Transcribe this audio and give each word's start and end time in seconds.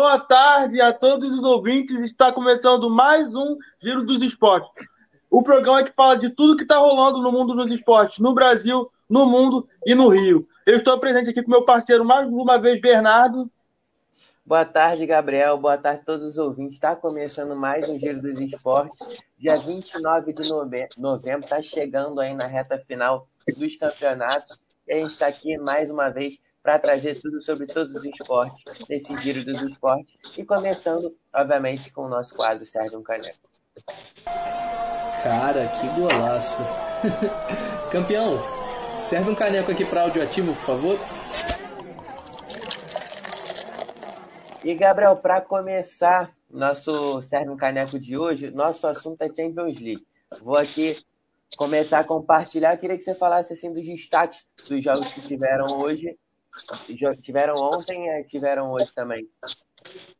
Boa 0.00 0.20
tarde 0.20 0.80
a 0.80 0.92
todos 0.92 1.28
os 1.28 1.42
ouvintes. 1.42 1.98
Está 2.02 2.30
começando 2.30 2.88
mais 2.88 3.34
um 3.34 3.58
Giro 3.82 4.06
dos 4.06 4.22
Esportes. 4.22 4.70
O 5.28 5.42
programa 5.42 5.82
que 5.82 5.92
fala 5.92 6.16
de 6.16 6.30
tudo 6.30 6.56
que 6.56 6.62
está 6.62 6.78
rolando 6.78 7.20
no 7.20 7.32
mundo 7.32 7.52
dos 7.52 7.68
esportes, 7.72 8.20
no 8.20 8.32
Brasil, 8.32 8.88
no 9.10 9.26
mundo 9.26 9.68
e 9.84 9.96
no 9.96 10.06
Rio. 10.06 10.46
Eu 10.64 10.78
estou 10.78 11.00
presente 11.00 11.30
aqui 11.30 11.42
com 11.42 11.50
meu 11.50 11.64
parceiro 11.64 12.04
mais 12.04 12.28
uma 12.28 12.60
vez, 12.60 12.80
Bernardo. 12.80 13.50
Boa 14.46 14.64
tarde, 14.64 15.04
Gabriel. 15.04 15.58
Boa 15.58 15.76
tarde 15.76 16.02
a 16.02 16.04
todos 16.04 16.24
os 16.24 16.38
ouvintes. 16.38 16.74
Está 16.74 16.94
começando 16.94 17.56
mais 17.56 17.88
um 17.88 17.98
Giro 17.98 18.22
dos 18.22 18.38
Esportes. 18.38 19.00
Dia 19.36 19.58
29 19.58 20.32
de 20.32 20.48
novembro, 20.96 21.44
está 21.44 21.60
chegando 21.60 22.20
aí 22.20 22.34
na 22.34 22.46
reta 22.46 22.78
final 22.78 23.26
dos 23.56 23.74
campeonatos. 23.74 24.56
E 24.86 24.92
a 24.92 24.96
gente 24.98 25.10
está 25.10 25.26
aqui 25.26 25.58
mais 25.58 25.90
uma 25.90 26.08
vez 26.08 26.38
para 26.68 26.78
trazer 26.78 27.18
tudo 27.18 27.40
sobre 27.40 27.66
todos 27.66 27.96
os 27.96 28.04
esportes, 28.04 28.62
nesse 28.90 29.16
giro 29.22 29.42
dos 29.42 29.62
esportes. 29.62 30.18
E 30.36 30.44
começando, 30.44 31.16
obviamente, 31.32 31.90
com 31.90 32.02
o 32.02 32.08
nosso 32.10 32.34
quadro 32.34 32.66
Sérgio 32.66 33.00
Caneco. 33.00 33.38
Cara, 35.22 35.66
que 35.68 35.86
golaço! 35.98 36.60
Campeão, 37.90 38.38
serve 38.98 39.30
um 39.30 39.34
caneco 39.34 39.72
aqui 39.72 39.86
para 39.86 40.02
audioativo, 40.02 40.54
por 40.56 40.62
favor. 40.62 40.98
E 44.62 44.74
Gabriel, 44.74 45.16
para 45.16 45.40
começar 45.40 46.36
nosso 46.50 47.22
Serve 47.22 47.48
um 47.48 47.56
Caneco 47.56 47.98
de 47.98 48.18
hoje, 48.18 48.50
nosso 48.50 48.86
assunto 48.86 49.22
é 49.22 49.28
Champions 49.28 49.80
League. 49.80 50.06
Vou 50.42 50.58
aqui 50.58 51.02
começar 51.56 52.00
a 52.00 52.04
compartilhar. 52.04 52.74
Eu 52.74 52.78
queria 52.78 52.98
que 52.98 53.02
você 53.02 53.14
falasse 53.14 53.54
assim 53.54 53.72
dos 53.72 53.86
destaques 53.86 54.44
dos 54.68 54.84
jogos 54.84 55.10
que 55.14 55.22
tiveram 55.22 55.80
hoje 55.80 56.14
Tiveram 57.20 57.54
ontem 57.56 58.08
e 58.08 58.24
tiveram 58.24 58.70
hoje 58.70 58.92
também. 58.94 59.28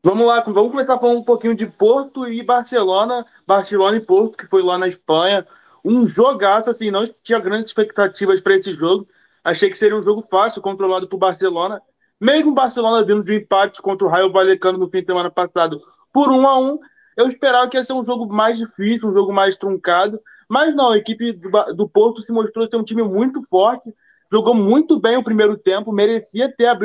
Vamos 0.03 0.27
lá, 0.27 0.41
vamos 0.41 0.71
começar 0.71 0.99
falando 0.99 1.19
um 1.19 1.25
pouquinho 1.25 1.55
de 1.55 1.67
Porto 1.67 2.27
e 2.27 2.43
Barcelona. 2.43 3.27
Barcelona 3.47 3.97
e 3.97 4.01
Porto, 4.01 4.37
que 4.37 4.47
foi 4.47 4.63
lá 4.63 4.79
na 4.79 4.89
Espanha. 4.89 5.47
Um 5.85 6.07
jogaço, 6.07 6.71
assim, 6.71 6.91
não 6.91 7.07
tinha 7.23 7.39
grandes 7.39 7.71
expectativas 7.71 8.41
para 8.41 8.57
esse 8.57 8.75
jogo. 8.75 9.09
Achei 9.43 9.71
que 9.71 9.79
seria 9.79 9.97
um 9.97 10.03
jogo 10.03 10.27
fácil, 10.31 10.63
controlado 10.63 11.09
por 11.09 11.19
Barcelona. 11.19 11.81
Mesmo 12.21 12.53
Barcelona 12.53 13.05
vindo 13.05 13.23
de 13.23 13.37
empate 13.37 13.81
contra 13.81 14.07
o 14.07 14.11
Raio 14.11 14.33
Vallecano 14.33 14.79
no 14.79 14.91
fim 14.91 15.01
de 15.01 15.07
semana 15.07 15.31
passado 15.31 15.81
por 16.13 16.29
1 16.31 16.47
a 16.47 16.59
1 16.59 16.79
eu 17.19 17.29
esperava 17.29 17.69
que 17.69 17.77
ia 17.77 17.83
ser 17.83 17.95
um 17.95 18.05
jogo 18.05 18.33
mais 18.33 18.57
difícil, 18.57 19.09
um 19.09 19.13
jogo 19.13 19.33
mais 19.33 19.57
truncado. 19.57 20.21
Mas 20.49 20.73
não, 20.73 20.93
a 20.93 20.97
equipe 20.97 21.33
do, 21.33 21.51
do 21.75 21.89
Porto 21.89 22.23
se 22.23 22.31
mostrou 22.31 22.69
ser 22.69 22.77
um 22.77 22.85
time 22.85 23.03
muito 23.03 23.43
forte, 23.51 23.93
jogou 24.31 24.55
muito 24.55 24.99
bem 25.01 25.17
o 25.17 25.25
primeiro 25.25 25.57
tempo, 25.57 25.93
merecia 25.93 26.53
ter 26.55 26.77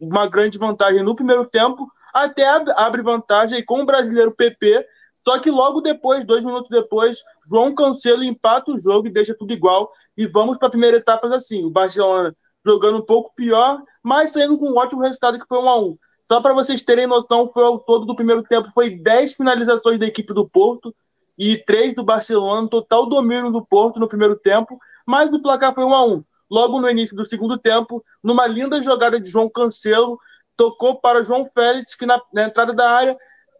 uma 0.00 0.26
grande 0.26 0.58
vantagem 0.58 1.02
no 1.02 1.14
primeiro 1.14 1.46
tempo, 1.46 1.86
até 2.12 2.46
abre 2.76 3.02
vantagem 3.02 3.64
com 3.64 3.82
o 3.82 3.86
brasileiro 3.86 4.32
PP, 4.32 4.84
só 5.24 5.38
que 5.38 5.50
logo 5.50 5.80
depois, 5.80 6.26
dois 6.26 6.44
minutos 6.44 6.68
depois, 6.68 7.18
João 7.48 7.74
Cancelo 7.74 8.24
empata 8.24 8.72
o 8.72 8.80
jogo 8.80 9.06
e 9.06 9.12
deixa 9.12 9.34
tudo 9.34 9.52
igual, 9.52 9.90
e 10.16 10.26
vamos 10.26 10.58
para 10.58 10.68
a 10.68 10.70
primeira 10.70 10.96
etapa 10.96 11.28
assim, 11.34 11.64
o 11.64 11.70
Barcelona 11.70 12.34
jogando 12.64 12.98
um 12.98 13.04
pouco 13.04 13.32
pior, 13.34 13.82
mas 14.02 14.30
saindo 14.30 14.58
com 14.58 14.70
um 14.70 14.76
ótimo 14.76 15.02
resultado 15.02 15.38
que 15.38 15.46
foi 15.48 15.58
1 15.58 15.68
a 15.68 15.80
1 15.80 15.98
Só 16.30 16.40
para 16.40 16.54
vocês 16.54 16.82
terem 16.82 17.06
noção, 17.06 17.50
foi 17.52 17.64
ao 17.64 17.78
todo 17.78 18.06
do 18.06 18.16
primeiro 18.16 18.42
tempo, 18.42 18.70
foi 18.74 18.90
10 18.90 19.34
finalizações 19.34 19.98
da 19.98 20.06
equipe 20.06 20.32
do 20.32 20.48
Porto 20.48 20.94
e 21.38 21.56
3 21.56 21.94
do 21.94 22.04
Barcelona, 22.04 22.68
total 22.68 23.08
domínio 23.08 23.50
do 23.50 23.64
Porto 23.64 23.98
no 23.98 24.08
primeiro 24.08 24.36
tempo, 24.36 24.78
mas 25.06 25.32
o 25.32 25.42
placar 25.42 25.74
foi 25.74 25.84
1 25.84 25.94
a 25.94 26.06
1 26.06 26.24
logo 26.52 26.78
no 26.78 26.90
início 26.90 27.16
do 27.16 27.26
segundo 27.26 27.56
tempo, 27.56 28.04
numa 28.22 28.46
linda 28.46 28.82
jogada 28.82 29.18
de 29.18 29.30
João 29.30 29.48
Cancelo, 29.48 30.20
tocou 30.54 31.00
para 31.00 31.24
João 31.24 31.48
Félix, 31.54 31.94
que 31.94 32.04
na, 32.04 32.20
na 32.30 32.44
entrada 32.44 32.74
da 32.74 32.90
área 32.90 33.16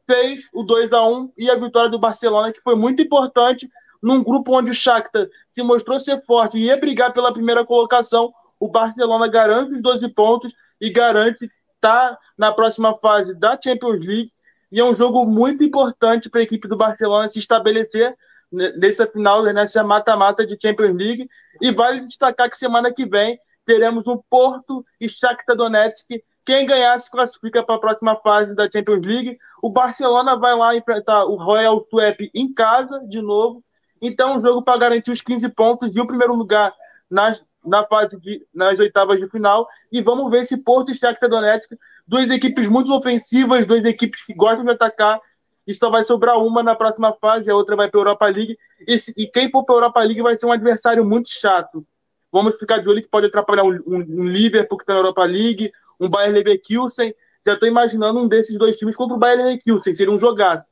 fez 0.06 0.42
o 0.52 0.62
2 0.62 0.92
a 0.92 1.02
1 1.08 1.32
e 1.38 1.50
a 1.50 1.54
vitória 1.54 1.88
do 1.88 1.98
Barcelona, 1.98 2.52
que 2.52 2.60
foi 2.60 2.76
muito 2.76 3.00
importante 3.00 3.66
num 4.02 4.22
grupo 4.22 4.58
onde 4.58 4.70
o 4.70 4.74
Shakhtar 4.74 5.26
se 5.48 5.62
mostrou 5.62 5.98
ser 5.98 6.22
forte 6.26 6.58
e 6.58 6.64
ia 6.64 6.76
brigar 6.76 7.14
pela 7.14 7.32
primeira 7.32 7.64
colocação. 7.64 8.30
O 8.60 8.68
Barcelona 8.68 9.26
garante 9.26 9.72
os 9.72 9.80
12 9.80 10.06
pontos 10.10 10.52
e 10.78 10.90
garante 10.90 11.50
estar 11.76 12.10
tá 12.10 12.18
na 12.36 12.52
próxima 12.52 12.94
fase 12.98 13.32
da 13.32 13.58
Champions 13.58 14.00
League. 14.00 14.32
E 14.70 14.80
é 14.80 14.84
um 14.84 14.94
jogo 14.94 15.24
muito 15.24 15.64
importante 15.64 16.28
para 16.28 16.40
a 16.40 16.44
equipe 16.44 16.68
do 16.68 16.76
Barcelona 16.76 17.30
se 17.30 17.38
estabelecer 17.38 18.14
nessa 18.52 19.06
final, 19.06 19.42
nessa 19.44 19.82
mata-mata 19.82 20.46
de 20.46 20.58
Champions 20.60 20.96
League. 20.96 21.28
E 21.60 21.70
vale 21.70 22.06
destacar 22.06 22.50
que 22.50 22.56
semana 22.56 22.92
que 22.92 23.06
vem 23.06 23.38
teremos 23.64 24.06
um 24.06 24.20
Porto 24.28 24.84
e 25.00 25.08
Shakhtar 25.08 25.56
Donetsk. 25.56 26.22
Quem 26.44 26.66
ganhar 26.66 26.98
se 26.98 27.10
classifica 27.10 27.62
para 27.62 27.76
a 27.76 27.80
próxima 27.80 28.16
fase 28.16 28.54
da 28.54 28.68
Champions 28.70 29.06
League. 29.06 29.38
O 29.62 29.70
Barcelona 29.70 30.36
vai 30.36 30.56
lá 30.56 30.74
enfrentar 30.74 31.24
o 31.24 31.36
Royal 31.36 31.80
Twep 31.82 32.30
em 32.34 32.52
casa, 32.52 33.00
de 33.08 33.22
novo. 33.22 33.62
Então, 34.00 34.36
um 34.36 34.40
jogo 34.40 34.62
para 34.62 34.78
garantir 34.78 35.12
os 35.12 35.22
15 35.22 35.48
pontos 35.50 35.94
e 35.94 36.00
o 36.00 36.06
primeiro 36.06 36.34
lugar 36.34 36.74
nas, 37.08 37.40
na 37.64 37.86
fase 37.86 38.18
de, 38.18 38.44
nas 38.52 38.80
oitavas 38.80 39.20
de 39.20 39.28
final. 39.28 39.68
E 39.92 40.02
vamos 40.02 40.28
ver 40.30 40.44
se 40.44 40.56
Porto 40.56 40.90
e 40.90 40.94
Shakhtar 40.94 41.30
Donetsk, 41.30 41.70
duas 42.06 42.28
equipes 42.28 42.68
muito 42.68 42.92
ofensivas, 42.92 43.64
duas 43.64 43.84
equipes 43.84 44.24
que 44.26 44.34
gostam 44.34 44.64
de 44.64 44.72
atacar, 44.72 45.20
e 45.66 45.74
só 45.74 45.90
vai 45.90 46.04
sobrar 46.04 46.38
uma 46.38 46.62
na 46.62 46.74
próxima 46.74 47.12
fase, 47.20 47.50
a 47.50 47.54
outra 47.54 47.76
vai 47.76 47.88
para 47.88 48.00
a 48.00 48.02
Europa 48.02 48.26
League. 48.26 48.58
E, 48.86 48.96
e 49.16 49.26
quem 49.28 49.50
for 49.50 49.64
para 49.64 49.74
a 49.74 49.78
Europa 49.78 50.00
League 50.00 50.22
vai 50.22 50.36
ser 50.36 50.46
um 50.46 50.52
adversário 50.52 51.04
muito 51.04 51.28
chato. 51.28 51.86
Vamos 52.32 52.56
ficar 52.56 52.78
de 52.78 52.88
olho 52.88 53.02
que 53.02 53.08
pode 53.08 53.26
atrapalhar 53.26 53.62
um, 53.62 53.78
um, 53.86 53.96
um 53.96 54.26
Liverpool 54.26 54.78
que 54.78 54.84
está 54.84 54.94
na 54.94 55.00
Europa 55.00 55.24
League, 55.24 55.72
um 56.00 56.08
Bayern 56.08 56.38
Leverkusen. 56.38 57.14
Já 57.46 57.54
estou 57.54 57.68
imaginando 57.68 58.20
um 58.20 58.28
desses 58.28 58.56
dois 58.56 58.76
times 58.76 58.96
contra 58.96 59.16
o 59.16 59.18
Bayern 59.18 59.44
Leverkusen, 59.44 59.94
seria 59.94 60.12
um 60.12 60.18
jogaço. 60.18 60.66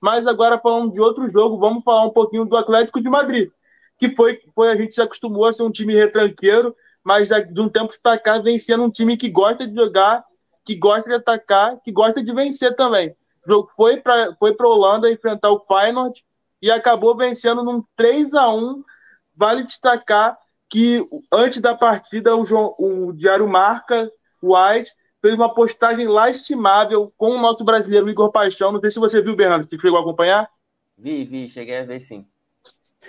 Mas 0.00 0.26
agora 0.26 0.58
falando 0.58 0.92
de 0.92 1.00
outro 1.00 1.30
jogo, 1.30 1.58
vamos 1.58 1.84
falar 1.84 2.06
um 2.06 2.10
pouquinho 2.10 2.44
do 2.44 2.56
Atlético 2.56 3.00
de 3.00 3.08
Madrid, 3.08 3.50
que 3.98 4.10
foi, 4.10 4.40
foi 4.54 4.70
a 4.70 4.76
gente 4.76 4.94
se 4.94 5.00
acostumou 5.00 5.44
a 5.44 5.52
ser 5.52 5.62
um 5.62 5.70
time 5.70 5.94
retranqueiro, 5.94 6.74
mas 7.04 7.28
de 7.28 7.60
um 7.60 7.68
tempo 7.68 7.94
para 8.02 8.18
cá 8.18 8.38
vem 8.38 8.58
sendo 8.58 8.84
um 8.84 8.90
time 8.90 9.16
que 9.16 9.28
gosta 9.28 9.66
de 9.66 9.74
jogar, 9.74 10.24
que 10.64 10.74
gosta 10.74 11.08
de 11.08 11.16
atacar, 11.16 11.78
que 11.84 11.92
gosta 11.92 12.22
de 12.22 12.32
vencer 12.32 12.74
também. 12.74 13.14
Jogo 13.46 13.70
foi 13.76 13.96
para 13.98 14.34
foi 14.38 14.56
a 14.58 14.66
Holanda 14.66 15.10
enfrentar 15.10 15.50
o 15.50 15.64
Feyenoord 15.66 16.24
e 16.60 16.70
acabou 16.70 17.16
vencendo 17.16 17.62
num 17.62 17.82
3 17.96 18.34
a 18.34 18.48
1 18.52 18.84
Vale 19.34 19.64
destacar 19.64 20.38
que 20.68 21.06
antes 21.30 21.60
da 21.60 21.74
partida 21.74 22.36
o, 22.36 22.44
João, 22.44 22.74
o 22.78 23.12
Diário 23.12 23.48
Marca, 23.48 24.10
o 24.40 24.56
White, 24.56 24.90
fez 25.20 25.34
uma 25.34 25.52
postagem 25.52 26.06
lastimável 26.06 27.12
com 27.16 27.30
o 27.30 27.40
nosso 27.40 27.64
brasileiro 27.64 28.08
Igor 28.08 28.30
Paixão. 28.30 28.72
Não 28.72 28.80
sei 28.80 28.90
se 28.90 28.98
você 28.98 29.20
viu, 29.20 29.36
Bernardo, 29.36 29.68
você 29.68 29.78
chegou 29.78 29.98
a 29.98 30.00
acompanhar? 30.00 30.48
Vi, 30.96 31.24
vi, 31.24 31.48
cheguei 31.48 31.78
a 31.78 31.84
ver 31.84 32.00
sim. 32.00 32.26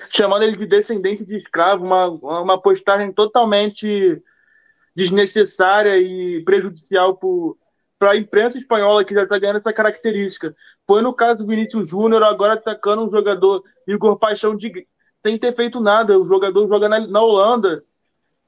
Chamando 0.10 0.44
ele 0.44 0.58
de 0.58 0.66
descendente 0.66 1.26
de 1.26 1.38
escravo, 1.38 1.86
uma, 1.86 2.08
uma 2.08 2.62
postagem 2.62 3.12
totalmente 3.12 4.22
desnecessária 4.96 5.98
e 5.98 6.44
prejudicial 6.44 7.18
para 8.04 8.12
a 8.12 8.18
imprensa 8.18 8.58
espanhola 8.58 9.06
que 9.06 9.14
já 9.14 9.24
está 9.24 9.40
ganhando 9.40 9.60
essa 9.60 9.72
característica. 9.72 10.54
Foi 10.86 11.02
no 11.02 11.14
caso 11.14 11.38
do 11.38 11.48
Vinícius 11.48 11.90
Júnior, 11.90 12.22
agora 12.22 12.56
atacando 12.56 13.02
um 13.02 13.10
jogador 13.10 13.64
Igor 13.88 14.20
Paixão 14.20 14.58
de, 14.58 14.86
sem 15.26 15.38
ter 15.38 15.56
feito 15.56 15.80
nada. 15.80 16.20
O 16.20 16.28
jogador 16.28 16.68
joga 16.68 16.90
na, 16.90 17.00
na 17.08 17.22
Holanda. 17.22 17.82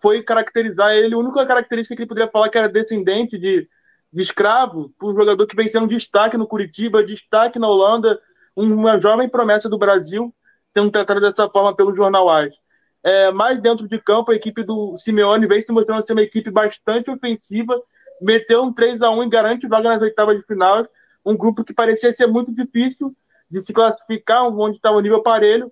Foi 0.01 0.21
caracterizar 0.21 0.91
ele, 0.91 1.15
a 1.15 1.17
única 1.17 1.45
característica 1.45 1.95
que 1.95 2.01
ele 2.01 2.09
poderia 2.09 2.29
falar 2.29 2.49
que 2.49 2.57
era 2.57 2.67
descendente 2.67 3.37
de, 3.37 3.65
de 4.11 4.21
escravo, 4.21 4.93
para 4.99 5.07
um 5.07 5.15
jogador 5.15 5.47
que 5.47 5.55
vem 5.55 5.69
sendo 5.69 5.87
destaque 5.87 6.35
no 6.35 6.47
Curitiba, 6.47 7.01
destaque 7.01 7.57
na 7.57 7.69
Holanda, 7.69 8.19
uma 8.57 8.99
jovem 8.99 9.29
promessa 9.29 9.69
do 9.69 9.77
Brasil, 9.77 10.35
sendo 10.73 10.91
tratado 10.91 11.21
dessa 11.21 11.47
forma 11.47 11.73
pelo 11.73 11.95
jornal 11.95 12.29
AS. 12.29 12.53
É, 13.01 13.31
mais 13.31 13.61
dentro 13.61 13.87
de 13.87 13.99
campo, 13.99 14.33
a 14.33 14.35
equipe 14.35 14.63
do 14.63 14.97
Simeone 14.97 15.47
vem 15.47 15.61
se 15.61 15.71
mostrando 15.71 16.05
ser 16.05 16.11
uma 16.11 16.23
equipe 16.23 16.51
bastante 16.51 17.09
ofensiva 17.09 17.81
meteu 18.21 18.63
um 18.63 18.73
3 18.73 19.01
a 19.01 19.09
1 19.09 19.23
e 19.23 19.29
garante 19.29 19.67
vaga 19.67 19.89
nas 19.89 20.01
oitavas 20.01 20.37
de 20.37 20.43
final. 20.45 20.87
Um 21.25 21.35
grupo 21.35 21.63
que 21.63 21.73
parecia 21.73 22.13
ser 22.13 22.27
muito 22.27 22.51
difícil 22.51 23.15
de 23.49 23.61
se 23.61 23.73
classificar, 23.73 24.43
onde 24.47 24.77
estava 24.77 24.97
o 24.97 25.01
nível 25.01 25.21
parelho. 25.21 25.71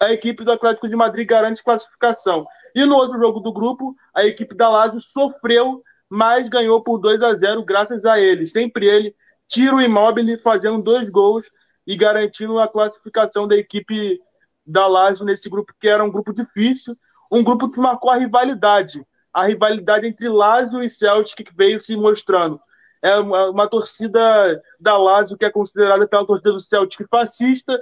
A 0.00 0.12
equipe 0.12 0.44
do 0.44 0.52
Atlético 0.52 0.88
de 0.88 0.96
Madrid 0.96 1.26
garante 1.26 1.62
classificação. 1.62 2.46
E 2.74 2.84
no 2.84 2.96
outro 2.96 3.18
jogo 3.18 3.40
do 3.40 3.52
grupo, 3.52 3.94
a 4.12 4.24
equipe 4.24 4.54
da 4.54 4.68
Lazio 4.68 5.00
sofreu, 5.00 5.82
mas 6.08 6.48
ganhou 6.48 6.82
por 6.82 6.98
2 6.98 7.22
a 7.22 7.34
0 7.34 7.62
graças 7.64 8.04
a 8.04 8.18
ele. 8.20 8.46
Sempre 8.46 8.86
ele, 8.86 9.14
tiro 9.46 9.80
imóvel, 9.80 10.24
fazendo 10.42 10.82
dois 10.82 11.08
gols 11.08 11.50
e 11.86 11.96
garantindo 11.96 12.58
a 12.58 12.68
classificação 12.68 13.46
da 13.46 13.56
equipe 13.56 14.20
da 14.66 14.86
Lazio 14.86 15.24
nesse 15.24 15.48
grupo 15.48 15.74
que 15.78 15.88
era 15.88 16.02
um 16.02 16.10
grupo 16.10 16.32
difícil, 16.32 16.96
um 17.30 17.42
grupo 17.42 17.70
que 17.70 17.78
marcou 17.78 18.10
a 18.10 18.16
rivalidade 18.16 19.06
a 19.34 19.46
rivalidade 19.46 20.06
entre 20.06 20.28
Lazio 20.28 20.82
e 20.82 20.88
Celtic 20.88 21.44
que 21.44 21.56
veio 21.56 21.80
se 21.80 21.96
mostrando. 21.96 22.60
É 23.02 23.16
uma, 23.16 23.50
uma, 23.50 23.68
torcida 23.68 24.62
da 24.80 24.96
Lazio 24.96 25.36
que 25.36 25.44
é 25.44 25.50
considerada 25.50 26.06
pela 26.06 26.24
torcida 26.24 26.52
do 26.52 26.60
Celtic 26.60 27.06
fascista 27.10 27.78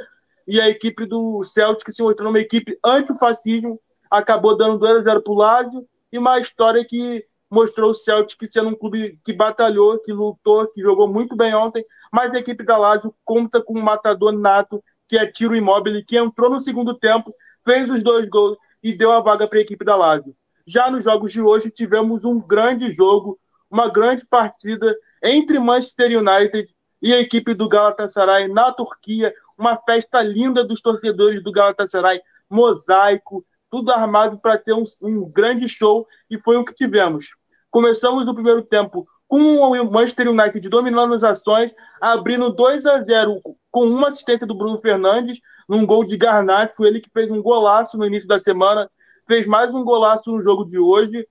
e 0.48 0.58
a 0.58 0.68
equipe 0.68 1.04
do 1.04 1.44
Celtic 1.44 1.92
se 1.92 2.02
mostrando 2.02 2.30
uma 2.30 2.40
equipe 2.40 2.76
anti-fascismo, 2.84 3.78
acabou 4.10 4.56
dando 4.56 4.78
2 4.78 5.00
a 5.00 5.02
0 5.02 5.22
para 5.22 5.32
o 5.32 5.36
Lazio 5.36 5.86
e 6.10 6.18
uma 6.18 6.40
história 6.40 6.84
que 6.84 7.24
mostrou 7.50 7.90
o 7.90 7.94
Celtic 7.94 8.50
sendo 8.50 8.70
um 8.70 8.74
clube 8.74 9.20
que 9.22 9.34
batalhou, 9.34 9.98
que 9.98 10.12
lutou, 10.12 10.66
que 10.68 10.80
jogou 10.80 11.06
muito 11.06 11.36
bem 11.36 11.54
ontem, 11.54 11.84
mas 12.10 12.32
a 12.32 12.38
equipe 12.38 12.64
da 12.64 12.78
Lazio 12.78 13.14
conta 13.24 13.62
com 13.62 13.78
um 13.78 13.82
matador 13.82 14.32
nato, 14.32 14.82
que 15.06 15.18
é 15.18 15.26
Tiro 15.26 15.54
Immobile, 15.54 16.02
que 16.02 16.16
entrou 16.16 16.48
no 16.48 16.62
segundo 16.62 16.94
tempo, 16.98 17.32
fez 17.62 17.88
os 17.90 18.02
dois 18.02 18.26
gols 18.28 18.56
e 18.82 18.96
deu 18.96 19.12
a 19.12 19.20
vaga 19.20 19.46
para 19.46 19.58
a 19.58 19.62
equipe 19.62 19.84
da 19.84 19.94
Lazio. 19.94 20.34
Já 20.66 20.90
nos 20.90 21.04
jogos 21.04 21.32
de 21.32 21.40
hoje 21.40 21.70
tivemos 21.70 22.24
um 22.24 22.40
grande 22.40 22.92
jogo, 22.92 23.38
uma 23.70 23.88
grande 23.88 24.24
partida 24.26 24.96
entre 25.22 25.58
Manchester 25.58 26.18
United 26.18 26.68
e 27.00 27.12
a 27.12 27.20
equipe 27.20 27.54
do 27.54 27.68
Galatasaray 27.68 28.48
na 28.48 28.72
Turquia, 28.72 29.34
uma 29.58 29.76
festa 29.76 30.22
linda 30.22 30.64
dos 30.64 30.80
torcedores 30.80 31.42
do 31.42 31.50
Galatasaray, 31.50 32.20
mosaico, 32.48 33.44
tudo 33.70 33.90
armado 33.90 34.38
para 34.38 34.58
ter 34.58 34.72
um, 34.72 34.84
um, 35.00 35.28
grande 35.28 35.68
show 35.68 36.06
e 36.30 36.38
foi 36.38 36.56
o 36.56 36.64
que 36.64 36.74
tivemos. 36.74 37.26
Começamos 37.70 38.26
no 38.26 38.34
primeiro 38.34 38.62
tempo 38.62 39.06
com 39.26 39.56
o 39.56 39.90
Manchester 39.90 40.28
United 40.28 40.68
dominando 40.68 41.14
as 41.14 41.24
ações, 41.24 41.72
abrindo 42.00 42.50
2 42.50 42.84
a 42.84 43.02
0 43.02 43.40
com 43.70 43.86
uma 43.86 44.08
assistência 44.08 44.46
do 44.46 44.54
Bruno 44.54 44.78
Fernandes, 44.78 45.40
num 45.66 45.86
gol 45.86 46.04
de 46.04 46.18
Garnacho, 46.18 46.74
foi 46.76 46.88
ele 46.88 47.00
que 47.00 47.08
fez 47.10 47.30
um 47.30 47.40
golaço 47.40 47.96
no 47.96 48.04
início 48.04 48.28
da 48.28 48.38
semana, 48.38 48.90
fez 49.26 49.46
mais 49.46 49.72
um 49.74 49.84
golaço 49.84 50.30
no 50.30 50.42
jogo 50.42 50.64
de 50.64 50.78
hoje, 50.78 51.26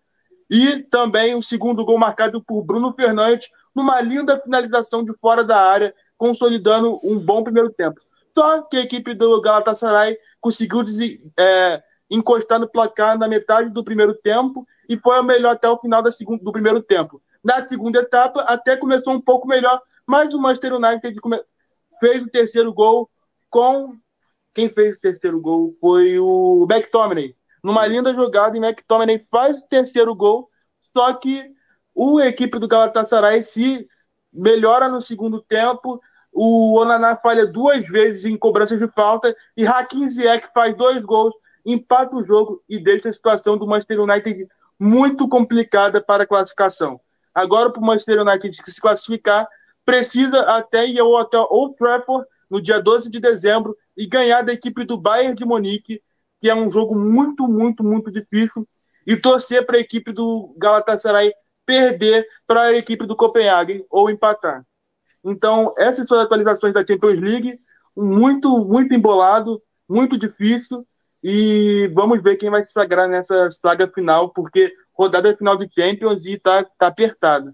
e 0.49 0.79
também 0.83 1.35
o 1.35 1.41
segundo 1.41 1.85
gol 1.85 1.97
marcado 1.97 2.43
por 2.43 2.63
Bruno 2.63 2.93
Fernandes, 2.93 3.49
numa 3.73 4.01
linda 4.01 4.39
finalização 4.39 5.03
de 5.03 5.13
fora 5.13 5.43
da 5.43 5.57
área, 5.57 5.95
consolidando 6.17 6.99
um 7.03 7.17
bom 7.17 7.43
primeiro 7.43 7.71
tempo. 7.71 8.01
Só 8.37 8.61
que 8.63 8.77
a 8.77 8.81
equipe 8.81 9.13
do 9.13 9.41
Galatasaray 9.41 10.17
conseguiu 10.39 10.83
é, 11.39 11.81
encostar 12.09 12.59
no 12.59 12.67
placar 12.67 13.17
na 13.17 13.27
metade 13.27 13.69
do 13.69 13.83
primeiro 13.83 14.13
tempo 14.13 14.67
e 14.89 14.97
foi 14.97 15.19
o 15.19 15.23
melhor 15.23 15.53
até 15.53 15.69
o 15.69 15.77
final 15.77 16.01
da 16.01 16.09
do 16.41 16.51
primeiro 16.51 16.81
tempo. 16.81 17.21
Na 17.43 17.61
segunda 17.61 17.99
etapa, 17.99 18.41
até 18.41 18.75
começou 18.75 19.13
um 19.13 19.21
pouco 19.21 19.47
melhor, 19.47 19.81
mas 20.05 20.33
o 20.33 20.39
Manchester 20.39 20.75
United 20.75 21.17
fez 21.99 22.21
o 22.21 22.29
terceiro 22.29 22.73
gol 22.73 23.09
com. 23.49 23.95
Quem 24.53 24.67
fez 24.67 24.97
o 24.97 24.99
terceiro 24.99 25.39
gol 25.39 25.73
foi 25.79 26.19
o 26.19 26.67
McTominay. 26.69 27.33
Numa 27.63 27.85
linda 27.85 28.13
jogada, 28.13 28.57
e 28.57 28.59
McTominay 28.59 29.25
faz 29.29 29.57
o 29.57 29.67
terceiro 29.67 30.15
gol, 30.15 30.49
só 30.95 31.13
que 31.13 31.51
o 31.93 32.19
equipe 32.19 32.57
do 32.57 32.67
Galatasaray 32.67 33.43
se 33.43 33.87
melhora 34.31 34.87
no 34.87 35.01
segundo 35.01 35.41
tempo. 35.41 36.01
O 36.31 36.79
Onaná 36.79 37.15
falha 37.15 37.45
duas 37.45 37.85
vezes 37.87 38.25
em 38.25 38.37
cobranças 38.37 38.79
de 38.79 38.87
falta 38.87 39.35
e 39.55 39.67
Hakim 39.67 40.07
Ziyech 40.07 40.47
faz 40.53 40.75
dois 40.75 41.01
gols, 41.03 41.33
empata 41.65 42.15
o 42.15 42.23
jogo 42.23 42.63
e 42.67 42.79
deixa 42.79 43.09
a 43.09 43.13
situação 43.13 43.57
do 43.57 43.67
Manchester 43.67 44.01
United 44.01 44.47
muito 44.79 45.27
complicada 45.27 46.01
para 46.01 46.23
a 46.23 46.27
classificação. 46.27 46.99
Agora, 47.35 47.69
para 47.69 47.81
o 47.81 47.85
Manchester 47.85 48.21
United 48.21 48.55
se 48.71 48.81
classificar, 48.81 49.47
precisa 49.85 50.41
até 50.41 50.87
ir 50.87 50.99
ao 50.99 51.11
hotel 51.11 51.47
Old 51.49 51.75
Trafford 51.75 52.25
no 52.49 52.61
dia 52.61 52.81
12 52.81 53.09
de 53.09 53.19
dezembro 53.19 53.77
e 53.95 54.07
ganhar 54.07 54.41
da 54.41 54.53
equipe 54.53 54.83
do 54.83 54.97
Bayern 54.97 55.35
de 55.35 55.45
Munique, 55.45 56.01
que 56.41 56.49
é 56.49 56.55
um 56.55 56.71
jogo 56.71 56.95
muito, 56.95 57.47
muito, 57.47 57.83
muito 57.83 58.11
difícil, 58.11 58.67
e 59.05 59.15
torcer 59.15 59.65
para 59.65 59.77
a 59.77 59.79
equipe 59.79 60.11
do 60.11 60.53
Galatasaray 60.57 61.31
perder 61.65 62.27
para 62.47 62.63
a 62.63 62.73
equipe 62.73 63.05
do 63.05 63.15
Copenhague 63.15 63.85
ou 63.89 64.09
empatar. 64.09 64.65
Então, 65.23 65.73
essas 65.77 66.07
são 66.07 66.17
as 66.17 66.25
atualizações 66.25 66.73
da 66.73 66.85
Champions 66.85 67.19
League, 67.19 67.59
muito, 67.95 68.65
muito 68.65 68.93
embolado, 68.93 69.61
muito 69.87 70.17
difícil, 70.17 70.85
e 71.23 71.87
vamos 71.93 72.21
ver 72.23 72.37
quem 72.37 72.49
vai 72.49 72.63
se 72.63 72.71
sagrar 72.71 73.07
nessa 73.07 73.51
saga 73.51 73.87
final, 73.87 74.29
porque 74.29 74.73
rodada 74.91 75.35
final 75.37 75.55
de 75.55 75.69
Champions 75.71 76.25
e 76.25 76.39
tá, 76.39 76.63
tá 76.77 76.87
apertada. 76.87 77.53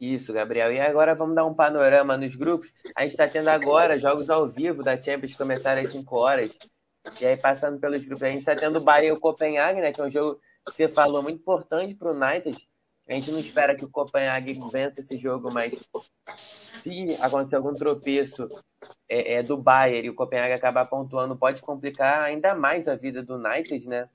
Isso, 0.00 0.32
Gabriel. 0.32 0.72
E 0.72 0.80
agora 0.80 1.14
vamos 1.14 1.34
dar 1.34 1.44
um 1.44 1.54
panorama 1.54 2.16
nos 2.16 2.34
grupos. 2.34 2.70
A 2.96 3.02
gente 3.02 3.12
está 3.12 3.28
tendo 3.28 3.48
agora 3.48 3.98
jogos 3.98 4.28
ao 4.28 4.48
vivo 4.48 4.82
da 4.82 5.00
Champions 5.00 5.32
que 5.32 5.38
começaram 5.38 5.82
às 5.82 5.92
5 5.92 6.16
horas. 6.16 6.50
E 7.20 7.26
aí, 7.26 7.36
passando 7.36 7.78
pelos 7.78 8.04
grupos, 8.04 8.22
a 8.22 8.30
gente 8.30 8.40
está 8.40 8.56
tendo 8.56 8.78
o 8.78 8.80
Bayern 8.80 9.08
e 9.08 9.12
o 9.12 9.20
Copenhague, 9.20 9.80
né? 9.80 9.92
Que 9.92 10.00
é 10.00 10.04
um 10.04 10.10
jogo 10.10 10.40
que 10.66 10.76
você 10.76 10.88
falou 10.88 11.22
muito 11.22 11.40
importante 11.40 11.94
para 11.94 12.10
o 12.10 12.14
United. 12.14 12.68
A 13.06 13.12
gente 13.12 13.30
não 13.30 13.38
espera 13.38 13.74
que 13.74 13.84
o 13.84 13.90
Copenhague 13.90 14.58
vença 14.72 15.00
esse 15.00 15.18
jogo, 15.18 15.50
mas 15.50 15.78
se 16.82 17.16
acontecer 17.20 17.56
algum 17.56 17.74
tropeço 17.74 18.48
é, 19.08 19.34
é, 19.34 19.42
do 19.42 19.58
Bayern 19.58 20.06
e 20.06 20.10
o 20.10 20.14
Copenhague 20.14 20.54
acabar 20.54 20.86
pontuando, 20.86 21.36
pode 21.36 21.60
complicar 21.60 22.22
ainda 22.22 22.54
mais 22.54 22.88
a 22.88 22.94
vida 22.94 23.22
do 23.22 23.36
United, 23.36 23.86
né? 23.88 24.08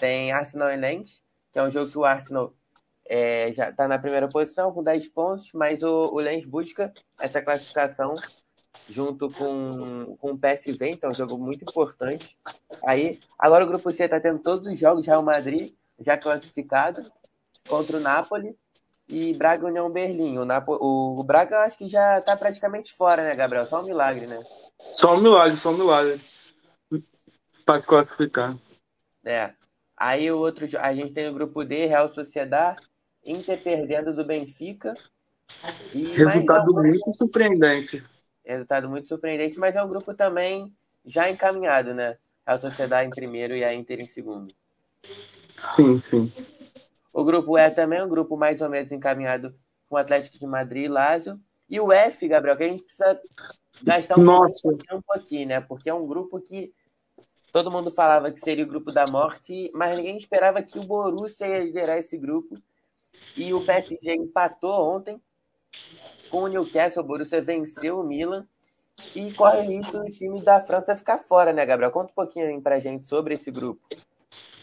Tem 0.00 0.32
Arsenal 0.32 0.72
e 0.72 0.76
Lens, 0.76 1.22
que 1.52 1.58
é 1.58 1.62
um 1.62 1.70
jogo 1.70 1.90
que 1.90 1.98
o 1.98 2.04
Arsenal 2.04 2.52
é, 3.08 3.52
já 3.52 3.70
está 3.70 3.86
na 3.86 3.98
primeira 3.98 4.28
posição 4.28 4.72
com 4.72 4.82
10 4.82 5.08
pontos, 5.08 5.52
mas 5.52 5.80
o, 5.82 6.10
o 6.12 6.18
Lens 6.18 6.44
busca 6.44 6.92
essa 7.20 7.40
classificação 7.40 8.14
junto 8.88 9.30
com, 9.30 10.16
com 10.16 10.30
o 10.32 10.38
PSV, 10.38 10.90
então 10.90 11.10
é 11.10 11.12
um 11.12 11.16
jogo 11.16 11.36
muito 11.38 11.62
importante. 11.62 12.38
Aí, 12.86 13.20
agora 13.38 13.64
o 13.64 13.68
grupo 13.68 13.92
C 13.92 14.04
está 14.04 14.20
tendo 14.20 14.38
todos 14.38 14.66
os 14.66 14.78
jogos 14.78 15.06
Real 15.06 15.22
Madrid 15.22 15.72
já 15.98 16.16
classificado 16.16 17.10
contra 17.68 17.96
o 17.96 18.00
Napoli 18.00 18.56
e 19.08 19.34
Braga 19.34 19.66
União 19.66 19.90
Berlim. 19.90 20.38
O, 20.38 20.44
Napo, 20.44 20.76
o, 20.80 21.22
Braga 21.22 21.60
acho 21.60 21.78
que 21.78 21.88
já 21.88 22.18
está 22.18 22.36
praticamente 22.36 22.92
fora, 22.92 23.22
né, 23.22 23.34
Gabriel? 23.34 23.66
Só 23.66 23.80
um 23.80 23.84
milagre, 23.84 24.26
né? 24.26 24.42
Só 24.92 25.14
um 25.14 25.20
milagre, 25.20 25.56
só 25.56 25.70
um 25.70 25.76
milagre. 25.76 26.20
Para 27.64 27.80
se 27.80 27.88
classificar. 27.88 28.56
É. 29.24 29.52
Aí 29.96 30.30
o 30.30 30.38
outro, 30.38 30.66
a 30.78 30.94
gente 30.94 31.12
tem 31.12 31.28
o 31.28 31.34
grupo 31.34 31.64
D, 31.64 31.86
Real 31.86 32.12
Sociedade, 32.12 32.82
Inter 33.24 33.60
perdendo 33.62 34.14
do 34.14 34.24
Benfica. 34.24 34.94
E 35.92 36.04
Resultado 36.12 36.72
um... 36.72 36.82
muito 36.82 37.12
surpreendente. 37.12 38.04
Resultado 38.46 38.88
muito 38.88 39.08
surpreendente, 39.08 39.58
mas 39.58 39.74
é 39.74 39.82
um 39.82 39.88
grupo 39.88 40.14
também 40.14 40.72
já 41.04 41.28
encaminhado, 41.28 41.92
né? 41.92 42.16
A 42.44 42.56
Sociedade 42.56 43.08
em 43.08 43.10
primeiro 43.10 43.56
e 43.56 43.64
a 43.64 43.74
Inter 43.74 44.00
em 44.00 44.06
segundo. 44.06 44.54
Sim, 45.74 46.00
sim. 46.08 46.32
O 47.12 47.24
grupo 47.24 47.58
E 47.58 47.70
também 47.70 47.98
é 47.98 48.04
um 48.04 48.08
grupo 48.08 48.36
mais 48.36 48.60
ou 48.60 48.68
menos 48.68 48.92
encaminhado 48.92 49.54
com 49.88 49.96
o 49.96 49.98
Atlético 49.98 50.38
de 50.38 50.46
Madrid 50.46 50.84
e 50.84 50.88
Lazio. 50.88 51.40
E 51.68 51.80
o 51.80 51.90
F, 51.90 52.28
Gabriel, 52.28 52.56
que 52.56 52.64
a 52.64 52.68
gente 52.68 52.84
precisa 52.84 53.20
gastar 53.82 54.18
um, 54.18 54.22
Nossa. 54.22 54.76
tempo 54.76 55.04
aqui, 55.10 55.44
né? 55.44 55.60
Porque 55.60 55.88
é 55.88 55.94
um 55.94 56.06
grupo 56.06 56.40
que 56.40 56.72
todo 57.50 57.70
mundo 57.70 57.90
falava 57.90 58.30
que 58.30 58.38
seria 58.38 58.64
o 58.64 58.68
grupo 58.68 58.92
da 58.92 59.06
morte, 59.06 59.70
mas 59.74 59.96
ninguém 59.96 60.16
esperava 60.16 60.62
que 60.62 60.78
o 60.78 60.84
Borussia 60.84 61.48
ia 61.48 61.64
liderar 61.64 61.98
esse 61.98 62.16
grupo. 62.16 62.56
E 63.36 63.52
o 63.52 63.64
PSG 63.64 64.14
empatou 64.14 64.94
ontem 64.94 65.20
com 66.30 66.42
o 66.42 66.46
Newcastle. 66.46 67.02
O 67.02 67.06
Borussia 67.06 67.40
venceu 67.40 68.00
o 68.00 68.04
Milan 68.04 68.46
e 69.14 69.32
corre 69.32 69.58
o 69.58 69.70
risco 69.70 69.98
do 69.98 70.10
time 70.10 70.42
da 70.44 70.60
França 70.60 70.96
ficar 70.96 71.18
fora, 71.18 71.52
né, 71.52 71.64
Gabriel? 71.64 71.90
Conta 71.90 72.10
um 72.10 72.14
pouquinho 72.14 72.46
aí 72.46 72.60
pra 72.60 72.80
gente 72.80 73.06
sobre 73.06 73.34
esse 73.34 73.50
grupo. 73.50 73.80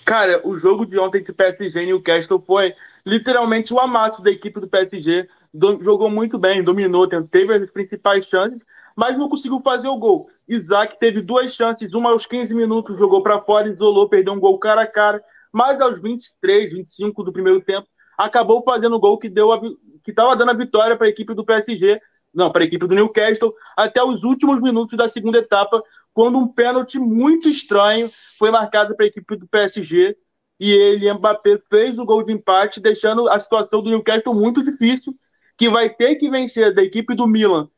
Cara, 0.05 0.41
o 0.45 0.57
jogo 0.59 0.85
de 0.85 0.99
ontem 0.99 1.23
de 1.23 1.31
PSG 1.31 1.81
e 1.81 1.85
Newcastle 1.85 2.43
foi 2.45 2.73
literalmente 3.05 3.73
o 3.73 3.79
amasso 3.79 4.21
da 4.21 4.31
equipe 4.31 4.59
do 4.59 4.67
PSG. 4.67 5.27
Do, 5.53 5.81
jogou 5.83 6.09
muito 6.09 6.37
bem, 6.37 6.63
dominou, 6.63 7.07
teve 7.07 7.55
as 7.55 7.69
principais 7.69 8.25
chances, 8.25 8.59
mas 8.95 9.17
não 9.17 9.29
conseguiu 9.29 9.61
fazer 9.61 9.87
o 9.87 9.97
gol. 9.97 10.29
Isaac 10.47 10.99
teve 10.99 11.21
duas 11.21 11.53
chances, 11.53 11.93
uma 11.93 12.09
aos 12.09 12.25
15 12.25 12.53
minutos, 12.53 12.97
jogou 12.97 13.21
para 13.21 13.41
fora, 13.41 13.69
isolou, 13.69 14.09
perdeu 14.09 14.33
um 14.33 14.39
gol 14.39 14.57
cara 14.57 14.81
a 14.81 14.87
cara, 14.87 15.23
mas 15.51 15.79
aos 15.79 16.01
23, 16.01 16.73
25 16.73 17.23
do 17.23 17.31
primeiro 17.31 17.61
tempo, 17.61 17.87
acabou 18.17 18.63
fazendo 18.63 18.95
o 18.95 18.99
gol 18.99 19.17
que 19.17 19.29
deu 19.29 19.53
a, 19.53 19.61
que 20.03 20.11
estava 20.11 20.35
dando 20.35 20.51
a 20.51 20.55
vitória 20.55 20.95
para 20.97 21.07
a 21.07 21.09
equipe 21.09 21.33
do 21.33 21.45
PSG, 21.45 21.99
não, 22.33 22.51
para 22.51 22.63
a 22.63 22.65
equipe 22.65 22.87
do 22.87 22.95
Newcastle, 22.95 23.53
até 23.77 24.03
os 24.03 24.23
últimos 24.23 24.61
minutos 24.61 24.97
da 24.97 25.07
segunda 25.07 25.37
etapa, 25.37 25.81
quando 26.13 26.37
um 26.37 26.47
pênalti 26.47 26.99
muito 26.99 27.47
estranho 27.47 28.11
foi 28.37 28.51
marcado 28.51 28.95
para 28.95 29.05
a 29.05 29.07
equipe 29.07 29.35
do 29.35 29.47
PSG 29.47 30.17
e 30.59 30.71
ele, 30.71 31.11
Mbappé, 31.11 31.59
fez 31.69 31.97
o 31.97 32.05
gol 32.05 32.23
de 32.23 32.31
empate, 32.31 32.79
deixando 32.79 33.27
a 33.27 33.37
situação 33.39 33.81
do 33.81 33.89
Newcastle 33.89 34.33
muito 34.33 34.63
difícil, 34.63 35.15
que 35.57 35.69
vai 35.69 35.89
ter 35.89 36.15
que 36.15 36.29
vencer 36.29 36.73
da 36.73 36.83
equipe 36.83 37.15
do 37.15 37.27
Milan 37.27 37.69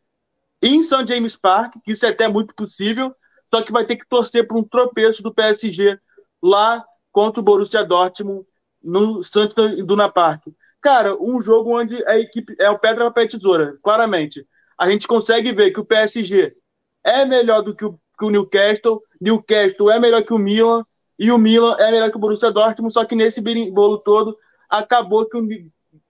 em 0.62 0.82
St. 0.82 1.06
James 1.08 1.36
Park, 1.36 1.76
que 1.84 1.92
isso 1.92 2.06
é 2.06 2.10
até 2.10 2.28
muito 2.28 2.54
possível, 2.56 3.14
só 3.54 3.62
que 3.62 3.72
vai 3.72 3.86
ter 3.86 3.98
que 3.98 4.08
torcer 4.08 4.48
para 4.48 4.58
um 4.58 4.64
tropeço 4.64 5.22
do 5.22 5.34
PSG 5.34 6.00
lá 6.42 6.84
contra 7.12 7.40
o 7.40 7.44
Borussia 7.44 7.84
Dortmund 7.84 8.46
no 8.84 9.24
Santos 9.24 9.56
Duna 9.86 10.10
Park. 10.10 10.48
Cara, 10.86 11.18
um 11.20 11.42
jogo 11.42 11.76
onde 11.76 12.06
a 12.06 12.20
equipe 12.20 12.56
é 12.60 12.70
o 12.70 12.78
pedra 12.78 13.06
papel 13.06 13.28
tesoura, 13.28 13.76
claramente. 13.82 14.48
A 14.78 14.88
gente 14.88 15.08
consegue 15.08 15.52
ver 15.52 15.72
que 15.72 15.80
o 15.80 15.84
PSG 15.84 16.56
é 17.04 17.26
melhor 17.26 17.64
do 17.64 17.76
que 17.76 17.84
o 17.84 18.00
que 18.20 18.24
o 18.24 18.30
Newcastle, 18.30 19.02
Newcastle 19.20 19.90
é 19.90 20.00
melhor 20.00 20.22
que 20.22 20.32
o 20.32 20.38
Milan 20.38 20.86
e 21.18 21.32
o 21.32 21.40
Milan 21.40 21.76
é 21.80 21.90
melhor 21.90 22.12
que 22.12 22.18
o 22.18 22.20
Borussia 22.20 22.52
Dortmund, 22.52 22.94
só 22.94 23.04
que 23.04 23.16
nesse 23.16 23.42
bolo 23.72 23.98
todo 23.98 24.38
acabou 24.70 25.26
que 25.26 25.36
o 25.36 25.48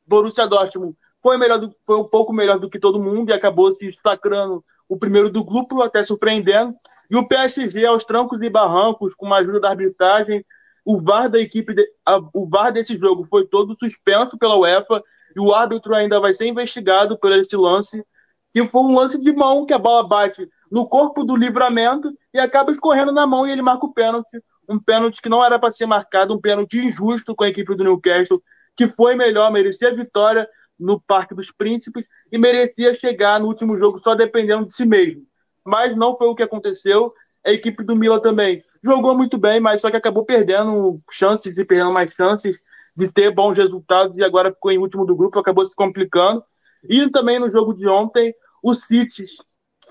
Borussia 0.05 0.45
Dortmund 0.45 0.93
foi, 1.23 1.37
melhor 1.37 1.57
do, 1.57 1.73
foi 1.85 1.95
um 1.95 2.03
pouco 2.03 2.33
melhor 2.33 2.59
do 2.59 2.69
que 2.69 2.77
todo 2.77 3.01
mundo 3.01 3.29
e 3.29 3.33
acabou 3.33 3.71
se 3.71 3.85
destacando 3.85 4.61
o 4.89 4.97
primeiro 4.97 5.29
do 5.29 5.41
grupo, 5.41 5.83
até 5.83 6.03
surpreendendo. 6.03 6.75
E 7.09 7.15
o 7.15 7.25
PSG 7.25 7.85
aos 7.85 8.03
trancos 8.03 8.41
e 8.41 8.49
barrancos, 8.49 9.15
com 9.15 9.25
uma 9.25 9.37
ajuda 9.37 9.61
da 9.61 9.69
arbitragem, 9.69 10.43
o 10.85 11.01
VAR 11.01 11.29
da 11.29 11.39
equipe, 11.39 11.73
de, 11.73 11.85
a, 12.05 12.19
o 12.31 12.47
VAR 12.47 12.71
desse 12.71 12.95
jogo 12.95 13.25
foi 13.27 13.45
todo 13.47 13.75
suspenso 13.77 14.37
pela 14.37 14.55
UEFA 14.55 15.03
e 15.35 15.39
o 15.39 15.53
árbitro 15.53 15.95
ainda 15.95 16.19
vai 16.19 16.33
ser 16.33 16.45
investigado 16.45 17.17
por 17.17 17.31
esse 17.31 17.57
lance, 17.57 18.05
que 18.53 18.65
foi 18.67 18.81
um 18.81 18.95
lance 18.95 19.17
de 19.17 19.33
mão 19.33 19.65
que 19.65 19.73
a 19.73 19.79
bola 19.79 20.07
bate 20.07 20.47
no 20.71 20.87
corpo 20.87 21.23
do 21.23 21.35
livramento 21.35 22.13
e 22.31 22.39
acaba 22.39 22.71
escorrendo 22.71 23.11
na 23.11 23.25
mão 23.25 23.47
e 23.47 23.51
ele 23.51 23.63
marca 23.63 23.85
o 23.85 23.93
pênalti, 23.93 24.41
um 24.69 24.79
pênalti 24.79 25.21
que 25.21 25.29
não 25.29 25.43
era 25.43 25.59
para 25.59 25.71
ser 25.71 25.87
marcado, 25.87 26.33
um 26.33 26.39
pênalti 26.39 26.77
injusto 26.77 27.35
com 27.35 27.43
a 27.43 27.49
equipe 27.49 27.75
do 27.75 27.83
Newcastle, 27.83 28.41
que 28.77 28.87
foi 28.89 29.15
melhor, 29.15 29.51
merecia 29.51 29.89
a 29.89 29.95
vitória 29.95 30.47
no 30.79 30.99
Parque 30.99 31.33
dos 31.33 31.51
Príncipes 31.51 32.05
e 32.31 32.37
merecia 32.37 32.95
chegar 32.95 33.39
no 33.39 33.47
último 33.47 33.77
jogo 33.77 33.99
só 33.99 34.13
dependendo 34.13 34.67
de 34.67 34.73
si 34.73 34.85
mesmo. 34.85 35.23
Mas 35.63 35.95
não 35.95 36.17
foi 36.17 36.27
o 36.27 36.35
que 36.35 36.43
aconteceu. 36.43 37.13
A 37.45 37.51
equipe 37.51 37.83
do 37.83 37.95
Milan 37.95 38.19
também 38.19 38.63
jogou 38.85 39.17
muito 39.17 39.37
bem, 39.37 39.59
mas 39.59 39.81
só 39.81 39.89
que 39.89 39.97
acabou 39.97 40.23
perdendo 40.23 41.01
chances 41.11 41.57
e 41.57 41.65
perdendo 41.65 41.91
mais 41.91 42.13
chances 42.13 42.57
de 42.95 43.11
ter 43.11 43.31
bons 43.31 43.57
resultados 43.57 44.17
e 44.17 44.23
agora 44.23 44.53
ficou 44.53 44.71
em 44.71 44.77
último 44.77 45.05
do 45.05 45.15
grupo, 45.15 45.39
acabou 45.39 45.65
se 45.65 45.75
complicando. 45.75 46.43
E 46.87 47.09
também 47.09 47.39
no 47.39 47.49
jogo 47.49 47.73
de 47.73 47.87
ontem, 47.87 48.33
o 48.63 48.73
City 48.73 49.25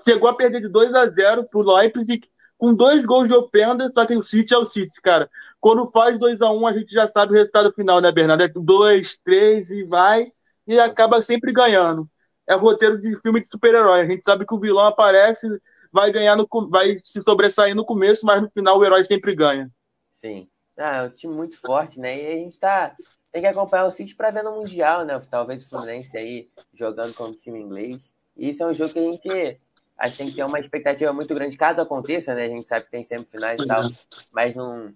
chegou 0.07 0.29
a 0.29 0.35
perder 0.35 0.61
de 0.61 0.69
2 0.69 0.93
a 0.93 1.07
0 1.07 1.43
para 1.43 1.59
o 1.59 1.75
Leipzig 1.77 2.27
com 2.57 2.73
dois 2.73 3.05
gols 3.05 3.27
de 3.27 3.33
Openda, 3.33 3.91
só 3.93 4.05
que 4.05 4.15
o 4.15 4.23
City 4.23 4.53
é 4.53 4.57
o 4.57 4.65
City, 4.65 5.01
cara. 5.01 5.29
Quando 5.59 5.91
faz 5.91 6.17
2 6.17 6.41
a 6.41 6.49
1 6.51 6.57
um, 6.57 6.67
a 6.67 6.73
gente 6.73 6.91
já 6.91 7.07
sabe 7.07 7.33
o 7.33 7.35
resultado 7.35 7.71
final, 7.73 7.99
né, 7.99 8.11
Bernardo? 8.11 8.43
É 8.43 8.47
2, 8.47 9.17
3 9.23 9.69
e 9.71 9.83
vai, 9.83 10.31
e 10.65 10.79
acaba 10.79 11.21
sempre 11.21 11.51
ganhando. 11.51 12.09
É 12.47 12.55
roteiro 12.55 12.99
de 12.99 13.19
filme 13.21 13.41
de 13.41 13.49
super-herói. 13.49 14.01
A 14.01 14.05
gente 14.05 14.23
sabe 14.23 14.45
que 14.45 14.53
o 14.53 14.59
vilão 14.59 14.85
aparece, 14.85 15.47
vai 15.95 16.11
ganhar 16.11 16.35
no, 16.35 16.45
vai 16.69 16.99
se 17.05 17.21
sobressair 17.21 17.73
no 17.73 17.85
começo, 17.85 18.25
mas 18.25 18.41
no 18.41 18.51
final 18.51 18.77
o 18.77 18.85
herói 18.85 19.05
sempre 19.05 19.33
ganha. 19.33 19.71
Sim. 20.13 20.49
Ah, 20.77 20.97
é 20.97 21.03
um 21.03 21.09
time 21.09 21.33
muito 21.33 21.57
forte, 21.57 21.97
né? 21.97 22.21
E 22.21 22.27
a 22.27 22.31
gente 22.33 22.59
tá. 22.59 22.93
Tem 23.31 23.41
que 23.41 23.47
acompanhar 23.47 23.85
o 23.85 23.91
City 23.91 24.13
para 24.13 24.31
ver 24.31 24.43
no 24.43 24.51
Mundial, 24.51 25.05
né? 25.05 25.17
Talvez 25.31 25.65
o 25.65 25.69
Fluminense 25.69 26.17
aí 26.17 26.49
jogando 26.73 27.13
como 27.13 27.33
time 27.33 27.59
inglês. 27.59 28.13
E 28.35 28.49
isso 28.49 28.61
é 28.61 28.67
um 28.67 28.75
jogo 28.75 28.93
que 28.93 28.99
a 28.99 29.03
gente 29.03 29.59
acho 29.97 30.11
que 30.11 30.17
tem 30.17 30.29
que 30.29 30.35
ter 30.35 30.43
uma 30.43 30.59
expectativa 30.59 31.13
muito 31.13 31.33
grande 31.33 31.55
caso 31.55 31.79
aconteça, 31.79 32.35
né? 32.35 32.43
A 32.43 32.49
gente 32.49 32.67
sabe 32.67 32.85
que 32.85 32.91
tem 32.91 33.03
semifinais 33.03 33.61
e 33.61 33.65
tal, 33.65 33.89
mas 34.31 34.53
num 34.53 34.93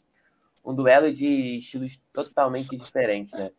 um 0.66 0.76
duelo 0.76 1.12
de 1.12 1.58
estilos 1.58 2.00
totalmente 2.14 2.76
diferentes, 2.76 3.34
né? 3.34 3.52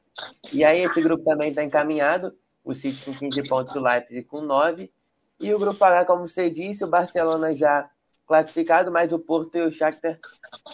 E 0.52 0.62
aí 0.62 0.80
esse 0.80 1.00
grupo 1.00 1.24
também 1.24 1.48
está 1.48 1.64
encaminhado, 1.64 2.36
o 2.62 2.74
City 2.74 3.02
com 3.02 3.14
15 3.14 3.48
pontos, 3.48 3.74
o 3.74 3.80
Leipzig 3.80 4.24
com 4.24 4.42
9, 4.42 4.92
e 5.40 5.54
o 5.54 5.58
grupo 5.58 5.82
H, 5.82 6.04
como 6.04 6.28
você 6.28 6.50
disse, 6.50 6.84
o 6.84 6.88
Barcelona 6.88 7.56
já 7.56 7.90
classificado, 8.26 8.92
mas 8.92 9.12
o 9.12 9.18
Porto 9.18 9.56
e 9.56 9.62
o 9.62 9.72
Shakhtar 9.72 10.18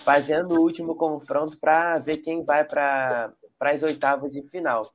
fazendo 0.05 0.57
o 0.57 0.61
último 0.61 0.95
confronto 0.95 1.57
para 1.59 1.99
ver 1.99 2.19
quem 2.19 2.45
vai 2.45 2.65
para 2.65 3.33
as 3.61 3.83
oitavas 3.83 4.33
de 4.33 4.43
final. 4.43 4.93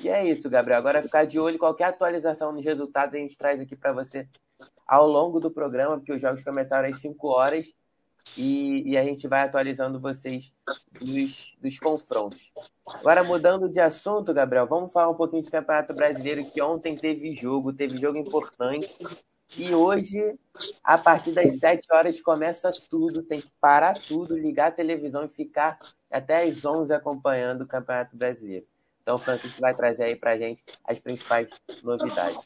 E 0.00 0.08
é 0.08 0.24
isso, 0.24 0.48
Gabriel. 0.48 0.78
Agora 0.78 1.02
ficar 1.02 1.24
de 1.24 1.38
olho, 1.40 1.58
qualquer 1.58 1.84
atualização 1.84 2.52
nos 2.52 2.64
resultados 2.64 3.14
a 3.14 3.18
gente 3.18 3.36
traz 3.36 3.58
aqui 3.58 3.74
para 3.74 3.92
você 3.92 4.28
ao 4.86 5.06
longo 5.06 5.40
do 5.40 5.50
programa, 5.50 5.96
porque 5.96 6.12
os 6.12 6.20
jogos 6.20 6.44
começaram 6.44 6.88
às 6.88 7.00
5 7.00 7.26
horas 7.26 7.66
e, 8.36 8.90
e, 8.90 8.96
a 8.96 9.04
gente 9.04 9.26
vai 9.26 9.42
atualizando 9.42 10.00
vocês 10.00 10.52
dos, 11.00 11.56
dos 11.60 11.78
confrontos. 11.78 12.52
Agora, 12.86 13.22
mudando 13.22 13.68
de 13.68 13.80
assunto, 13.80 14.32
Gabriel, 14.32 14.66
vamos 14.66 14.92
falar 14.92 15.10
um 15.10 15.14
pouquinho 15.14 15.42
de 15.42 15.50
Campeonato 15.50 15.94
Brasileiro, 15.94 16.44
que 16.46 16.62
ontem 16.62 16.96
teve 16.96 17.34
jogo, 17.34 17.72
teve 17.72 17.98
jogo 17.98 18.18
importante. 18.18 18.94
E 19.56 19.74
hoje, 19.74 20.38
a 20.82 20.98
partir 20.98 21.32
das 21.32 21.58
7 21.58 21.86
horas, 21.92 22.20
começa 22.20 22.70
tudo. 22.90 23.22
Tem 23.22 23.40
que 23.40 23.50
parar 23.60 23.94
tudo, 23.94 24.36
ligar 24.36 24.68
a 24.68 24.72
televisão 24.72 25.24
e 25.24 25.28
ficar 25.28 25.78
até 26.10 26.42
às 26.42 26.64
11 26.64 26.92
acompanhando 26.92 27.62
o 27.62 27.66
Campeonato 27.66 28.16
Brasileiro. 28.16 28.66
Então, 29.02 29.16
o 29.16 29.20
Francisco 29.20 29.60
vai 29.60 29.74
trazer 29.74 30.04
aí 30.04 30.16
para 30.16 30.36
gente 30.36 30.64
as 30.84 30.98
principais 30.98 31.48
novidades. 31.82 32.38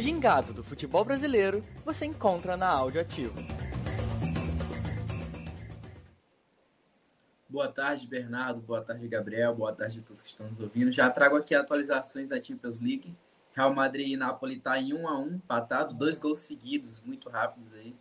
O 0.00 0.02
gingado 0.02 0.54
do 0.54 0.64
futebol 0.64 1.04
brasileiro 1.04 1.62
você 1.84 2.06
encontra 2.06 2.56
na 2.56 2.66
Áudio 2.66 3.02
Ativo. 3.02 3.34
Boa 7.46 7.68
tarde, 7.68 8.06
Bernardo. 8.06 8.62
Boa 8.62 8.80
tarde, 8.80 9.06
Gabriel. 9.06 9.54
Boa 9.54 9.74
tarde 9.74 9.98
a 9.98 10.02
todos 10.02 10.22
que 10.22 10.30
estão 10.30 10.46
nos 10.46 10.58
ouvindo. 10.58 10.90
Já 10.90 11.10
trago 11.10 11.36
aqui 11.36 11.54
atualizações 11.54 12.30
da 12.30 12.42
Champions 12.42 12.80
League. 12.80 13.14
Real 13.52 13.74
Madrid 13.74 14.08
e 14.08 14.16
Napoli 14.16 14.58
tá 14.58 14.80
em 14.80 14.94
1 14.94 15.06
a 15.06 15.18
1 15.20 15.34
empatado, 15.34 15.94
dois 15.94 16.18
gols 16.18 16.38
seguidos, 16.38 17.02
muito 17.02 17.28
rápidos 17.28 17.70
aí. 17.74 17.94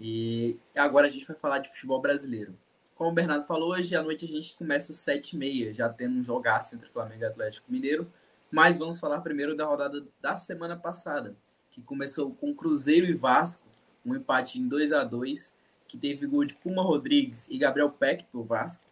E 0.00 0.56
agora 0.74 1.06
a 1.06 1.10
gente 1.10 1.26
vai 1.26 1.36
falar 1.36 1.58
de 1.58 1.68
futebol 1.68 2.00
brasileiro. 2.00 2.58
Como 2.94 3.10
o 3.10 3.14
Bernardo 3.14 3.44
falou, 3.44 3.72
hoje 3.72 3.94
à 3.94 4.02
noite 4.02 4.24
a 4.24 4.28
gente 4.28 4.56
começa 4.56 4.92
às 4.92 4.98
7h30, 5.00 5.74
já 5.74 5.86
tendo 5.90 6.18
um 6.18 6.22
jogaço 6.22 6.74
entre 6.74 6.88
Flamengo 6.88 7.20
e 7.20 7.26
Atlético 7.26 7.70
Mineiro. 7.70 8.10
Mas 8.52 8.76
vamos 8.76 9.00
falar 9.00 9.22
primeiro 9.22 9.56
da 9.56 9.64
rodada 9.64 10.04
da 10.20 10.36
semana 10.36 10.76
passada, 10.76 11.34
que 11.70 11.80
começou 11.80 12.34
com 12.34 12.54
Cruzeiro 12.54 13.06
e 13.06 13.14
Vasco, 13.14 13.66
um 14.04 14.14
empate 14.14 14.58
em 14.58 14.68
2 14.68 14.92
a 14.92 15.04
2 15.04 15.54
que 15.88 15.96
teve 15.96 16.26
gol 16.26 16.44
de 16.44 16.54
Puma 16.56 16.82
Rodrigues 16.82 17.48
e 17.50 17.56
Gabriel 17.56 17.88
Peck 17.88 18.26
para 18.26 18.40
o 18.40 18.44
Vasco, 18.44 18.84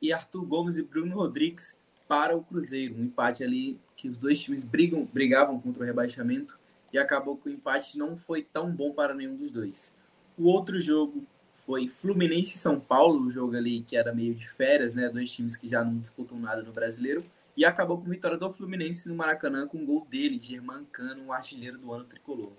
e 0.00 0.12
Arthur 0.12 0.44
Gomes 0.44 0.78
e 0.78 0.84
Bruno 0.84 1.16
Rodrigues 1.16 1.76
para 2.06 2.36
o 2.36 2.44
Cruzeiro. 2.44 2.94
Um 2.94 3.06
empate 3.06 3.42
ali 3.42 3.76
que 3.96 4.08
os 4.08 4.18
dois 4.18 4.40
times 4.40 4.62
brigam, 4.62 5.04
brigavam 5.04 5.58
contra 5.60 5.82
o 5.82 5.86
rebaixamento 5.86 6.56
e 6.92 6.98
acabou 6.98 7.36
que 7.36 7.48
o 7.48 7.52
empate 7.52 7.98
não 7.98 8.16
foi 8.16 8.44
tão 8.44 8.70
bom 8.70 8.92
para 8.92 9.14
nenhum 9.14 9.34
dos 9.34 9.50
dois. 9.50 9.92
O 10.38 10.44
outro 10.44 10.80
jogo 10.80 11.24
foi 11.56 11.88
Fluminense 11.88 12.54
e 12.54 12.58
São 12.58 12.78
Paulo, 12.78 13.20
um 13.20 13.32
jogo 13.32 13.56
ali 13.56 13.82
que 13.82 13.96
era 13.96 14.14
meio 14.14 14.34
de 14.34 14.48
férias, 14.48 14.94
né? 14.94 15.08
Dois 15.08 15.30
times 15.32 15.56
que 15.56 15.68
já 15.68 15.84
não 15.84 15.98
disputam 15.98 16.38
nada 16.38 16.62
no 16.62 16.72
brasileiro 16.72 17.24
e 17.60 17.64
acabou 17.66 17.98
com 17.98 18.08
vitória 18.08 18.38
do 18.38 18.50
Fluminense 18.50 19.06
no 19.06 19.14
Maracanã 19.14 19.68
com 19.68 19.76
um 19.76 19.84
gol 19.84 20.06
dele, 20.10 20.40
Germán 20.40 20.82
Cano, 20.86 21.26
o 21.26 21.32
artilheiro 21.32 21.76
do 21.76 21.92
ano 21.92 22.04
tricolor. 22.04 22.54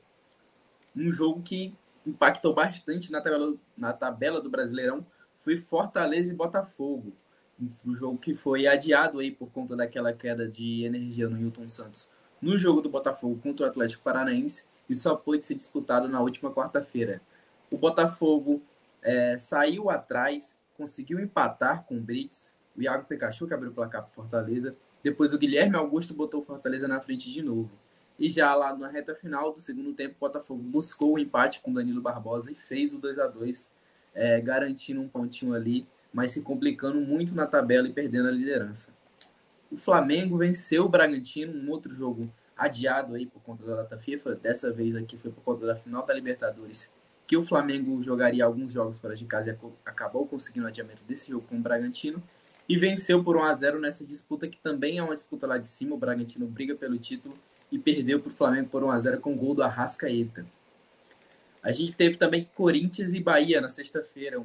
Um 0.96 1.12
jogo 1.12 1.42
que 1.42 1.74
impactou 2.06 2.54
bastante 2.54 3.12
na 3.12 3.20
tabela, 3.20 3.56
na 3.76 3.94
tabela 3.94 4.40
do 4.40 4.48
Brasileirão 4.48 5.04
foi 5.40 5.58
Fortaleza 5.58 6.32
e 6.32 6.36
Botafogo. 6.36 7.14
Um 7.84 7.96
jogo 7.96 8.20
que 8.20 8.36
foi 8.36 8.68
adiado 8.68 9.18
aí 9.18 9.32
por 9.32 9.50
conta 9.50 9.76
daquela 9.76 10.14
queda 10.14 10.48
de 10.48 10.84
energia 10.84 11.28
no 11.28 11.36
Newton 11.36 11.68
Santos. 11.68 12.08
No 12.40 12.56
jogo 12.56 12.80
do 12.80 12.88
Botafogo 12.88 13.42
contra 13.42 13.66
o 13.66 13.70
Atlético 13.70 14.04
Paranaense, 14.04 14.68
e 14.88 14.94
só 14.94 15.16
pôde 15.16 15.44
ser 15.48 15.56
disputado 15.56 16.08
na 16.08 16.22
última 16.22 16.54
quarta-feira. 16.54 17.24
O 17.72 17.78
Botafogo 17.78 18.62
é, 19.02 19.36
saiu 19.36 19.90
atrás, 19.90 20.60
conseguiu 20.78 21.20
empatar 21.20 21.86
com 21.86 21.98
o 21.98 22.00
Brits, 22.00 22.56
o 22.78 22.84
Iago 22.84 23.06
Pikachu 23.06 23.48
que 23.48 23.54
abriu 23.56 23.72
o 23.72 23.74
placar 23.74 24.04
para 24.04 24.12
Fortaleza, 24.12 24.76
depois 25.04 25.34
o 25.34 25.38
Guilherme 25.38 25.76
Augusto 25.76 26.14
botou 26.14 26.42
o 26.42 26.44
Fortaleza 26.44 26.88
na 26.88 27.02
frente 27.02 27.32
de 27.32 27.42
novo. 27.42 27.70
E 28.20 28.30
já 28.30 28.54
lá 28.54 28.76
na 28.76 28.88
reta 28.88 29.16
final 29.16 29.52
do 29.52 29.60
segundo 29.60 29.94
tempo, 29.94 30.16
o 30.16 30.20
Botafogo 30.20 30.62
buscou 30.62 31.14
o 31.14 31.20
empate 31.20 31.60
com 31.60 31.74
Danilo 31.74 32.02
Barbosa 32.02 32.52
e 32.52 32.56
fez 32.56 32.94
o 32.94 33.00
2 33.00 33.18
a 33.18 33.28
2 33.28 33.70
é, 34.14 34.40
garantindo 34.42 35.02
um 35.02 35.08
pontinho 35.08 35.54
ali, 35.54 35.88
mas 36.14 36.32
se 36.32 36.42
complicando 36.42 37.00
muito 37.02 37.34
na 37.34 37.48
tabela 37.48 37.88
e 37.88 37.94
perdendo 37.94 38.28
a 38.28 38.32
liderança. 38.32 38.94
O 39.72 39.78
Flamengo 39.78 40.38
venceu 40.38 40.86
o 40.86 40.90
Bragantino, 40.90 41.54
um 41.54 41.72
outro 41.72 41.96
jogo 41.96 42.32
adiado 42.58 43.16
aí 43.16 43.26
por 43.26 43.42
conta 43.42 43.66
da 43.66 43.78
data 43.78 43.98
FIFA. 43.98 44.36
Dessa 44.36 44.72
vez 44.72 44.96
aqui 44.96 45.18
foi 45.18 45.32
por 45.32 45.42
conta 45.42 45.66
da 45.66 45.76
final 45.76 46.06
da 46.06 46.14
Libertadores, 46.14 46.94
que 47.26 47.36
o 47.36 47.42
Flamengo 47.42 48.04
jogaria 48.04 48.46
alguns 48.46 48.74
jogos 48.74 48.98
fora 48.98 49.16
de 49.16 49.26
casa 49.26 49.50
e 49.50 49.70
acabou 49.86 50.28
conseguindo 50.28 50.66
o 50.66 50.70
adiamento 50.70 51.04
desse 51.06 51.32
jogo 51.32 51.48
com 51.48 51.56
o 51.58 51.62
Bragantino 51.62 52.22
e 52.72 52.78
venceu 52.78 53.22
por 53.22 53.36
1 53.36 53.44
a 53.44 53.54
0 53.54 53.82
nessa 53.82 54.06
disputa 54.06 54.48
que 54.48 54.58
também 54.58 54.98
é 54.98 55.04
uma 55.04 55.14
disputa 55.14 55.46
lá 55.46 55.58
de 55.58 55.68
cima. 55.68 55.94
O 55.94 55.98
Bragantino 55.98 56.48
briga 56.48 56.74
pelo 56.74 56.98
título 56.98 57.38
e 57.70 57.78
perdeu 57.78 58.18
para 58.22 58.30
o 58.30 58.32
Flamengo 58.32 58.70
por 58.70 58.82
1 58.82 58.92
a 58.92 58.98
0 58.98 59.20
com 59.20 59.36
gol 59.36 59.54
do 59.54 59.62
Arrascaeta. 59.62 60.46
A 61.62 61.74
gente 61.74 61.92
teve 61.92 62.16
também 62.16 62.50
Corinthians 62.56 63.14
e 63.14 63.20
Bahia 63.20 63.60
na 63.60 63.68
sexta-feira, 63.68 64.42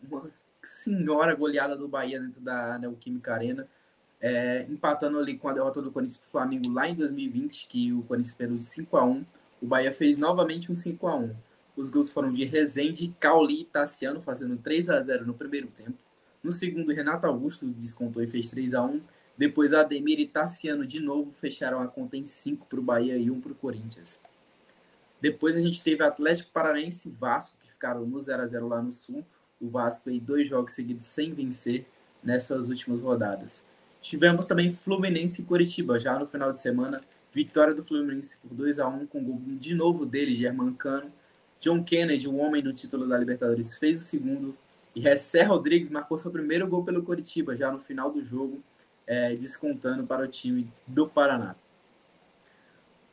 uma 0.00 0.30
senhora 0.62 1.34
goleada 1.34 1.76
do 1.76 1.88
Bahia 1.88 2.20
dentro 2.20 2.40
da 2.40 2.78
Neoquímica 2.78 3.34
Arena, 3.34 3.66
é, 4.20 4.64
empatando 4.68 5.18
ali 5.18 5.36
com 5.36 5.48
a 5.48 5.52
derrota 5.52 5.82
do 5.82 5.90
Corinthians 5.90 6.20
para 6.20 6.28
o 6.28 6.30
Flamengo 6.30 6.72
lá 6.72 6.88
em 6.88 6.94
2020, 6.94 7.66
que 7.66 7.92
o 7.92 8.02
Corinthians 8.02 8.36
perdeu 8.36 8.56
de 8.56 8.64
5 8.66 8.96
a 8.96 9.04
1 9.04 9.24
O 9.60 9.66
Bahia 9.66 9.92
fez 9.92 10.16
novamente 10.16 10.70
um 10.70 10.76
5 10.76 11.08
a 11.08 11.16
1 11.16 11.34
Os 11.76 11.90
gols 11.90 12.12
foram 12.12 12.32
de 12.32 12.44
Rezende, 12.44 13.12
Cauli 13.18 13.62
e 13.62 13.64
Tassiano, 13.64 14.20
fazendo 14.20 14.56
3 14.58 14.90
a 14.90 15.02
0 15.02 15.26
no 15.26 15.34
primeiro 15.34 15.66
tempo. 15.66 15.98
No 16.44 16.52
segundo, 16.52 16.92
Renato 16.92 17.26
Augusto 17.26 17.66
descontou 17.66 18.22
e 18.22 18.26
fez 18.26 18.50
3 18.50 18.74
a 18.74 18.84
1 18.84 19.00
Depois, 19.36 19.72
Ademir 19.72 20.20
e 20.20 20.26
Tassiano 20.26 20.86
de 20.86 21.00
novo 21.00 21.32
fecharam 21.32 21.80
a 21.80 21.88
conta 21.88 22.18
em 22.18 22.26
5 22.26 22.66
para 22.66 22.78
o 22.78 22.82
Bahia 22.82 23.16
e 23.16 23.30
1 23.30 23.40
para 23.40 23.52
o 23.52 23.54
Corinthians. 23.54 24.20
Depois 25.18 25.56
a 25.56 25.60
gente 25.62 25.82
teve 25.82 26.04
Atlético 26.04 26.50
Paranaense 26.52 27.08
e 27.08 27.12
Vasco, 27.12 27.56
que 27.62 27.72
ficaram 27.72 28.04
no 28.04 28.20
0 28.20 28.42
a 28.42 28.46
0 28.46 28.68
lá 28.68 28.82
no 28.82 28.92
Sul. 28.92 29.24
O 29.58 29.70
Vasco 29.70 30.10
aí 30.10 30.20
dois 30.20 30.46
jogos 30.46 30.74
seguidos 30.74 31.06
sem 31.06 31.32
vencer 31.32 31.86
nessas 32.22 32.68
últimas 32.68 33.00
rodadas. 33.00 33.64
Tivemos 34.02 34.44
também 34.44 34.68
Fluminense 34.68 35.40
e 35.40 35.44
Curitiba, 35.46 35.98
já 35.98 36.18
no 36.18 36.26
final 36.26 36.52
de 36.52 36.60
semana, 36.60 37.00
Vitória 37.32 37.74
do 37.74 37.82
Fluminense 37.82 38.36
por 38.36 38.52
2 38.52 38.78
a 38.78 38.86
1 38.86 39.06
com 39.06 39.24
gol 39.24 39.40
de 39.46 39.74
novo 39.74 40.04
dele, 40.04 40.34
Germancano. 40.34 41.10
John 41.58 41.82
Kennedy, 41.82 42.28
o 42.28 42.36
homem 42.36 42.62
do 42.62 42.74
título 42.74 43.08
da 43.08 43.16
Libertadores, 43.16 43.78
fez 43.78 44.02
o 44.02 44.04
segundo. 44.04 44.54
E 44.94 45.00
Ressé 45.00 45.42
Rodrigues 45.42 45.90
marcou 45.90 46.16
seu 46.16 46.30
primeiro 46.30 46.68
gol 46.68 46.84
pelo 46.84 47.02
Coritiba, 47.02 47.56
já 47.56 47.70
no 47.70 47.80
final 47.80 48.12
do 48.12 48.24
jogo, 48.24 48.62
é, 49.06 49.34
descontando 49.34 50.06
para 50.06 50.24
o 50.24 50.28
time 50.28 50.72
do 50.86 51.08
Paraná. 51.08 51.56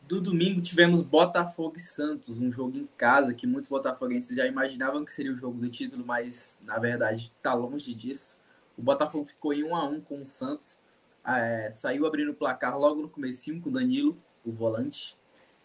Do 0.07 0.19
domingo 0.19 0.61
tivemos 0.61 1.01
Botafogo 1.01 1.77
e 1.77 1.79
Santos, 1.79 2.38
um 2.38 2.51
jogo 2.51 2.77
em 2.77 2.88
casa 2.97 3.33
que 3.33 3.47
muitos 3.47 3.69
botafoguenses 3.69 4.35
já 4.35 4.45
imaginavam 4.45 5.05
que 5.05 5.11
seria 5.11 5.31
o 5.31 5.38
jogo 5.38 5.57
do 5.57 5.69
título, 5.69 6.05
mas 6.05 6.59
na 6.63 6.77
verdade 6.77 7.31
está 7.35 7.53
longe 7.53 7.95
disso. 7.95 8.39
O 8.77 8.81
Botafogo 8.81 9.25
ficou 9.25 9.53
em 9.53 9.63
1 9.63 9.75
a 9.75 9.85
1 9.85 10.01
com 10.01 10.21
o 10.21 10.25
Santos, 10.25 10.79
é, 11.25 11.71
saiu 11.71 12.05
abrindo 12.05 12.31
o 12.31 12.35
placar 12.35 12.77
logo 12.77 13.01
no 13.01 13.09
começo 13.09 13.57
com 13.61 13.69
o 13.69 13.71
Danilo, 13.71 14.17
o 14.45 14.51
volante. 14.51 15.17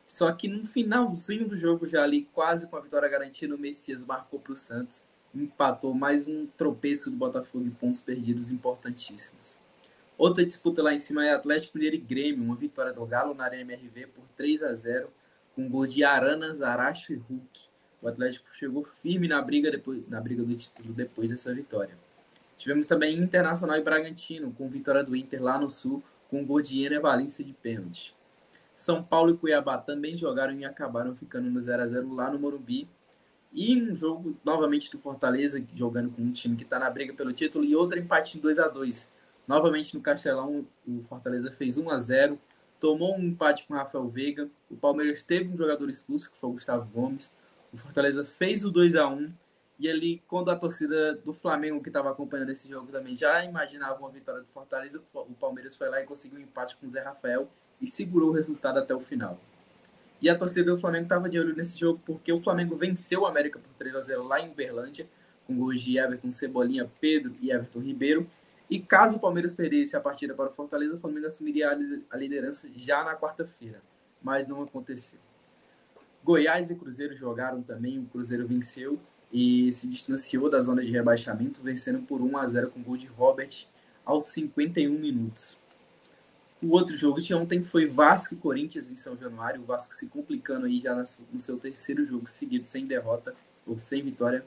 Só 0.06 0.30
que 0.30 0.46
no 0.46 0.64
finalzinho 0.64 1.48
do 1.48 1.56
jogo, 1.56 1.88
já 1.88 2.04
ali 2.04 2.28
quase 2.32 2.68
com 2.68 2.76
a 2.76 2.80
vitória 2.80 3.08
garantida, 3.08 3.54
o 3.54 3.58
Messias 3.58 4.04
marcou 4.04 4.38
para 4.38 4.52
o 4.52 4.56
Santos, 4.56 5.04
empatou 5.42 5.94
mais 5.94 6.26
um 6.26 6.46
tropeço 6.46 7.10
do 7.10 7.16
Botafogo 7.16 7.66
e 7.66 7.70
pontos 7.70 8.00
perdidos 8.00 8.50
importantíssimos. 8.50 9.58
Outra 10.18 10.44
disputa 10.44 10.82
lá 10.82 10.94
em 10.94 10.98
cima 10.98 11.26
é 11.26 11.32
Atlético 11.32 11.76
Mineiro 11.76 11.96
e 11.96 12.00
Grêmio, 12.00 12.42
uma 12.42 12.56
vitória 12.56 12.92
do 12.92 13.04
Galo 13.04 13.34
na 13.34 13.44
Arena 13.44 13.72
MRV 13.72 14.06
por 14.08 14.24
3 14.36 14.62
a 14.62 14.74
0 14.74 15.08
com 15.54 15.68
gols 15.68 15.92
de 15.92 16.04
Arana, 16.04 16.54
Zaracho 16.54 17.12
e 17.12 17.16
Hulk. 17.16 17.60
O 18.02 18.08
Atlético 18.08 18.46
chegou 18.52 18.86
firme 19.02 19.26
na 19.26 19.40
briga, 19.40 19.70
depois, 19.70 20.06
na 20.08 20.20
briga 20.20 20.42
do 20.42 20.54
título 20.54 20.92
depois 20.92 21.30
dessa 21.30 21.52
vitória. 21.54 21.96
Tivemos 22.58 22.86
também 22.86 23.18
Internacional 23.18 23.78
e 23.78 23.82
Bragantino, 23.82 24.52
com 24.52 24.68
vitória 24.68 25.02
do 25.02 25.16
Inter 25.16 25.42
lá 25.42 25.58
no 25.58 25.68
Sul, 25.68 26.02
com 26.30 26.44
gol 26.44 26.60
de 26.60 26.82
Ener 26.82 27.00
Valência 27.00 27.44
de 27.44 27.52
pênalti. 27.54 28.14
São 28.74 29.02
Paulo 29.02 29.32
e 29.32 29.36
Cuiabá 29.38 29.78
também 29.78 30.16
jogaram 30.18 30.52
e 30.52 30.64
acabaram 30.64 31.16
ficando 31.16 31.50
no 31.50 31.60
0 31.60 31.82
a 31.82 31.86
0 31.86 32.14
lá 32.14 32.30
no 32.30 32.38
Morumbi. 32.38 32.86
E 33.52 33.80
um 33.80 33.94
jogo 33.94 34.36
novamente 34.44 34.90
do 34.90 34.98
Fortaleza, 34.98 35.62
jogando 35.74 36.10
com 36.10 36.22
um 36.22 36.32
time 36.32 36.56
que 36.56 36.64
está 36.64 36.78
na 36.78 36.90
briga 36.90 37.14
pelo 37.14 37.32
título, 37.32 37.64
e 37.64 37.74
outro 37.74 37.98
empate 37.98 38.36
em 38.36 38.40
2 38.40 38.58
a 38.58 38.68
2 38.68 39.08
Novamente 39.46 39.94
no 39.94 40.00
Castelão, 40.00 40.66
o 40.86 41.02
Fortaleza 41.02 41.52
fez 41.52 41.78
1 41.78 41.88
a 41.90 41.98
0 41.98 42.38
tomou 42.80 43.16
um 43.16 43.22
empate 43.22 43.66
com 43.66 43.74
o 43.74 43.76
Rafael 43.76 44.08
Veiga. 44.08 44.48
O 44.70 44.76
Palmeiras 44.76 45.22
teve 45.22 45.48
um 45.48 45.56
jogador 45.56 45.88
expulso, 45.88 46.30
que 46.30 46.36
foi 46.36 46.50
o 46.50 46.52
Gustavo 46.52 46.84
Gomes. 46.92 47.32
O 47.72 47.76
Fortaleza 47.76 48.24
fez 48.24 48.64
o 48.64 48.70
2 48.70 48.94
a 48.96 49.08
1 49.08 49.32
e 49.78 49.90
ali, 49.90 50.22
quando 50.26 50.50
a 50.50 50.56
torcida 50.56 51.14
do 51.14 51.34
Flamengo, 51.34 51.82
que 51.82 51.90
estava 51.90 52.10
acompanhando 52.10 52.50
esse 52.50 52.68
jogo 52.68 52.90
também, 52.90 53.14
já 53.14 53.44
imaginava 53.44 53.98
uma 53.98 54.10
vitória 54.10 54.40
do 54.40 54.46
Fortaleza, 54.46 55.02
o 55.12 55.34
Palmeiras 55.34 55.76
foi 55.76 55.88
lá 55.90 56.00
e 56.00 56.04
conseguiu 56.06 56.38
um 56.38 56.42
empate 56.42 56.76
com 56.76 56.86
o 56.86 56.88
Zé 56.88 57.02
Rafael 57.02 57.48
e 57.80 57.86
segurou 57.86 58.30
o 58.30 58.32
resultado 58.32 58.78
até 58.78 58.94
o 58.94 59.00
final. 59.00 59.38
E 60.20 60.30
a 60.30 60.36
torcida 60.36 60.70
do 60.70 60.78
Flamengo 60.78 61.04
estava 61.04 61.28
de 61.28 61.38
olho 61.38 61.54
nesse 61.54 61.78
jogo 61.78 62.00
porque 62.04 62.32
o 62.32 62.38
Flamengo 62.38 62.74
venceu 62.76 63.22
o 63.22 63.26
América 63.26 63.58
por 63.58 63.72
3 63.74 63.94
a 63.94 64.00
0 64.00 64.22
lá 64.22 64.40
em 64.40 64.50
Uberlândia, 64.50 65.06
com 65.46 65.56
gols 65.56 65.80
de 65.80 65.98
Everton 65.98 66.30
Cebolinha, 66.30 66.90
Pedro 67.00 67.34
e 67.40 67.50
Everton 67.50 67.80
Ribeiro. 67.80 68.26
E 68.68 68.80
caso 68.80 69.18
o 69.18 69.20
Palmeiras 69.20 69.52
perdesse 69.52 69.96
a 69.96 70.00
partida 70.00 70.34
para 70.34 70.50
o 70.50 70.52
Fortaleza, 70.52 70.94
o 70.94 70.98
Flamengo 70.98 71.26
assumiria 71.26 71.70
a 72.10 72.16
liderança 72.16 72.68
já 72.74 73.04
na 73.04 73.14
quarta-feira, 73.14 73.80
mas 74.20 74.48
não 74.48 74.62
aconteceu. 74.62 75.20
Goiás 76.24 76.70
e 76.70 76.74
Cruzeiro 76.74 77.14
jogaram 77.14 77.62
também, 77.62 78.00
o 78.00 78.06
Cruzeiro 78.06 78.46
venceu 78.46 78.98
e 79.32 79.72
se 79.72 79.86
distanciou 79.86 80.50
da 80.50 80.60
zona 80.60 80.84
de 80.84 80.90
rebaixamento, 80.90 81.62
vencendo 81.62 82.00
por 82.00 82.20
1 82.20 82.36
a 82.38 82.48
0 82.48 82.70
com 82.70 82.82
gol 82.82 82.96
de 82.96 83.06
Robert 83.06 83.66
aos 84.04 84.24
51 84.28 84.98
minutos. 84.98 85.56
O 86.62 86.70
outro 86.70 86.96
jogo 86.96 87.20
de 87.20 87.34
ontem 87.34 87.62
foi 87.62 87.86
Vasco 87.86 88.34
e 88.34 88.36
Corinthians 88.36 88.90
em 88.90 88.96
São 88.96 89.16
Januário, 89.16 89.60
o 89.60 89.64
Vasco 89.64 89.94
se 89.94 90.06
complicando 90.06 90.66
aí 90.66 90.80
já 90.80 90.94
no 90.94 91.38
seu 91.38 91.58
terceiro 91.58 92.06
jogo 92.06 92.26
seguido 92.26 92.66
sem 92.66 92.86
derrota 92.86 93.34
ou 93.66 93.76
sem 93.76 94.02
vitória. 94.02 94.44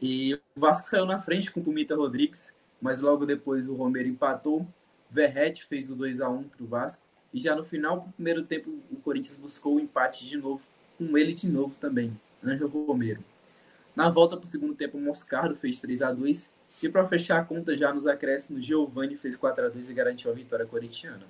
E 0.00 0.34
o 0.34 0.40
Vasco 0.56 0.88
saiu 0.88 1.04
na 1.04 1.20
frente 1.20 1.50
com 1.50 1.60
o 1.60 1.62
Pumita 1.62 1.94
Rodrigues, 1.94 2.56
mas 2.80 3.00
logo 3.00 3.26
depois 3.26 3.68
o 3.68 3.74
Romero 3.74 4.08
empatou. 4.08 4.66
Verrete 5.10 5.64
fez 5.64 5.90
o 5.90 5.94
2 5.94 6.20
a 6.20 6.28
1 6.30 6.44
para 6.44 6.64
o 6.64 6.66
Vasco. 6.66 7.04
E 7.32 7.38
já 7.38 7.54
no 7.54 7.64
final 7.64 8.00
do 8.00 8.12
primeiro 8.12 8.42
tempo, 8.44 8.70
o 8.90 8.96
Corinthians 8.96 9.36
buscou 9.36 9.76
o 9.76 9.80
empate 9.80 10.26
de 10.26 10.36
novo, 10.36 10.66
com 10.98 11.16
ele 11.16 11.34
de 11.34 11.48
novo 11.48 11.76
também, 11.78 12.18
Ângelo 12.42 12.84
Romero. 12.86 13.22
Na 13.94 14.08
volta 14.08 14.36
para 14.36 14.44
o 14.44 14.48
segundo 14.48 14.74
tempo, 14.74 14.98
Moscardo 14.98 15.54
fez 15.54 15.80
3 15.80 16.02
a 16.02 16.12
2 16.12 16.52
e 16.82 16.88
para 16.88 17.06
fechar 17.06 17.38
a 17.38 17.44
conta 17.44 17.76
já 17.76 17.92
nos 17.92 18.06
acréscimos, 18.06 18.64
Giovani 18.64 19.16
fez 19.16 19.36
4 19.36 19.66
a 19.66 19.68
2 19.68 19.90
e 19.90 19.94
garantiu 19.94 20.30
a 20.30 20.34
vitória 20.34 20.64
corintiana. 20.64 21.24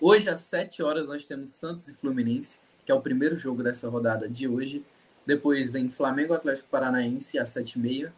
Hoje 0.00 0.28
às 0.28 0.40
7 0.40 0.82
horas 0.82 1.06
nós 1.06 1.26
temos 1.26 1.50
Santos 1.50 1.88
e 1.88 1.94
Fluminense, 1.94 2.60
que 2.84 2.90
é 2.90 2.94
o 2.94 3.00
primeiro 3.00 3.38
jogo 3.38 3.62
dessa 3.62 3.88
rodada 3.88 4.28
de 4.28 4.48
hoje. 4.48 4.84
Depois 5.26 5.70
vem 5.70 5.88
Flamengo 5.90 6.34
Atlético 6.34 6.68
Paranaense 6.68 7.38
às 7.38 7.50
7h30. 7.50 8.10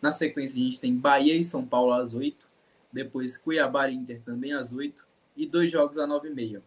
Na 0.00 0.12
sequência 0.12 0.60
a 0.60 0.64
gente 0.64 0.80
tem 0.80 0.94
Bahia 0.96 1.36
e 1.36 1.44
São 1.44 1.64
Paulo 1.64 1.92
às 1.92 2.12
8 2.12 2.48
Depois 2.92 3.36
Cuiabá 3.36 3.88
e 3.88 3.94
Inter 3.94 4.20
também 4.22 4.52
às 4.52 4.72
8 4.72 5.06
E 5.36 5.46
dois 5.46 5.70
jogos 5.70 5.98
às 5.98 6.08
9h30. 6.08 6.60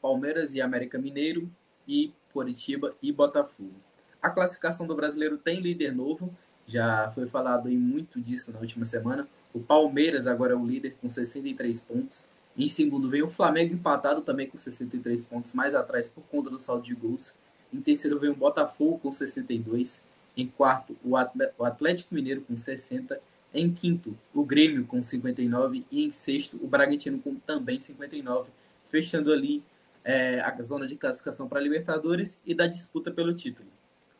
Palmeiras 0.00 0.54
e 0.54 0.60
América 0.60 0.98
Mineiro 0.98 1.50
e 1.86 2.12
Curitiba 2.32 2.94
e 3.02 3.12
Botafogo. 3.12 3.87
A 4.22 4.30
classificação 4.30 4.86
do 4.86 4.96
brasileiro 4.96 5.38
tem 5.38 5.60
líder 5.60 5.94
novo, 5.94 6.34
já 6.66 7.10
foi 7.10 7.26
falado 7.26 7.70
em 7.70 7.78
muito 7.78 8.20
disso 8.20 8.52
na 8.52 8.58
última 8.58 8.84
semana. 8.84 9.26
O 9.54 9.60
Palmeiras 9.60 10.26
agora 10.26 10.52
é 10.52 10.56
o 10.56 10.66
líder 10.66 10.96
com 11.00 11.08
63 11.08 11.80
pontos. 11.80 12.30
Em 12.56 12.68
segundo 12.68 13.08
vem 13.08 13.22
o 13.22 13.28
Flamengo 13.28 13.72
empatado 13.72 14.20
também 14.20 14.48
com 14.48 14.58
63 14.58 15.22
pontos, 15.22 15.52
mais 15.54 15.74
atrás 15.74 16.08
por 16.08 16.22
conta 16.24 16.50
do 16.50 16.58
saldo 16.58 16.82
de 16.82 16.94
gols. 16.94 17.34
Em 17.72 17.80
terceiro 17.80 18.18
vem 18.18 18.30
o 18.30 18.34
Botafogo 18.34 18.98
com 18.98 19.12
62. 19.12 20.02
Em 20.36 20.46
quarto, 20.46 20.96
o 21.02 21.64
Atlético 21.64 22.14
Mineiro 22.14 22.42
com 22.42 22.56
60. 22.56 23.20
Em 23.54 23.72
quinto, 23.72 24.16
o 24.34 24.44
Grêmio 24.44 24.84
com 24.84 25.02
59. 25.02 25.86
E 25.90 26.04
em 26.04 26.12
sexto, 26.12 26.58
o 26.62 26.66
Bragantino 26.66 27.18
com 27.18 27.36
também 27.36 27.80
59. 27.80 28.50
Fechando 28.86 29.32
ali 29.32 29.62
é, 30.04 30.40
a 30.40 30.62
zona 30.62 30.86
de 30.86 30.96
classificação 30.96 31.48
para 31.48 31.60
a 31.60 31.62
Libertadores 31.62 32.38
e 32.44 32.54
da 32.54 32.66
disputa 32.66 33.10
pelo 33.10 33.32
título. 33.32 33.68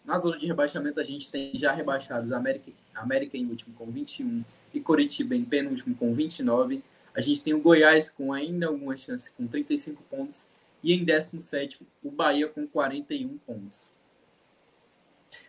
Na 0.09 0.19
zona 0.19 0.39
de 0.39 0.47
rebaixamento, 0.47 0.99
a 0.99 1.05
gente 1.05 1.31
tem 1.31 1.51
já 1.53 1.71
rebaixados 1.71 2.33
América, 2.33 2.73
América 2.95 3.37
em 3.37 3.45
último 3.45 3.75
com 3.77 3.85
21 3.91 4.43
e 4.73 4.81
Coritiba 4.81 5.37
em 5.37 5.45
penúltimo 5.45 5.95
com 5.95 6.15
29. 6.15 6.83
A 7.15 7.21
gente 7.21 7.43
tem 7.43 7.53
o 7.53 7.61
Goiás 7.61 8.09
com 8.09 8.33
ainda 8.33 8.69
algumas 8.69 9.01
chances 9.01 9.29
com 9.29 9.47
35 9.47 10.03
pontos. 10.05 10.49
E 10.83 10.95
em 10.95 11.05
17, 11.05 11.87
o 12.03 12.11
Bahia 12.11 12.49
com 12.49 12.67
41 12.67 13.37
pontos. 13.47 13.93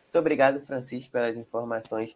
Muito 0.03 0.19
obrigado, 0.19 0.59
Francisco, 0.59 1.09
pelas 1.09 1.37
informações 1.37 2.13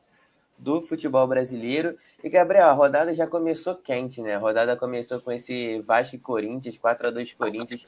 do 0.58 0.82
futebol 0.82 1.26
brasileiro. 1.26 1.98
E, 2.22 2.30
Gabriel, 2.30 2.68
a 2.68 2.74
rodada 2.74 3.16
já 3.16 3.26
começou 3.26 3.74
quente, 3.74 4.20
né? 4.22 4.36
A 4.36 4.40
rodada 4.40 4.76
começou 4.76 5.22
com 5.22 5.32
esse 5.32 5.80
Vasco 5.80 6.18
e 6.18 6.20
Corinthians, 6.20 6.78
4 6.78 7.08
a 7.08 7.12
2 7.12 7.36
Corinthians. 7.36 7.86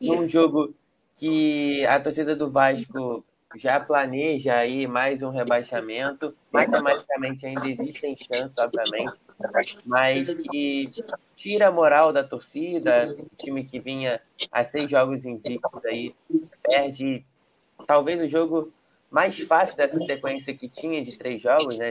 Um 0.00 0.26
jogo 0.26 0.72
que 1.16 1.84
a 1.84 2.00
torcida 2.00 2.34
do 2.34 2.48
Vasco 2.48 3.22
já 3.56 3.80
planeja 3.80 4.54
aí 4.56 4.86
mais 4.86 5.22
um 5.22 5.30
rebaixamento. 5.30 6.34
Matematicamente 6.52 7.46
ainda 7.46 7.68
existem 7.68 8.16
chances, 8.16 8.56
obviamente, 8.58 9.18
mas 9.84 10.32
que 10.34 10.90
tira 11.36 11.68
a 11.68 11.72
moral 11.72 12.12
da 12.12 12.22
torcida. 12.22 13.16
O 13.18 13.36
time 13.42 13.64
que 13.64 13.80
vinha 13.80 14.20
a 14.50 14.64
seis 14.64 14.90
jogos 14.90 15.24
invictos 15.24 15.84
aí 15.84 16.14
perde 16.62 17.24
talvez 17.86 18.20
o 18.20 18.28
jogo 18.28 18.72
mais 19.10 19.36
fácil 19.40 19.76
dessa 19.76 19.98
sequência 19.98 20.54
que 20.54 20.68
tinha 20.68 21.04
de 21.04 21.16
três 21.18 21.42
jogos, 21.42 21.76
né? 21.76 21.90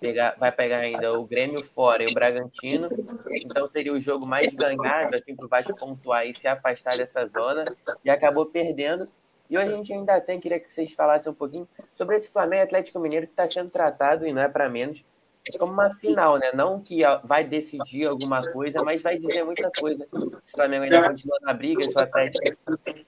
Pegar, 0.00 0.34
vai 0.38 0.50
pegar 0.50 0.78
ainda 0.78 1.16
o 1.16 1.24
Grêmio 1.24 1.62
fora 1.62 2.02
e 2.02 2.08
o 2.08 2.14
Bragantino. 2.14 2.88
Então 3.30 3.68
seria 3.68 3.92
o 3.92 4.00
jogo 4.00 4.26
mais 4.26 4.52
ganhável 4.52 5.16
assim, 5.16 5.36
para 5.36 5.46
o 5.46 5.48
Vasco 5.48 5.76
pontuar 5.76 6.26
e 6.26 6.34
se 6.34 6.48
afastar 6.48 6.96
dessa 6.96 7.26
zona. 7.26 7.64
E 8.04 8.10
acabou 8.10 8.46
perdendo. 8.46 9.04
E 9.50 9.56
hoje 9.56 9.68
a 9.68 9.76
gente 9.76 9.92
ainda 9.92 10.20
tem, 10.20 10.38
queria 10.38 10.60
que 10.60 10.72
vocês 10.72 10.92
falassem 10.92 11.30
um 11.32 11.34
pouquinho 11.34 11.68
sobre 11.94 12.16
esse 12.16 12.30
Flamengo 12.30 12.64
Atlético 12.64 13.00
Mineiro 13.00 13.26
que 13.26 13.32
está 13.32 13.48
sendo 13.48 13.70
tratado, 13.70 14.26
e 14.26 14.32
não 14.32 14.42
é 14.42 14.48
para 14.48 14.68
menos, 14.68 15.04
como 15.58 15.72
uma 15.72 15.88
final, 15.88 16.38
né? 16.38 16.50
Não 16.52 16.80
que 16.80 17.00
vai 17.24 17.44
decidir 17.44 18.06
alguma 18.06 18.46
coisa, 18.52 18.82
mas 18.82 19.02
vai 19.02 19.16
dizer 19.16 19.44
muita 19.44 19.70
coisa. 19.78 20.06
O 20.12 20.40
Flamengo 20.46 20.84
ainda 20.84 21.08
continua 21.08 21.38
na 21.40 21.54
briga, 21.54 21.88
se 21.88 21.96
o 21.96 22.00
Atlético 22.00 22.44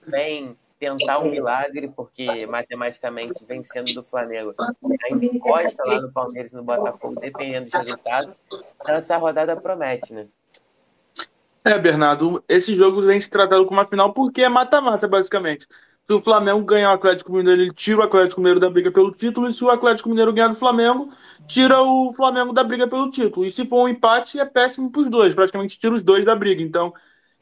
vem 0.07 0.57
tentar 0.79 1.19
um 1.19 1.31
milagre, 1.31 1.93
porque 1.95 2.47
matematicamente 2.47 3.45
vencendo 3.45 3.93
do 3.93 4.03
Flamengo 4.03 4.55
ainda 5.05 5.27
encosta 5.27 5.85
lá 5.85 6.01
no 6.01 6.11
Palmeiras 6.11 6.53
e 6.53 6.57
no 6.57 6.63
Botafogo, 6.63 7.21
dependendo 7.21 7.67
dos 7.67 7.75
resultados. 7.75 8.39
Então 8.81 8.95
essa 8.95 9.19
rodada 9.19 9.55
promete, 9.55 10.15
né? 10.15 10.27
É, 11.63 11.79
Bernardo, 11.79 12.43
esse 12.49 12.75
jogo 12.75 13.03
vem 13.03 13.21
se 13.21 13.29
tratando 13.29 13.67
como 13.67 13.79
uma 13.79 13.87
final 13.87 14.15
porque 14.15 14.41
é 14.43 14.49
mata-mata, 14.49 15.07
basicamente. 15.07 15.69
Se 16.11 16.15
o 16.15 16.21
Flamengo 16.21 16.65
ganhar 16.65 16.91
o 16.91 16.95
Atlético 16.95 17.33
Mineiro, 17.33 17.63
ele 17.63 17.73
tira 17.73 18.01
o 18.01 18.03
Atlético 18.03 18.41
Mineiro 18.41 18.59
da 18.59 18.69
briga 18.69 18.91
pelo 18.91 19.13
título. 19.13 19.49
E 19.49 19.55
se 19.55 19.63
o 19.63 19.71
Atlético 19.71 20.09
Mineiro 20.09 20.33
ganhar 20.33 20.49
do 20.49 20.57
Flamengo, 20.57 21.13
tira 21.47 21.81
o 21.81 22.13
Flamengo 22.13 22.53
da 22.53 22.65
briga 22.65 22.89
pelo 22.89 23.13
título. 23.13 23.47
E 23.47 23.53
se 23.53 23.65
for 23.65 23.85
um 23.85 23.89
empate, 23.89 24.41
é 24.41 24.45
péssimo 24.45 24.91
para 24.91 25.03
os 25.03 25.09
dois. 25.09 25.33
Praticamente 25.37 25.79
tira 25.79 25.95
os 25.95 26.03
dois 26.03 26.25
da 26.25 26.35
briga. 26.35 26.65
Então, 26.65 26.93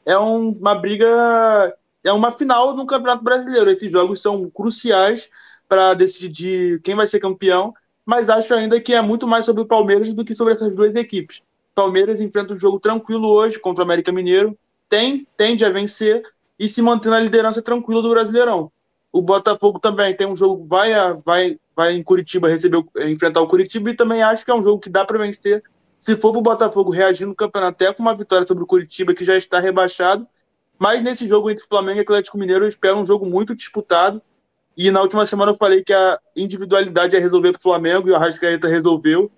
é 0.05 0.15
um, 0.19 0.49
uma 0.49 0.75
briga, 0.75 1.75
é 2.03 2.13
uma 2.13 2.31
final 2.31 2.75
no 2.75 2.85
Campeonato 2.85 3.23
Brasileiro. 3.23 3.71
Esses 3.71 3.91
jogos 3.91 4.21
são 4.21 4.47
cruciais 4.51 5.31
para 5.67 5.95
decidir 5.95 6.79
quem 6.83 6.93
vai 6.93 7.07
ser 7.07 7.19
campeão, 7.19 7.73
mas 8.05 8.29
acho 8.29 8.53
ainda 8.53 8.79
que 8.79 8.93
é 8.93 9.01
muito 9.01 9.27
mais 9.27 9.47
sobre 9.47 9.63
o 9.63 9.65
Palmeiras 9.65 10.13
do 10.13 10.23
que 10.23 10.35
sobre 10.35 10.53
essas 10.53 10.75
duas 10.75 10.93
equipes. 10.93 11.41
Palmeiras 11.73 12.21
enfrenta 12.21 12.53
um 12.53 12.59
jogo 12.59 12.79
tranquilo 12.79 13.29
hoje 13.29 13.57
contra 13.57 13.81
o 13.81 13.85
América 13.85 14.11
Mineiro, 14.11 14.55
tem, 14.87 15.27
tende 15.35 15.65
a 15.65 15.71
vencer 15.71 16.21
e 16.59 16.67
se 16.67 16.81
manter 16.81 17.09
na 17.09 17.19
liderança 17.19 17.61
tranquila 17.61 18.01
do 18.01 18.09
Brasileirão. 18.09 18.71
O 19.11 19.21
Botafogo 19.21 19.79
também 19.79 20.15
tem 20.15 20.27
um 20.27 20.35
jogo, 20.35 20.67
vai, 20.67 20.91
vai, 21.25 21.57
vai 21.75 21.93
em 21.93 22.03
Curitiba 22.03 22.49
receber, 22.49 22.83
enfrentar 23.07 23.41
o 23.41 23.47
Curitiba 23.47 23.89
e 23.89 23.95
também 23.95 24.21
acho 24.21 24.43
que 24.43 24.51
é 24.51 24.53
um 24.53 24.63
jogo 24.63 24.79
que 24.79 24.89
dá 24.89 25.05
para 25.05 25.17
vencer. 25.17 25.63
Se 25.99 26.15
for 26.15 26.31
para 26.31 26.39
o 26.39 26.43
Botafogo 26.43 26.91
reagir 26.91 27.25
no 27.25 27.33
campeonato 27.33 27.83
até 27.83 27.93
com 27.93 28.03
uma 28.03 28.15
vitória 28.15 28.45
sobre 28.45 28.63
o 28.63 28.67
Curitiba, 28.67 29.13
que 29.13 29.25
já 29.25 29.35
está 29.35 29.59
rebaixado. 29.59 30.27
Mas 30.77 31.03
nesse 31.03 31.27
jogo 31.27 31.49
entre 31.49 31.65
Flamengo 31.67 31.99
e 31.99 32.03
Atlético 32.03 32.37
Mineiro, 32.37 32.65
eu 32.65 32.69
espero 32.69 32.97
um 32.97 33.05
jogo 33.05 33.25
muito 33.25 33.55
disputado. 33.55 34.21
E 34.77 34.91
na 34.91 35.01
última 35.01 35.25
semana 35.25 35.51
eu 35.51 35.57
falei 35.57 35.83
que 35.83 35.93
a 35.93 36.19
individualidade 36.35 37.15
é 37.15 37.19
resolver 37.19 37.51
para 37.51 37.59
o 37.59 37.63
Flamengo 37.63 38.07
e 38.07 38.11
o 38.11 38.15
Arrascaeta 38.15 38.67
resolveu 38.67 39.29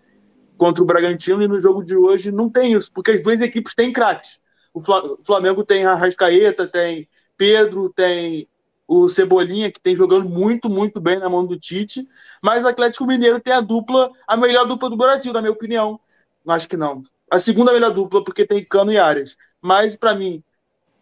contra 0.55 0.83
o 0.83 0.85
Bragantino. 0.85 1.41
E 1.41 1.47
no 1.47 1.59
jogo 1.61 1.83
de 1.83 1.95
hoje 1.95 2.31
não 2.31 2.49
tem 2.49 2.73
isso, 2.73 2.91
porque 2.93 3.11
as 3.11 3.23
duas 3.23 3.39
equipes 3.39 3.73
têm 3.73 3.91
craques. 3.91 4.40
O 4.73 4.81
Flamengo 5.23 5.63
tem 5.63 5.85
Arrascaeta, 5.85 6.67
tem 6.67 7.07
Pedro, 7.37 7.91
tem 7.93 8.47
o 8.87 9.07
Cebolinha, 9.09 9.71
que 9.71 9.79
tem 9.79 9.95
jogando 9.95 10.27
muito, 10.29 10.69
muito 10.69 10.99
bem 10.99 11.17
na 11.17 11.29
mão 11.29 11.45
do 11.45 11.59
Tite. 11.59 12.07
Mas 12.41 12.63
o 12.63 12.67
Atlético 12.67 13.05
Mineiro 13.05 13.39
tem 13.39 13.53
a 13.53 13.61
dupla, 13.61 14.11
a 14.27 14.35
melhor 14.35 14.65
dupla 14.67 14.89
do 14.89 14.97
Brasil, 14.97 15.31
na 15.31 15.41
minha 15.41 15.51
opinião. 15.51 15.99
Acho 16.47 16.67
que 16.67 16.77
não. 16.77 17.03
A 17.29 17.39
segunda 17.39 17.71
melhor 17.71 17.93
dupla, 17.93 18.23
porque 18.23 18.45
tem 18.45 18.65
Cano 18.65 18.91
e 18.91 18.97
Arias. 18.97 19.37
Mas, 19.61 19.95
para 19.95 20.13
mim, 20.13 20.43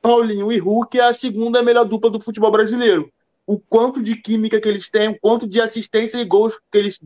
Paulinho 0.02 0.52
e 0.52 0.58
Hulk 0.58 1.00
é 1.00 1.04
a 1.10 1.14
segunda 1.14 1.64
melhor 1.64 1.86
dupla 1.86 2.10
do 2.10 2.22
futebol 2.22 2.52
brasileiro. 2.52 3.12
O 3.46 3.60
quanto 3.60 4.02
de 4.02 4.16
química 4.16 4.62
que 4.62 4.70
eles 4.70 4.90
têm, 4.90 5.10
o 5.10 5.20
quanto 5.20 5.48
de 5.48 5.60
assistência 5.60 6.20
e 6.20 6.26
gols 6.26 6.54
que 6.72 6.78
eles 6.78 7.02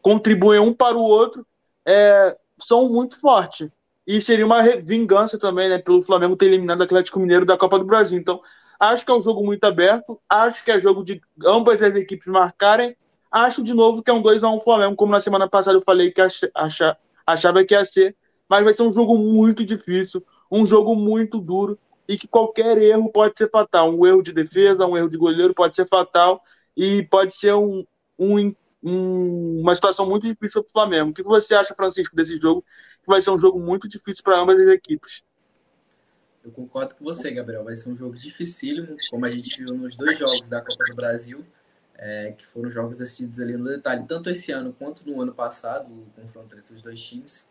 contribuem 0.00 0.60
um 0.60 0.72
para 0.72 0.96
o 0.96 1.02
outro, 1.02 1.44
é, 1.84 2.36
são 2.60 2.88
muito 2.88 3.18
fortes. 3.18 3.68
E 4.08 4.20
seria 4.20 4.46
uma 4.46 4.62
vingança 4.78 5.38
também, 5.38 5.68
né, 5.68 5.78
pelo 5.78 6.02
Flamengo 6.02 6.34
ter 6.36 6.46
eliminado 6.46 6.80
o 6.80 6.84
Atlético 6.84 7.20
Mineiro 7.20 7.46
da 7.46 7.56
Copa 7.56 7.78
do 7.78 7.84
Brasil. 7.84 8.18
Então, 8.18 8.40
Acho 8.78 9.04
que 9.04 9.10
é 9.10 9.14
um 9.14 9.22
jogo 9.22 9.44
muito 9.44 9.64
aberto. 9.64 10.20
Acho 10.28 10.64
que 10.64 10.70
é 10.70 10.78
jogo 10.78 11.02
de 11.02 11.20
ambas 11.44 11.82
as 11.82 11.94
equipes 11.96 12.26
marcarem. 12.26 12.96
Acho 13.30 13.62
de 13.62 13.74
novo 13.74 14.02
que 14.02 14.10
é 14.10 14.14
um 14.14 14.22
2x1 14.22 14.62
Flamengo, 14.62 14.96
como 14.96 15.12
na 15.12 15.20
semana 15.20 15.48
passada 15.48 15.76
eu 15.76 15.82
falei 15.82 16.10
que 16.12 16.20
acha, 16.20 16.96
achava 17.26 17.64
que 17.64 17.74
ia 17.74 17.84
ser. 17.84 18.16
Mas 18.48 18.64
vai 18.64 18.72
ser 18.72 18.82
um 18.84 18.92
jogo 18.92 19.18
muito 19.18 19.64
difícil, 19.64 20.24
um 20.50 20.64
jogo 20.64 20.94
muito 20.94 21.38
duro 21.38 21.78
e 22.08 22.16
que 22.16 22.26
qualquer 22.26 22.78
erro 22.78 23.10
pode 23.12 23.36
ser 23.36 23.50
fatal. 23.50 23.92
Um 23.92 24.06
erro 24.06 24.22
de 24.22 24.32
defesa, 24.32 24.86
um 24.86 24.96
erro 24.96 25.10
de 25.10 25.18
goleiro 25.18 25.52
pode 25.52 25.74
ser 25.74 25.86
fatal 25.88 26.40
e 26.76 27.02
pode 27.02 27.34
ser 27.34 27.54
um, 27.54 27.84
um, 28.18 28.54
um, 28.82 29.60
uma 29.60 29.74
situação 29.74 30.08
muito 30.08 30.26
difícil 30.26 30.62
para 30.62 30.68
o 30.68 30.72
Flamengo. 30.72 31.10
O 31.10 31.14
que 31.14 31.22
você 31.22 31.54
acha, 31.54 31.74
Francisco, 31.74 32.16
desse 32.16 32.38
jogo? 32.38 32.64
Que 33.08 33.12
vai 33.12 33.22
ser 33.22 33.30
um 33.30 33.38
jogo 33.38 33.58
muito 33.58 33.88
difícil 33.88 34.22
para 34.22 34.38
ambas 34.38 34.60
as 34.60 34.68
equipes. 34.68 35.22
Eu 36.44 36.50
concordo 36.50 36.94
com 36.94 37.02
você, 37.02 37.30
Gabriel. 37.30 37.64
Vai 37.64 37.74
ser 37.74 37.88
um 37.88 37.96
jogo 37.96 38.14
dificílimo, 38.14 38.98
como 39.10 39.24
a 39.24 39.30
gente 39.30 39.64
viu 39.64 39.72
nos 39.72 39.96
dois 39.96 40.18
jogos 40.18 40.46
da 40.50 40.60
Copa 40.60 40.84
do 40.84 40.94
Brasil, 40.94 41.42
é, 41.96 42.32
que 42.32 42.44
foram 42.44 42.70
jogos 42.70 42.98
decididos 42.98 43.40
ali 43.40 43.56
no 43.56 43.64
detalhe, 43.64 44.04
tanto 44.06 44.28
esse 44.28 44.52
ano 44.52 44.74
quanto 44.78 45.08
no 45.08 45.22
ano 45.22 45.32
passado, 45.32 45.90
o 45.90 46.06
confronto 46.20 46.54
entre 46.54 46.74
os 46.74 46.82
dois 46.82 47.00
times. 47.00 47.48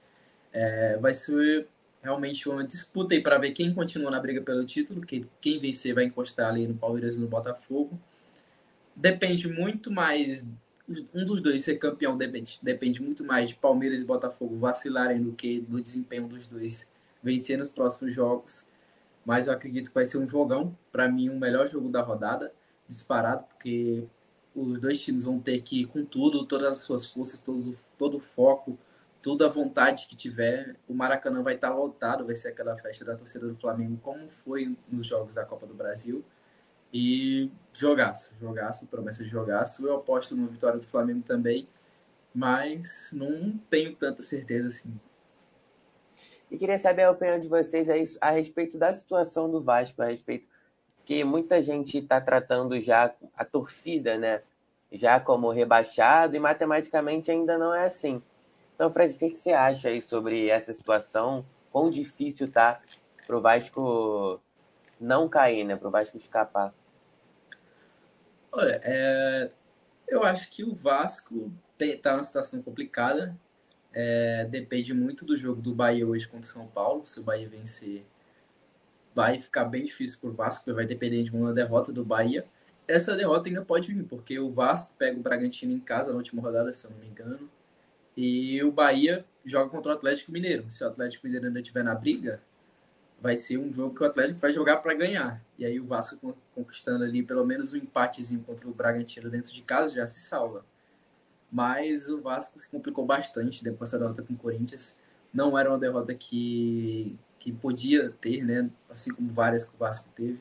É, 0.54 0.96
vai 0.98 1.16
ser 1.16 1.68
realmente 2.04 2.48
uma 2.48 2.64
disputa 2.64 3.16
aí 3.16 3.22
para 3.24 3.40
ver 3.40 3.50
quem 3.50 3.74
continua 3.74 4.12
na 4.12 4.20
briga 4.20 4.44
pelo 4.44 4.64
título, 4.64 5.02
quem, 5.02 5.28
quem 5.42 5.58
vencer 5.58 5.96
vai 5.96 6.04
encostar 6.04 6.50
ali 6.50 6.68
no 6.68 6.76
Palmeiras 6.76 7.16
e 7.18 7.20
no 7.20 7.28
Botafogo. 7.28 8.00
Depende 8.96 9.48
muito 9.48 9.90
mais 9.90 10.46
um 11.14 11.26
dos 11.26 11.42
dois 11.42 11.64
ser 11.64 11.78
campeão 11.78 12.18
depende, 12.18 12.60
depende 12.62 13.02
muito 13.02 13.24
mais 13.24 13.50
de 13.50 13.56
Palmeiras 13.56 14.02
e 14.02 14.06
Botafogo 14.06 14.58
vacilarem 14.58 15.22
do 15.22 15.34
que 15.34 15.60
do 15.62 15.82
desempenho 15.82 16.28
dos 16.28 16.48
dois 16.48 16.88
vencer 17.22 17.58
nos 17.58 17.70
próximos 17.70 18.14
jogos 18.14 18.66
mas 19.28 19.46
eu 19.46 19.52
acredito 19.52 19.90
que 19.90 19.94
vai 19.94 20.06
ser 20.06 20.20
um 20.20 20.30
jogão. 20.30 20.74
Para 20.90 21.10
mim, 21.10 21.28
o 21.28 21.34
um 21.34 21.38
melhor 21.38 21.68
jogo 21.68 21.90
da 21.90 22.02
rodada, 22.02 22.50
disparado, 22.88 23.44
porque 23.44 24.08
os 24.56 24.80
dois 24.80 25.02
times 25.02 25.26
vão 25.26 25.38
ter 25.38 25.60
que 25.62 25.82
ir 25.82 25.86
com 25.88 26.06
tudo, 26.06 26.46
todas 26.46 26.70
as 26.70 26.78
suas 26.78 27.06
forças, 27.06 27.42
todo, 27.42 27.78
todo 27.98 28.18
o 28.18 28.20
foco, 28.22 28.80
toda 29.22 29.46
a 29.46 29.50
vontade 29.50 30.08
que 30.08 30.16
tiver. 30.16 30.78
O 30.88 30.94
Maracanã 30.94 31.44
vai 31.44 31.56
estar 31.56 31.76
lotado, 31.76 32.26
vai 32.26 32.38
ser 32.38 32.48
aquela 32.48 32.78
festa 32.78 33.04
da 33.04 33.18
torcida 33.18 33.46
do 33.46 33.56
Flamengo, 33.58 34.00
como 34.02 34.30
foi 34.30 34.78
nos 34.90 35.06
jogos 35.06 35.36
da 35.36 35.44
Copa 35.44 35.68
do 35.68 35.74
Brasil. 35.74 36.24
E 36.94 37.52
jogaço, 37.74 38.34
jogaço, 38.40 38.88
promessa 38.88 39.24
de 39.24 39.30
jogaço. 39.30 39.86
Eu 39.86 39.96
aposto 39.96 40.36
na 40.36 40.48
vitória 40.48 40.80
do 40.80 40.86
Flamengo 40.86 41.22
também, 41.22 41.68
mas 42.34 43.12
não 43.14 43.58
tenho 43.70 43.96
tanta 43.96 44.24
certeza 44.24 44.68
assim. 44.68 44.94
E 46.50 46.58
queria 46.58 46.80
saber 46.80 47.04
a 47.04 47.12
opinião 47.12 47.40
de 47.40 47.48
vocês 47.48 48.18
a 48.22 48.32
respeito 48.32 48.78
da 48.78 48.94
situação 48.94 49.52
do 49.52 49.62
Vasco, 49.62 50.02
a 50.02 50.06
respeito 50.06 50.48
que 51.08 51.24
muita 51.24 51.64
gente 51.64 52.00
está 52.00 52.20
tratando 52.20 52.82
já 52.82 53.14
a 53.36 53.46
torcida, 53.46 54.18
né? 54.18 54.42
Já 54.92 55.20
como 55.20 55.50
rebaixado 55.52 56.36
e 56.36 56.40
matematicamente 56.40 57.32
ainda 57.32 57.58
não 57.58 57.74
é 57.74 57.86
assim. 57.86 58.22
Então, 58.76 58.92
Fred, 58.92 59.16
o 59.16 59.18
que, 59.18 59.36
você 59.36 59.52
acha 59.52 59.88
aí 59.88 60.02
sobre 60.02 60.50
essa 60.50 60.74
situação? 60.74 61.46
Quão 61.72 61.90
difícil 61.90 62.52
tá 62.52 62.82
pro 63.26 63.42
Vasco 63.42 64.42
não 65.00 65.30
cair, 65.30 65.64
né? 65.64 65.76
Pro 65.76 65.92
Vasco 65.92 66.18
escapar? 66.18 66.74
Olha, 68.52 68.80
é... 68.84 69.52
eu 70.08 70.24
acho 70.24 70.50
que 70.50 70.64
o 70.64 70.74
Vasco 70.74 71.52
está 71.80 72.14
numa 72.14 72.24
situação 72.24 72.62
complicada. 72.62 73.36
É, 73.94 74.46
depende 74.46 74.94
muito 74.94 75.26
do 75.26 75.36
jogo 75.36 75.62
do 75.62 75.74
Bahia 75.74 76.06
hoje 76.06 76.28
contra 76.28 76.48
o 76.48 76.54
São 76.54 76.68
Paulo. 76.68 77.06
Se 77.06 77.20
o 77.20 77.24
Bahia 77.24 77.48
vencer, 77.48 78.06
vai 79.16 79.40
ficar 79.40 79.66
bem 79.66 79.84
difícil 79.84 80.20
para 80.20 80.30
o 80.30 80.34
Vasco, 80.34 80.74
vai 80.74 80.86
depender 80.86 81.24
de 81.24 81.32
uma 81.32 81.52
derrota 81.52 81.92
do 81.92 82.06
Bahia. 82.06 82.46
Essa 82.88 83.16
derrota 83.16 83.50
ainda 83.50 83.66
pode 83.66 83.92
vir, 83.92 84.04
porque 84.04 84.40
o 84.40 84.50
Vasco 84.50 84.94
pega 84.98 85.20
o 85.20 85.22
Bragantino 85.22 85.74
em 85.74 85.80
casa 85.80 86.12
na 86.12 86.18
última 86.18 86.42
rodada, 86.42 86.72
se 86.72 86.86
eu 86.86 86.92
não 86.92 87.00
me 87.00 87.08
engano. 87.08 87.50
E 88.16 88.64
o 88.64 88.72
Bahia 88.72 89.26
joga 89.44 89.70
contra 89.70 89.92
o 89.92 89.96
Atlético 89.96 90.32
Mineiro. 90.32 90.70
Se 90.70 90.84
o 90.84 90.88
Atlético 90.88 91.26
Mineiro 91.26 91.48
ainda 91.48 91.60
estiver 91.60 91.84
na 91.84 91.96
briga, 91.96 92.42
vai 93.20 93.38
ser 93.38 93.58
um 93.58 93.74
jogo 93.74 93.96
que 93.96 94.04
o 94.04 94.06
Atlético 94.06 94.40
vai 94.40 94.54
jogar 94.54 94.78
para 94.78 94.94
ganhar. 94.94 95.44
E 95.58 95.66
aí 95.66 95.80
o 95.80 95.86
Vasco 95.86 96.38
conquistando 96.54 97.04
ali 97.04 97.24
pelo 97.24 97.46
menos 97.46 97.74
um 97.74 97.78
empatezinho 97.78 98.44
contra 98.44 98.68
o 98.68 98.74
Bragantino 98.74 99.30
dentro 99.30 99.52
de 99.52 99.62
casa 99.62 99.96
já 99.96 100.08
se 100.08 100.20
salva. 100.20 100.66
Mas 101.52 102.10
o 102.10 102.22
Vasco 102.22 102.60
se 102.60 102.70
complicou 102.70 103.06
bastante 103.06 103.64
depois 103.64 103.90
dessa 103.90 104.00
derrota 104.00 104.22
com 104.22 104.34
o 104.34 104.38
Corinthians. 104.38 104.98
Não 105.34 105.58
era 105.58 105.70
uma 105.70 105.78
derrota 105.78 106.14
que, 106.14 107.18
que 107.40 107.52
podia 107.52 108.12
ter, 108.22 108.44
né? 108.44 108.70
Assim 108.90 109.14
como 109.14 109.32
várias 109.32 109.66
que 109.66 109.74
o 109.76 109.78
Vasco 109.78 110.08
teve. 110.16 110.40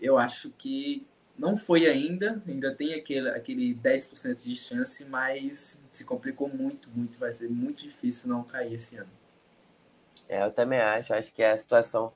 Eu 0.00 0.18
acho 0.18 0.50
que 0.58 1.06
não 1.38 1.56
foi 1.56 1.86
ainda, 1.86 2.42
ainda 2.46 2.74
tem 2.74 2.94
aquele, 2.94 3.28
aquele 3.30 3.74
10% 3.74 4.36
de 4.36 4.56
chance, 4.56 5.04
mas 5.04 5.80
se 5.92 6.04
complicou 6.04 6.48
muito, 6.48 6.88
muito. 6.90 7.18
Vai 7.18 7.32
ser 7.32 7.48
muito 7.48 7.82
difícil 7.82 8.28
não 8.28 8.42
cair 8.42 8.74
esse 8.74 8.96
ano. 8.96 9.10
É, 10.28 10.44
eu 10.44 10.50
também 10.52 10.80
acho. 10.80 11.12
Acho 11.14 11.32
que 11.32 11.42
a 11.42 11.56
situação 11.56 12.12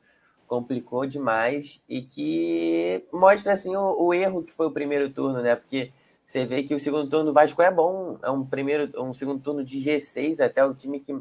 complicou 0.46 1.06
demais 1.06 1.82
e 1.88 2.02
que 2.02 3.06
mostra 3.12 3.52
assim 3.52 3.76
o, 3.76 4.06
o 4.06 4.14
erro 4.14 4.42
que 4.42 4.52
foi 4.52 4.66
o 4.66 4.72
primeiro 4.72 5.10
turno, 5.10 5.42
né? 5.42 5.54
Porque 5.54 5.92
você 6.26 6.44
vê 6.44 6.62
que 6.62 6.74
o 6.74 6.80
segundo 6.80 7.08
turno 7.08 7.26
do 7.26 7.32
Vasco 7.32 7.60
é 7.62 7.70
bom, 7.70 8.18
é 8.22 8.30
um 8.30 8.44
primeiro, 8.44 8.90
um 9.02 9.14
segundo 9.14 9.42
turno 9.42 9.64
de 9.64 9.78
G6, 9.78 10.40
até 10.40 10.64
o 10.64 10.74
time 10.74 11.00
que 11.00 11.18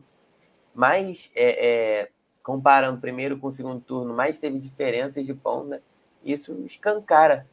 mais, 0.73 1.32
é, 1.36 2.02
é, 2.02 2.10
comparando 2.43 3.00
primeiro 3.02 3.38
com 3.38 3.47
o 3.47 3.52
segundo 3.52 3.82
turno, 3.82 4.13
mais 4.13 4.38
teve 4.38 4.60
diferenças 4.60 5.26
de 5.26 5.34
pontos, 5.34 5.69
né? 5.69 5.82
Isso 6.23 6.54
escancara 6.65 7.47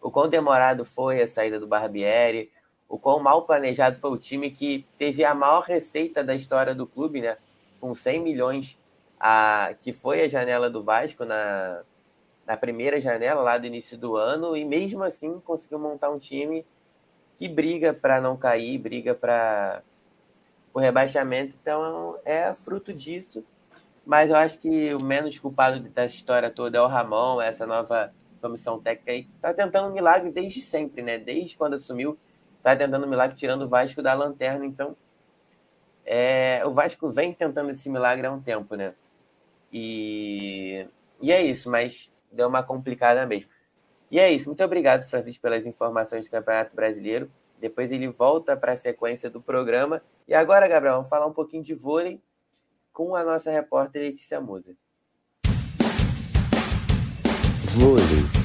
o 0.00 0.10
quão 0.10 0.28
demorado 0.28 0.84
foi 0.84 1.22
a 1.22 1.28
saída 1.28 1.60
do 1.60 1.66
Barbieri, 1.66 2.50
o 2.88 2.98
quão 2.98 3.20
mal 3.20 3.42
planejado 3.42 3.98
foi 3.98 4.10
o 4.10 4.16
time 4.16 4.50
que 4.50 4.86
teve 4.98 5.24
a 5.24 5.34
maior 5.34 5.62
receita 5.62 6.24
da 6.24 6.34
história 6.34 6.74
do 6.74 6.86
clube, 6.86 7.20
né? 7.20 7.36
Com 7.80 7.94
100 7.94 8.22
milhões, 8.22 8.78
a, 9.20 9.74
que 9.78 9.92
foi 9.92 10.22
a 10.22 10.28
janela 10.28 10.70
do 10.70 10.82
Vasco 10.82 11.26
na, 11.26 11.82
na 12.46 12.56
primeira 12.56 13.00
janela 13.00 13.42
lá 13.42 13.58
do 13.58 13.66
início 13.66 13.98
do 13.98 14.16
ano, 14.16 14.56
e 14.56 14.64
mesmo 14.64 15.04
assim 15.04 15.38
conseguiu 15.40 15.78
montar 15.78 16.10
um 16.10 16.18
time 16.18 16.66
que 17.36 17.48
briga 17.48 17.92
para 17.92 18.20
não 18.20 18.36
cair, 18.36 18.78
briga 18.78 19.14
para 19.14 19.82
o 20.72 20.80
rebaixamento. 20.80 21.54
Então 21.60 22.18
é 22.24 22.52
fruto 22.54 22.92
disso. 22.92 23.44
Mas 24.04 24.30
eu 24.30 24.36
acho 24.36 24.58
que 24.58 24.94
o 24.94 25.02
menos 25.02 25.38
culpado 25.38 25.78
dessa 25.80 26.14
história 26.14 26.50
toda 26.50 26.78
é 26.78 26.80
o 26.80 26.86
Ramon, 26.86 27.40
essa 27.40 27.66
nova 27.66 28.12
comissão 28.40 28.80
técnica 28.80 29.12
aí. 29.12 29.28
Tá 29.40 29.52
tentando 29.52 29.88
um 29.88 29.92
milagre 29.92 30.30
desde 30.32 30.60
sempre, 30.60 31.02
né? 31.02 31.18
Desde 31.18 31.56
quando 31.56 31.74
assumiu, 31.74 32.18
tá 32.62 32.74
tentando 32.74 33.06
um 33.06 33.10
milagre 33.10 33.36
tirando 33.36 33.62
o 33.62 33.68
Vasco 33.68 34.02
da 34.02 34.14
lanterna. 34.14 34.64
Então, 34.64 34.96
é, 36.04 36.62
o 36.64 36.72
Vasco 36.72 37.10
vem 37.10 37.32
tentando 37.32 37.70
esse 37.70 37.88
milagre 37.88 38.26
há 38.26 38.32
um 38.32 38.40
tempo, 38.40 38.74
né? 38.74 38.94
E 39.72 40.86
E 41.20 41.32
é 41.32 41.42
isso, 41.42 41.70
mas 41.70 42.10
deu 42.32 42.48
uma 42.48 42.62
complicada 42.62 43.26
mesmo. 43.26 43.50
E 44.10 44.18
é 44.18 44.30
isso. 44.30 44.48
Muito 44.48 44.64
obrigado, 44.64 45.08
Francisco, 45.08 45.42
pelas 45.42 45.66
informações 45.66 46.24
do 46.24 46.30
Campeonato 46.30 46.74
Brasileiro. 46.74 47.30
Depois 47.60 47.92
ele 47.92 48.08
volta 48.08 48.56
para 48.56 48.72
a 48.72 48.76
sequência 48.76 49.28
do 49.28 49.40
programa. 49.40 50.02
E 50.26 50.34
agora, 50.34 50.66
Gabriel, 50.66 50.96
vamos 50.96 51.10
falar 51.10 51.26
um 51.26 51.32
pouquinho 51.32 51.62
de 51.62 51.74
vôlei 51.74 52.20
com 52.92 53.14
a 53.14 53.22
nossa 53.22 53.50
repórter 53.50 54.02
Letícia 54.02 54.40
Musa. 54.40 54.74
Vôlei. 57.76 58.39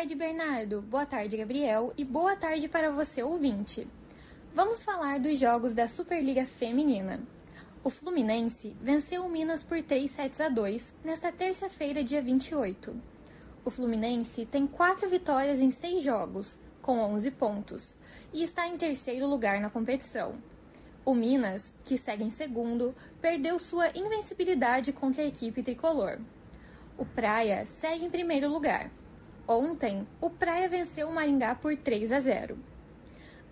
Tarde, 0.00 0.14
Bernardo. 0.14 0.80
Boa 0.80 1.04
tarde, 1.04 1.36
Gabriel. 1.36 1.92
E 1.94 2.06
boa 2.06 2.34
tarde 2.34 2.66
para 2.68 2.90
você, 2.90 3.22
ouvinte. 3.22 3.86
Vamos 4.54 4.82
falar 4.82 5.20
dos 5.20 5.38
jogos 5.38 5.74
da 5.74 5.88
Superliga 5.88 6.46
Feminina. 6.46 7.20
O 7.84 7.90
Fluminense 7.90 8.74
venceu 8.80 9.26
o 9.26 9.28
Minas 9.28 9.62
por 9.62 9.82
3 9.82 10.10
sets 10.10 10.40
a 10.40 10.48
2 10.48 10.94
nesta 11.04 11.30
terça-feira, 11.30 12.02
dia 12.02 12.22
28. 12.22 12.96
O 13.62 13.70
Fluminense 13.70 14.46
tem 14.46 14.66
quatro 14.66 15.06
vitórias 15.06 15.60
em 15.60 15.70
seis 15.70 16.02
jogos, 16.02 16.58
com 16.80 16.98
11 16.98 17.30
pontos, 17.32 17.98
e 18.32 18.42
está 18.42 18.66
em 18.66 18.78
terceiro 18.78 19.26
lugar 19.26 19.60
na 19.60 19.68
competição. 19.68 20.32
O 21.04 21.12
Minas, 21.12 21.74
que 21.84 21.98
segue 21.98 22.24
em 22.24 22.30
segundo, 22.30 22.94
perdeu 23.20 23.58
sua 23.58 23.88
invencibilidade 23.94 24.94
contra 24.94 25.22
a 25.22 25.26
equipe 25.26 25.62
tricolor. 25.62 26.18
O 26.96 27.04
Praia 27.04 27.66
segue 27.66 28.06
em 28.06 28.10
primeiro 28.10 28.48
lugar. 28.48 28.90
Ontem, 29.52 30.06
o 30.20 30.30
Praia 30.30 30.68
venceu 30.68 31.08
o 31.08 31.12
Maringá 31.12 31.56
por 31.56 31.76
3 31.76 32.12
a 32.12 32.20
0. 32.20 32.56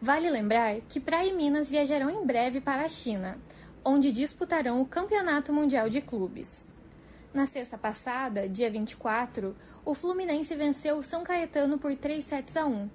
Vale 0.01 0.31
lembrar 0.31 0.77
que 0.83 1.01
Praia 1.01 1.27
e 1.27 1.33
Minas 1.33 1.69
viajarão 1.69 2.09
em 2.09 2.25
breve 2.25 2.61
para 2.61 2.83
a 2.83 2.89
China, 2.89 3.37
onde 3.85 4.13
disputarão 4.13 4.81
o 4.81 4.87
Campeonato 4.87 5.53
Mundial 5.53 5.89
de 5.89 6.01
Clubes. 6.01 6.65
Na 7.35 7.47
sexta 7.47 7.77
passada, 7.77 8.49
dia 8.49 8.71
24, 8.71 9.57
o 9.85 9.93
Fluminense 9.93 10.55
venceu 10.55 10.99
o 10.99 11.03
São 11.03 11.25
Caetano 11.25 11.79
por 11.81 11.93
3 11.97 12.23
sets 12.23 12.57
a 12.57 12.65
1. 12.65 12.89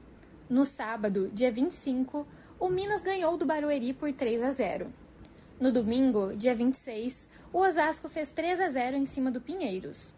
No 0.49 0.63
sábado, 0.63 1.29
dia 1.33 1.51
25, 1.51 2.25
o 2.57 2.69
Minas 2.69 3.01
ganhou 3.01 3.35
do 3.35 3.45
Barueri 3.45 3.91
por 3.91 4.13
3 4.13 4.43
a 4.43 4.49
0. 4.49 4.87
No 5.59 5.73
domingo, 5.73 6.33
dia 6.37 6.55
26, 6.55 7.27
o 7.51 7.57
Osasco 7.57 8.07
fez 8.07 8.31
3 8.31 8.61
a 8.61 8.69
0 8.69 8.95
em 8.95 9.05
cima 9.05 9.29
do 9.29 9.41
Pinheiros. 9.41 10.13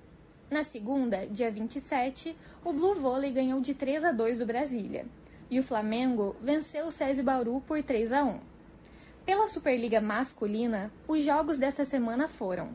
Na 0.49 0.63
segunda, 0.63 1.25
dia 1.25 1.49
27, 1.49 2.37
o 2.63 2.71
Blue 2.71 2.93
Volley 2.93 3.31
ganhou 3.31 3.59
de 3.59 3.73
3 3.73 4.05
a 4.05 4.11
2 4.11 4.39
do 4.39 4.45
Brasília 4.45 5.05
e 5.49 5.59
o 5.59 5.63
Flamengo 5.63 6.35
venceu 6.39 6.85
o 6.85 6.91
SESI 6.91 7.23
Bauru 7.23 7.61
por 7.61 7.81
3 7.81 8.13
a 8.13 8.23
1. 8.23 8.39
Pela 9.25 9.47
Superliga 9.47 9.99
Masculina, 9.99 10.91
os 11.07 11.23
jogos 11.23 11.57
desta 11.57 11.83
semana 11.83 12.27
foram: 12.27 12.69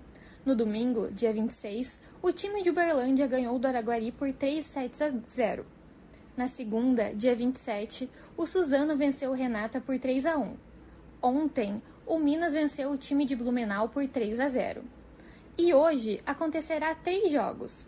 no 0.44 0.56
domingo, 0.56 1.12
dia 1.12 1.32
26, 1.32 2.00
o 2.20 2.32
time 2.32 2.60
de 2.60 2.70
Uberlândia 2.70 3.28
ganhou 3.28 3.56
do 3.56 3.68
Araguari 3.68 4.10
por 4.10 4.32
3 4.32 4.66
sets 4.66 5.00
a 5.00 5.12
0. 5.28 5.64
Na 6.36 6.48
segunda, 6.48 7.14
dia 7.14 7.36
27, 7.36 8.10
o 8.36 8.46
Suzano 8.46 8.96
venceu 8.96 9.30
o 9.30 9.34
Renata 9.34 9.80
por 9.80 9.96
3 9.96 10.26
a 10.26 10.36
1. 10.38 10.56
Ontem, 11.22 11.80
o 12.04 12.18
Minas 12.18 12.52
venceu 12.52 12.90
o 12.90 12.98
time 12.98 13.24
de 13.24 13.36
Blumenau 13.36 13.88
por 13.88 14.08
3 14.08 14.40
a 14.40 14.48
0. 14.48 14.82
E 15.62 15.74
hoje 15.74 16.22
acontecerá 16.24 16.94
três 16.94 17.30
jogos. 17.30 17.86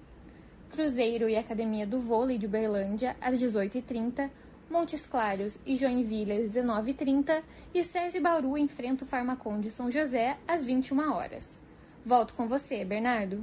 Cruzeiro 0.68 1.26
e 1.26 1.38
Academia 1.38 1.86
do 1.86 1.98
Vôlei 1.98 2.36
de 2.36 2.44
Uberlândia, 2.44 3.16
às 3.18 3.40
18h30, 3.40 4.30
Montes 4.68 5.06
Claros 5.06 5.58
e 5.64 5.74
Joinville 5.74 6.32
às 6.32 6.50
19h30 6.50 7.42
e 7.72 7.82
SESI 7.82 8.20
Bauru 8.20 8.58
enfrenta 8.58 9.04
o 9.04 9.06
Farmacon 9.06 9.58
de 9.58 9.70
São 9.70 9.90
José 9.90 10.36
às 10.46 10.66
21 10.66 11.14
horas. 11.14 11.58
Volto 12.04 12.34
com 12.34 12.46
você, 12.46 12.84
Bernardo. 12.84 13.40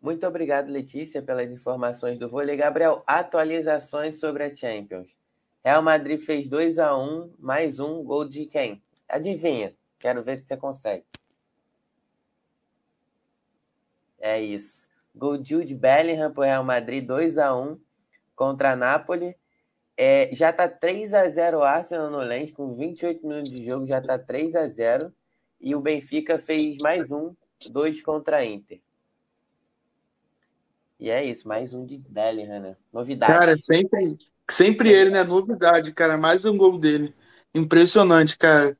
Muito 0.00 0.26
obrigado, 0.26 0.70
Letícia, 0.70 1.20
pelas 1.20 1.50
informações 1.50 2.18
do 2.18 2.30
vôlei. 2.30 2.56
Gabriel, 2.56 3.04
atualizações 3.06 4.18
sobre 4.18 4.42
a 4.42 4.56
Champions. 4.56 5.08
Real 5.62 5.82
Madrid 5.82 6.18
fez 6.18 6.48
2 6.48 6.78
a 6.78 6.96
1 6.96 7.34
mais 7.38 7.78
um 7.78 8.02
gol 8.02 8.26
de 8.26 8.46
quem? 8.46 8.82
Adivinha? 9.06 9.76
Quero 9.98 10.22
ver 10.22 10.38
se 10.38 10.46
você 10.46 10.56
consegue. 10.56 11.04
É 14.24 14.40
isso. 14.40 14.88
Gol 15.14 15.36
de 15.36 15.74
Bellingham 15.74 16.32
para 16.32 16.40
o 16.40 16.44
Real 16.44 16.64
Madrid, 16.64 17.04
2 17.06 17.36
a 17.36 17.54
1 17.54 17.78
contra 18.34 18.72
a 18.72 18.76
Napoli. 18.76 19.36
É, 19.98 20.30
já 20.32 20.50
tá 20.50 20.66
3 20.66 21.12
a 21.12 21.28
0 21.28 21.58
o 21.58 21.62
Arsenal 21.62 22.10
no 22.10 22.20
Lens, 22.20 22.50
com 22.50 22.72
28 22.72 23.24
minutos 23.26 23.50
de 23.52 23.62
jogo, 23.62 23.86
já 23.86 24.00
tá 24.00 24.18
3 24.18 24.56
a 24.56 24.66
0 24.66 25.12
E 25.60 25.74
o 25.74 25.80
Benfica 25.82 26.38
fez 26.38 26.78
mais 26.78 27.12
um, 27.12 27.34
dois 27.70 28.00
contra 28.00 28.38
a 28.38 28.44
Inter. 28.46 28.80
E 30.98 31.10
é 31.10 31.22
isso, 31.22 31.46
mais 31.46 31.74
um 31.74 31.84
de 31.84 31.98
Bellingham, 31.98 32.60
né? 32.60 32.76
Novidade. 32.90 33.30
Cara, 33.30 33.58
sempre, 33.58 34.16
sempre 34.50 34.90
ele, 34.90 35.10
né? 35.10 35.22
Novidade, 35.22 35.92
cara. 35.92 36.16
Mais 36.16 36.46
um 36.46 36.56
gol 36.56 36.78
dele. 36.78 37.14
Impressionante, 37.54 38.38
cara. 38.38 38.74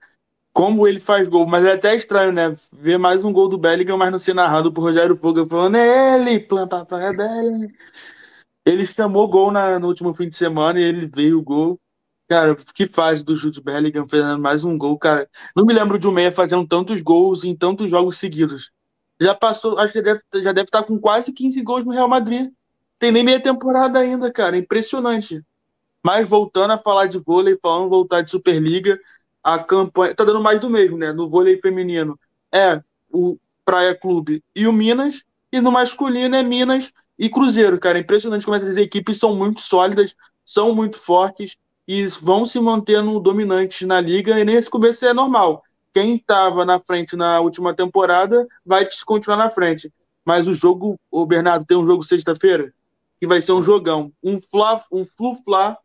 Como 0.55 0.87
ele 0.87 1.01
faz 1.01 1.27
gol, 1.29 1.47
mas 1.49 1.65
é 1.65 1.73
até 1.73 1.97
estranho, 1.97 2.31
né? 2.31 2.57
Ver 2.73 2.97
mais 2.97 3.25
um 3.25 3.33
gol 3.33 3.49
do 3.49 3.59
Bellingham, 3.59 3.99
mas 3.99 4.13
não 4.13 4.21
ser 4.21 4.35
narrado 4.35 4.73
por 4.73 4.83
Rogério 4.83 5.17
Puga 5.17 5.45
falando, 5.45 5.75
é 5.75 6.15
ele, 6.17 6.39
planta, 6.39 6.87
é 6.93 7.13
Bellingham. 7.13 7.69
Ele 8.65 8.87
chamou 8.87 9.27
gol 9.27 9.51
na, 9.51 9.81
no 9.81 9.89
último 9.89 10.15
fim 10.15 10.29
de 10.29 10.37
semana 10.37 10.79
e 10.79 10.85
ele 10.85 11.11
veio 11.13 11.41
o 11.41 11.43
gol. 11.43 11.79
Cara, 12.29 12.57
que 12.73 12.87
fase 12.87 13.25
do 13.25 13.35
Jude 13.35 13.61
Bellingham 13.61 14.07
fazendo 14.07 14.41
mais 14.41 14.63
um 14.63 14.79
gol, 14.79 14.97
cara. 14.97 15.29
Não 15.57 15.67
me 15.67 15.75
lembro 15.75 15.99
de 15.99 16.07
um 16.07 16.13
meia 16.13 16.31
fazendo 16.31 16.67
tantos 16.67 17.03
gols 17.03 17.43
em 17.43 17.57
tantos 17.57 17.91
jogos 17.91 18.17
seguidos. 18.17 18.71
Já 19.21 19.35
passou, 19.35 19.77
acho 19.77 19.93
que 19.93 20.03
deve, 20.03 20.21
já 20.37 20.53
deve 20.53 20.69
estar 20.69 20.85
com 20.85 20.99
quase 21.01 21.33
15 21.33 21.61
gols 21.63 21.85
no 21.85 21.93
Real 21.93 22.09
Madrid. 22.09 22.51
Tem 22.99 23.11
nem 23.11 23.25
meia 23.25 23.41
temporada 23.41 23.99
ainda, 23.99 24.33
cara. 24.33 24.57
Impressionante. 24.57 25.45
Mas 26.03 26.29
voltando 26.29 26.73
a 26.73 26.79
falar 26.79 27.07
de 27.07 27.19
vôlei, 27.19 27.59
falando 27.61 27.89
voltar 27.89 28.23
de 28.23 28.31
Superliga, 28.31 29.01
a 29.45 29.59
campanha 29.59 30.15
tá 30.15 30.25
dando 30.25 30.41
mais 30.41 30.59
do 30.59 30.71
mesmo, 30.71 30.97
né? 30.97 31.13
No 31.13 31.29
vôlei 31.29 31.61
feminino 31.61 32.19
é 32.51 32.81
o 33.13 33.39
Praia 33.65 33.95
Clube 33.95 34.43
e 34.57 34.67
o 34.67 34.73
Minas, 34.73 35.23
e 35.53 35.61
no 35.61 35.71
masculino 35.71 36.35
é 36.35 36.43
Minas 36.43 36.91
e 37.19 37.29
Cruzeiro, 37.29 37.79
cara. 37.79 37.99
É 37.99 38.01
impressionante 38.01 38.45
como 38.45 38.57
essas 38.57 38.79
equipes 38.79 39.19
são 39.19 39.37
muito 39.37 39.61
sólidas, 39.61 40.17
são 40.45 40.75
muito 40.75 40.99
fortes 40.99 41.57
e 41.87 42.07
vão 42.07 42.47
se 42.47 42.59
mantendo 42.59 43.21
dominantes 43.21 43.87
na 43.87 44.01
liga. 44.01 44.41
E 44.41 44.45
nesse 44.45 44.71
começo 44.71 45.05
é 45.05 45.13
normal. 45.13 45.63
Quem 45.93 46.17
estava 46.17 46.65
na 46.65 46.81
frente 46.81 47.15
na 47.15 47.39
última 47.41 47.75
temporada 47.75 48.49
vai 48.65 48.89
continuar 49.05 49.37
na 49.37 49.51
frente. 49.51 49.93
Mas 50.25 50.47
o 50.47 50.55
jogo, 50.55 50.99
o 51.11 51.27
Bernardo, 51.27 51.67
tem 51.67 51.77
um 51.77 51.87
jogo 51.87 52.03
sexta-feira 52.03 52.73
que 53.21 53.27
vai 53.27 53.41
ser 53.41 53.53
um 53.53 53.63
jogão. 53.63 54.11
Um 54.23 54.41
fla, 54.41 54.83
um 54.91 55.05
flu-fla 55.05 55.77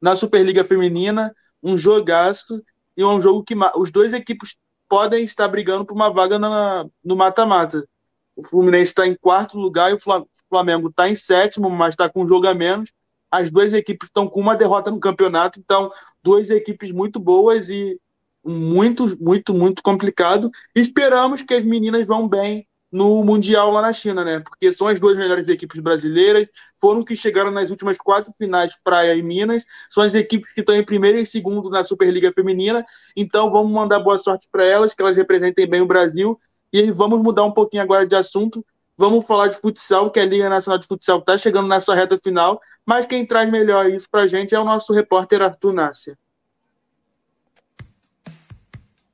na 0.00 0.16
Superliga 0.16 0.64
Feminina, 0.64 1.34
um 1.64 1.78
jogaço 1.78 2.62
e 2.94 3.04
um 3.04 3.20
jogo 3.20 3.42
que 3.42 3.54
os 3.76 3.90
dois 3.90 4.12
equipes 4.12 4.54
podem 4.88 5.24
estar 5.24 5.48
brigando 5.48 5.84
por 5.84 5.94
uma 5.94 6.12
vaga 6.12 6.38
na, 6.38 6.86
no 7.02 7.16
mata-mata. 7.16 7.88
O 8.36 8.46
Fluminense 8.46 8.90
está 8.90 9.06
em 9.06 9.16
quarto 9.16 9.58
lugar 9.58 9.90
e 9.90 9.94
o 9.94 10.22
Flamengo 10.48 10.88
está 10.88 11.08
em 11.08 11.16
sétimo, 11.16 11.70
mas 11.70 11.94
está 11.94 12.08
com 12.08 12.22
um 12.22 12.26
jogo 12.26 12.46
a 12.46 12.54
menos. 12.54 12.92
As 13.30 13.50
duas 13.50 13.72
equipes 13.72 14.08
estão 14.08 14.28
com 14.28 14.40
uma 14.40 14.56
derrota 14.56 14.90
no 14.90 15.00
campeonato, 15.00 15.58
então 15.58 15.90
duas 16.22 16.50
equipes 16.50 16.92
muito 16.92 17.18
boas 17.18 17.68
e 17.68 17.98
muito, 18.44 19.16
muito, 19.20 19.54
muito 19.54 19.82
complicado. 19.82 20.50
Esperamos 20.74 21.42
que 21.42 21.54
as 21.54 21.64
meninas 21.64 22.06
vão 22.06 22.28
bem 22.28 22.68
no 22.92 23.24
Mundial 23.24 23.72
lá 23.72 23.82
na 23.82 23.92
China, 23.92 24.24
né? 24.24 24.38
Porque 24.38 24.72
são 24.72 24.86
as 24.86 25.00
duas 25.00 25.16
melhores 25.16 25.48
equipes 25.48 25.80
brasileiras, 25.80 26.46
foram 26.84 27.02
que 27.02 27.16
chegaram 27.16 27.50
nas 27.50 27.70
últimas 27.70 27.96
quatro 27.96 28.30
finais, 28.36 28.76
Praia 28.84 29.14
e 29.14 29.22
Minas, 29.22 29.64
são 29.88 30.02
as 30.02 30.14
equipes 30.14 30.52
que 30.52 30.60
estão 30.60 30.74
em 30.74 30.84
primeiro 30.84 31.16
e 31.16 31.24
segundo 31.24 31.70
na 31.70 31.82
Superliga 31.82 32.30
Feminina, 32.30 32.84
então 33.16 33.50
vamos 33.50 33.72
mandar 33.72 34.00
boa 34.00 34.18
sorte 34.18 34.46
para 34.52 34.66
elas, 34.66 34.92
que 34.92 35.00
elas 35.00 35.16
representem 35.16 35.66
bem 35.66 35.80
o 35.80 35.86
Brasil 35.86 36.38
e 36.70 36.90
vamos 36.90 37.22
mudar 37.22 37.42
um 37.44 37.52
pouquinho 37.52 37.82
agora 37.82 38.06
de 38.06 38.14
assunto. 38.14 38.62
Vamos 38.98 39.26
falar 39.26 39.48
de 39.48 39.56
futsal, 39.56 40.10
que 40.10 40.20
a 40.20 40.26
Liga 40.26 40.46
Nacional 40.50 40.78
de 40.78 40.86
Futsal 40.86 41.20
está 41.20 41.38
chegando 41.38 41.68
nessa 41.68 41.94
reta 41.94 42.20
final, 42.22 42.60
mas 42.84 43.06
quem 43.06 43.24
traz 43.24 43.50
melhor 43.50 43.88
isso 43.88 44.06
para 44.10 44.24
a 44.24 44.26
gente 44.26 44.54
é 44.54 44.60
o 44.60 44.64
nosso 44.64 44.92
repórter 44.92 45.40
Arthur 45.40 45.72
Nácia. 45.72 46.18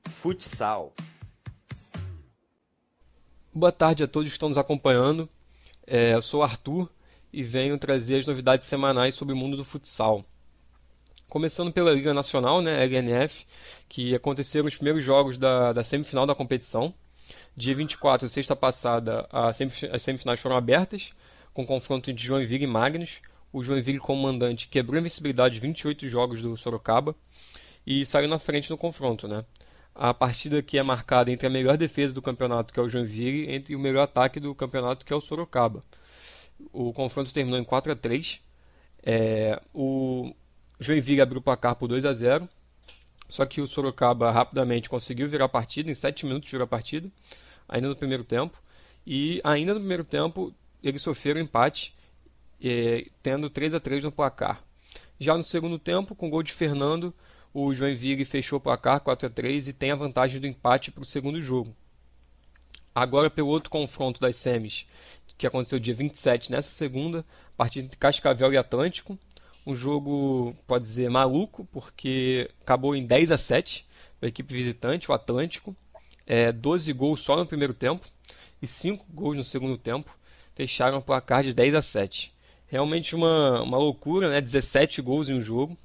Futsal. 0.09 0.93
Boa 3.55 3.71
tarde 3.71 4.03
a 4.03 4.09
todos 4.09 4.29
que 4.29 4.35
estão 4.35 4.49
nos 4.49 4.59
acompanhando. 4.59 5.29
É, 5.87 6.15
eu 6.15 6.23
sou 6.23 6.43
Arthur 6.43 6.91
e 7.33 7.43
venho 7.43 7.79
trazer 7.79 8.19
as 8.19 8.27
novidades 8.27 8.67
semanais 8.67 9.15
sobre 9.15 9.35
o 9.35 9.37
mundo 9.37 9.57
do 9.57 9.65
futsal. 9.65 10.25
Começando 11.29 11.73
pela 11.73 11.93
Liga 11.93 12.13
Nacional, 12.13 12.61
né, 12.61 12.85
LNF, 12.85 13.47
que 13.89 14.15
aconteceram 14.15 14.67
os 14.67 14.75
primeiros 14.75 15.05
jogos 15.05 15.39
da, 15.39 15.73
da 15.73 15.85
semifinal 15.85 16.27
da 16.27 16.35
competição. 16.35 16.93
Dia 17.57 17.75
24, 17.75 18.29
sexta 18.29 18.57
passada, 18.57 19.29
as 19.31 19.57
semifinais 20.03 20.41
foram 20.41 20.57
abertas, 20.57 21.13
com 21.55 21.65
confronto 21.65 22.13
de 22.13 22.25
Joinville 22.25 22.65
e 22.65 22.67
Magnus. 22.67 23.21
o 23.53 23.63
Joinville 23.63 24.01
comandante 24.01 24.69
quebrou 24.69 24.97
a 24.97 25.01
invencibilidade 25.01 25.55
de 25.55 25.61
28 25.61 26.09
jogos 26.09 26.43
do 26.43 26.57
Sorocaba 26.57 27.15
e 27.87 28.05
saiu 28.05 28.29
na 28.29 28.39
frente 28.39 28.71
no 28.71 28.79
confronto, 28.79 29.29
né? 29.29 29.45
A 29.95 30.15
partida 30.15 30.63
que 30.63 30.79
é 30.79 30.83
marcada 30.83 31.31
entre 31.31 31.47
a 31.47 31.51
melhor 31.51 31.77
defesa 31.77 32.15
do 32.15 32.23
campeonato, 32.23 32.73
que 32.73 32.81
é 32.81 32.83
o 32.83 32.89
Joinville, 32.89 33.53
entre 33.53 33.75
o 33.75 33.79
melhor 33.79 34.03
ataque 34.03 34.41
do 34.41 34.55
campeonato, 34.55 35.05
que 35.05 35.13
é 35.13 35.17
o 35.17 35.21
Sorocaba. 35.21 35.85
O 36.73 36.93
confronto 36.93 37.33
terminou 37.33 37.59
em 37.59 37.65
4 37.65 37.93
a 37.93 37.97
3. 37.97 38.41
É, 39.03 39.61
o 39.75 40.35
Joinville 40.79 41.21
abriu 41.21 41.41
o 41.41 41.43
placar 41.43 41.77
por 41.77 41.89
2 41.89 42.05
a 42.05 42.13
0. 42.13 42.49
Só 43.29 43.47
que 43.47 43.61
o 43.61 43.67
Sorocaba 43.67 44.31
rapidamente 44.31 44.91
conseguiu 44.91 45.29
virar 45.29 45.45
a 45.45 45.49
partida, 45.49 45.91
em 45.91 45.95
7 45.95 46.27
minutos 46.27 46.51
virou 46.51 46.65
a 46.65 46.69
partida, 46.69 47.09
ainda 47.69 47.89
no 47.89 47.95
primeiro 47.95 48.25
tempo. 48.25 48.61
E 49.07 49.41
ainda 49.45 49.73
no 49.73 49.81
primeiro 49.81 50.05
tempo 50.05 50.53
eles 50.83 51.03
sofreram 51.03 51.41
empate 51.41 51.95
é, 52.63 53.07
tendo 53.23 53.49
3 53.49 53.75
a 53.75 53.81
3 53.81 54.05
no 54.05 54.13
placar. 54.13 54.63
Já 55.19 55.37
no 55.37 55.43
segundo 55.43 55.79
tempo, 55.79 56.15
com 56.15 56.27
o 56.27 56.31
gol 56.31 56.43
de 56.43 56.53
Fernando, 56.53 57.15
o 57.53 57.73
Joinville 57.75 58.25
fechou 58.25 58.59
o 58.59 58.61
placar 58.61 59.01
4 59.01 59.27
a 59.27 59.31
3 59.31 59.69
e 59.69 59.73
tem 59.73 59.91
a 59.91 59.97
vantagem 59.97 60.41
do 60.41 60.47
empate 60.47 60.91
para 60.91 61.03
o 61.03 61.07
segundo 61.07 61.41
jogo. 61.41 61.75
Agora, 62.95 63.31
pelo 63.31 63.49
outro 63.49 63.71
confronto 63.71 64.21
das 64.21 64.37
semis, 64.37 64.87
que 65.41 65.47
aconteceu 65.47 65.79
dia 65.79 65.95
27, 65.95 66.53
nessa 66.53 66.71
segunda, 66.71 67.25
partida 67.57 67.87
entre 67.87 67.97
Cascavel 67.97 68.53
e 68.53 68.59
Atlântico. 68.59 69.19
Um 69.67 69.75
jogo, 69.75 70.55
pode 70.67 70.85
dizer, 70.85 71.09
maluco, 71.09 71.67
porque 71.73 72.51
acabou 72.61 72.95
em 72.95 73.07
10 73.07 73.33
a 73.33 73.39
7 73.39 73.87
para 74.19 74.27
a 74.27 74.29
equipe 74.29 74.53
visitante, 74.53 75.11
o 75.11 75.15
Atlântico. 75.15 75.75
É, 76.27 76.53
12 76.53 76.93
gols 76.93 77.23
só 77.23 77.37
no 77.37 77.47
primeiro 77.47 77.73
tempo 77.73 78.07
e 78.61 78.67
5 78.67 79.07
gols 79.15 79.35
no 79.35 79.43
segundo 79.43 79.79
tempo. 79.79 80.15
Fecharam 80.55 80.99
o 80.99 81.03
placar 81.03 81.43
de 81.43 81.55
10 81.55 81.75
a 81.75 81.81
7. 81.83 82.35
Realmente 82.67 83.17
uma, 83.17 83.63
uma 83.63 83.79
loucura, 83.79 84.29
né? 84.29 84.43
17 84.43 85.01
gols 85.01 85.31
em 85.31 85.35
um 85.35 85.41
jogo. 85.41 85.77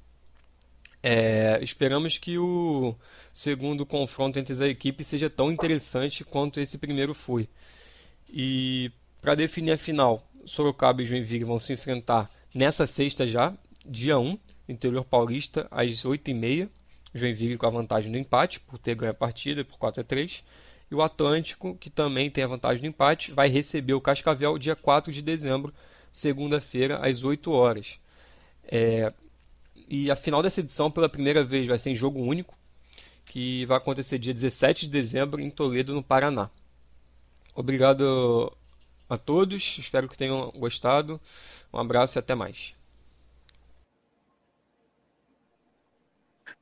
É, 1.02 1.58
esperamos 1.62 2.18
que 2.18 2.36
o 2.36 2.94
segundo 3.32 3.86
confronto 3.86 4.38
entre 4.38 4.52
as 4.52 4.60
equipes 4.60 5.06
seja 5.06 5.30
tão 5.30 5.50
interessante 5.50 6.24
quanto 6.24 6.60
esse 6.60 6.76
primeiro 6.76 7.14
foi. 7.14 7.48
E 8.28 8.92
para 9.20 9.34
definir 9.34 9.72
a 9.72 9.78
final, 9.78 10.26
Sorocaba 10.44 11.02
e 11.02 11.06
Joinville 11.06 11.44
vão 11.44 11.58
se 11.58 11.72
enfrentar 11.72 12.30
nessa 12.54 12.86
sexta 12.86 13.26
já, 13.26 13.52
dia 13.84 14.18
1, 14.18 14.38
interior 14.68 15.04
paulista, 15.04 15.66
às 15.70 16.04
8h30. 16.04 16.68
Joinville 17.14 17.56
com 17.56 17.66
a 17.66 17.70
vantagem 17.70 18.12
do 18.12 18.18
empate, 18.18 18.60
por 18.60 18.78
ter 18.78 18.94
ganho 18.94 19.12
a 19.12 19.14
partida 19.14 19.64
por 19.64 19.78
4 19.78 20.02
a 20.02 20.04
3 20.04 20.44
E 20.90 20.94
o 20.94 21.00
Atlântico, 21.00 21.74
que 21.76 21.88
também 21.88 22.30
tem 22.30 22.44
a 22.44 22.48
vantagem 22.48 22.82
do 22.82 22.86
empate, 22.86 23.32
vai 23.32 23.48
receber 23.48 23.94
o 23.94 24.00
Cascavel 24.00 24.58
dia 24.58 24.76
4 24.76 25.12
de 25.12 25.22
dezembro 25.22 25.72
segunda-feira, 26.12 26.98
às 26.98 27.22
8 27.22 27.50
horas. 27.50 27.98
É, 28.64 29.12
e 29.88 30.10
a 30.10 30.16
final 30.16 30.42
dessa 30.42 30.60
edição, 30.60 30.90
pela 30.90 31.08
primeira 31.08 31.44
vez, 31.44 31.66
vai 31.66 31.78
ser 31.78 31.90
em 31.90 31.94
jogo 31.94 32.20
único, 32.20 32.54
que 33.26 33.64
vai 33.66 33.76
acontecer 33.76 34.18
dia 34.18 34.32
17 34.32 34.86
de 34.86 34.92
dezembro 34.92 35.40
em 35.40 35.50
Toledo, 35.50 35.94
no 35.94 36.02
Paraná. 36.02 36.50
Obrigado 37.54 38.52
a 39.08 39.16
todos, 39.16 39.76
espero 39.78 40.08
que 40.08 40.16
tenham 40.16 40.50
gostado. 40.52 41.20
Um 41.72 41.78
abraço 41.78 42.18
e 42.18 42.20
até 42.20 42.34
mais. 42.34 42.74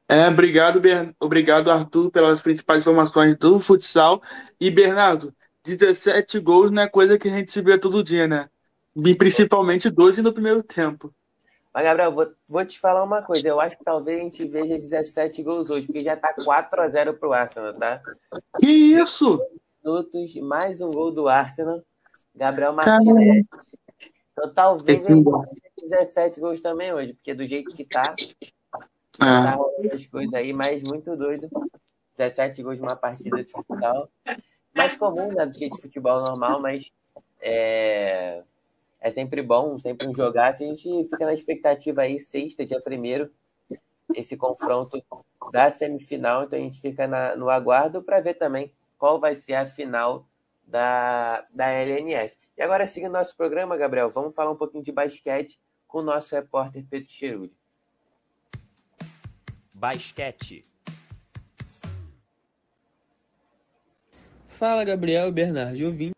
É, 0.09 0.29
obrigado, 0.29 0.81
Ber... 0.81 1.15
obrigado, 1.19 1.71
Arthur, 1.71 2.11
pelas 2.11 2.43
principais 2.43 2.81
informações 2.81 3.37
do 3.37 3.59
futsal. 3.59 4.23
E, 4.61 4.71
Bernardo, 4.71 5.35
17 5.65 6.39
gols 6.41 6.71
não 6.71 6.83
é 6.83 6.89
coisa 6.89 7.19
que 7.19 7.29
a 7.29 7.31
gente 7.31 7.51
se 7.51 7.63
vê 7.63 7.79
todo 7.79 8.05
dia, 8.05 8.29
né? 8.29 8.49
E 8.95 9.15
principalmente 9.15 9.91
12 9.91 10.23
no 10.23 10.33
primeiro 10.33 10.63
tempo. 10.63 11.13
Mas, 11.73 11.85
Gabriel, 11.85 12.13
vou, 12.13 12.33
vou 12.47 12.65
te 12.65 12.79
falar 12.79 13.03
uma 13.03 13.23
coisa. 13.23 13.49
Eu 13.49 13.59
acho 13.59 13.77
que 13.77 13.85
talvez 13.85 14.21
a 14.21 14.23
gente 14.23 14.47
veja 14.47 14.79
17 14.79 15.43
gols 15.43 15.71
hoje, 15.71 15.87
porque 15.87 16.01
já 16.01 16.17
tá 16.17 16.33
4x0 16.39 17.19
pro 17.19 17.33
Arsenal, 17.33 17.75
tá? 17.75 18.01
Que 18.61 18.69
isso? 18.69 19.41
Minutos, 19.85 20.37
mais 20.37 20.81
um 20.81 20.91
gol 20.91 21.11
do 21.11 21.29
Arsenal. 21.29 21.83
Gabriel 22.35 22.73
Martinez. 22.73 23.45
Então 24.33 24.53
talvez 24.53 25.03
Esse... 25.03 25.13
ele 25.13 25.25
17 25.83 26.41
gols 26.41 26.61
também 26.61 26.93
hoje, 26.93 27.13
porque 27.13 27.35
do 27.35 27.47
jeito 27.47 27.75
que 27.77 27.85
tá, 27.85 28.15
é. 28.19 28.47
tá 29.19 29.51
rolando 29.51 29.95
as 29.95 30.07
coisas 30.07 30.33
aí, 30.35 30.53
mas 30.53 30.83
muito 30.83 31.15
doido. 31.17 31.49
17 32.17 32.63
gols 32.63 32.79
numa 32.79 32.97
partida 32.97 33.43
de 33.43 33.51
futebol. 33.51 34.09
Mais 34.75 34.97
comum, 34.97 35.29
né, 35.29 35.45
do 35.45 35.53
que 35.53 35.69
de 35.69 35.81
futebol 35.81 36.21
normal, 36.21 36.61
mas 36.61 36.91
é 37.41 38.43
é 39.05 39.11
sempre 39.11 39.43
bom, 39.43 39.79
sempre 39.79 40.09
um 40.09 40.15
jogar. 40.15 40.55
A 40.55 40.57
gente 40.57 41.05
fica 41.05 41.27
na 41.27 41.35
expectativa 41.35 42.01
aí, 42.01 42.19
sexta, 42.19 42.65
dia 42.65 42.81
primeiro, 42.81 43.31
esse 44.15 44.35
confronto 44.35 45.05
da 45.53 45.71
semifinal. 45.71 46.45
Então 46.45 46.59
a 46.59 46.63
gente 46.63 46.81
fica 46.81 47.07
na, 47.07 47.37
no 47.37 47.51
aguardo 47.51 48.03
para 48.03 48.23
ver 48.23 48.33
também 48.33 48.73
qual 48.97 49.21
vai 49.21 49.35
ser 49.35 49.57
a 49.57 49.67
final 49.67 50.27
da, 50.67 51.47
da 51.51 51.69
LNF. 51.71 52.37
E 52.57 52.63
agora, 52.63 52.87
seguindo 52.87 53.13
nosso 53.13 53.37
programa, 53.37 53.77
Gabriel, 53.77 54.11
vamos 54.11 54.35
falar 54.35 54.51
um 54.51 54.57
pouquinho 54.57 54.85
de 54.85 54.93
basquete 54.93 55.59
com 55.87 55.99
o 55.99 56.03
nosso 56.03 56.35
repórter 56.35 56.85
Pedro 56.89 57.11
Cheruli. 57.11 57.53
Basquete. 59.75 60.65
Fala, 64.49 64.85
Gabriel, 64.85 65.33
Bernardo 65.33 65.77
e 65.77 65.85
ouvinte. 65.85 66.15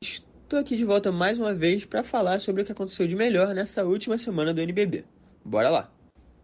Estou 0.00 0.58
aqui 0.58 0.76
de 0.76 0.84
volta 0.84 1.10
mais 1.10 1.38
uma 1.38 1.52
vez 1.52 1.84
para 1.84 2.04
falar 2.04 2.40
sobre 2.40 2.62
o 2.62 2.64
que 2.64 2.72
aconteceu 2.72 3.06
de 3.06 3.16
melhor 3.16 3.54
nessa 3.54 3.84
última 3.84 4.16
semana 4.16 4.54
do 4.54 4.60
NBB. 4.60 5.04
Bora 5.44 5.68
lá! 5.68 5.92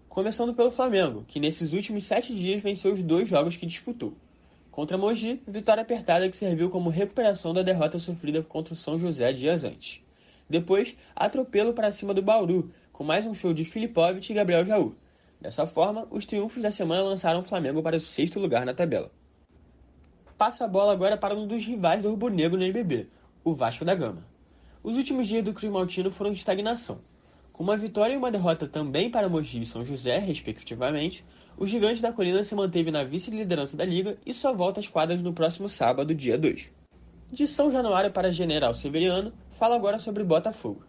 Começando 0.08 0.54
pelo 0.54 0.70
Flamengo, 0.70 1.24
que 1.28 1.38
nesses 1.38 1.72
últimos 1.72 2.04
sete 2.04 2.34
dias 2.34 2.62
venceu 2.62 2.92
os 2.92 3.02
dois 3.02 3.28
jogos 3.28 3.56
que 3.56 3.66
disputou. 3.66 4.16
Contra 4.78 4.96
Mogi, 4.96 5.42
vitória 5.44 5.82
apertada 5.82 6.28
que 6.28 6.36
serviu 6.36 6.70
como 6.70 6.88
recuperação 6.88 7.52
da 7.52 7.62
derrota 7.62 7.98
sofrida 7.98 8.44
contra 8.44 8.74
o 8.74 8.76
São 8.76 8.96
José 8.96 9.32
dias 9.32 9.64
antes. 9.64 10.00
Depois, 10.48 10.94
atropelo 11.16 11.72
para 11.72 11.90
cima 11.90 12.14
do 12.14 12.22
Bauru, 12.22 12.70
com 12.92 13.02
mais 13.02 13.26
um 13.26 13.34
show 13.34 13.52
de 13.52 13.64
Filipovic 13.64 14.30
e 14.30 14.34
Gabriel 14.36 14.64
Jaú. 14.64 14.94
Dessa 15.40 15.66
forma, 15.66 16.06
os 16.12 16.24
triunfos 16.24 16.62
da 16.62 16.70
semana 16.70 17.02
lançaram 17.02 17.40
o 17.40 17.42
Flamengo 17.42 17.82
para 17.82 17.96
o 17.96 18.00
sexto 18.00 18.38
lugar 18.38 18.64
na 18.64 18.72
tabela. 18.72 19.10
Passa 20.38 20.64
a 20.64 20.68
bola 20.68 20.92
agora 20.92 21.16
para 21.16 21.34
um 21.34 21.48
dos 21.48 21.66
rivais 21.66 22.04
do 22.04 22.10
Rubro 22.10 22.32
Negro 22.32 22.56
no 22.56 22.62
NBB, 22.62 23.08
o 23.42 23.56
Vasco 23.56 23.84
da 23.84 23.96
Gama. 23.96 24.24
Os 24.80 24.96
últimos 24.96 25.26
dias 25.26 25.42
do 25.42 25.52
Cruz 25.52 25.72
Maltino 25.72 26.12
foram 26.12 26.30
de 26.30 26.38
estagnação. 26.38 27.00
Com 27.52 27.64
uma 27.64 27.76
vitória 27.76 28.14
e 28.14 28.16
uma 28.16 28.30
derrota 28.30 28.68
também 28.68 29.10
para 29.10 29.28
Mogi 29.28 29.60
e 29.60 29.66
São 29.66 29.82
José, 29.82 30.18
respectivamente, 30.18 31.24
o 31.58 31.66
Gigante 31.66 32.00
da 32.00 32.12
Colina 32.12 32.44
se 32.44 32.54
manteve 32.54 32.92
na 32.92 33.02
vice-liderança 33.02 33.76
da 33.76 33.84
liga 33.84 34.16
e 34.24 34.32
só 34.32 34.54
volta 34.54 34.78
às 34.78 34.86
quadras 34.86 35.20
no 35.20 35.32
próximo 35.32 35.68
sábado, 35.68 36.14
dia 36.14 36.38
2. 36.38 36.68
De 37.32 37.48
São 37.48 37.72
Januário 37.72 38.12
para 38.12 38.32
General 38.32 38.72
Severiano, 38.72 39.32
fala 39.58 39.74
agora 39.74 39.98
sobre 39.98 40.22
Botafogo. 40.22 40.84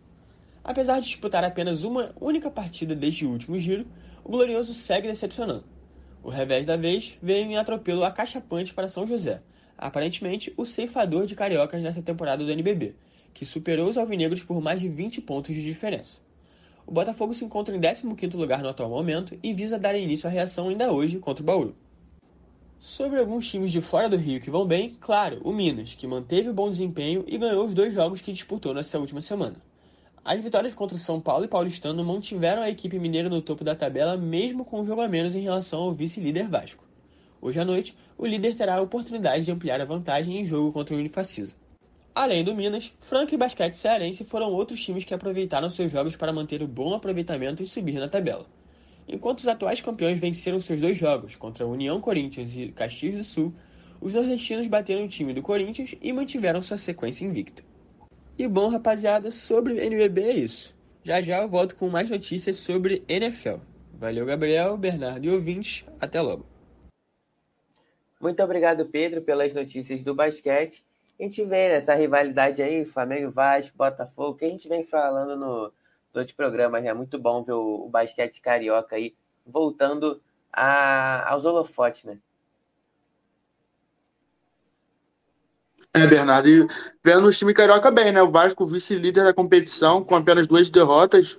Apesar 0.64 1.00
de 1.00 1.08
disputar 1.08 1.44
apenas 1.44 1.84
uma 1.84 2.12
única 2.22 2.52
partida 2.52 2.96
desde 2.96 3.26
o 3.26 3.32
último 3.32 3.58
giro, 3.58 3.88
o 4.24 4.30
Glorioso 4.30 4.72
segue 4.76 5.08
decepcionando. 5.08 5.64
O 6.22 6.30
revés 6.30 6.68
da 6.68 6.78
vez 6.78 7.18
veio 7.20 7.48
em 7.48 7.58
atropelo 7.58 8.04
acachapante 8.04 8.72
para 8.72 8.88
São 8.88 9.08
José, 9.08 9.42
aparentemente 9.76 10.54
o 10.56 10.68
ceifador 10.68 11.26
de 11.26 11.34
cariocas 11.34 11.82
nessa 11.82 12.04
temporada 12.04 12.46
do 12.46 12.52
NBB, 12.52 12.94
que 13.34 13.44
superou 13.44 13.90
os 13.90 13.98
alvinegros 13.98 14.44
por 14.44 14.62
mais 14.62 14.80
de 14.80 14.88
20 14.88 15.20
pontos 15.22 15.56
de 15.56 15.64
diferença. 15.64 16.22
O 16.90 16.92
Botafogo 16.92 17.36
se 17.36 17.46
encontra 17.46 17.76
em 17.76 17.80
15º 17.80 18.34
lugar 18.34 18.64
no 18.64 18.70
atual 18.70 18.90
momento 18.90 19.38
e 19.44 19.54
visa 19.54 19.78
dar 19.78 19.96
início 19.96 20.28
à 20.28 20.32
reação 20.32 20.70
ainda 20.70 20.92
hoje 20.92 21.20
contra 21.20 21.44
o 21.44 21.46
Bauru. 21.46 21.76
Sobre 22.80 23.20
alguns 23.20 23.48
times 23.48 23.72
de 23.72 23.80
fora 23.80 24.10
do 24.10 24.18
Rio 24.18 24.42
que 24.42 24.50
vão 24.50 24.66
bem, 24.66 24.98
claro, 25.00 25.40
o 25.44 25.54
Minas, 25.54 25.94
que 25.94 26.08
manteve 26.08 26.50
o 26.50 26.54
bom 26.54 26.68
desempenho 26.68 27.24
e 27.28 27.38
ganhou 27.38 27.68
os 27.68 27.76
dois 27.76 27.94
jogos 27.94 28.22
que 28.22 28.34
disputou 28.34 28.74
nessa 28.74 28.98
última 28.98 29.22
semana. 29.22 29.58
As 30.26 30.42
vitórias 30.42 30.74
contra 30.74 30.98
São 30.98 31.22
Paulo 31.22 31.46
e 31.46 31.48
Paulistano 31.48 32.04
mantiveram 32.04 32.64
a 32.64 32.72
equipe 32.72 32.98
mineira 32.98 33.30
no 33.30 33.40
topo 33.40 33.64
da 33.64 33.76
tabela, 33.76 34.18
mesmo 34.18 34.66
com 34.66 34.82
um 34.82 34.86
jogo 34.86 35.02
a 35.02 35.08
menos 35.08 35.36
em 35.36 35.42
relação 35.42 35.82
ao 35.82 35.94
vice-líder 35.94 36.48
Vasco. 36.48 36.84
Hoje 37.40 37.60
à 37.60 37.66
noite, 37.66 37.96
o 38.18 38.26
líder 38.26 38.56
terá 38.56 38.78
a 38.78 38.82
oportunidade 38.82 39.46
de 39.46 39.52
ampliar 39.52 39.80
a 39.80 39.86
vantagem 39.86 40.40
em 40.40 40.44
jogo 40.44 40.72
contra 40.72 40.96
o 40.96 40.98
Unifacisa. 40.98 41.54
Além 42.14 42.44
do 42.44 42.56
Minas, 42.56 42.92
Franca 43.00 43.36
e 43.36 43.38
Basquete 43.38 43.76
Cearense 43.76 44.24
foram 44.24 44.52
outros 44.52 44.84
times 44.84 45.04
que 45.04 45.14
aproveitaram 45.14 45.70
seus 45.70 45.92
jogos 45.92 46.16
para 46.16 46.34
manter 46.34 46.62
o 46.62 46.68
bom 46.68 46.94
aproveitamento 46.94 47.64
e 47.64 47.66
subir 47.66 47.94
na 47.94 48.08
tabela. 48.08 48.46
Enquanto 49.08 49.40
os 49.40 49.48
atuais 49.48 49.82
campeões 49.82 50.20
venceram 50.20 50.60
seus 50.60 50.80
dois 50.80 50.98
jogos 50.98 51.36
contra 51.36 51.66
a 51.66 51.68
União 51.68 52.00
Corinthians 52.00 52.56
e 52.56 52.68
Caxias 52.70 53.16
do 53.16 53.24
Sul, 53.24 53.54
os 54.02 54.14
nordestinos 54.14 54.68
bateram 54.68 55.06
o 55.06 55.10
time 55.10 55.34
do 55.34 55.42
Corinthians 55.42 55.96
e 56.02 56.14
mantiveram 56.14 56.62
sua 56.62 56.78
sequência 56.78 57.26
invicta. 57.26 57.64
E 58.38 58.48
bom, 58.48 58.70
rapaziada, 58.70 59.32
sobre 59.32 59.80
NBB 59.84 60.22
é 60.22 60.34
isso. 60.34 60.76
Já 61.04 61.22
já 61.22 61.42
eu 61.42 61.50
volto 61.50 61.76
com 61.76 61.90
mais 61.90 62.10
notícias 62.10 62.58
sobre 62.58 63.04
NFL. 63.08 63.58
Valeu, 63.94 64.26
Gabriel, 64.26 64.78
Bernardo 64.78 65.26
e 65.26 65.30
ouvintes. 65.30 65.84
Até 66.00 66.22
logo. 66.22 66.46
Muito 68.22 68.42
obrigado, 68.44 68.86
Pedro, 68.86 69.22
pelas 69.22 69.54
notícias 69.54 70.04
do 70.04 70.14
basquete. 70.14 70.84
A 71.20 71.24
gente 71.24 71.44
vê 71.44 71.72
essa 71.72 71.94
rivalidade 71.96 72.62
aí, 72.62 72.86
Flamengo 72.86 73.30
Vasco, 73.30 73.78
Botafogo, 73.78 74.38
que 74.38 74.46
a 74.46 74.50
gente 74.50 74.70
vem 74.70 74.84
falando 74.84 75.36
no, 75.36 75.74
outros 76.14 76.32
programas. 76.32 76.86
É 76.86 76.94
muito 76.94 77.20
bom 77.20 77.44
ver 77.44 77.52
o, 77.52 77.86
o 77.86 77.90
basquete 77.90 78.40
carioca 78.40 78.96
aí 78.96 79.14
voltando 79.46 80.22
a, 80.54 81.30
aos 81.30 81.44
holofotes, 81.44 82.06
né? 82.06 82.18
É, 85.94 86.08
Bernardo, 86.08 86.48
e 86.48 86.68
vendo 87.04 87.28
o 87.28 87.32
time 87.32 87.54
carioca 87.54 87.92
bem, 87.92 88.14
né? 88.14 88.22
O 88.22 88.32
Vasco 88.32 88.66
vice-líder 88.66 89.26
da 89.26 89.34
competição, 89.34 90.04
com 90.04 90.16
apenas 90.16 90.48
duas 90.48 90.70
derrotas. 90.70 91.38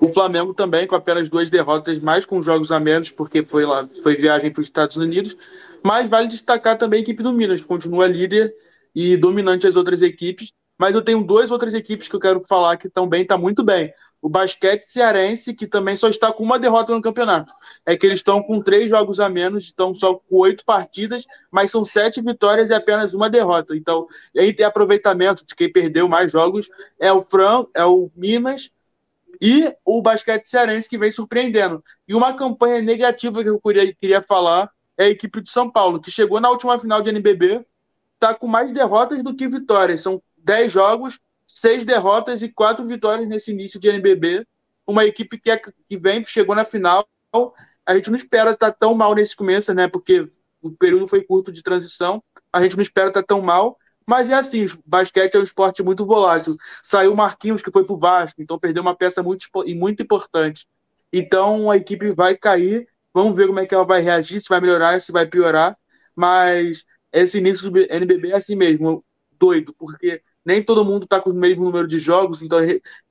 O 0.00 0.08
Flamengo 0.08 0.54
também, 0.54 0.88
com 0.88 0.96
apenas 0.96 1.28
duas 1.28 1.50
derrotas, 1.50 2.00
mais 2.00 2.26
com 2.26 2.42
jogos 2.42 2.72
a 2.72 2.80
menos, 2.80 3.10
porque 3.10 3.44
foi 3.44 3.64
lá, 3.64 3.88
foi 4.02 4.16
viagem 4.16 4.50
para 4.50 4.62
os 4.62 4.66
Estados 4.66 4.96
Unidos. 4.96 5.36
Mas 5.84 6.08
vale 6.08 6.26
destacar 6.26 6.76
também 6.78 6.98
a 6.98 7.02
equipe 7.02 7.22
do 7.22 7.32
Minas, 7.32 7.60
continua 7.60 8.08
líder 8.08 8.52
e 8.94 9.16
dominante 9.16 9.66
as 9.66 9.76
outras 9.76 10.02
equipes. 10.02 10.52
Mas 10.78 10.94
eu 10.94 11.02
tenho 11.02 11.22
duas 11.22 11.50
outras 11.50 11.74
equipes 11.74 12.08
que 12.08 12.16
eu 12.16 12.20
quero 12.20 12.44
falar 12.48 12.76
que 12.76 12.88
também 12.88 13.22
está 13.22 13.36
muito 13.36 13.62
bem 13.62 13.92
o 14.22 14.28
basquete 14.28 14.82
cearense, 14.82 15.54
que 15.54 15.66
também 15.66 15.96
só 15.96 16.08
está 16.08 16.32
com 16.32 16.42
uma 16.42 16.58
derrota 16.58 16.92
no 16.92 17.00
campeonato. 17.00 17.52
É 17.86 17.96
que 17.96 18.06
eles 18.06 18.20
estão 18.20 18.42
com 18.42 18.60
três 18.60 18.90
jogos 18.90 19.18
a 19.18 19.28
menos, 19.28 19.64
estão 19.64 19.94
só 19.94 20.14
com 20.14 20.36
oito 20.36 20.64
partidas, 20.64 21.24
mas 21.50 21.70
são 21.70 21.84
sete 21.84 22.20
vitórias 22.20 22.70
e 22.70 22.74
apenas 22.74 23.14
uma 23.14 23.30
derrota. 23.30 23.74
Então, 23.74 24.06
aí 24.36 24.52
tem 24.52 24.66
aproveitamento 24.66 25.44
de 25.46 25.54
quem 25.54 25.72
perdeu 25.72 26.08
mais 26.08 26.30
jogos, 26.30 26.68
é 26.98 27.12
o 27.12 27.22
Fran, 27.22 27.64
é 27.74 27.84
o 27.84 28.10
Minas 28.14 28.70
e 29.40 29.74
o 29.84 30.02
basquete 30.02 30.46
cearense 30.46 30.88
que 30.88 30.98
vem 30.98 31.10
surpreendendo. 31.10 31.82
E 32.06 32.14
uma 32.14 32.34
campanha 32.34 32.82
negativa 32.82 33.42
que 33.42 33.48
eu 33.48 33.60
queria, 33.60 33.94
queria 33.94 34.22
falar 34.22 34.70
é 34.98 35.04
a 35.04 35.08
equipe 35.10 35.40
de 35.40 35.50
São 35.50 35.70
Paulo, 35.70 35.98
que 35.98 36.10
chegou 36.10 36.38
na 36.40 36.50
última 36.50 36.78
final 36.78 37.00
de 37.00 37.08
NBB, 37.08 37.64
está 38.20 38.34
com 38.34 38.46
mais 38.46 38.70
derrotas 38.70 39.22
do 39.22 39.34
que 39.34 39.48
vitórias. 39.48 40.02
São 40.02 40.22
dez 40.36 40.70
jogos, 40.70 41.18
seis 41.46 41.84
derrotas 41.84 42.42
e 42.42 42.48
quatro 42.48 42.86
vitórias 42.86 43.26
nesse 43.26 43.50
início 43.50 43.80
de 43.80 43.88
NBB. 43.88 44.46
Uma 44.86 45.06
equipe 45.06 45.38
que, 45.38 45.50
é, 45.50 45.56
que 45.56 45.96
vem, 45.96 46.22
chegou 46.22 46.54
na 46.54 46.64
final. 46.64 47.08
A 47.86 47.94
gente 47.94 48.10
não 48.10 48.18
espera 48.18 48.50
estar 48.50 48.72
tão 48.72 48.94
mal 48.94 49.14
nesse 49.14 49.34
começo, 49.34 49.72
né? 49.72 49.88
Porque 49.88 50.30
o 50.60 50.70
período 50.70 51.08
foi 51.08 51.24
curto 51.24 51.50
de 51.50 51.62
transição. 51.62 52.22
A 52.52 52.62
gente 52.62 52.76
não 52.76 52.82
espera 52.82 53.08
estar 53.08 53.22
tão 53.22 53.40
mal. 53.40 53.78
Mas 54.06 54.28
é 54.28 54.34
assim, 54.34 54.66
basquete 54.84 55.36
é 55.36 55.38
um 55.38 55.44
esporte 55.44 55.82
muito 55.82 56.04
volátil. 56.04 56.56
Saiu 56.82 57.12
o 57.12 57.16
Marquinhos, 57.16 57.62
que 57.62 57.70
foi 57.70 57.84
pro 57.84 57.96
Vasco, 57.96 58.42
então 58.42 58.58
perdeu 58.58 58.82
uma 58.82 58.96
peça 58.96 59.22
muito, 59.22 59.46
muito 59.76 60.02
importante. 60.02 60.66
Então 61.12 61.70
a 61.70 61.76
equipe 61.76 62.10
vai 62.10 62.36
cair. 62.36 62.88
Vamos 63.14 63.36
ver 63.36 63.46
como 63.46 63.60
é 63.60 63.66
que 63.66 63.74
ela 63.74 63.84
vai 63.84 64.00
reagir, 64.00 64.40
se 64.40 64.48
vai 64.48 64.60
melhorar, 64.60 65.00
se 65.00 65.12
vai 65.12 65.26
piorar. 65.26 65.76
Mas 66.14 66.84
esse 67.12 67.38
início 67.38 67.70
do 67.70 67.78
NBB 67.78 68.30
é 68.30 68.36
assim 68.36 68.54
mesmo, 68.54 69.04
doido, 69.38 69.74
porque 69.78 70.22
nem 70.44 70.62
todo 70.62 70.84
mundo 70.84 71.04
está 71.04 71.20
com 71.20 71.30
o 71.30 71.34
mesmo 71.34 71.64
número 71.64 71.86
de 71.86 71.98
jogos, 71.98 72.42
então 72.42 72.58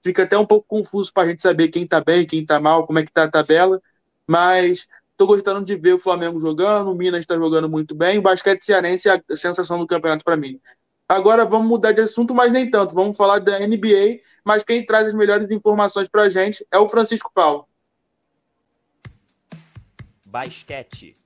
fica 0.03 0.23
até 0.23 0.37
um 0.37 0.45
pouco 0.45 0.67
confuso 0.67 1.11
para 1.13 1.23
a 1.23 1.29
gente 1.29 1.41
saber 1.41 1.67
quem 1.69 1.83
está 1.83 2.01
bem, 2.01 2.25
quem 2.25 2.41
está 2.41 2.59
mal, 2.59 2.85
como 2.85 2.99
é 2.99 3.03
que 3.03 3.09
está 3.09 3.23
a 3.23 3.31
tabela. 3.31 3.81
Mas 4.27 4.87
estou 5.11 5.27
gostando 5.27 5.65
de 5.65 5.75
ver 5.75 5.93
o 5.93 5.99
Flamengo 5.99 6.39
jogando, 6.39 6.91
o 6.91 6.95
Minas 6.95 7.21
está 7.21 7.35
jogando 7.35 7.67
muito 7.67 7.93
bem, 7.93 8.19
o 8.19 8.21
basquete 8.21 8.63
cearense 8.63 9.09
é 9.09 9.21
a 9.29 9.35
sensação 9.35 9.77
do 9.77 9.87
campeonato 9.87 10.23
para 10.23 10.37
mim. 10.37 10.59
Agora 11.07 11.43
vamos 11.43 11.67
mudar 11.67 11.91
de 11.91 12.01
assunto, 12.01 12.35
mas 12.35 12.51
nem 12.51 12.69
tanto. 12.69 12.93
Vamos 12.93 13.17
falar 13.17 13.39
da 13.39 13.59
NBA, 13.59 14.19
mas 14.43 14.63
quem 14.63 14.85
traz 14.85 15.07
as 15.07 15.13
melhores 15.15 15.49
informações 15.49 16.07
para 16.07 16.23
a 16.23 16.29
gente 16.29 16.65
é 16.71 16.77
o 16.77 16.87
Francisco 16.87 17.31
Paulo. 17.33 17.67
Basquete. 20.23 21.18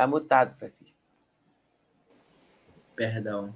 Tá 0.00 0.06
mutado, 0.06 0.56
Francisco. 0.56 0.96
Perdão. 2.96 3.54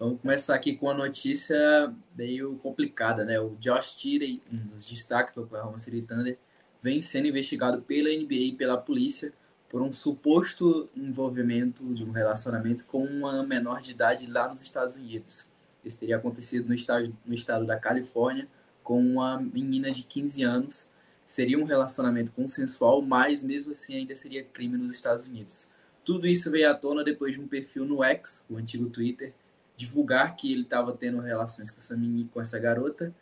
Vamos 0.00 0.20
começar 0.20 0.56
aqui 0.56 0.74
com 0.74 0.86
uma 0.86 0.94
notícia 0.94 1.94
meio 2.12 2.56
complicada, 2.56 3.24
né? 3.24 3.38
O 3.38 3.54
Josh 3.60 3.94
Tirey, 3.94 4.42
um 4.52 4.56
dos 4.56 4.84
destaques 4.84 5.32
do 5.32 5.44
Oklahoma 5.44 5.78
City 5.78 6.02
Thunder, 6.02 6.36
vem 6.82 7.00
sendo 7.00 7.28
investigado 7.28 7.82
pela 7.82 8.08
NBA 8.08 8.34
e 8.34 8.56
pela 8.56 8.76
polícia 8.76 9.32
por 9.68 9.80
um 9.80 9.92
suposto 9.92 10.90
envolvimento 10.92 11.94
de 11.94 12.02
um 12.02 12.10
relacionamento 12.10 12.84
com 12.84 13.04
uma 13.04 13.44
menor 13.44 13.80
de 13.80 13.92
idade 13.92 14.26
lá 14.26 14.48
nos 14.48 14.60
Estados 14.62 14.96
Unidos. 14.96 15.46
Isso 15.84 16.00
teria 16.00 16.16
acontecido 16.16 16.66
no 16.66 16.74
estado, 16.74 17.16
no 17.24 17.32
estado 17.32 17.64
da 17.64 17.78
Califórnia 17.78 18.48
com 18.82 19.00
uma 19.00 19.38
menina 19.38 19.92
de 19.92 20.02
15 20.02 20.42
anos. 20.42 20.88
Seria 21.24 21.56
um 21.56 21.64
relacionamento 21.64 22.32
consensual, 22.32 23.00
mas 23.02 23.44
mesmo 23.44 23.70
assim 23.70 23.94
ainda 23.94 24.16
seria 24.16 24.42
crime 24.42 24.76
nos 24.76 24.92
Estados 24.92 25.28
Unidos. 25.28 25.70
Tudo 26.06 26.28
isso 26.28 26.52
veio 26.52 26.70
à 26.70 26.74
tona 26.74 27.02
depois 27.02 27.34
de 27.34 27.40
um 27.40 27.48
perfil 27.48 27.84
no 27.84 28.04
X, 28.04 28.44
o 28.48 28.56
antigo 28.56 28.88
Twitter, 28.88 29.34
divulgar 29.76 30.36
que 30.36 30.52
ele 30.52 30.62
estava 30.62 30.92
tendo 30.92 31.18
relações 31.18 31.68
com 31.68 31.80
essa 31.80 31.96
menina, 31.96 32.30
com 32.32 32.40
essa 32.40 32.60
garota. 32.60 33.12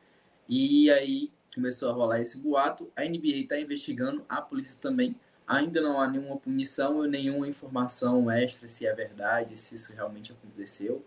E 0.47 0.91
aí 0.91 1.33
começou 1.55 1.89
a 1.89 1.95
rolar 1.95 2.21
esse 2.21 2.37
boato. 2.37 2.93
A 2.95 3.03
NBA 3.03 3.39
está 3.39 3.59
investigando, 3.59 4.23
a 4.29 4.43
polícia 4.43 4.77
também. 4.79 5.17
Ainda 5.47 5.81
não 5.81 5.99
há 5.99 6.07
nenhuma 6.07 6.37
punição 6.37 6.99
ou 6.99 7.07
nenhuma 7.07 7.49
informação 7.49 8.31
extra 8.31 8.69
se 8.69 8.87
é 8.87 8.93
verdade, 8.93 9.57
se 9.57 9.77
isso 9.77 9.95
realmente 9.95 10.33
aconteceu. 10.33 11.03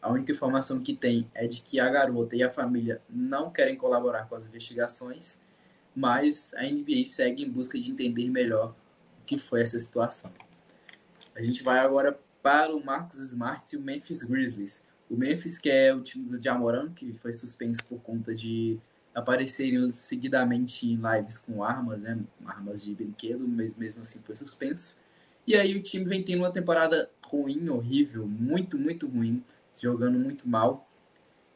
A 0.00 0.10
única 0.10 0.32
informação 0.32 0.80
que 0.80 0.96
tem 0.96 1.30
é 1.34 1.46
de 1.46 1.60
que 1.60 1.78
a 1.78 1.90
garota 1.90 2.36
e 2.36 2.42
a 2.42 2.48
família 2.48 3.02
não 3.06 3.50
querem 3.50 3.76
colaborar 3.76 4.26
com 4.30 4.34
as 4.34 4.46
investigações, 4.46 5.38
mas 5.94 6.54
a 6.54 6.62
NBA 6.62 7.04
segue 7.04 7.42
em 7.42 7.50
busca 7.50 7.78
de 7.78 7.90
entender 7.90 8.30
melhor 8.30 8.74
o 9.20 9.26
que 9.26 9.36
foi 9.36 9.60
essa 9.60 9.78
situação. 9.78 10.32
A 11.38 11.42
gente 11.42 11.62
vai 11.62 11.78
agora 11.78 12.18
para 12.42 12.74
o 12.74 12.84
Marcos 12.84 13.20
Smart 13.20 13.64
e 13.72 13.78
o 13.78 13.80
Memphis 13.80 14.24
Grizzlies. 14.24 14.82
O 15.08 15.16
Memphis, 15.16 15.56
que 15.56 15.70
é 15.70 15.94
o 15.94 16.00
time 16.00 16.28
do 16.28 16.42
Jamoran, 16.42 16.90
que 16.92 17.12
foi 17.12 17.32
suspenso 17.32 17.80
por 17.86 18.00
conta 18.00 18.34
de 18.34 18.76
aparecerem 19.14 19.92
seguidamente 19.92 20.84
em 20.84 20.96
lives 20.96 21.38
com 21.38 21.62
armas, 21.62 22.00
né? 22.00 22.18
Armas 22.44 22.82
de 22.82 22.92
brinquedo, 22.92 23.46
mas 23.46 23.76
mesmo 23.76 24.00
assim 24.00 24.18
foi 24.24 24.34
suspenso. 24.34 24.96
E 25.46 25.54
aí 25.54 25.76
o 25.76 25.82
time 25.82 26.04
vem 26.06 26.24
tendo 26.24 26.40
uma 26.40 26.52
temporada 26.52 27.08
ruim, 27.24 27.68
horrível, 27.68 28.26
muito, 28.26 28.76
muito 28.76 29.06
ruim, 29.06 29.40
jogando 29.80 30.18
muito 30.18 30.48
mal. 30.48 30.88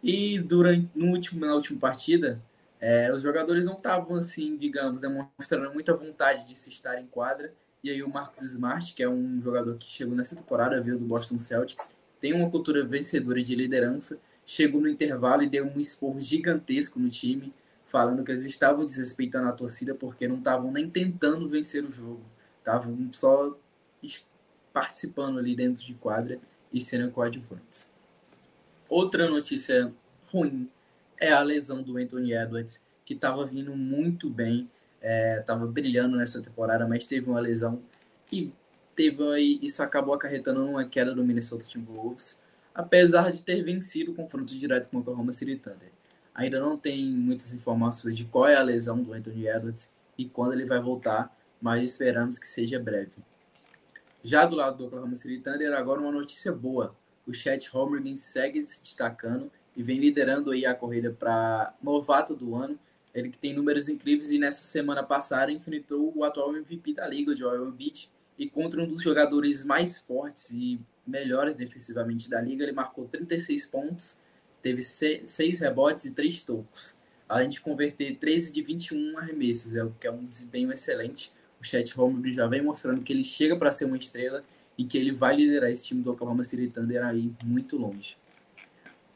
E 0.01 0.39
durante 0.39 0.89
no 0.95 1.09
último, 1.09 1.45
na 1.45 1.55
última 1.57 1.80
partida, 1.80 2.41
é, 2.80 3.12
os 3.12 3.20
jogadores 3.20 3.66
não 3.66 3.74
estavam 3.74 4.14
assim, 4.14 4.57
digamos, 4.57 5.01
demonstrando 5.01 5.74
muita 5.74 5.93
vontade 5.93 6.47
de 6.47 6.55
se 6.55 6.70
estar 6.70 7.01
em 7.01 7.07
quadra. 7.09 7.53
E 7.83 7.91
aí 7.91 8.03
o 8.03 8.09
Marcos 8.09 8.43
Smart, 8.43 8.95
que 8.95 9.03
é 9.03 9.09
um 9.09 9.43
jogador 9.43 9.76
que 9.76 9.91
chegou 9.91 10.14
nessa 10.14 10.37
temporada, 10.37 10.80
veio 10.80 10.97
do 10.97 11.05
Boston 11.05 11.39
Celtics, 11.39 11.97
tem 12.20 12.33
uma 12.33 12.49
cultura 12.49 12.85
vencedora 12.85 13.43
de 13.43 13.57
liderança, 13.57 14.20
chegou 14.47 14.80
no 14.80 14.89
intervalo 14.89 15.43
e 15.43 15.49
deu 15.49 15.66
um 15.66 15.80
esporro 15.80 16.20
gigantesco 16.20 17.01
no 17.01 17.09
time, 17.09 17.53
falando 17.85 18.22
que 18.22 18.30
eles 18.30 18.45
estavam 18.45 18.87
desrespeitando 18.87 19.49
a 19.49 19.53
torcida 19.53 19.95
porque 19.95 20.28
não 20.28 20.39
estavam 20.39 20.70
nem 20.70 20.89
tentando 20.89 21.49
vencer 21.49 21.85
o 21.85 21.91
jogo, 21.91 22.22
estavam 22.59 23.12
só 23.12 23.57
participando 24.72 25.39
ali 25.39 25.57
dentro 25.57 25.85
de 25.85 25.95
quadra 25.95 26.39
e 26.72 26.80
sendo 26.80 27.11
coadjuvantes. 27.11 27.91
Outra 28.89 29.28
notícia 29.28 29.93
ruim 30.26 30.70
é 31.20 31.33
a 31.33 31.41
lesão 31.41 31.83
do 31.83 31.97
Anthony 31.97 32.33
Edwards, 32.33 32.80
que 33.05 33.14
estava 33.14 33.45
vindo 33.45 33.76
muito 33.76 34.30
bem 34.30 34.70
estava 35.03 35.65
é, 35.65 35.69
brilhando 35.69 36.17
nessa 36.17 36.41
temporada, 36.41 36.87
mas 36.87 37.05
teve 37.05 37.29
uma 37.29 37.41
lesão 37.41 37.83
e 38.31 38.53
teve 38.95 39.23
aí, 39.31 39.59
isso 39.61 39.83
acabou 39.83 40.15
acarretando 40.15 40.65
numa 40.65 40.85
queda 40.85 41.15
do 41.15 41.25
Minnesota 41.25 41.65
Timberwolves, 41.65 42.39
apesar 42.75 43.31
de 43.33 43.43
ter 43.43 43.63
vencido 43.63 44.13
o 44.13 44.15
confronto 44.15 44.57
direto 44.57 44.89
com 44.89 44.99
o 44.99 45.01
Oklahoma 45.01 45.33
City 45.33 45.57
Thunder. 45.57 45.91
Ainda 46.35 46.61
não 46.61 46.79
tem 46.79 47.05
muitas 47.05 47.53
informações 47.53 48.17
de 48.17 48.25
qual 48.25 48.47
é 48.47 48.55
a 48.55 48.63
lesão 48.63 49.03
do 49.03 49.13
Anthony 49.13 49.49
Edwards 49.49 49.91
e 50.17 50.27
quando 50.27 50.55
ele 50.55 50.65
vai 50.65 50.81
voltar, 50.81 51.37
mas 51.61 51.83
esperamos 51.83 52.39
que 52.39 52.49
seja 52.49 52.79
breve. 52.79 53.17
Já 54.23 54.47
do 54.47 54.57
lado 54.57 54.79
do 54.79 54.87
Oklahoma 54.87 55.15
City 55.17 55.39
Thunder, 55.41 55.73
agora 55.75 56.01
uma 56.01 56.13
notícia 56.13 56.53
boa. 56.53 56.95
O 57.27 57.35
Chet 57.35 57.69
Holmgren 57.69 58.17
segue 58.17 58.61
se 58.63 58.81
destacando 58.83 59.51
e 59.77 59.83
vem 59.83 59.99
liderando 59.99 60.53
aí 60.53 60.65
a 60.65 60.75
corrida 60.75 61.11
para 61.11 61.75
novato 61.83 62.35
do 62.35 62.55
ano 62.55 62.79
ele 63.15 63.29
que 63.29 63.39
tem 63.39 63.53
números 63.55 63.89
incríveis 63.89 64.31
e 64.33 64.39
nessa 64.39 64.63
semana 64.63 65.03
passada 65.03 65.53
enfrentou 65.53 66.13
o 66.17 66.25
atual 66.25 66.55
MVP 66.57 66.95
da 66.95 67.07
liga, 67.07 67.33
o 67.33 67.37
Joel 67.37 67.69
Embiid, 67.69 68.11
e 68.39 68.49
contra 68.49 68.83
um 68.83 68.87
dos 68.87 69.03
jogadores 69.03 69.65
mais 69.65 70.01
fortes 70.01 70.51
e 70.51 70.81
melhores 71.07 71.57
defensivamente 71.57 72.31
da 72.31 72.41
liga, 72.41 72.63
ele 72.63 72.73
marcou 72.73 73.07
36 73.07 73.67
pontos, 73.67 74.17
teve 74.63 74.83
6 74.83 75.59
rebotes 75.59 76.05
e 76.07 76.13
3 76.13 76.41
tocos, 76.43 76.97
além 77.29 77.49
de 77.49 77.61
converter 77.61 78.17
13 78.17 78.53
de 78.53 78.63
21 78.63 79.19
arremessos, 79.19 79.75
é 79.75 79.85
o 79.85 79.91
que 79.99 80.07
é 80.07 80.11
um 80.11 80.25
desempenho 80.25 80.73
excelente. 80.73 81.33
O 81.61 81.65
Chet 81.65 81.95
Holmgren 81.95 82.35
já 82.35 82.47
vem 82.47 82.63
mostrando 82.63 83.03
que 83.03 83.13
ele 83.13 83.25
chega 83.25 83.57
para 83.57 83.73
ser 83.73 83.85
uma 83.85 83.97
estrela 83.97 84.45
e 84.77 84.85
que 84.85 84.97
ele 84.97 85.13
vai 85.13 85.37
liderar 85.37 85.71
esse 85.71 85.87
time 85.87 86.03
do 86.03 86.13
Oklahoma 86.13 86.45
City 86.45 86.69
Thunder 86.69 87.05
aí 87.05 87.33
muito 87.45 87.77
longe. 87.77 88.17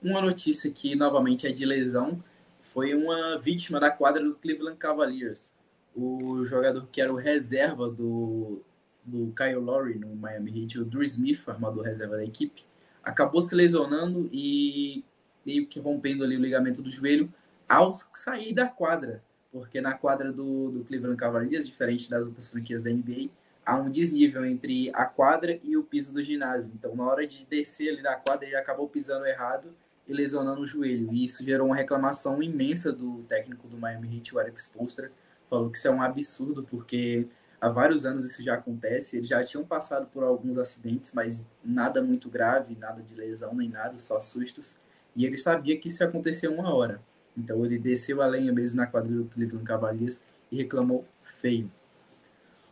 Uma 0.03 0.21
notícia 0.21 0.71
que 0.71 0.95
novamente 0.95 1.47
é 1.47 1.51
de 1.51 1.65
lesão, 1.65 2.23
foi 2.67 2.95
uma 2.95 3.39
vítima 3.39 3.79
da 3.79 3.91
quadra 3.91 4.23
do 4.23 4.35
Cleveland 4.35 4.77
Cavaliers. 4.77 5.53
O 5.95 6.45
jogador 6.45 6.87
que 6.91 7.01
era 7.01 7.13
o 7.13 7.17
reserva 7.17 7.89
do, 7.89 8.61
do 9.05 9.33
Kyle 9.35 9.57
Lowry 9.57 9.99
no 9.99 10.15
Miami 10.15 10.63
Heat, 10.63 10.81
o 10.81 10.85
Drew 10.85 11.03
Smith, 11.05 11.49
armador 11.49 11.85
reserva 11.85 12.17
da 12.17 12.25
equipe, 12.25 12.65
acabou 13.03 13.41
se 13.41 13.55
lesionando 13.55 14.29
e 14.33 15.05
meio 15.45 15.67
que 15.67 15.79
rompendo 15.79 16.25
ali 16.25 16.37
o 16.37 16.41
ligamento 16.41 16.83
do 16.83 16.91
joelho 16.91 17.33
ao 17.69 17.93
sair 18.15 18.53
da 18.53 18.67
quadra, 18.67 19.23
porque 19.53 19.81
na 19.81 19.95
quadra 19.95 20.33
do, 20.33 20.71
do 20.71 20.85
Cleveland 20.85 21.17
Cavaliers, 21.17 21.67
diferente 21.67 22.11
das 22.11 22.27
outras 22.27 22.49
franquias 22.49 22.83
da 22.83 22.91
NBA, 22.91 23.31
há 23.65 23.77
um 23.77 23.89
desnível 23.89 24.45
entre 24.45 24.91
a 24.93 25.05
quadra 25.05 25.59
e 25.63 25.77
o 25.77 25.85
piso 25.85 26.13
do 26.13 26.23
ginásio. 26.23 26.71
Então, 26.75 26.95
na 26.95 27.05
hora 27.05 27.27
de 27.27 27.47
descer 27.47 27.91
ali 27.91 28.03
da 28.03 28.17
quadra, 28.17 28.47
ele 28.47 28.57
acabou 28.57 28.89
pisando 28.89 29.25
errado 29.25 29.75
e 30.07 30.13
lesionando 30.13 30.61
o 30.61 30.67
joelho. 30.67 31.13
E 31.13 31.25
isso 31.25 31.45
gerou 31.45 31.67
uma 31.67 31.77
reclamação 31.77 32.43
imensa 32.43 32.93
do 32.93 33.25
técnico 33.29 33.67
do 33.69 33.77
Miami 33.77 34.17
Heat, 34.17 34.35
o 34.35 34.41
Eric 34.41 34.61
Spoelstra. 34.61 35.11
Falou 35.51 35.71
que 35.71 35.79
isso 35.79 35.89
é 35.89 35.91
um 35.91 36.03
absurdo, 36.03 36.63
porque 36.63 37.27
há 37.61 37.69
vários 37.69 38.07
anos 38.07 38.25
isso 38.25 38.43
já 38.43 38.55
acontece. 38.55 39.17
Eles 39.17 39.29
já 39.29 39.43
tinham 39.43 39.65
passado 39.65 40.07
por 40.07 40.23
alguns 40.23 40.59
acidentes, 40.59 41.13
mas 41.13 41.47
nada 41.65 42.03
muito 42.03 42.29
grave, 42.29 42.77
nada 42.77 43.03
de 43.03 43.15
lesão 43.15 43.55
nem 43.55 43.69
nada, 43.69 43.99
só 43.99 44.21
sustos. 44.21 44.77
E 45.15 45.25
ele 45.25 45.37
sabia 45.37 45.79
que 45.79 45.89
isso 45.89 46.03
ia 46.03 46.09
acontecer 46.09 46.49
uma 46.49 46.75
hora. 46.75 47.01
Então 47.37 47.65
ele 47.65 47.79
desceu 47.79 48.23
a 48.23 48.27
lenha 48.27 48.53
mesmo 48.53 48.77
na 48.77 48.87
quadra 48.87 49.13
do 49.13 49.25
Cleveland 49.27 49.65
Cavaliers 49.65 50.23
e 50.51 50.57
reclamou 50.57 51.07
feio. 51.23 51.71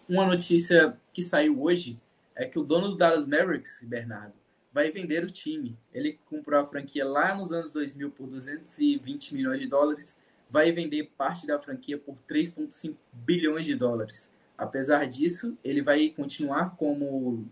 Uma 0.09 0.27
notícia 0.27 0.97
que 1.13 1.23
saiu 1.23 1.63
hoje 1.63 1.99
é 2.35 2.45
que 2.45 2.59
o 2.59 2.63
dono 2.63 2.89
do 2.89 2.97
Dallas 2.97 3.27
Mavericks, 3.27 3.81
Bernardo, 3.83 4.35
vai 4.75 4.91
vender 4.91 5.23
o 5.23 5.31
time. 5.31 5.79
Ele 5.93 6.19
comprou 6.27 6.61
a 6.61 6.67
franquia 6.67 7.07
lá 7.07 7.33
nos 7.33 7.53
anos 7.53 7.73
2000 7.73 8.11
por 8.11 8.27
220 8.27 9.33
milhões 9.33 9.61
de 9.61 9.69
dólares, 9.69 10.19
vai 10.51 10.73
vender 10.73 11.13
parte 11.17 11.47
da 11.47 11.61
franquia 11.61 11.97
por 11.97 12.17
3,5 12.29 12.97
bilhões 13.13 13.65
de 13.65 13.77
dólares. 13.77 14.33
Apesar 14.59 15.07
disso, 15.07 15.57
ele 15.63 15.81
vai 15.81 16.09
continuar 16.11 16.77
como 16.77 17.47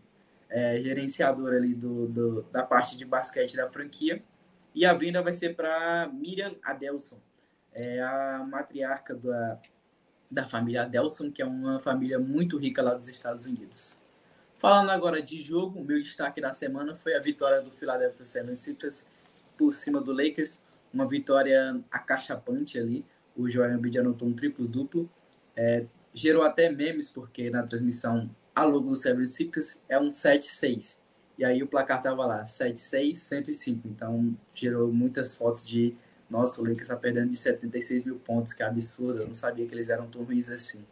é, 0.51 0.81
gerenciador 0.81 1.55
ali 1.55 1.75
do, 1.75 2.09
do, 2.09 2.43
da 2.51 2.65
parte 2.65 2.97
de 2.97 3.05
basquete 3.05 3.57
da 3.57 3.71
franquia 3.71 4.21
e 4.75 4.85
a 4.85 4.93
venda 4.93 5.23
vai 5.23 5.33
ser 5.33 5.55
para 5.55 6.11
Miriam 6.13 6.57
Adelson, 6.63 7.19
é 7.73 8.03
a 8.03 8.45
matriarca 8.49 9.15
da, 9.15 9.61
da 10.31 10.47
família 10.47 10.83
Adelson, 10.83 11.31
que 11.31 11.41
é 11.41 11.45
uma 11.45 11.79
família 11.79 12.19
muito 12.19 12.59
rica 12.59 12.83
lá 12.83 12.95
dos 12.95 13.07
Estados 13.07 13.45
Unidos. 13.45 14.02
Falando 14.63 14.91
agora 14.91 15.21
de 15.21 15.41
jogo, 15.41 15.81
o 15.81 15.85
meu 15.85 16.01
destaque 16.01 16.41
da 16.41 16.53
semana 16.53 16.95
foi 16.95 17.17
a 17.17 17.21
vitória 17.21 17.61
do 17.61 17.73
Philadelphia 17.73 18.25
76ers 18.25 19.05
por 19.59 19.75
cima 19.75 20.01
do 20.01 20.13
Lakers, 20.13 20.63
uma 20.95 21.05
vitória 21.05 21.83
acachapante 21.91 22.79
ali. 22.79 23.05
O 23.37 23.51
Joel 23.51 23.75
Embiid 23.75 23.99
anotou 23.99 24.29
um 24.29 24.33
triplo-duplo. 24.33 25.11
É, 25.57 25.85
gerou 26.15 26.45
até 26.45 26.71
memes, 26.71 27.11
porque 27.11 27.51
na 27.51 27.65
transmissão 27.65 28.31
a 28.55 28.63
logo 28.63 28.89
do 28.89 28.95
76ers 28.95 29.81
é 29.89 29.99
um 29.99 30.07
7-6. 30.07 31.01
E 31.37 31.45
aí 31.45 31.61
o 31.61 31.67
placar 31.67 32.01
tava 32.01 32.25
lá, 32.25 32.45
7-6, 32.45 33.15
105. 33.17 33.89
Então 33.89 34.33
gerou 34.55 34.93
muitas 34.93 35.35
fotos 35.35 35.67
de 35.67 35.97
nossa, 36.31 36.61
o 36.61 36.63
Lakers 36.63 36.83
está 36.83 36.97
perdendo 36.97 37.31
de 37.31 37.37
76 37.37 38.05
mil 38.05 38.21
pontos, 38.21 38.53
que 38.53 38.63
absurdo. 38.63 39.23
Eu 39.23 39.27
não 39.27 39.35
sabia 39.35 39.67
que 39.67 39.75
eles 39.75 39.89
eram 39.89 40.07
tão 40.07 40.23
ruins 40.23 40.49
assim. 40.49 40.87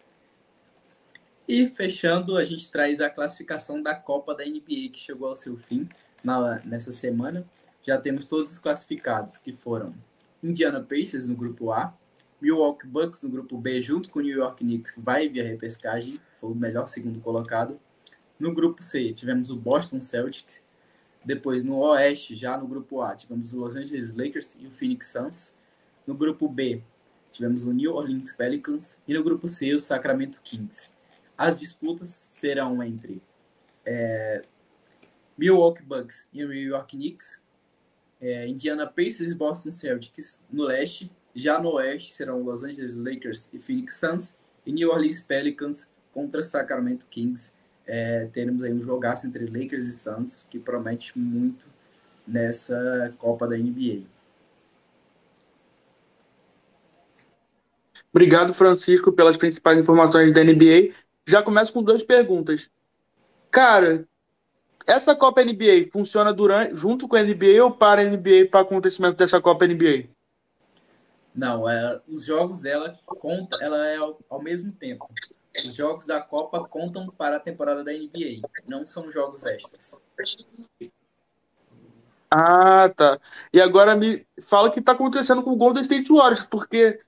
E 1.53 1.67
fechando, 1.67 2.37
a 2.37 2.45
gente 2.45 2.71
traz 2.71 3.01
a 3.01 3.11
classificação 3.11 3.83
da 3.83 3.93
Copa 3.93 4.37
da 4.37 4.45
NBA, 4.45 4.91
que 4.93 5.01
chegou 5.01 5.27
ao 5.27 5.35
seu 5.35 5.57
fim 5.57 5.89
na, 6.23 6.61
nessa 6.65 6.93
semana. 6.93 7.45
Já 7.83 7.99
temos 7.99 8.29
todos 8.29 8.53
os 8.53 8.59
classificados, 8.61 9.37
que 9.37 9.53
foram 9.53 9.93
Indiana 10.41 10.81
Pacers 10.81 11.27
no 11.27 11.35
grupo 11.35 11.73
A, 11.73 11.93
Milwaukee 12.41 12.87
Bucks 12.87 13.25
no 13.25 13.31
grupo 13.31 13.59
B, 13.59 13.83
junto 13.83 14.11
com 14.11 14.21
o 14.21 14.23
New 14.23 14.39
York 14.39 14.63
Knicks, 14.63 14.93
que 14.93 15.01
vai 15.01 15.29
via 15.29 15.43
repescagem, 15.43 16.21
foi 16.37 16.53
o 16.53 16.55
melhor 16.55 16.87
segundo 16.87 17.19
colocado. 17.19 17.81
No 18.39 18.55
grupo 18.55 18.81
C, 18.81 19.13
tivemos 19.13 19.51
o 19.51 19.57
Boston 19.57 20.01
Celtics, 20.01 20.63
depois, 21.25 21.65
no 21.65 21.79
Oeste, 21.79 22.37
já 22.37 22.57
no 22.57 22.69
grupo 22.69 23.03
A, 23.03 23.17
tivemos 23.17 23.53
o 23.53 23.59
Los 23.59 23.75
Angeles 23.75 24.15
Lakers 24.15 24.57
e 24.61 24.69
o 24.69 24.71
Phoenix 24.71 25.09
Suns. 25.09 25.53
No 26.07 26.15
grupo 26.15 26.49
B, 26.49 26.81
tivemos 27.33 27.65
o 27.65 27.73
New 27.73 27.93
Orleans 27.93 28.35
Pelicans. 28.35 29.01
E 29.09 29.13
no 29.13 29.25
grupo 29.25 29.49
C, 29.49 29.75
o 29.75 29.81
Sacramento 29.81 30.41
Kings. 30.45 31.00
As 31.41 31.59
disputas 31.59 32.29
serão 32.31 32.83
entre 32.83 33.23
é, 33.87 34.43
Milwaukee 35.39 35.83
Bucks 35.83 36.29
e 36.33 36.39
New 36.39 36.53
York 36.53 36.97
Knicks, 36.97 37.41
é, 38.21 38.47
Indiana 38.47 38.87
Pacers 38.87 39.31
e 39.31 39.35
Boston 39.35 39.73
Celtics 39.73 40.41
no 40.51 40.65
leste. 40.65 41.11
Já 41.35 41.59
no 41.59 41.71
oeste 41.77 42.13
serão 42.13 42.43
Los 42.43 42.63
Angeles 42.63 42.97
Lakers 42.97 43.49
e 43.53 43.59
Phoenix 43.59 43.97
Suns 43.97 44.37
e 44.67 44.73
New 44.73 44.91
Orleans 44.91 45.21
Pelicans 45.21 45.89
contra 46.13 46.43
Sacramento 46.43 47.07
Kings 47.07 47.55
é, 47.87 48.29
teremos 48.33 48.63
aí 48.63 48.73
um 48.73 48.81
jogaço 48.81 49.27
entre 49.27 49.47
Lakers 49.47 49.87
e 49.87 49.93
Santos 49.93 50.47
que 50.49 50.61
promete 50.61 51.19
muito 51.19 51.67
nessa 52.25 53.13
Copa 53.19 53.49
da 53.49 53.57
NBA. 53.57 54.03
Obrigado, 58.13 58.55
Francisco, 58.55 59.11
pelas 59.11 59.37
principais 59.37 59.79
informações 59.79 60.33
da 60.33 60.45
NBA. 60.45 60.95
Já 61.27 61.43
começo 61.43 61.73
com 61.73 61.83
duas 61.83 62.03
perguntas. 62.03 62.71
Cara, 63.51 64.07
essa 64.87 65.15
Copa 65.15 65.45
NBA 65.45 65.91
funciona 65.93 66.33
durante, 66.33 66.75
junto 66.77 67.07
com 67.07 67.17
a 67.17 67.23
NBA 67.23 67.63
ou 67.63 67.71
para 67.71 68.01
a 68.01 68.05
NBA 68.05 68.49
para 68.51 68.61
o 68.61 68.63
acontecimento 68.65 69.17
dessa 69.17 69.41
Copa 69.41 69.67
NBA? 69.67 70.09
Não, 71.35 71.69
é, 71.69 72.01
os 72.09 72.25
jogos 72.25 72.63
dela 72.63 72.99
conta, 73.07 73.57
ela 73.61 73.87
é 73.87 73.97
ao, 73.97 74.19
ao 74.29 74.43
mesmo 74.43 74.73
tempo. 74.73 75.09
Os 75.65 75.75
jogos 75.75 76.07
da 76.07 76.21
Copa 76.21 76.65
contam 76.65 77.07
para 77.09 77.37
a 77.37 77.41
temporada 77.41 77.85
da 77.85 77.93
NBA, 77.93 78.41
não 78.67 78.87
são 78.87 79.11
jogos 79.13 79.45
extras. 79.45 79.97
Ah, 82.31 82.89
tá. 82.97 83.21
E 83.53 83.61
agora 83.61 83.97
me 83.97 84.25
fala 84.43 84.69
o 84.69 84.73
que 84.73 84.79
está 84.79 84.93
acontecendo 84.93 85.43
com 85.43 85.51
o 85.51 85.57
Golden 85.57 85.83
State 85.83 86.13
Warriors, 86.13 86.45
porque 86.45 87.01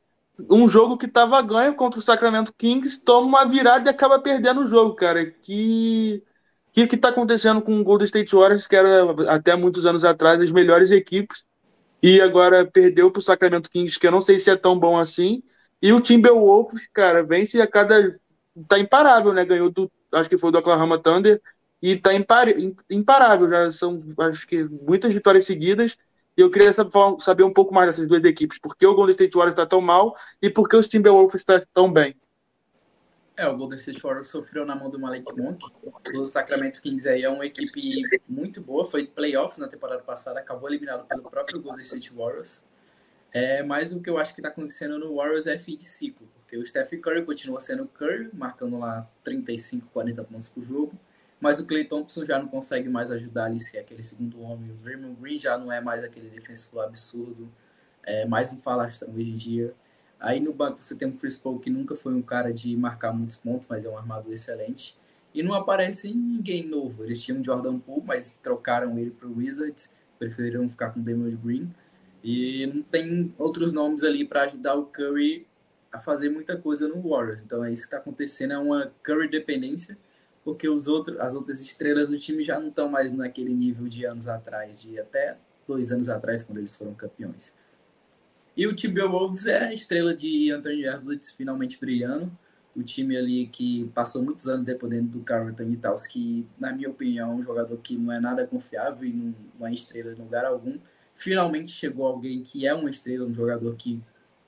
um 0.50 0.68
jogo 0.68 0.98
que 0.98 1.06
estava 1.06 1.40
ganho 1.42 1.74
contra 1.74 1.98
o 1.98 2.02
Sacramento 2.02 2.52
Kings 2.56 3.00
toma 3.00 3.26
uma 3.26 3.44
virada 3.44 3.88
e 3.88 3.90
acaba 3.90 4.18
perdendo 4.18 4.62
o 4.62 4.66
jogo, 4.66 4.94
cara. 4.94 5.26
Que 5.26 6.22
que 6.72 6.86
que 6.86 6.94
está 6.94 7.10
acontecendo 7.10 7.60
com 7.60 7.80
o 7.80 7.84
Golden 7.84 8.06
State 8.06 8.34
Warriors, 8.34 8.66
que 8.66 8.74
era 8.74 9.04
até 9.28 9.54
muitos 9.54 9.84
anos 9.84 10.04
atrás 10.04 10.40
as 10.40 10.50
melhores 10.50 10.90
equipes, 10.90 11.44
e 12.02 12.20
agora 12.20 12.64
perdeu 12.64 13.10
para 13.10 13.20
o 13.20 13.22
Sacramento 13.22 13.70
Kings, 13.70 13.98
que 13.98 14.06
eu 14.06 14.10
não 14.10 14.22
sei 14.22 14.40
se 14.40 14.50
é 14.50 14.56
tão 14.56 14.78
bom 14.78 14.98
assim. 14.98 15.42
E 15.80 15.92
o 15.92 16.00
Timberwolves, 16.00 16.88
cara, 16.92 17.22
vence 17.22 17.60
a 17.60 17.66
cada 17.66 18.18
tá 18.68 18.78
imparável, 18.78 19.32
né? 19.32 19.44
Ganhou 19.44 19.70
do, 19.70 19.90
acho 20.12 20.28
que 20.28 20.38
foi 20.38 20.50
do 20.50 20.58
Oklahoma 20.58 20.98
Thunder 20.98 21.40
e 21.80 21.96
tá 21.96 22.10
imparável. 22.90 23.48
Já 23.48 23.72
são, 23.72 24.02
acho 24.18 24.46
que, 24.46 24.64
muitas 24.64 25.12
vitórias 25.12 25.44
seguidas. 25.44 25.96
Eu 26.36 26.50
queria 26.50 26.72
saber 26.72 27.42
um 27.42 27.52
pouco 27.52 27.74
mais 27.74 27.90
dessas 27.90 28.08
duas 28.08 28.24
equipes. 28.24 28.58
Por 28.58 28.74
que 28.76 28.86
o 28.86 28.94
Golden 28.94 29.12
State 29.12 29.36
Warriors 29.36 29.52
está 29.52 29.66
tão 29.66 29.80
mal 29.80 30.16
e 30.40 30.48
por 30.48 30.68
que 30.68 30.76
os 30.76 30.88
Timberwolves 30.88 31.40
estão 31.40 31.60
tá 31.60 31.66
tão 31.74 31.92
bem? 31.92 32.16
É, 33.36 33.46
o 33.48 33.56
Golden 33.56 33.78
State 33.78 34.00
Warriors 34.00 34.28
sofreu 34.28 34.64
na 34.64 34.74
mão 34.74 34.90
do 34.90 34.98
Malik 34.98 35.30
Monk. 35.36 35.64
O 36.14 36.24
Sacramento 36.26 36.80
Kings 36.80 37.08
aí 37.08 37.22
é 37.22 37.28
uma 37.28 37.44
equipe 37.44 38.00
muito 38.28 38.60
boa. 38.60 38.84
Foi 38.84 39.06
playoffs 39.06 39.58
na 39.58 39.68
temporada 39.68 40.02
passada, 40.02 40.40
acabou 40.40 40.68
eliminado 40.68 41.06
pelo 41.06 41.22
próprio 41.22 41.60
Golden 41.60 41.82
State 41.82 42.12
Warriors. 42.14 42.62
É, 43.32 43.62
mas 43.62 43.94
o 43.94 44.00
que 44.00 44.10
eu 44.10 44.18
acho 44.18 44.34
que 44.34 44.40
está 44.40 44.50
acontecendo 44.50 44.98
no 44.98 45.16
Warriors 45.16 45.46
é 45.46 45.58
fim 45.58 45.76
de 45.76 45.84
ciclo. 45.84 46.28
Porque 46.36 46.56
o 46.56 46.66
Stephen 46.66 47.00
Curry 47.00 47.24
continua 47.24 47.60
sendo 47.60 47.86
Curry, 47.88 48.28
marcando 48.34 48.78
lá 48.78 49.08
35, 49.24 49.88
40 49.90 50.24
pontos 50.24 50.48
por 50.48 50.62
jogo. 50.62 50.92
Mas 51.42 51.58
o 51.58 51.66
Clay 51.66 51.84
Thompson 51.84 52.24
já 52.24 52.38
não 52.38 52.46
consegue 52.46 52.88
mais 52.88 53.10
ajudar 53.10 53.46
ali 53.46 53.58
ser 53.58 53.78
aquele 53.78 54.00
segundo 54.00 54.40
homem. 54.42 54.70
O 54.70 54.74
Draymond 54.74 55.16
Green 55.20 55.40
já 55.40 55.58
não 55.58 55.72
é 55.72 55.80
mais 55.80 56.04
aquele 56.04 56.28
defensor 56.30 56.84
absurdo. 56.84 57.50
É 58.04 58.24
mais 58.24 58.52
um 58.52 58.58
falastrão 58.58 59.12
hoje 59.12 59.28
em 59.28 59.34
dia. 59.34 59.74
Aí 60.20 60.38
no 60.38 60.52
banco 60.52 60.80
você 60.80 60.94
tem 60.94 61.08
o 61.08 61.12
Chris 61.12 61.36
Paul, 61.36 61.58
que 61.58 61.68
nunca 61.68 61.96
foi 61.96 62.14
um 62.14 62.22
cara 62.22 62.52
de 62.52 62.76
marcar 62.76 63.12
muitos 63.12 63.34
pontos, 63.34 63.66
mas 63.66 63.84
é 63.84 63.88
um 63.88 63.98
armador 63.98 64.32
excelente. 64.32 64.96
E 65.34 65.42
não 65.42 65.52
aparece 65.52 66.14
ninguém 66.14 66.64
novo. 66.64 67.02
Eles 67.02 67.20
tinham 67.20 67.42
Jordan 67.42 67.76
Poole, 67.76 68.04
mas 68.06 68.36
trocaram 68.36 68.96
ele 68.96 69.10
para 69.10 69.26
o 69.26 69.38
Wizards. 69.38 69.92
Preferiram 70.20 70.68
ficar 70.70 70.90
com 70.90 71.00
o 71.00 71.02
Draymond 71.02 71.34
Green. 71.38 71.74
E 72.22 72.68
não 72.72 72.82
tem 72.82 73.34
outros 73.36 73.72
nomes 73.72 74.04
ali 74.04 74.24
para 74.24 74.44
ajudar 74.44 74.76
o 74.76 74.86
Curry 74.86 75.44
a 75.90 75.98
fazer 75.98 76.28
muita 76.28 76.56
coisa 76.56 76.86
no 76.86 77.02
Warriors. 77.02 77.42
Então 77.42 77.64
é 77.64 77.72
isso 77.72 77.82
que 77.82 77.86
está 77.88 77.96
acontecendo, 77.96 78.52
é 78.52 78.58
uma 78.58 78.92
Curry 79.02 79.28
dependência, 79.28 79.98
porque 80.44 80.68
os 80.68 80.88
outros, 80.88 81.18
as 81.20 81.34
outras 81.34 81.60
estrelas 81.60 82.10
do 82.10 82.18
time 82.18 82.42
já 82.42 82.58
não 82.58 82.68
estão 82.68 82.88
mais 82.88 83.12
naquele 83.12 83.54
nível 83.54 83.88
de 83.88 84.04
anos 84.04 84.26
atrás, 84.26 84.82
de 84.82 84.98
até 84.98 85.36
dois 85.66 85.92
anos 85.92 86.08
atrás, 86.08 86.42
quando 86.42 86.58
eles 86.58 86.74
foram 86.76 86.94
campeões. 86.94 87.54
E 88.56 88.66
o 88.66 88.74
Timberwolves 88.74 89.46
é 89.46 89.66
a 89.66 89.74
estrela 89.74 90.14
de 90.14 90.50
Anthony 90.50 90.86
Edwards 90.86 91.30
finalmente 91.30 91.78
brilhando. 91.80 92.30
O 92.74 92.82
time 92.82 93.16
ali 93.16 93.46
que 93.46 93.90
passou 93.94 94.22
muitos 94.22 94.48
anos 94.48 94.64
dependendo 94.64 95.08
do 95.08 95.20
Carl 95.20 95.46
Anthony 95.46 95.76
Towns, 95.76 96.06
que, 96.06 96.46
na 96.58 96.72
minha 96.72 96.88
opinião, 96.88 97.32
é 97.32 97.34
um 97.34 97.42
jogador 97.42 97.76
que 97.78 97.96
não 97.96 98.12
é 98.12 98.20
nada 98.20 98.46
confiável 98.46 99.06
e 99.06 99.12
não, 99.12 99.34
não 99.58 99.66
é 99.66 99.72
estrela 99.72 100.12
em 100.12 100.16
lugar 100.16 100.44
algum. 100.44 100.78
Finalmente 101.14 101.70
chegou 101.70 102.06
alguém 102.06 102.42
que 102.42 102.66
é 102.66 102.74
uma 102.74 102.90
estrela, 102.90 103.26
um 103.26 103.34
jogador 103.34 103.74
que 103.76 104.02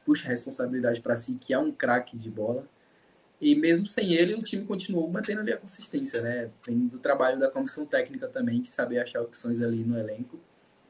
puxa 0.04 0.26
a 0.26 0.30
responsabilidade 0.30 1.00
para 1.00 1.16
si, 1.16 1.36
que 1.40 1.54
é 1.54 1.58
um 1.58 1.72
craque 1.72 2.16
de 2.16 2.30
bola. 2.30 2.66
E 3.40 3.54
mesmo 3.54 3.86
sem 3.86 4.14
ele, 4.14 4.34
o 4.34 4.42
time 4.42 4.64
continuou 4.64 5.08
mantendo 5.10 5.40
ali 5.40 5.52
a 5.52 5.56
consistência, 5.56 6.22
né? 6.22 6.50
Tem 6.64 6.86
do 6.86 6.98
trabalho 6.98 7.38
da 7.38 7.50
comissão 7.50 7.84
técnica 7.84 8.28
também, 8.28 8.62
de 8.62 8.70
saber 8.70 9.00
achar 9.00 9.20
opções 9.20 9.60
ali 9.60 9.84
no 9.84 9.98
elenco. 9.98 10.40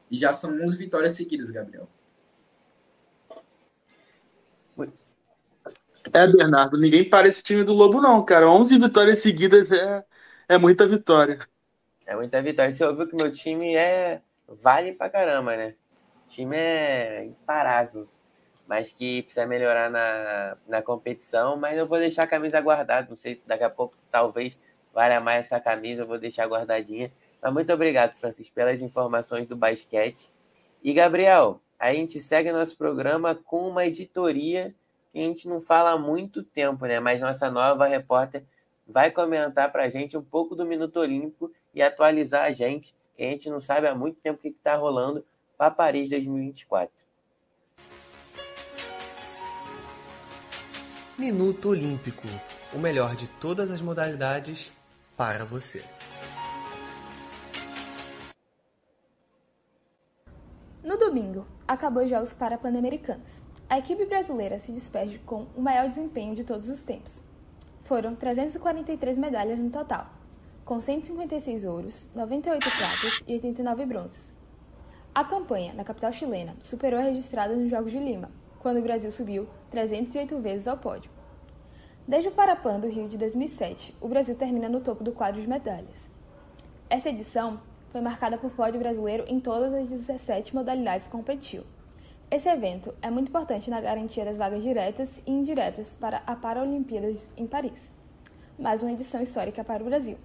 E 0.09 0.17
já 0.17 0.31
são 0.31 0.61
11 0.61 0.77
vitórias 0.77 1.13
seguidas, 1.13 1.49
Gabriel. 1.49 1.87
É, 6.13 6.27
Bernardo, 6.27 6.77
ninguém 6.77 7.07
para 7.09 7.27
esse 7.27 7.41
time 7.41 7.63
do 7.63 7.73
Lobo, 7.73 8.01
não, 8.01 8.23
cara. 8.23 8.49
11 8.49 8.77
vitórias 8.77 9.19
seguidas 9.19 9.71
é, 9.71 10.03
é 10.47 10.57
muita 10.57 10.87
vitória. 10.87 11.39
É 12.05 12.15
muita 12.15 12.41
vitória. 12.41 12.71
Você 12.71 12.85
ouviu 12.85 13.07
que 13.07 13.15
meu 13.15 13.31
time 13.31 13.75
é. 13.75 14.21
Vale 14.47 14.93
pra 14.93 15.09
caramba, 15.09 15.57
né? 15.57 15.75
O 16.25 16.29
time 16.29 16.55
é 16.55 17.25
imparável. 17.25 18.07
Mas 18.67 18.91
que 18.91 19.23
precisa 19.23 19.45
melhorar 19.45 19.89
na, 19.89 20.57
na 20.67 20.81
competição. 20.81 21.55
Mas 21.57 21.77
eu 21.77 21.87
vou 21.87 21.99
deixar 21.99 22.23
a 22.23 22.27
camisa 22.27 22.59
guardada. 22.61 23.07
Não 23.09 23.15
sei, 23.15 23.41
daqui 23.45 23.63
a 23.63 23.69
pouco 23.69 23.95
talvez 24.11 24.57
valha 24.93 25.19
mais 25.19 25.45
essa 25.45 25.59
camisa. 25.59 26.01
Eu 26.01 26.07
vou 26.07 26.17
deixar 26.17 26.47
guardadinha. 26.47 27.11
Mas 27.41 27.53
muito 27.53 27.71
obrigado, 27.71 28.13
Francis, 28.13 28.49
pelas 28.49 28.81
informações 28.81 29.47
do 29.47 29.55
basquete. 29.55 30.31
E, 30.83 30.93
Gabriel, 30.93 31.61
a 31.79 31.93
gente 31.93 32.19
segue 32.19 32.51
nosso 32.51 32.77
programa 32.77 33.35
com 33.35 33.67
uma 33.67 33.85
editoria 33.85 34.73
que 35.11 35.19
a 35.19 35.23
gente 35.23 35.47
não 35.47 35.61
fala 35.61 35.91
há 35.91 35.97
muito 35.97 36.43
tempo, 36.43 36.85
né? 36.85 36.99
Mas 36.99 37.21
nossa 37.21 37.49
nova 37.49 37.87
repórter 37.87 38.43
vai 38.87 39.09
comentar 39.11 39.71
para 39.71 39.83
a 39.83 39.89
gente 39.89 40.17
um 40.17 40.21
pouco 40.21 40.55
do 40.55 40.65
Minuto 40.65 40.99
Olímpico 40.99 41.51
e 41.73 41.81
atualizar 41.81 42.43
a 42.43 42.51
gente, 42.51 42.93
que 43.15 43.23
a 43.23 43.25
gente 43.25 43.49
não 43.49 43.61
sabe 43.61 43.87
há 43.87 43.95
muito 43.95 44.19
tempo 44.19 44.39
o 44.39 44.41
que 44.41 44.49
está 44.49 44.75
rolando 44.75 45.25
para 45.57 45.71
Paris 45.71 46.09
2024. 46.09 47.05
Minuto 51.17 51.69
Olímpico 51.69 52.27
o 52.73 52.77
melhor 52.77 53.15
de 53.15 53.27
todas 53.27 53.71
as 53.71 53.81
modalidades 53.81 54.71
para 55.15 55.45
você. 55.45 55.83
No 60.83 60.97
domingo, 60.97 61.47
acabou 61.67 62.03
os 62.03 62.09
Jogos 62.09 62.33
Parapan-Americanos 62.33 63.45
a 63.67 63.79
equipe 63.79 64.05
brasileira 64.05 64.59
se 64.59 64.71
despede 64.71 65.17
com 65.19 65.47
o 65.55 65.61
maior 65.61 65.89
desempenho 65.89 66.35
de 66.35 66.43
todos 66.43 66.69
os 66.69 66.83
tempos. 66.83 67.23
Foram 67.81 68.15
343 68.15 69.17
medalhas 69.17 69.57
no 69.57 69.71
total, 69.71 70.07
com 70.63 70.79
156 70.79 71.65
ouros, 71.65 72.07
98 72.13 72.59
pratas 72.59 73.23
e 73.27 73.33
89 73.33 73.85
bronzes. 73.87 74.35
A 75.15 75.23
campanha 75.23 75.73
na 75.73 75.83
capital 75.83 76.13
chilena 76.13 76.55
superou 76.59 76.99
a 76.99 77.03
registrada 77.03 77.55
nos 77.55 77.71
Jogos 77.71 77.91
de 77.91 77.97
Lima, 77.97 78.29
quando 78.65 78.77
o 78.77 78.81
Brasil 78.81 79.11
subiu 79.11 79.47
308 79.69 80.39
vezes 80.39 80.67
ao 80.67 80.75
pódio. 80.75 81.11
Desde 82.07 82.29
o 82.29 82.31
Parapan 82.31 82.79
do 82.79 82.89
Rio 82.89 83.07
de 83.07 83.15
2007, 83.15 83.95
o 84.01 84.07
Brasil 84.07 84.33
termina 84.33 84.67
no 84.67 84.81
topo 84.81 85.03
do 85.03 85.11
quadro 85.11 85.39
de 85.39 85.47
medalhas. 85.47 86.09
Essa 86.89 87.11
edição 87.11 87.59
foi 87.91 88.01
marcada 88.01 88.39
por 88.39 88.49
pódio 88.49 88.79
brasileiro 88.79 89.23
em 89.27 89.39
todas 89.39 89.71
as 89.71 89.87
17 89.87 90.55
modalidades 90.55 91.05
que 91.05 91.11
competiu. 91.11 91.61
Esse 92.31 92.49
evento 92.49 92.91
é 93.03 93.11
muito 93.11 93.27
importante 93.27 93.69
na 93.69 93.79
garantia 93.79 94.25
das 94.25 94.39
vagas 94.39 94.63
diretas 94.63 95.21
e 95.27 95.31
indiretas 95.31 95.93
para 95.93 96.23
a 96.25 96.35
Paralimpíadas 96.35 97.29
em 97.37 97.45
Paris. 97.45 97.91
Mais 98.57 98.81
uma 98.81 98.93
edição 98.93 99.21
histórica 99.21 99.63
para 99.63 99.83
o 99.83 99.85
Brasil. 99.85 100.17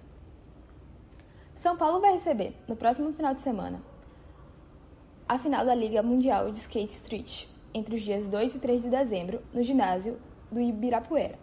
São 1.53 1.77
Paulo 1.77 2.01
vai 2.01 2.13
receber, 2.13 2.55
no 2.67 2.75
próximo 2.75 3.13
final 3.13 3.35
de 3.35 3.41
semana, 3.41 3.79
a 5.29 5.37
final 5.37 5.63
da 5.63 5.75
Liga 5.75 6.01
Mundial 6.01 6.49
de 6.49 6.57
Skate 6.57 6.93
Street, 6.93 7.50
entre 7.73 7.95
os 7.95 8.01
dias 8.01 8.29
2 8.29 8.55
e 8.55 8.59
3 8.59 8.83
de 8.83 8.89
dezembro, 8.89 9.41
no 9.53 9.63
ginásio 9.63 10.17
do 10.51 10.59
Ibirapuera. 10.59 11.37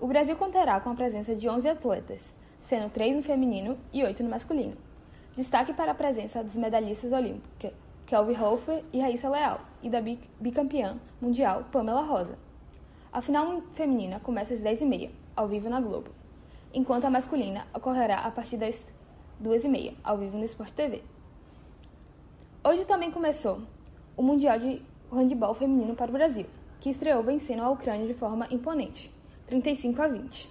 O 0.00 0.06
Brasil 0.06 0.36
contará 0.36 0.80
com 0.80 0.90
a 0.90 0.94
presença 0.94 1.34
de 1.34 1.48
11 1.48 1.68
atletas, 1.68 2.34
sendo 2.58 2.90
3 2.90 3.16
no 3.16 3.22
feminino 3.22 3.78
e 3.92 4.02
8 4.02 4.22
no 4.22 4.30
masculino. 4.30 4.76
Destaque 5.34 5.72
para 5.72 5.92
a 5.92 5.94
presença 5.94 6.42
dos 6.42 6.56
medalhistas 6.56 7.12
olímpicos 7.12 7.72
Kelvin 8.10 8.42
Hofer 8.42 8.82
e 8.92 8.98
Raíssa 8.98 9.28
Leal, 9.28 9.60
e 9.80 9.88
da 9.88 10.00
bicampeã 10.40 10.98
mundial 11.20 11.64
Pamela 11.70 12.02
Rosa. 12.02 12.36
A 13.12 13.22
final 13.22 13.62
feminina 13.72 14.18
começa 14.18 14.52
às 14.52 14.60
10h30, 14.60 15.10
ao 15.36 15.46
vivo 15.46 15.70
na 15.70 15.80
Globo, 15.80 16.10
enquanto 16.74 17.04
a 17.04 17.10
masculina 17.10 17.68
ocorrerá 17.72 18.18
a 18.18 18.30
partir 18.32 18.56
das 18.56 18.88
2h30, 19.40 19.94
ao 20.02 20.18
vivo 20.18 20.36
no 20.36 20.44
Sport 20.44 20.72
TV. 20.72 21.04
Hoje 22.64 22.84
também 22.84 23.12
começou 23.12 23.62
o 24.16 24.24
Mundial 24.24 24.58
de 24.58 24.82
Handball 25.16 25.54
Feminino 25.54 25.94
para 25.94 26.10
o 26.10 26.12
Brasil, 26.12 26.46
que 26.80 26.90
estreou 26.90 27.22
vencendo 27.22 27.62
a 27.62 27.70
Ucrânia 27.70 28.06
de 28.06 28.14
forma 28.14 28.46
imponente, 28.50 29.12
35 29.46 30.00
a 30.00 30.08
20, 30.08 30.50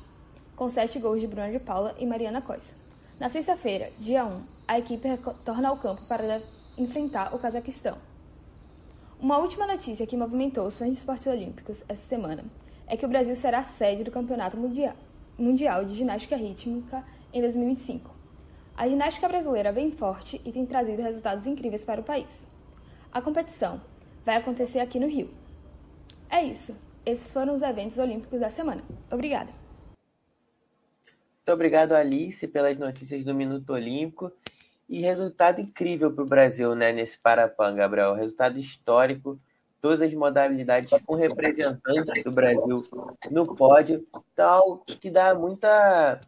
com 0.55 0.67
7 0.67 0.99
gols 0.99 1.21
de 1.21 1.27
Bruna 1.27 1.51
de 1.51 1.59
Paula 1.59 1.95
e 1.97 2.05
Mariana 2.05 2.41
Coisa. 2.41 2.73
Na 3.19 3.29
sexta-feira, 3.29 3.91
dia 3.99 4.25
1, 4.25 4.41
a 4.67 4.79
equipe 4.79 5.07
retorna 5.07 5.69
ao 5.69 5.77
campo 5.77 6.01
para 6.07 6.41
enfrentar 6.77 7.33
o 7.33 7.39
Cazaquistão. 7.39 7.97
Uma 9.19 9.37
última 9.37 9.67
notícia 9.67 10.07
que 10.07 10.15
movimentou 10.15 10.65
os 10.65 10.77
fãs 10.77 10.91
de 10.91 10.97
esportes 10.97 11.27
olímpicos 11.27 11.83
essa 11.89 12.07
semana 12.07 12.45
é 12.87 12.95
que 12.95 13.05
o 13.05 13.09
Brasil 13.09 13.35
será 13.35 13.63
sede 13.63 14.03
do 14.03 14.11
Campeonato 14.11 14.57
Mundial 14.57 15.85
de 15.85 15.95
Ginástica 15.95 16.37
Rítmica 16.37 17.03
em 17.33 17.41
2025. 17.41 18.09
A 18.77 18.87
ginástica 18.87 19.27
brasileira 19.27 19.73
vem 19.73 19.91
forte 19.91 20.41
e 20.45 20.51
tem 20.53 20.65
trazido 20.65 21.01
resultados 21.01 21.45
incríveis 21.45 21.83
para 21.83 21.99
o 21.99 22.03
país. 22.03 22.47
A 23.11 23.21
competição 23.21 23.81
vai 24.25 24.37
acontecer 24.37 24.79
aqui 24.79 24.99
no 24.99 25.07
Rio. 25.07 25.29
É 26.29 26.43
isso. 26.43 26.75
Esses 27.05 27.33
foram 27.33 27.53
os 27.53 27.61
eventos 27.61 27.97
olímpicos 27.97 28.39
da 28.39 28.49
semana. 28.49 28.83
Obrigada. 29.11 29.49
Muito 31.49 31.55
obrigado, 31.55 31.93
Alice, 31.93 32.47
pelas 32.47 32.77
notícias 32.77 33.25
do 33.25 33.33
Minuto 33.33 33.71
Olímpico. 33.71 34.31
E 34.87 35.01
resultado 35.01 35.61
incrível 35.61 36.11
para 36.11 36.23
o 36.23 36.27
Brasil 36.27 36.75
né, 36.75 36.91
nesse 36.91 37.17
Parapan, 37.17 37.75
Gabriel. 37.75 38.13
Resultado 38.13 38.59
histórico, 38.59 39.39
todas 39.81 40.01
as 40.01 40.13
modalidades 40.13 40.91
com 41.05 41.15
representantes 41.15 42.23
do 42.23 42.31
Brasil 42.31 42.81
no 43.31 43.55
pódio, 43.55 44.05
tal 44.35 44.79
que 44.79 45.09
dá 45.09 45.33
muita, 45.33 46.21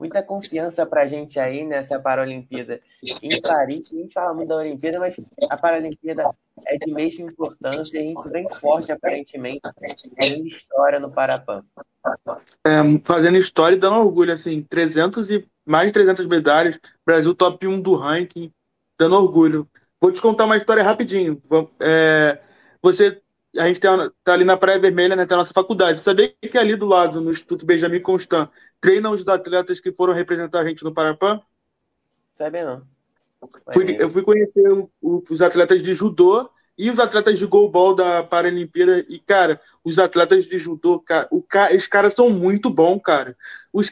muita 0.00 0.22
confiança 0.22 0.86
para 0.86 1.02
a 1.02 1.06
gente 1.06 1.38
aí 1.38 1.62
nessa 1.62 2.00
Paralimpíada 2.00 2.80
em 3.22 3.40
Paris. 3.42 3.92
A 3.92 3.96
gente 3.96 4.14
fala 4.14 4.32
muito 4.32 4.48
da 4.48 4.56
Olimpíada, 4.56 4.98
mas 4.98 5.14
a 5.50 5.56
Paralimpíada 5.58 6.34
é 6.66 6.78
de 6.78 6.90
mesma 6.90 7.30
importância 7.30 7.98
e 7.98 8.00
a 8.00 8.04
gente 8.04 8.28
vem 8.30 8.48
forte, 8.48 8.90
aparentemente, 8.90 9.60
em 10.18 10.46
história 10.46 10.98
no 10.98 11.10
Parapan. 11.10 11.62
É, 12.66 12.80
fazendo 13.04 13.36
história 13.36 13.76
e 13.76 13.78
dando 13.78 13.96
orgulho, 13.96 14.32
assim, 14.32 14.62
300 14.62 15.30
e 15.30 15.46
mais 15.66 15.88
de 15.88 15.92
300 15.92 16.26
medalhas, 16.26 16.78
Brasil 17.04 17.34
top 17.34 17.66
1 17.66 17.80
do 17.82 17.94
ranking, 17.94 18.50
dando 18.98 19.16
orgulho. 19.16 19.68
Vou 20.00 20.10
te 20.10 20.20
contar 20.20 20.46
uma 20.46 20.56
história 20.56 20.82
rapidinho. 20.82 21.40
É, 21.78 22.40
você, 22.82 23.20
a 23.58 23.66
gente 23.66 23.76
está 23.76 24.10
tá 24.24 24.32
ali 24.32 24.44
na 24.44 24.56
Praia 24.56 24.78
Vermelha, 24.78 25.14
né, 25.14 25.26
tem 25.26 25.34
a 25.34 25.38
nossa 25.38 25.52
faculdade. 25.52 26.00
Sabia 26.00 26.32
que 26.40 26.56
ali 26.56 26.74
do 26.74 26.86
lado, 26.86 27.20
no 27.20 27.30
Instituto 27.30 27.66
Benjamin 27.66 28.00
Constant, 28.00 28.48
treinam 28.80 29.12
os 29.12 29.26
atletas 29.26 29.80
que 29.80 29.92
foram 29.92 30.14
representar 30.14 30.60
a 30.60 30.64
gente 30.64 30.82
no 30.82 30.92
Parapan? 30.92 31.40
Sabia 32.34 32.64
não. 32.64 32.82
Fui, 33.72 33.96
eu 33.98 34.10
fui 34.10 34.22
conhecer 34.22 34.70
o, 34.70 34.90
o, 35.00 35.22
os 35.30 35.40
atletas 35.40 35.82
de 35.82 35.94
judô 35.94 36.48
e 36.76 36.90
os 36.90 36.98
atletas 36.98 37.38
de 37.38 37.46
goalball 37.46 37.94
da 37.94 38.22
Paralimpíada. 38.22 39.04
E, 39.08 39.18
cara, 39.18 39.60
os 39.84 39.98
atletas 39.98 40.46
de 40.46 40.58
judô, 40.58 40.98
cara, 40.98 41.28
o, 41.30 41.44
os 41.76 41.86
caras 41.86 42.14
são 42.14 42.30
muito 42.30 42.70
bons, 42.70 43.00
cara. 43.02 43.36
Os, 43.72 43.90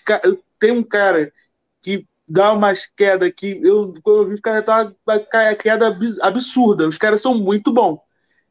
tem 0.58 0.70
um 0.72 0.82
cara 0.82 1.32
que 1.80 2.06
dá 2.26 2.52
umas 2.52 2.86
quedas 2.86 3.30
que 3.34 3.60
eu, 3.62 3.94
quando 4.02 4.18
eu 4.18 4.28
vi, 4.28 4.34
os 4.34 4.40
caras 4.40 4.64
tá, 4.64 4.92
a 5.06 5.54
queda 5.54 5.96
absurda. 6.22 6.88
Os 6.88 6.98
caras 6.98 7.20
são 7.20 7.34
muito 7.34 7.72
bons. 7.72 8.00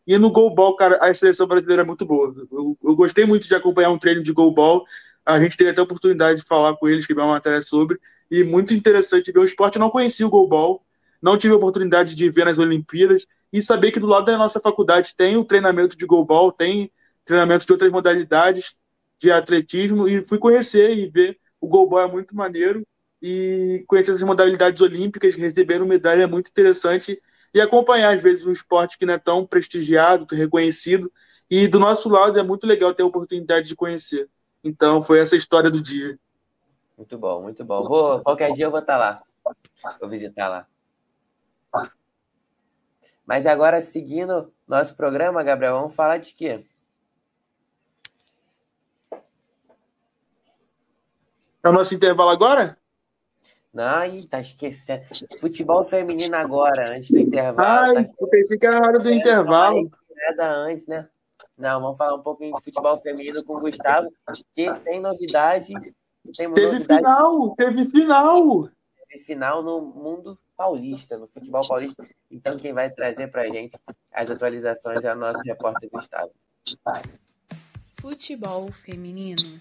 E 0.06 0.18
no 0.18 0.32
goalball, 0.32 0.76
cara, 0.76 0.98
a 0.98 1.14
seleção 1.14 1.46
brasileira 1.46 1.82
é 1.82 1.86
muito 1.86 2.06
boa. 2.06 2.34
Eu, 2.52 2.78
eu 2.84 2.96
gostei 2.96 3.26
muito 3.26 3.48
de 3.48 3.54
acompanhar 3.54 3.90
um 3.90 4.00
treino 4.00 4.24
de 4.24 4.32
goalball. 4.32 4.86
A 5.28 5.40
gente 5.42 5.58
teve 5.58 5.72
até 5.72 5.82
a 5.82 5.84
oportunidade 5.84 6.40
de 6.40 6.46
falar 6.48 6.76
com 6.78 6.88
eles, 6.88 7.02
escrever 7.02 7.22
uma 7.22 7.34
matéria 7.34 7.62
sobre. 7.62 8.00
E 8.32 8.44
muito 8.44 8.74
interessante 8.74 9.32
ver 9.32 9.40
o 9.40 9.44
esporte. 9.44 9.76
Eu 9.76 9.82
não 9.82 9.90
conhecia 9.90 10.26
o 10.26 10.30
goalball, 10.30 10.86
não 11.22 11.38
tive 11.38 11.54
a 11.54 11.58
oportunidade 11.58 12.16
de 12.16 12.30
ver 12.30 12.46
nas 12.46 12.58
Olimpíadas. 12.58 13.28
E 13.52 13.62
saber 13.62 13.92
que 13.92 14.00
do 14.00 14.08
lado 14.08 14.26
da 14.26 14.38
nossa 14.38 14.60
faculdade 14.60 15.14
tem 15.18 15.36
o 15.36 15.44
treinamento 15.44 15.98
de 15.98 16.06
goalball, 16.06 16.52
tem 16.52 16.92
treinamento 17.26 17.66
de 17.66 17.72
outras 17.74 17.92
modalidades 17.92 18.76
de 19.20 19.30
atletismo. 19.30 20.08
E 20.08 20.26
fui 20.26 20.38
conhecer 20.38 20.98
e 20.98 21.08
ver 21.08 21.38
o 21.60 21.68
goalball 21.68 22.02
é 22.02 22.08
muito 22.08 22.36
maneiro 22.36 22.86
e 23.22 23.84
conhecer 23.88 24.12
as 24.12 24.22
modalidades 24.22 24.80
olímpicas, 24.80 25.36
receber 25.36 25.82
uma 25.82 25.88
medalha 25.88 26.24
é 26.24 26.28
muito 26.28 26.50
interessante 26.50 27.22
e 27.54 27.60
acompanhar, 27.60 28.16
às 28.16 28.22
vezes, 28.22 28.46
um 28.46 28.52
esporte 28.52 28.98
que 28.98 29.06
não 29.06 29.16
é 29.16 29.18
tão 29.18 29.46
prestigiado, 29.46 30.26
tão 30.26 30.38
reconhecido. 30.38 31.12
E 31.50 31.68
do 31.68 31.80
nosso 31.80 32.08
lado 32.10 32.38
é 32.40 32.44
muito 32.44 32.68
legal 32.68 32.94
ter 32.94 33.04
a 33.04 33.06
oportunidade 33.06 33.68
de 33.68 33.76
conhecer. 33.76 34.30
Então, 34.68 35.02
foi 35.02 35.20
essa 35.20 35.38
história 35.38 35.72
do 35.72 35.82
dia. 35.82 36.20
Muito 36.98 37.18
bom, 37.18 37.42
muito 37.42 37.64
bom. 37.64 37.88
Vou, 37.88 38.22
qualquer 38.22 38.52
dia 38.52 38.66
eu 38.66 38.72
vou 38.72 38.82
estar 38.82 38.98
lá. 38.98 39.24
Vou 40.00 40.10
visitar 40.10 40.50
lá. 40.50 40.68
Mas 43.26 43.46
agora, 43.46 43.82
seguindo 43.82 44.54
nosso 44.68 44.96
programa, 44.96 45.44
Gabriel, 45.44 45.74
vamos 45.74 45.96
falar 45.96 46.18
de 46.18 46.34
quê? 46.34 46.66
É 51.64 51.70
o 51.70 51.74
nosso 51.74 51.96
intervalo 51.96 52.30
agora? 52.30 52.78
Não, 53.74 54.28
tá 54.28 54.42
esquecendo. 54.42 55.04
Futebol 55.40 55.84
feminino 55.86 56.36
agora, 56.36 56.90
antes 56.90 57.12
do 57.12 57.20
intervalo. 57.20 57.98
Ai, 57.98 58.06
tá... 58.06 58.14
eu 58.20 58.28
pensei 58.28 58.58
que 58.58 58.66
era 58.66 58.80
a 58.80 58.82
hora 58.82 59.00
do 59.00 59.10
é, 59.10 59.14
intervalo. 59.14 59.84
Nada 60.30 60.52
antes, 60.52 60.88
né? 60.88 61.08
Não, 61.58 61.82
vamos 61.82 61.98
falar 61.98 62.14
um 62.14 62.22
pouquinho 62.22 62.56
de 62.56 62.64
futebol 62.64 62.98
feminino 63.00 63.44
com 63.44 63.56
o 63.56 63.60
Gustavo, 63.60 64.14
que 64.54 64.72
tem 64.82 65.02
novidade. 65.02 65.74
Tem 65.74 66.54
teve 66.54 66.68
novidade... 66.68 66.86
final, 66.86 67.56
teve 67.56 67.90
final. 67.90 68.70
Teve 69.10 69.24
final 69.24 69.64
no 69.64 69.82
mundo 69.82 70.38
paulista, 70.56 71.18
no 71.18 71.28
futebol 71.28 71.68
paulista. 71.68 72.04
Então, 72.30 72.58
quem 72.58 72.74
vai 72.74 72.92
trazer 72.92 73.30
pra 73.30 73.48
gente 73.48 73.76
as 74.12 74.30
atualizações 74.30 75.04
é 75.04 75.14
o 75.14 75.18
nosso 75.18 75.42
repórter 75.44 75.90
Gustavo. 75.90 76.32
Futebol 78.00 78.72
feminino. 78.72 79.60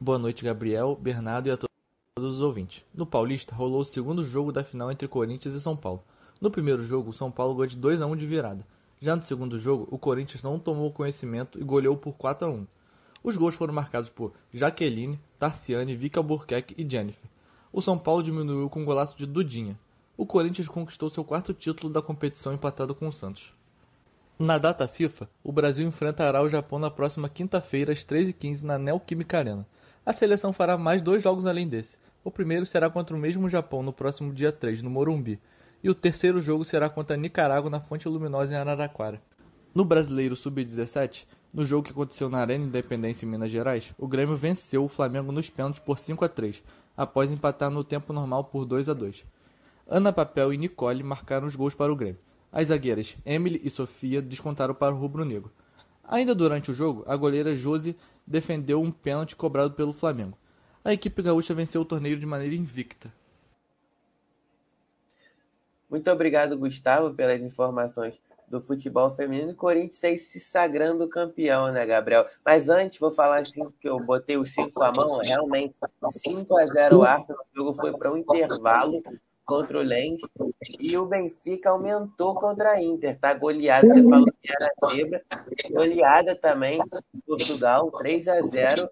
Boa 0.00 0.18
noite, 0.18 0.44
Gabriel, 0.44 0.94
Bernardo 0.94 1.48
e 1.48 1.50
a 1.50 1.56
todos 1.56 2.34
os 2.34 2.40
ouvintes. 2.40 2.84
No 2.94 3.06
Paulista, 3.06 3.54
rolou 3.54 3.80
o 3.80 3.84
segundo 3.84 4.22
jogo 4.22 4.52
da 4.52 4.62
final 4.62 4.92
entre 4.92 5.08
Corinthians 5.08 5.54
e 5.54 5.60
São 5.60 5.76
Paulo. 5.76 6.04
No 6.44 6.50
primeiro 6.50 6.84
jogo, 6.84 7.08
o 7.08 7.14
São 7.14 7.30
Paulo 7.30 7.54
ganhou 7.54 7.68
de 7.68 7.76
2 7.76 8.02
a 8.02 8.06
1 8.06 8.16
de 8.16 8.26
virada. 8.26 8.66
Já 9.00 9.16
no 9.16 9.22
segundo 9.22 9.58
jogo, 9.58 9.88
o 9.90 9.96
Corinthians 9.96 10.42
não 10.42 10.58
tomou 10.58 10.92
conhecimento 10.92 11.58
e 11.58 11.64
goleou 11.64 11.96
por 11.96 12.12
4 12.12 12.46
a 12.46 12.50
1. 12.50 12.66
Os 13.22 13.34
gols 13.34 13.54
foram 13.54 13.72
marcados 13.72 14.10
por 14.10 14.30
Jaqueline, 14.52 15.18
Tarciane, 15.38 15.96
Vika 15.96 16.22
Burquerque 16.22 16.74
e 16.76 16.86
Jennifer. 16.86 17.30
O 17.72 17.80
São 17.80 17.96
Paulo 17.96 18.22
diminuiu 18.22 18.68
com 18.68 18.82
um 18.82 18.84
golaço 18.84 19.16
de 19.16 19.24
Dudinha. 19.24 19.78
O 20.18 20.26
Corinthians 20.26 20.68
conquistou 20.68 21.08
seu 21.08 21.24
quarto 21.24 21.54
título 21.54 21.90
da 21.90 22.02
competição 22.02 22.52
empatado 22.52 22.94
com 22.94 23.08
o 23.08 23.12
Santos. 23.12 23.50
Na 24.38 24.58
data 24.58 24.86
FIFA, 24.86 25.26
o 25.42 25.50
Brasil 25.50 25.88
enfrentará 25.88 26.42
o 26.42 26.48
Japão 26.50 26.78
na 26.78 26.90
próxima 26.90 27.26
quinta-feira 27.26 27.90
às 27.90 28.04
13h15 28.04 28.64
na 28.64 28.78
Neoquímica 28.78 29.38
Arena. 29.38 29.66
A 30.04 30.12
seleção 30.12 30.52
fará 30.52 30.76
mais 30.76 31.00
dois 31.00 31.22
jogos 31.22 31.46
além 31.46 31.66
desse. 31.66 31.96
O 32.22 32.30
primeiro 32.30 32.66
será 32.66 32.90
contra 32.90 33.16
o 33.16 33.18
mesmo 33.18 33.48
Japão 33.48 33.82
no 33.82 33.94
próximo 33.94 34.30
dia 34.30 34.52
3, 34.52 34.82
no 34.82 34.90
Morumbi, 34.90 35.40
e 35.84 35.90
o 35.90 35.94
terceiro 35.94 36.40
jogo 36.40 36.64
será 36.64 36.88
contra 36.88 37.14
Nicarágua 37.14 37.68
na 37.68 37.78
Fonte 37.78 38.08
Luminosa 38.08 38.54
em 38.54 38.56
Araraquara. 38.56 39.20
No 39.74 39.84
Brasileiro 39.84 40.34
Sub-17, 40.34 41.26
no 41.52 41.62
jogo 41.62 41.82
que 41.82 41.90
aconteceu 41.90 42.30
na 42.30 42.38
Arena 42.38 42.64
Independência 42.64 43.26
em 43.26 43.28
Minas 43.28 43.50
Gerais, 43.50 43.92
o 43.98 44.08
Grêmio 44.08 44.34
venceu 44.34 44.82
o 44.82 44.88
Flamengo 44.88 45.30
nos 45.30 45.50
pênaltis 45.50 45.82
por 45.82 45.98
5 45.98 46.24
a 46.24 46.28
3, 46.28 46.62
após 46.96 47.30
empatar 47.30 47.68
no 47.68 47.84
tempo 47.84 48.14
normal 48.14 48.44
por 48.44 48.64
2 48.64 48.88
a 48.88 48.94
2. 48.94 49.26
Ana 49.86 50.10
Papel 50.10 50.54
e 50.54 50.56
Nicole 50.56 51.02
marcaram 51.02 51.46
os 51.46 51.54
gols 51.54 51.74
para 51.74 51.92
o 51.92 51.96
Grêmio. 51.96 52.18
As 52.50 52.68
zagueiras 52.68 53.14
Emily 53.26 53.60
e 53.62 53.68
Sofia 53.68 54.22
descontaram 54.22 54.74
para 54.74 54.94
o 54.94 54.98
rubro-negro. 54.98 55.52
Ainda 56.02 56.34
durante 56.34 56.70
o 56.70 56.74
jogo, 56.74 57.04
a 57.06 57.14
goleira 57.14 57.54
Josi 57.54 57.94
defendeu 58.26 58.80
um 58.80 58.90
pênalti 58.90 59.36
cobrado 59.36 59.74
pelo 59.74 59.92
Flamengo. 59.92 60.38
A 60.82 60.94
equipe 60.94 61.20
gaúcha 61.20 61.52
venceu 61.52 61.82
o 61.82 61.84
torneio 61.84 62.18
de 62.18 62.24
maneira 62.24 62.54
invicta. 62.54 63.12
Muito 65.94 66.10
obrigado, 66.10 66.58
Gustavo, 66.58 67.14
pelas 67.14 67.40
informações 67.40 68.20
do 68.48 68.60
futebol 68.60 69.12
feminino. 69.12 69.54
Corinthians 69.54 70.22
se 70.22 70.40
sagrando 70.40 71.08
campeão, 71.08 71.70
né, 71.70 71.86
Gabriel? 71.86 72.26
Mas 72.44 72.68
antes, 72.68 72.98
vou 72.98 73.12
falar 73.12 73.42
assim, 73.42 73.70
que 73.80 73.88
eu 73.88 74.00
botei 74.00 74.36
o 74.36 74.44
5 74.44 74.82
à 74.82 74.90
mão, 74.90 75.18
realmente, 75.18 75.78
5 76.08 76.58
a 76.58 76.66
0 76.66 76.98
o 76.98 77.04
Arsenal, 77.04 77.40
o 77.40 77.56
jogo 77.56 77.74
foi 77.74 77.96
para 77.96 78.12
um 78.12 78.16
intervalo 78.16 79.00
contra 79.44 79.78
o 79.78 79.82
Lens 79.82 80.20
e 80.80 80.96
o 80.96 81.06
Benfica 81.06 81.70
aumentou 81.70 82.34
contra 82.34 82.70
a 82.70 82.82
Inter, 82.82 83.18
tá? 83.18 83.34
Goleada, 83.34 83.86
você 83.86 84.02
falou 84.02 84.26
que 84.42 84.52
era 84.52 84.70
zebra, 84.90 85.22
goleada 85.70 86.34
também, 86.34 86.80
Portugal, 87.26 87.90
3 87.90 88.28
a 88.28 88.42
0 88.42 88.88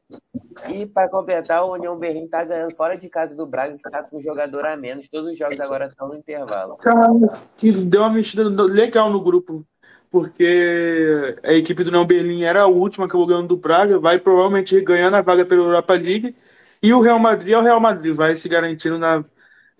e 0.68 0.86
para 0.86 1.08
completar, 1.08 1.64
o 1.64 1.72
União 1.72 1.98
Berlim 1.98 2.28
tá 2.28 2.44
ganhando 2.44 2.74
fora 2.74 2.96
de 2.96 3.08
casa 3.08 3.34
do 3.34 3.46
Braga, 3.46 3.76
que 3.76 3.90
tá 3.90 4.02
com 4.02 4.18
um 4.18 4.22
jogador 4.22 4.66
a 4.66 4.76
menos, 4.76 5.08
todos 5.08 5.32
os 5.32 5.38
jogos 5.38 5.58
agora 5.60 5.86
estão 5.86 6.08
no 6.08 6.16
intervalo. 6.16 6.76
Cara, 6.76 7.08
que 7.56 7.72
deu 7.72 8.02
uma 8.02 8.10
mexida 8.10 8.42
legal 8.42 9.10
no 9.10 9.20
grupo, 9.20 9.64
porque 10.10 11.36
a 11.42 11.54
equipe 11.54 11.82
do 11.82 11.88
União 11.88 12.04
Berlim 12.04 12.42
era 12.42 12.62
a 12.62 12.66
última 12.66 13.08
que 13.08 13.14
eu 13.14 13.26
ganhando 13.26 13.48
do 13.48 13.56
Braga, 13.56 13.98
vai 13.98 14.18
provavelmente 14.18 14.78
ganhando 14.82 15.16
a 15.16 15.22
vaga 15.22 15.44
pela 15.44 15.62
Europa 15.62 15.94
League, 15.94 16.36
e 16.82 16.92
o 16.92 17.00
Real 17.00 17.18
Madrid 17.18 17.54
é 17.54 17.58
o 17.58 17.62
Real 17.62 17.80
Madrid, 17.80 18.14
vai 18.14 18.36
se 18.36 18.48
garantindo 18.48 18.98
na 18.98 19.24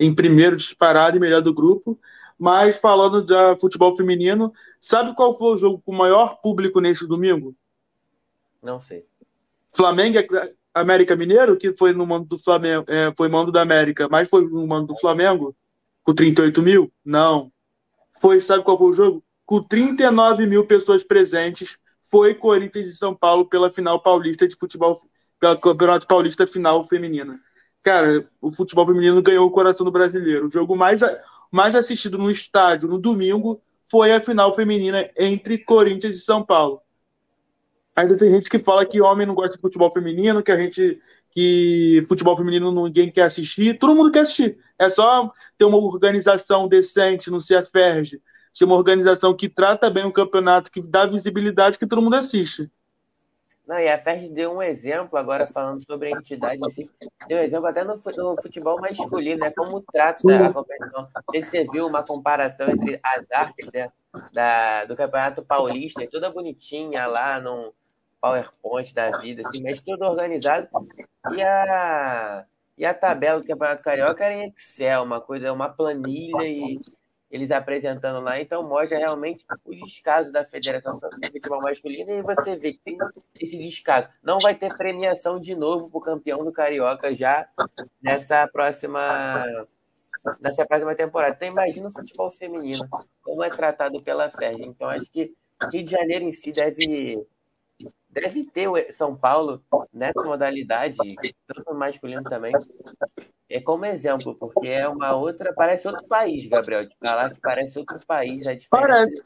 em 0.03 0.13
primeiro 0.13 0.57
disparado 0.57 1.17
e 1.17 1.19
melhor 1.19 1.41
do 1.41 1.53
grupo. 1.53 1.99
Mas 2.37 2.77
falando 2.77 3.21
de 3.21 3.59
futebol 3.59 3.95
feminino, 3.95 4.51
sabe 4.79 5.15
qual 5.15 5.37
foi 5.37 5.53
o 5.53 5.57
jogo 5.57 5.81
com 5.85 5.91
o 5.91 5.97
maior 5.97 6.41
público 6.41 6.79
nesse 6.81 7.07
domingo? 7.07 7.55
Não 8.61 8.81
sei. 8.81 9.05
Flamengo 9.71 10.19
América 10.73 11.15
Mineiro, 11.15 11.57
que 11.57 11.73
foi 11.73 11.93
no 11.93 12.05
mando 12.05 12.25
do 12.25 12.37
Flamengo, 12.37 12.85
é, 12.87 13.13
foi 13.15 13.29
mando 13.29 13.51
da 13.51 13.61
América, 13.61 14.07
mas 14.09 14.29
foi 14.29 14.43
no 14.45 14.65
mando 14.67 14.87
do 14.87 14.99
Flamengo, 14.99 15.55
com 16.03 16.13
38 16.13 16.61
mil? 16.61 16.91
Não. 17.05 17.51
Foi, 18.19 18.41
sabe 18.41 18.63
qual 18.63 18.77
foi 18.77 18.89
o 18.89 18.93
jogo? 18.93 19.23
Com 19.45 19.61
39 19.61 20.45
mil 20.45 20.65
pessoas 20.65 21.03
presentes, 21.03 21.77
foi 22.09 22.33
Corinthians 22.33 22.85
de 22.85 22.95
São 22.95 23.15
Paulo 23.15 23.45
pela 23.45 23.71
final 23.71 24.01
paulista 24.01 24.47
de 24.47 24.55
futebol, 24.55 25.01
pela 25.39 25.55
Campeonato 25.55 26.07
Paulista 26.07 26.47
final 26.47 26.83
feminina 26.85 27.39
cara, 27.83 28.27
o 28.41 28.51
futebol 28.51 28.87
feminino 28.87 29.21
ganhou 29.21 29.45
o 29.45 29.51
coração 29.51 29.85
do 29.85 29.91
brasileiro. 29.91 30.47
O 30.47 30.51
jogo 30.51 30.75
mais, 30.75 31.01
mais 31.51 31.75
assistido 31.75 32.17
no 32.17 32.31
estádio 32.31 32.87
no 32.87 32.97
domingo 32.97 33.61
foi 33.91 34.13
a 34.13 34.21
final 34.21 34.55
feminina 34.55 35.09
entre 35.17 35.57
Corinthians 35.57 36.15
e 36.15 36.21
São 36.21 36.43
Paulo. 36.43 36.81
Ainda 37.95 38.17
tem 38.17 38.31
gente 38.31 38.49
que 38.49 38.57
fala 38.57 38.85
que 38.85 39.01
homem 39.01 39.27
não 39.27 39.35
gosta 39.35 39.55
de 39.55 39.61
futebol 39.61 39.91
feminino, 39.91 40.41
que 40.41 40.51
a 40.51 40.57
gente 40.57 40.99
que 41.29 42.05
futebol 42.07 42.37
feminino 42.37 42.71
ninguém 42.71 43.11
quer 43.11 43.23
assistir. 43.23 43.77
Todo 43.77 43.95
mundo 43.95 44.11
quer 44.11 44.19
assistir. 44.19 44.57
É 44.77 44.89
só 44.89 45.31
ter 45.57 45.65
uma 45.65 45.77
organização 45.77 46.67
decente 46.67 47.31
no 47.31 47.39
CFRG, 47.39 48.21
ter 48.57 48.65
uma 48.65 48.75
organização 48.75 49.33
que 49.35 49.49
trata 49.49 49.89
bem 49.89 50.05
o 50.05 50.11
campeonato, 50.11 50.71
que 50.71 50.81
dá 50.81 51.05
visibilidade 51.05 51.79
que 51.79 51.87
todo 51.87 52.01
mundo 52.01 52.15
assiste. 52.15 52.69
Não, 53.73 53.79
e 53.79 53.89
a 53.89 53.97
FERJ 53.97 54.29
deu 54.29 54.53
um 54.53 54.61
exemplo, 54.61 55.17
agora 55.17 55.47
falando 55.47 55.83
sobre 55.83 56.09
a 56.09 56.11
entidade 56.11 56.59
assim, 56.63 56.87
deu 57.27 57.39
um 57.39 57.41
exemplo 57.41 57.65
até 57.65 57.83
no, 57.83 57.97
futebol 57.97 58.79
masculino, 58.79 59.39
né? 59.39 59.49
Como 59.49 59.81
trata 59.81 60.19
a 60.45 60.53
competição. 60.53 61.07
Você 61.33 61.63
viu 61.71 61.87
uma 61.87 62.03
comparação 62.03 62.69
entre 62.69 62.99
as 63.01 63.31
artes 63.31 63.67
né, 63.73 63.91
da, 64.31 64.85
do 64.85 64.95
Campeonato 64.95 65.43
Paulista, 65.43 66.07
toda 66.07 66.29
bonitinha 66.29 67.07
lá 67.07 67.41
no 67.41 67.73
PowerPoint 68.21 68.93
da 68.93 69.17
vida, 69.17 69.41
assim, 69.43 69.63
mas 69.63 69.81
tudo 69.81 70.05
organizado. 70.05 70.67
E 71.35 71.41
a, 71.41 72.45
e 72.77 72.85
a 72.85 72.93
tabela 72.93 73.41
do 73.41 73.47
Campeonato 73.47 73.81
Carioca 73.81 74.23
era 74.23 74.35
em 74.35 74.53
Excel, 74.55 75.01
uma 75.01 75.19
coisa, 75.19 75.51
uma 75.51 75.69
planilha 75.69 76.43
e 76.43 76.79
eles 77.33 77.49
apresentando 77.49 78.23
lá, 78.23 78.39
então 78.39 78.61
mostra 78.61 78.95
realmente 78.99 79.43
o 79.65 79.71
descaso 79.71 80.31
da 80.31 80.45
Federação 80.45 80.99
de 81.19 81.31
Futebol 81.31 81.63
Masculino 81.63 82.11
e 82.11 82.21
você 82.21 82.55
vê 82.55 82.73
que 82.73 82.79
tem 82.79 82.95
esse 83.39 83.57
descaso. 83.57 84.07
Não 84.21 84.37
vai 84.39 84.53
ter 84.53 84.77
premiação 84.77 85.39
de 85.39 85.55
novo 85.55 85.89
para 85.89 85.97
o 85.97 86.01
campeão 86.01 86.45
do 86.45 86.51
Carioca 86.51 87.15
já 87.15 87.49
nessa 87.99 88.47
próxima 88.47 89.43
nessa 90.39 90.63
próxima 90.63 90.93
temporada. 90.93 91.35
Então 91.35 91.47
imagina 91.47 91.87
o 91.87 91.91
futebol 91.91 92.29
feminino, 92.29 92.87
como 93.23 93.43
é 93.43 93.49
tratado 93.49 93.99
pela 94.03 94.29
FED. 94.29 94.61
Então 94.61 94.87
acho 94.87 95.09
que 95.09 95.33
Rio 95.71 95.83
de 95.83 95.89
Janeiro 95.89 96.25
em 96.25 96.31
si 96.31 96.51
deve 96.51 97.25
deve 98.13 98.45
ter 98.45 98.67
o 98.67 98.75
São 98.91 99.15
Paulo 99.15 99.61
nessa 99.91 100.21
modalidade, 100.23 100.97
tanto 101.47 101.73
masculino 101.73 102.23
também, 102.23 102.53
é 103.49 103.59
como 103.59 103.85
exemplo, 103.85 104.35
porque 104.35 104.67
é 104.67 104.87
uma 104.87 105.13
outra. 105.13 105.53
Parece 105.53 105.87
outro 105.87 106.07
país, 106.07 106.45
Gabriel. 106.47 106.85
De 106.85 106.95
falar 106.99 107.33
que 107.33 107.41
parece 107.41 107.77
outro 107.79 107.99
país, 108.05 108.45
é 108.45 108.55
diferente. 108.55 108.69
Parece. 108.69 109.21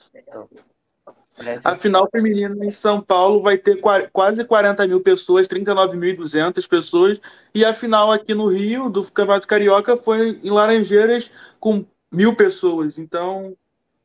A 1.64 1.76
final 1.76 2.10
feminina 2.10 2.66
em 2.66 2.72
São 2.72 3.00
Paulo 3.00 3.42
vai 3.42 3.60
ter 3.60 3.80
quase 4.12 4.44
40 4.44 4.88
mil 4.88 5.02
pessoas, 5.02 5.48
39.200 5.48 6.68
pessoas, 6.68 7.22
e 7.54 7.64
a 7.64 7.76
final 7.76 8.12
aqui 8.12 8.34
no 8.34 8.48
Rio, 8.48 8.90
do 8.90 9.04
Campeonato 9.04 9.48
Carioca, 9.48 9.96
foi 9.96 10.40
em 10.44 10.50
Laranjeiras 10.50 11.30
com 11.60 11.86
mil 12.12 12.36
pessoas. 12.36 12.98
Então, 12.98 13.56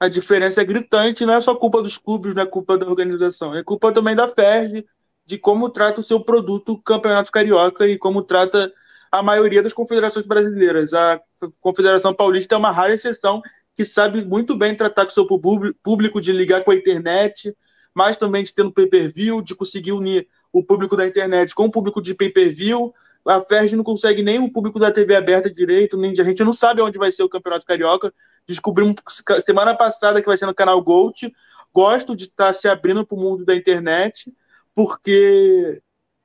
a 0.03 0.09
diferença 0.09 0.61
é 0.61 0.65
gritante, 0.65 1.25
não 1.25 1.35
é 1.35 1.41
só 1.41 1.55
culpa 1.55 1.81
dos 1.81 1.97
clubes, 1.97 2.35
não 2.35 2.43
é 2.43 2.47
culpa 2.47 2.77
da 2.77 2.89
organização, 2.89 3.55
é 3.55 3.63
culpa 3.63 3.93
também 3.93 4.17
da 4.17 4.27
FERJ, 4.27 4.85
de 5.25 5.39
como 5.39 5.71
trata 5.71 6.01
o 6.01 6.03
seu 6.03 6.19
produto 6.19 6.77
Campeonato 6.79 7.31
Carioca 7.31 7.87
e 7.87 7.97
como 7.97 8.21
trata 8.21 8.73
a 9.13 9.23
maioria 9.23 9.63
das 9.63 9.73
confederações 9.73 10.27
brasileiras. 10.27 10.93
A 10.93 11.21
Confederação 11.61 12.13
Paulista 12.13 12.57
é 12.57 12.59
uma 12.59 12.73
rara 12.73 12.93
exceção 12.93 13.41
que 13.77 13.85
sabe 13.85 14.25
muito 14.25 14.57
bem 14.57 14.75
tratar 14.75 15.05
com 15.05 15.13
o 15.13 15.15
seu 15.15 15.25
público, 15.25 16.21
de 16.21 16.33
ligar 16.33 16.65
com 16.65 16.73
a 16.73 16.75
internet, 16.75 17.57
mas 17.95 18.17
também 18.17 18.43
de 18.43 18.53
ter 18.53 18.65
no 18.65 18.73
pay-per-view, 18.73 19.41
de 19.41 19.55
conseguir 19.55 19.93
unir 19.93 20.27
o 20.53 20.65
público 20.65 20.97
da 20.97 21.07
internet 21.07 21.55
com 21.55 21.67
o 21.67 21.71
público 21.71 22.03
de 22.03 22.13
pay-per-view. 22.13 22.93
A 23.25 23.41
FERJ 23.41 23.77
não 23.77 23.85
consegue 23.85 24.21
nem 24.21 24.41
o 24.41 24.51
público 24.51 24.81
da 24.81 24.91
TV 24.91 25.15
aberta 25.15 25.49
direito, 25.49 25.97
nem 25.97 26.11
a 26.11 26.25
gente 26.25 26.43
não 26.43 26.53
sabe 26.53 26.83
onde 26.83 26.99
vai 26.99 27.13
ser 27.13 27.23
o 27.23 27.29
Campeonato 27.29 27.65
Carioca. 27.65 28.13
Descobrimos 28.47 28.97
semana 29.45 29.75
passada 29.77 30.21
que 30.21 30.27
vai 30.27 30.37
ser 30.37 30.47
no 30.47 30.55
canal 30.55 30.81
Gold. 30.83 31.33
Gosto 31.73 32.15
de 32.15 32.25
estar 32.25 32.53
se 32.55 32.69
abrindo 32.69 33.07
para 33.07 33.17
o 33.17 33.21
mundo 33.21 33.45
da 33.45 33.55
internet, 33.55 34.33
porque 34.75 35.81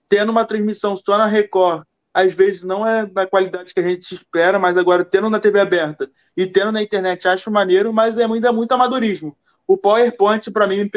tendo 0.10 0.30
uma 0.32 0.46
transmissão 0.46 0.96
só 0.96 1.18
na 1.18 1.26
Record, 1.26 1.84
às 2.14 2.36
vezes 2.36 2.64
não 2.64 2.86
é 2.88 3.06
da 3.06 3.28
qualidade 3.28 3.74
que 3.74 3.80
a 3.80 3.88
gente 3.88 4.14
espera, 4.14 4.58
mas 4.58 4.76
agora 4.76 5.06
tendo 5.06 5.30
na 5.30 5.40
TV 5.40 5.60
aberta 5.60 6.10
e 6.36 6.48
tendo 6.48 6.72
na 6.72 6.82
internet 6.82 7.28
acho 7.28 7.52
maneiro, 7.52 7.94
mas 7.94 8.18
é 8.18 8.26
ainda 8.26 8.52
muito 8.52 8.72
amadorismo. 8.72 9.38
O 9.68 9.78
PowerPoint, 9.78 10.50
para 10.52 10.66
mim, 10.66 10.90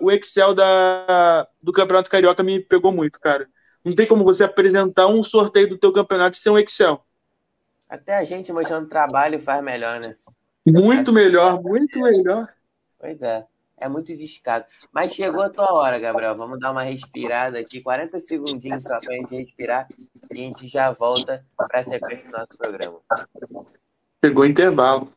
o 0.00 0.10
Excel 0.10 0.54
da, 0.54 1.46
do 1.62 1.72
Campeonato 1.72 2.10
Carioca 2.10 2.42
me 2.42 2.60
pegou 2.60 2.92
muito, 2.92 3.20
cara. 3.20 3.48
Não 3.84 3.94
tem 3.94 4.06
como 4.06 4.24
você 4.24 4.42
apresentar 4.42 5.06
um 5.06 5.22
sorteio 5.22 5.68
do 5.68 5.78
teu 5.78 5.92
campeonato 5.92 6.36
sem 6.36 6.50
um 6.50 6.58
Excel. 6.58 7.05
Até 7.88 8.16
a 8.16 8.24
gente 8.24 8.52
mostrando 8.52 8.88
trabalho 8.88 9.40
faz 9.40 9.62
melhor, 9.62 10.00
né? 10.00 10.16
Muito 10.66 11.12
melhor, 11.12 11.62
muito 11.62 12.00
melhor. 12.00 12.52
Pois 12.98 13.20
é. 13.22 13.46
É 13.78 13.88
muito 13.88 14.16
discado. 14.16 14.64
Mas 14.90 15.12
chegou 15.12 15.42
a 15.42 15.50
tua 15.50 15.70
hora, 15.72 15.98
Gabriel. 15.98 16.34
Vamos 16.34 16.58
dar 16.58 16.70
uma 16.70 16.82
respirada 16.82 17.58
aqui, 17.58 17.82
40 17.82 18.18
segundinhos 18.20 18.82
só 18.82 18.98
pra 18.98 19.14
gente 19.14 19.36
respirar 19.36 19.86
e 20.32 20.40
a 20.40 20.42
gente 20.42 20.66
já 20.66 20.90
volta 20.90 21.44
para 21.56 21.80
a 21.80 21.84
sequência 21.84 22.24
do 22.24 22.32
nosso 22.32 22.56
programa. 22.56 23.00
Chegou 24.24 24.44
o 24.44 24.46
intervalo. 24.46 25.12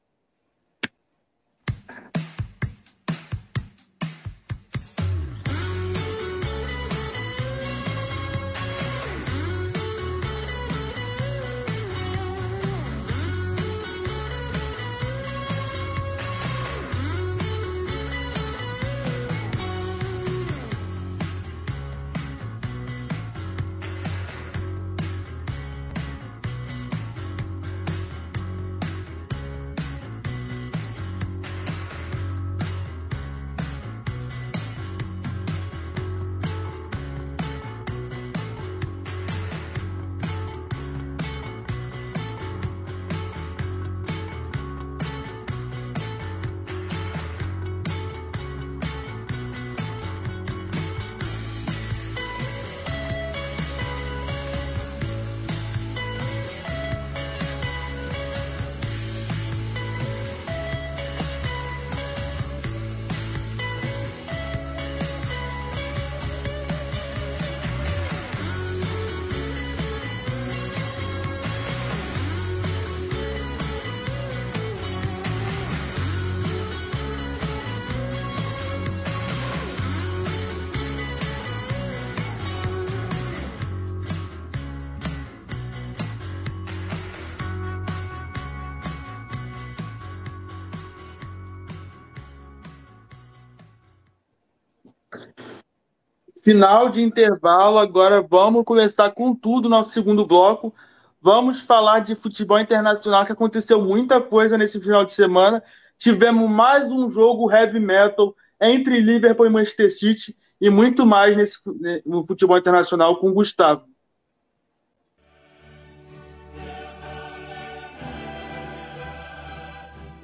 Final 96.60 96.89
de 96.89 97.01
intervalo, 97.01 97.78
agora 97.80 98.22
vamos 98.22 98.66
começar 98.66 99.12
com 99.12 99.34
tudo 99.34 99.70
nosso 99.70 99.91
segundo 99.91 100.26
bloco. 100.26 100.76
Vamos 101.22 101.62
falar 101.62 101.99
de 101.99 102.16
futebol 102.16 102.60
internacional, 102.60 103.26
que 103.26 103.32
aconteceu 103.32 103.82
muita 103.82 104.20
coisa 104.20 104.57
nesse 104.57 104.78
final 104.78 105.05
de 105.05 105.14
semana. 105.14 105.64
Tivemos 105.97 106.49
mais 106.49 106.91
um 106.91 107.10
jogo 107.10 107.49
heavy 107.49 107.80
metal 107.80 108.36
entre 108.60 108.99
Liverpool 108.99 109.45
e 109.45 109.49
Manchester 109.49 109.89
City 109.89 110.38
e 110.60 110.70
muito 110.70 111.05
mais 111.05 111.34
nesse, 111.38 111.60
no 112.05 112.28
futebol 112.28 112.57
internacional 112.57 113.16
com 113.22 113.30
o 113.30 113.34
Gustavo. 113.34 113.86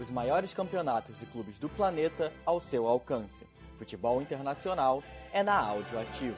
Os 0.01 0.09
maiores 0.09 0.53
campeonatos 0.53 1.21
e 1.21 1.25
clubes 1.27 1.57
do 1.57 1.69
planeta 1.69 2.33
ao 2.45 2.59
seu 2.59 2.86
alcance. 2.88 3.45
Futebol 3.78 4.21
internacional 4.21 5.03
é 5.34 5.43
na 5.43 5.57
Áudio 5.57 5.99
Ativo. 5.99 6.38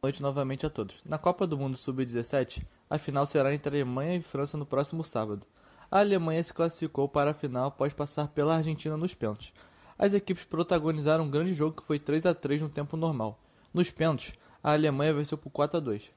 Boa 0.00 0.08
noite 0.08 0.22
novamente 0.22 0.64
a 0.64 0.70
todos. 0.70 0.96
Na 1.04 1.18
Copa 1.18 1.46
do 1.46 1.58
Mundo 1.58 1.76
Sub-17, 1.76 2.62
a 2.88 2.98
final 2.98 3.26
será 3.26 3.52
entre 3.52 3.76
Alemanha 3.76 4.14
e 4.14 4.22
França 4.22 4.56
no 4.56 4.64
próximo 4.64 5.02
sábado. 5.02 5.46
A 5.90 5.98
Alemanha 5.98 6.42
se 6.42 6.54
classificou 6.54 7.08
para 7.08 7.32
a 7.32 7.34
final 7.34 7.66
após 7.66 7.92
passar 7.92 8.28
pela 8.28 8.56
Argentina 8.56 8.96
nos 8.96 9.12
pênaltis. 9.12 9.52
As 9.98 10.14
equipes 10.14 10.44
protagonizaram 10.44 11.24
um 11.24 11.30
grande 11.30 11.52
jogo 11.52 11.80
que 11.80 11.86
foi 11.86 11.98
3 11.98 12.26
a 12.26 12.34
3 12.34 12.62
no 12.62 12.68
tempo 12.68 12.96
normal. 12.96 13.40
Nos 13.74 13.90
pênaltis, 13.90 14.32
a 14.62 14.72
Alemanha 14.72 15.12
venceu 15.12 15.36
por 15.36 15.50
4 15.50 15.78
a 15.78 15.80
2. 15.80 16.10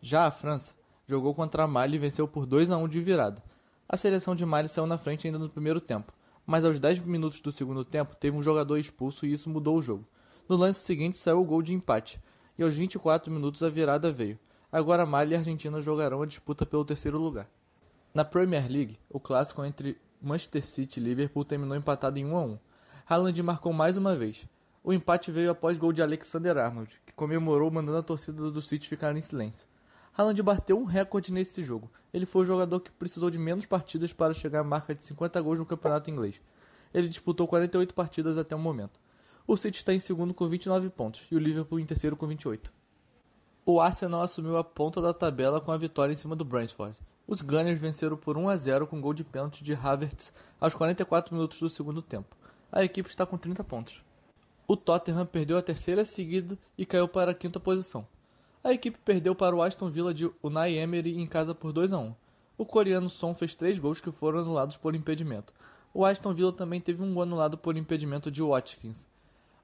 Já 0.00 0.26
a 0.26 0.30
França 0.30 0.72
jogou 1.08 1.34
contra 1.34 1.64
a 1.64 1.66
Mali 1.66 1.96
e 1.96 2.00
venceu 2.00 2.26
por 2.26 2.46
2 2.46 2.70
a 2.70 2.78
1 2.78 2.88
de 2.88 3.00
virada. 3.00 3.42
A 3.88 3.96
seleção 3.96 4.34
de 4.34 4.44
Mali 4.44 4.68
saiu 4.68 4.86
na 4.86 4.98
frente 4.98 5.28
ainda 5.28 5.38
no 5.38 5.48
primeiro 5.48 5.80
tempo, 5.80 6.12
mas 6.44 6.64
aos 6.64 6.80
10 6.80 6.98
minutos 7.00 7.40
do 7.40 7.52
segundo 7.52 7.84
tempo 7.84 8.16
teve 8.16 8.36
um 8.36 8.42
jogador 8.42 8.78
expulso 8.78 9.24
e 9.24 9.32
isso 9.32 9.48
mudou 9.48 9.76
o 9.76 9.82
jogo. 9.82 10.04
No 10.48 10.56
lance 10.56 10.80
seguinte 10.80 11.16
saiu 11.16 11.40
o 11.40 11.44
gol 11.44 11.62
de 11.62 11.72
empate, 11.72 12.20
e 12.58 12.64
aos 12.64 12.74
24 12.74 13.32
minutos 13.32 13.62
a 13.62 13.68
virada 13.68 14.10
veio. 14.10 14.38
Agora 14.72 15.06
Mali 15.06 15.34
e 15.34 15.36
Argentina 15.36 15.80
jogarão 15.80 16.20
a 16.20 16.26
disputa 16.26 16.66
pelo 16.66 16.84
terceiro 16.84 17.16
lugar. 17.16 17.48
Na 18.12 18.24
Premier 18.24 18.68
League, 18.68 18.98
o 19.08 19.20
clássico 19.20 19.64
entre 19.64 19.96
Manchester 20.20 20.66
City 20.66 20.98
e 20.98 21.02
Liverpool 21.02 21.44
terminou 21.44 21.76
empatado 21.76 22.18
em 22.18 22.24
1 22.24 22.36
a 22.36 22.40
1. 22.40 22.58
Haaland 23.08 23.42
marcou 23.44 23.72
mais 23.72 23.96
uma 23.96 24.16
vez. 24.16 24.44
O 24.82 24.92
empate 24.92 25.30
veio 25.30 25.50
após 25.50 25.78
gol 25.78 25.92
de 25.92 26.02
Alexander 26.02 26.58
Arnold, 26.58 27.00
que 27.06 27.12
comemorou 27.12 27.70
mandando 27.70 27.98
a 27.98 28.02
torcida 28.02 28.50
do 28.50 28.62
City 28.62 28.88
ficar 28.88 29.16
em 29.16 29.22
silêncio. 29.22 29.66
Haaland 30.16 30.42
bateu 30.42 30.78
um 30.78 30.84
recorde 30.84 31.30
nesse 31.30 31.62
jogo. 31.62 31.90
Ele 32.10 32.24
foi 32.24 32.42
o 32.42 32.46
jogador 32.46 32.80
que 32.80 32.90
precisou 32.90 33.28
de 33.28 33.38
menos 33.38 33.66
partidas 33.66 34.14
para 34.14 34.32
chegar 34.32 34.60
à 34.60 34.64
marca 34.64 34.94
de 34.94 35.04
50 35.04 35.42
gols 35.42 35.58
no 35.58 35.66
campeonato 35.66 36.08
inglês. 36.08 36.40
Ele 36.94 37.06
disputou 37.06 37.46
48 37.46 37.92
partidas 37.92 38.38
até 38.38 38.56
o 38.56 38.58
momento. 38.58 38.98
O 39.46 39.58
City 39.58 39.76
está 39.76 39.92
em 39.92 39.98
segundo 39.98 40.32
com 40.32 40.48
29 40.48 40.88
pontos 40.88 41.26
e 41.30 41.36
o 41.36 41.38
Liverpool 41.38 41.78
em 41.78 41.84
terceiro 41.84 42.16
com 42.16 42.26
28. 42.26 42.72
O 43.66 43.78
Arsenal 43.78 44.22
assumiu 44.22 44.56
a 44.56 44.64
ponta 44.64 45.02
da 45.02 45.12
tabela 45.12 45.60
com 45.60 45.70
a 45.70 45.76
vitória 45.76 46.14
em 46.14 46.16
cima 46.16 46.34
do 46.34 46.46
Brentford. 46.46 46.96
Os 47.26 47.42
Gunners 47.42 47.78
venceram 47.78 48.16
por 48.16 48.38
1 48.38 48.48
a 48.48 48.56
0 48.56 48.86
com 48.86 49.00
gol 49.00 49.12
de 49.12 49.22
pênalti 49.22 49.62
de 49.62 49.74
Havertz 49.74 50.32
aos 50.58 50.74
44 50.74 51.34
minutos 51.34 51.58
do 51.58 51.68
segundo 51.68 52.00
tempo. 52.00 52.34
A 52.72 52.82
equipe 52.82 53.10
está 53.10 53.26
com 53.26 53.36
30 53.36 53.62
pontos. 53.64 54.02
O 54.66 54.76
Tottenham 54.78 55.26
perdeu 55.26 55.58
a 55.58 55.62
terceira 55.62 56.06
seguida 56.06 56.58
e 56.78 56.86
caiu 56.86 57.06
para 57.06 57.32
a 57.32 57.34
quinta 57.34 57.60
posição. 57.60 58.06
A 58.66 58.72
equipe 58.72 58.98
perdeu 59.04 59.32
para 59.32 59.54
o 59.54 59.62
Aston 59.62 59.88
Villa 59.88 60.12
de 60.12 60.28
Unai 60.42 60.76
Emery 60.76 61.20
em 61.20 61.24
casa 61.24 61.54
por 61.54 61.72
2 61.72 61.92
a 61.92 61.98
1. 62.00 62.12
O 62.58 62.66
coreano 62.66 63.08
Son 63.08 63.32
fez 63.32 63.54
três 63.54 63.78
gols 63.78 64.00
que 64.00 64.10
foram 64.10 64.40
anulados 64.40 64.76
por 64.76 64.96
impedimento. 64.96 65.54
O 65.94 66.04
Aston 66.04 66.34
Villa 66.34 66.52
também 66.52 66.80
teve 66.80 67.00
um 67.00 67.14
gol 67.14 67.22
anulado 67.22 67.56
por 67.56 67.76
impedimento 67.76 68.28
de 68.28 68.42
Watkins. 68.42 69.06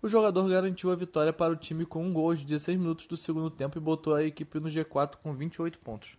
O 0.01 0.09
jogador 0.09 0.49
garantiu 0.49 0.93
a 0.93 0.95
vitória 0.95 1.33
para 1.33 1.53
o 1.53 1.57
time 1.57 1.85
com 1.85 2.07
um 2.07 2.13
gol 2.13 2.31
aos 2.31 2.45
16 2.45 2.79
minutos 2.79 3.09
do 3.09 3.17
segundo 3.17 3.51
tempo 3.51 3.77
e 3.77 3.81
botou 3.81 4.15
a 4.15 4.23
equipe 4.23 4.61
no 4.61 4.69
G4 4.69 5.17
com 5.21 5.35
28 5.35 5.81
pontos. 5.81 6.17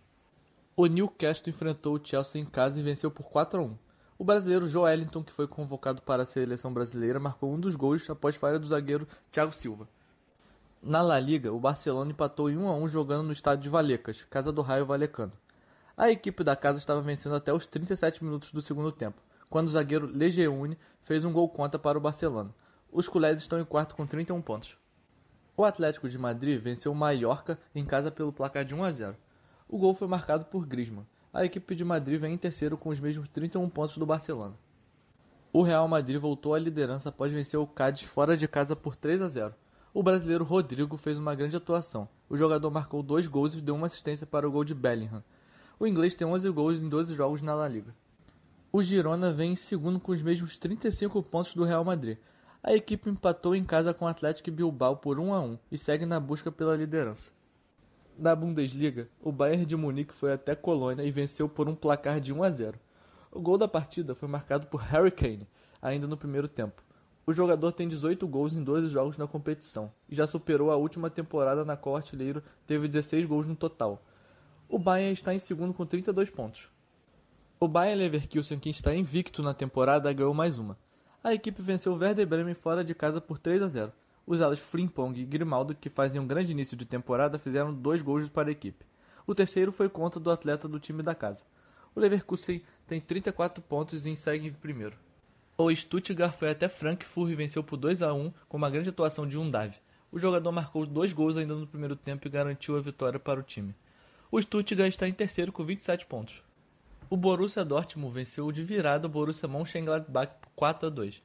O 0.76 0.84
Newcastle 0.84 1.48
enfrentou 1.48 1.94
o 1.94 2.00
Chelsea 2.06 2.38
em 2.38 2.44
casa 2.44 2.78
e 2.78 2.82
venceu 2.82 3.10
por 3.10 3.30
4 3.30 3.60
a 3.60 3.62
1. 3.62 3.78
O 4.18 4.24
brasileiro 4.24 4.68
Joelinton, 4.68 5.24
que 5.24 5.32
foi 5.32 5.48
convocado 5.48 6.02
para 6.02 6.24
a 6.24 6.26
seleção 6.26 6.70
brasileira, 6.70 7.18
marcou 7.18 7.50
um 7.50 7.58
dos 7.58 7.76
gols 7.76 8.10
após 8.10 8.36
falha 8.36 8.58
do 8.58 8.66
zagueiro 8.66 9.08
Thiago 9.32 9.54
Silva. 9.54 9.88
Na 10.86 11.00
La 11.00 11.18
Liga, 11.18 11.50
o 11.50 11.58
Barcelona 11.58 12.10
empatou 12.10 12.50
em 12.50 12.58
1 12.58 12.68
a 12.68 12.74
1 12.74 12.88
jogando 12.88 13.22
no 13.22 13.32
estádio 13.32 13.62
de 13.62 13.68
Valecas, 13.70 14.26
casa 14.28 14.52
do 14.52 14.60
Raio 14.60 14.84
Valecano. 14.84 15.32
A 15.96 16.10
equipe 16.10 16.44
da 16.44 16.54
casa 16.54 16.78
estava 16.78 17.00
vencendo 17.00 17.34
até 17.34 17.50
os 17.54 17.64
37 17.64 18.22
minutos 18.22 18.52
do 18.52 18.60
segundo 18.60 18.92
tempo, 18.92 19.18
quando 19.48 19.68
o 19.68 19.70
zagueiro 19.70 20.06
Lejeune 20.06 20.76
fez 21.00 21.24
um 21.24 21.32
gol 21.32 21.48
contra 21.48 21.78
para 21.78 21.96
o 21.96 22.00
Barcelona. 22.02 22.54
Os 22.92 23.08
culés 23.08 23.40
estão 23.40 23.58
em 23.58 23.64
quarto 23.64 23.96
com 23.96 24.06
31 24.06 24.42
pontos. 24.42 24.76
O 25.56 25.64
Atlético 25.64 26.06
de 26.06 26.18
Madrid 26.18 26.60
venceu 26.60 26.92
o 26.92 26.94
Mallorca 26.94 27.58
em 27.74 27.86
casa 27.86 28.10
pelo 28.10 28.30
placar 28.30 28.62
de 28.62 28.74
1 28.74 28.84
a 28.84 28.92
0. 28.92 29.16
O 29.66 29.78
gol 29.78 29.94
foi 29.94 30.06
marcado 30.06 30.44
por 30.44 30.66
Griezmann. 30.66 31.06
A 31.32 31.46
equipe 31.46 31.74
de 31.74 31.82
Madrid 31.82 32.20
vem 32.20 32.34
em 32.34 32.38
terceiro 32.38 32.76
com 32.76 32.90
os 32.90 33.00
mesmos 33.00 33.26
31 33.30 33.70
pontos 33.70 33.96
do 33.96 34.04
Barcelona. 34.04 34.54
O 35.50 35.62
Real 35.62 35.88
Madrid 35.88 36.20
voltou 36.20 36.52
à 36.52 36.58
liderança 36.58 37.08
após 37.08 37.32
vencer 37.32 37.58
o 37.58 37.66
Cádiz 37.66 38.02
fora 38.02 38.36
de 38.36 38.46
casa 38.46 38.76
por 38.76 38.94
3 38.94 39.22
a 39.22 39.28
0. 39.30 39.63
O 39.94 40.02
brasileiro 40.02 40.42
Rodrigo 40.42 40.96
fez 40.96 41.18
uma 41.18 41.36
grande 41.36 41.54
atuação. 41.54 42.08
O 42.28 42.36
jogador 42.36 42.68
marcou 42.68 43.00
dois 43.00 43.28
gols 43.28 43.54
e 43.54 43.60
deu 43.60 43.76
uma 43.76 43.86
assistência 43.86 44.26
para 44.26 44.46
o 44.46 44.50
gol 44.50 44.64
de 44.64 44.74
Bellingham. 44.74 45.22
O 45.78 45.86
inglês 45.86 46.16
tem 46.16 46.26
11 46.26 46.50
gols 46.50 46.82
em 46.82 46.88
12 46.88 47.14
jogos 47.14 47.40
na 47.40 47.54
La 47.54 47.68
Liga. 47.68 47.94
O 48.72 48.82
Girona 48.82 49.32
vem 49.32 49.52
em 49.52 49.56
segundo 49.56 50.00
com 50.00 50.10
os 50.10 50.20
mesmos 50.20 50.58
35 50.58 51.22
pontos 51.22 51.54
do 51.54 51.62
Real 51.62 51.84
Madrid. 51.84 52.18
A 52.60 52.74
equipe 52.74 53.08
empatou 53.08 53.54
em 53.54 53.62
casa 53.62 53.94
com 53.94 54.04
o 54.04 54.08
Atlético 54.08 54.50
Bilbao 54.50 54.96
por 54.96 55.20
1 55.20 55.32
a 55.32 55.40
1 55.40 55.58
e 55.70 55.78
segue 55.78 56.04
na 56.04 56.18
busca 56.18 56.50
pela 56.50 56.74
liderança. 56.74 57.30
Na 58.18 58.34
Bundesliga, 58.34 59.08
o 59.22 59.30
Bayern 59.30 59.64
de 59.64 59.76
Munique 59.76 60.12
foi 60.12 60.32
até 60.32 60.56
Colônia 60.56 61.04
e 61.04 61.12
venceu 61.12 61.48
por 61.48 61.68
um 61.68 61.74
placar 61.76 62.18
de 62.18 62.34
1 62.34 62.42
a 62.42 62.50
0. 62.50 62.80
O 63.30 63.40
gol 63.40 63.56
da 63.56 63.68
partida 63.68 64.12
foi 64.12 64.28
marcado 64.28 64.66
por 64.66 64.80
Harry 64.80 65.12
Kane, 65.12 65.46
ainda 65.80 66.08
no 66.08 66.16
primeiro 66.16 66.48
tempo. 66.48 66.82
O 67.26 67.32
jogador 67.32 67.72
tem 67.72 67.88
18 67.88 68.26
gols 68.28 68.54
em 68.54 68.62
12 68.62 68.88
jogos 68.88 69.16
na 69.16 69.26
competição 69.26 69.90
e 70.08 70.14
já 70.14 70.26
superou 70.26 70.70
a 70.70 70.76
última 70.76 71.08
temporada 71.08 71.64
na 71.64 71.76
qual 71.76 71.94
o 71.94 71.96
artilheiro 71.96 72.42
teve 72.66 72.86
16 72.86 73.24
gols 73.24 73.46
no 73.46 73.56
total. 73.56 74.02
O 74.68 74.78
Bayern 74.78 75.12
está 75.12 75.34
em 75.34 75.38
segundo 75.38 75.72
com 75.72 75.86
32 75.86 76.30
pontos. 76.30 76.68
O 77.58 77.66
Bayer 77.66 77.96
Leverkusen, 77.96 78.58
que 78.58 78.68
está 78.68 78.94
invicto 78.94 79.42
na 79.42 79.54
temporada, 79.54 80.12
ganhou 80.12 80.34
mais 80.34 80.58
uma. 80.58 80.76
A 81.22 81.32
equipe 81.32 81.62
venceu 81.62 81.92
o 81.92 81.96
Werder 81.96 82.26
Bremen 82.26 82.52
fora 82.52 82.84
de 82.84 82.94
casa 82.94 83.20
por 83.20 83.38
3 83.38 83.62
a 83.62 83.68
0. 83.68 83.92
Os 84.26 84.42
alas 84.42 84.58
Frimpong 84.58 85.18
e 85.18 85.24
Grimaldo, 85.24 85.74
que 85.74 85.88
fazem 85.88 86.20
um 86.20 86.26
grande 86.26 86.52
início 86.52 86.76
de 86.76 86.84
temporada, 86.84 87.38
fizeram 87.38 87.72
dois 87.72 88.02
gols 88.02 88.28
para 88.28 88.48
a 88.48 88.52
equipe. 88.52 88.84
O 89.26 89.34
terceiro 89.34 89.72
foi 89.72 89.88
contra 89.88 90.20
do 90.20 90.30
atleta 90.30 90.68
do 90.68 90.78
time 90.78 91.02
da 91.02 91.14
casa. 91.14 91.44
O 91.94 92.00
Leverkusen 92.00 92.62
tem 92.86 93.00
34 93.00 93.62
pontos 93.62 94.04
e 94.04 94.14
segue 94.14 94.48
em 94.48 94.52
primeiro. 94.52 95.03
O 95.56 95.72
Stuttgart 95.72 96.34
foi 96.34 96.50
até 96.50 96.68
Frankfurt 96.68 97.30
e 97.30 97.36
venceu 97.36 97.62
por 97.62 97.76
2 97.76 98.02
a 98.02 98.12
1 98.12 98.32
com 98.48 98.56
uma 98.56 98.68
grande 98.68 98.88
atuação 98.88 99.24
de 99.24 99.38
Undav. 99.38 99.72
O 100.10 100.18
jogador 100.18 100.50
marcou 100.50 100.84
dois 100.84 101.12
gols 101.12 101.36
ainda 101.36 101.54
no 101.54 101.64
primeiro 101.64 101.94
tempo 101.94 102.26
e 102.26 102.30
garantiu 102.30 102.76
a 102.76 102.80
vitória 102.80 103.20
para 103.20 103.38
o 103.38 103.42
time. 103.42 103.72
O 104.32 104.42
Stuttgart 104.42 104.88
está 104.88 105.06
em 105.06 105.12
terceiro 105.12 105.52
com 105.52 105.64
27 105.64 106.06
pontos. 106.06 106.42
O 107.08 107.16
Borussia 107.16 107.64
Dortmund 107.64 108.12
venceu 108.12 108.50
de 108.50 108.64
virada 108.64 109.06
o 109.06 109.08
Borussia 109.08 109.48
Mönchengladbach 109.48 110.32
por 110.40 110.50
4 110.56 110.88
a 110.88 110.90
2. 110.90 111.22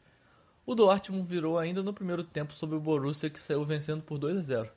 O 0.64 0.76
Dortmund 0.76 1.28
virou 1.28 1.58
ainda 1.58 1.82
no 1.82 1.92
primeiro 1.92 2.24
tempo 2.24 2.54
sobre 2.54 2.76
o 2.76 2.80
Borussia 2.80 3.32
que 3.32 3.40
saiu 3.40 3.66
vencendo 3.66 4.04
por 4.04 4.20
2 4.20 4.38
a 4.38 4.42
0. 4.42 4.70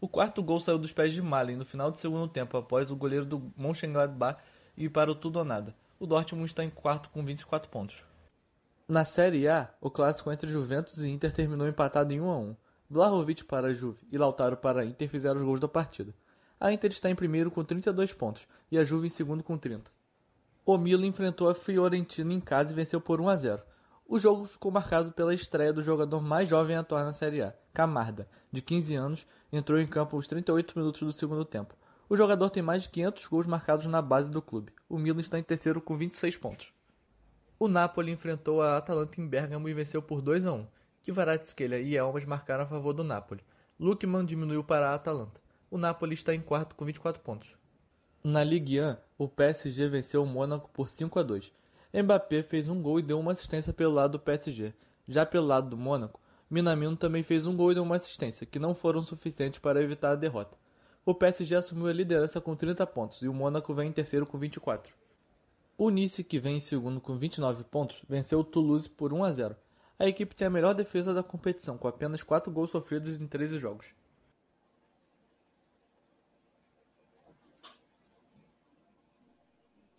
O 0.00 0.08
quarto 0.08 0.42
gol 0.42 0.58
saiu 0.58 0.78
dos 0.78 0.92
pés 0.92 1.14
de 1.14 1.22
Malen 1.22 1.56
no 1.56 1.64
final 1.64 1.92
do 1.92 1.96
segundo 1.96 2.26
tempo 2.26 2.56
após 2.56 2.90
o 2.90 2.96
goleiro 2.96 3.24
do 3.24 3.52
Mönchengladbach 3.56 4.42
ir 4.76 4.88
para 4.88 5.12
o 5.12 5.14
tudo 5.14 5.38
ou 5.38 5.44
nada. 5.44 5.72
O 6.00 6.06
Dortmund 6.06 6.46
está 6.46 6.64
em 6.64 6.70
quarto 6.70 7.08
com 7.10 7.24
24 7.24 7.70
pontos. 7.70 8.02
Na 8.88 9.04
Série 9.04 9.48
A, 9.48 9.68
o 9.80 9.90
clássico 9.90 10.30
entre 10.30 10.48
Juventus 10.48 10.98
e 10.98 11.08
Inter 11.08 11.32
terminou 11.32 11.66
empatado 11.66 12.12
em 12.14 12.20
1 12.20 12.30
a 12.30 12.38
1. 12.38 12.56
Vlahovic 12.88 13.44
para 13.44 13.66
a 13.66 13.74
Juve 13.74 13.98
e 14.12 14.16
Lautaro 14.16 14.56
para 14.56 14.82
a 14.82 14.84
Inter 14.84 15.08
fizeram 15.08 15.40
os 15.40 15.44
gols 15.44 15.58
da 15.58 15.66
partida. 15.66 16.14
A 16.60 16.72
Inter 16.72 16.92
está 16.92 17.10
em 17.10 17.14
primeiro 17.16 17.50
com 17.50 17.64
32 17.64 18.12
pontos 18.12 18.46
e 18.70 18.78
a 18.78 18.84
Juve 18.84 19.08
em 19.08 19.10
segundo 19.10 19.42
com 19.42 19.58
30. 19.58 19.90
O 20.64 20.78
Milan 20.78 21.06
enfrentou 21.06 21.48
a 21.48 21.54
Fiorentina 21.54 22.32
em 22.32 22.38
casa 22.38 22.70
e 22.70 22.76
venceu 22.76 23.00
por 23.00 23.20
1 23.20 23.28
a 23.28 23.34
0. 23.34 23.62
O 24.06 24.20
jogo 24.20 24.44
ficou 24.44 24.70
marcado 24.70 25.10
pela 25.10 25.34
estreia 25.34 25.72
do 25.72 25.82
jogador 25.82 26.22
mais 26.22 26.48
jovem 26.48 26.76
a 26.76 26.80
atuar 26.80 27.04
na 27.04 27.12
Série 27.12 27.42
A, 27.42 27.52
Camarda, 27.74 28.28
de 28.52 28.62
15 28.62 28.94
anos, 28.94 29.26
entrou 29.52 29.80
em 29.80 29.86
campo 29.88 30.14
aos 30.14 30.28
38 30.28 30.78
minutos 30.78 31.00
do 31.00 31.12
segundo 31.12 31.44
tempo. 31.44 31.74
O 32.08 32.16
jogador 32.16 32.50
tem 32.50 32.62
mais 32.62 32.84
de 32.84 32.90
500 32.90 33.26
gols 33.26 33.48
marcados 33.48 33.86
na 33.86 34.00
base 34.00 34.30
do 34.30 34.40
clube. 34.40 34.72
O 34.88 34.96
Milan 34.96 35.22
está 35.22 35.40
em 35.40 35.42
terceiro 35.42 35.80
com 35.80 35.96
26 35.96 36.36
pontos. 36.36 36.75
O 37.58 37.68
Napoli 37.68 38.12
enfrentou 38.12 38.60
a 38.60 38.76
Atalanta 38.76 39.18
em 39.18 39.26
Bergamo 39.26 39.66
e 39.66 39.72
venceu 39.72 40.02
por 40.02 40.20
2 40.20 40.44
a 40.44 40.52
1. 40.52 40.66
Kvaratskhelia 41.02 41.80
e 41.80 41.96
Elmas 41.96 42.26
marcaram 42.26 42.64
a 42.64 42.66
favor 42.66 42.92
do 42.92 43.02
Napoli. 43.02 43.42
Lukman 43.80 44.26
diminuiu 44.26 44.62
para 44.62 44.90
a 44.90 44.94
Atalanta. 44.94 45.40
O 45.70 45.78
Napoli 45.78 46.12
está 46.12 46.34
em 46.34 46.40
quarto 46.40 46.74
com 46.74 46.84
24 46.84 47.22
pontos. 47.22 47.56
Na 48.22 48.44
Ligue 48.44 48.82
1, 48.82 48.96
o 49.16 49.26
PSG 49.26 49.88
venceu 49.88 50.22
o 50.22 50.26
Mônaco 50.26 50.68
por 50.68 50.90
5 50.90 51.18
a 51.18 51.22
2. 51.22 51.50
Mbappé 51.94 52.42
fez 52.42 52.68
um 52.68 52.82
gol 52.82 52.98
e 52.98 53.02
deu 53.02 53.18
uma 53.18 53.32
assistência 53.32 53.72
pelo 53.72 53.94
lado 53.94 54.12
do 54.12 54.18
PSG. 54.18 54.74
Já 55.08 55.24
pelo 55.24 55.46
lado 55.46 55.70
do 55.70 55.78
Mônaco, 55.78 56.20
Minamino 56.50 56.94
também 56.94 57.22
fez 57.22 57.46
um 57.46 57.56
gol 57.56 57.72
e 57.72 57.74
deu 57.74 57.84
uma 57.84 57.96
assistência, 57.96 58.46
que 58.46 58.58
não 58.58 58.74
foram 58.74 59.02
suficientes 59.02 59.60
para 59.60 59.82
evitar 59.82 60.10
a 60.10 60.16
derrota. 60.16 60.58
O 61.06 61.14
PSG 61.14 61.54
assumiu 61.54 61.86
a 61.86 61.92
liderança 61.92 62.38
com 62.38 62.54
30 62.54 62.86
pontos 62.86 63.22
e 63.22 63.28
o 63.28 63.32
Mônaco 63.32 63.72
vem 63.72 63.88
em 63.88 63.92
terceiro 63.92 64.26
com 64.26 64.36
24. 64.36 64.92
O 65.78 65.90
Nice, 65.90 66.24
que 66.24 66.38
vem 66.38 66.56
em 66.56 66.60
segundo 66.60 67.00
com 67.00 67.18
29 67.18 67.64
pontos, 67.64 68.02
venceu 68.08 68.40
o 68.40 68.44
Toulouse 68.44 68.88
por 68.88 69.12
1 69.12 69.24
a 69.24 69.32
0. 69.32 69.56
A 69.98 70.06
equipe 70.06 70.34
tem 70.34 70.46
a 70.46 70.50
melhor 70.50 70.74
defesa 70.74 71.12
da 71.12 71.22
competição, 71.22 71.76
com 71.76 71.86
apenas 71.86 72.22
4 72.22 72.50
gols 72.50 72.70
sofridos 72.70 73.20
em 73.20 73.26
13 73.26 73.58
jogos. 73.58 73.86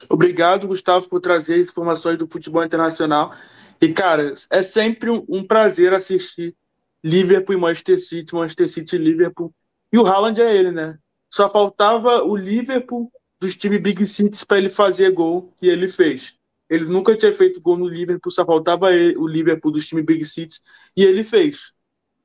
Obrigado, 0.09 0.67
Gustavo, 0.67 1.07
por 1.09 1.19
trazer 1.19 1.59
as 1.59 1.69
informações 1.69 2.17
do 2.17 2.27
futebol 2.27 2.63
internacional. 2.63 3.35
E, 3.79 3.93
cara, 3.93 4.33
é 4.49 4.63
sempre 4.63 5.09
um, 5.09 5.45
prazer 5.45 5.93
assistir 5.93 6.55
Liverpool 7.03 7.55
e 7.55 7.59
Manchester 7.59 7.99
City, 7.99 8.33
Manchester 8.33 8.69
City 8.69 8.95
e 8.95 8.99
Liverpool. 8.99 9.53
E 9.91 9.97
o 9.97 10.05
Haaland 10.05 10.41
é 10.41 10.55
ele, 10.55 10.71
né? 10.71 10.97
Só 11.29 11.49
faltava 11.49 12.23
o 12.23 12.35
Liverpool 12.35 13.11
dos 13.39 13.55
times 13.55 13.81
Big 13.81 14.05
Cities 14.07 14.43
para 14.43 14.57
ele 14.57 14.69
fazer 14.69 15.11
gol, 15.11 15.53
que 15.59 15.67
ele 15.67 15.87
fez. 15.87 16.35
Ele 16.69 16.85
nunca 16.85 17.15
tinha 17.15 17.33
feito 17.33 17.61
gol 17.61 17.77
no 17.77 17.87
Liverpool, 17.87 18.31
só 18.31 18.45
faltava 18.45 18.93
ele, 18.93 19.17
o 19.17 19.27
Liverpool 19.27 19.71
dos 19.71 19.87
times 19.87 20.05
Big 20.05 20.25
Cities, 20.25 20.61
e 20.95 21.03
ele 21.03 21.23
fez. 21.23 21.71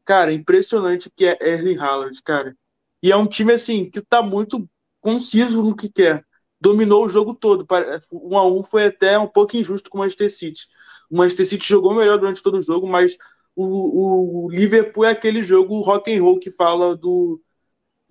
Cara, 0.05 0.33
impressionante 0.33 1.11
que 1.15 1.25
é 1.25 1.39
Erling 1.41 1.79
Haaland, 1.79 2.21
cara. 2.23 2.57
E 3.03 3.13
é 3.13 3.17
um 3.17 3.27
time, 3.27 3.53
assim, 3.53 3.89
que 3.91 4.01
tá 4.01 4.23
muito 4.23 4.69
conciso 5.01 5.63
no 5.63 5.77
que 5.77 5.89
quer 5.89 6.25
dominou 6.63 7.05
o 7.05 7.09
jogo 7.09 7.35
todo. 7.35 7.67
Um 8.13 8.39
a 8.39 8.47
um 8.47 8.63
foi 8.63 8.87
até 8.87 9.19
um 9.19 9.27
pouco 9.27 9.57
injusto 9.57 9.91
com 9.91 9.99
o 9.99 10.01
Manchester 10.01 10.31
City. 10.31 10.69
O 11.11 11.17
Manchester 11.17 11.47
City 11.47 11.69
jogou 11.69 11.93
melhor 11.93 12.19
durante 12.19 12.41
todo 12.41 12.59
o 12.59 12.63
jogo, 12.63 12.87
mas 12.87 13.19
o, 13.57 14.47
o 14.47 14.51
Liverpool 14.51 15.05
é 15.05 15.11
aquele 15.11 15.43
jogo 15.43 15.81
rock 15.81 16.15
and 16.15 16.23
roll 16.23 16.39
que 16.39 16.53
fala 16.53 16.97
do, 16.97 17.41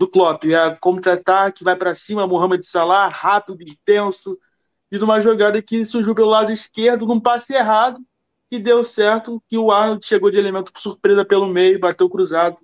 do 0.02 0.08
Klopp. 0.08 0.45
É 0.45 0.76
contra-ataque, 0.82 1.64
vai 1.64 1.76
para 1.76 1.93
cima, 1.93 2.26
Mohamed 2.26 2.66
Salah, 2.66 3.08
rápido, 3.08 3.62
intenso. 3.62 4.36
E 4.91 4.97
numa 4.97 5.22
jogada 5.22 5.62
que 5.62 5.86
surgiu 5.86 6.16
pelo 6.16 6.30
lado 6.30 6.52
esquerdo, 6.52 7.06
num 7.06 7.20
passe 7.20 7.54
errado, 7.54 8.02
e 8.49 8.58
deu 8.58 8.84
certo, 8.84 9.41
que 9.47 9.60
o 9.60 9.72
Arnold 9.72 10.04
chegou 10.06 10.32
de 10.32 10.39
elemento 10.39 10.72
surpresa 10.76 11.24
pelo 11.24 11.45
meio, 11.47 11.80
bateu 11.80 12.10
cruzado, 12.10 12.58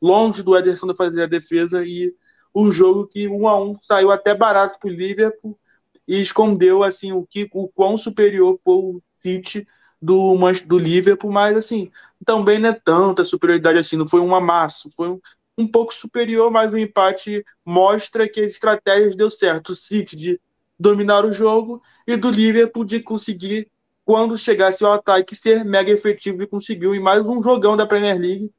longe 0.00 0.42
do 0.42 0.54
Ederson 0.54 0.94
fazer 0.94 1.22
a 1.22 1.26
defesa 1.26 1.82
e 1.82 2.14
um 2.54 2.70
jogo 2.70 3.06
que 3.06 3.26
um 3.26 3.48
a 3.48 3.58
um 3.58 3.76
saiu 3.80 4.10
até 4.10 4.34
barato 4.34 4.78
para 4.78 4.88
o 4.88 4.92
Liverpool 4.92 5.58
e 6.06 6.20
escondeu 6.20 6.84
assim 6.84 7.12
o 7.12 7.26
que 7.26 7.48
o 7.54 7.68
quão 7.68 7.96
superior 7.96 8.60
foi 8.62 8.74
o 8.74 9.02
City 9.20 9.66
do, 10.00 10.36
do 10.66 10.78
Liverpool, 10.78 11.32
mas 11.32 11.56
assim 11.56 11.90
também 12.24 12.58
não 12.58 12.68
é 12.68 12.72
tanta 12.72 13.24
superioridade 13.24 13.78
assim, 13.78 13.96
não 13.96 14.06
foi 14.06 14.20
um 14.20 14.34
amasso, 14.34 14.90
foi 14.94 15.08
um, 15.08 15.20
um 15.62 15.68
pouco 15.68 15.94
superior, 15.94 16.50
mas 16.50 16.72
o 16.72 16.78
empate 16.78 17.44
mostra 17.64 18.28
que 18.28 18.40
as 18.40 18.52
estratégias 18.52 19.16
deu 19.16 19.30
certo. 19.30 19.70
O 19.70 19.76
City 19.76 20.16
de 20.16 20.40
dominar 20.78 21.24
o 21.24 21.32
jogo 21.32 21.82
e 22.06 22.16
do 22.16 22.30
Liverpool 22.30 22.84
de 22.84 23.00
conseguir, 23.00 23.70
quando 24.04 24.36
chegasse 24.36 24.84
ao 24.84 24.92
ataque, 24.92 25.34
ser 25.34 25.64
mega 25.64 25.90
efetivo 25.90 26.42
e 26.42 26.46
conseguiu 26.46 26.94
em 26.94 27.00
mais 27.00 27.24
um 27.24 27.42
jogão 27.42 27.76
da 27.76 27.86
Premier 27.86 28.18
League. 28.18 28.50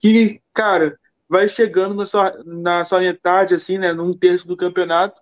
Que, 0.00 0.40
cara, 0.52 0.98
vai 1.28 1.48
chegando 1.48 1.94
na 1.94 2.06
sua, 2.06 2.42
na 2.44 2.84
sua 2.84 3.00
metade, 3.00 3.54
assim, 3.54 3.78
né, 3.78 3.92
num 3.92 4.16
terço 4.16 4.46
do 4.46 4.56
campeonato, 4.56 5.20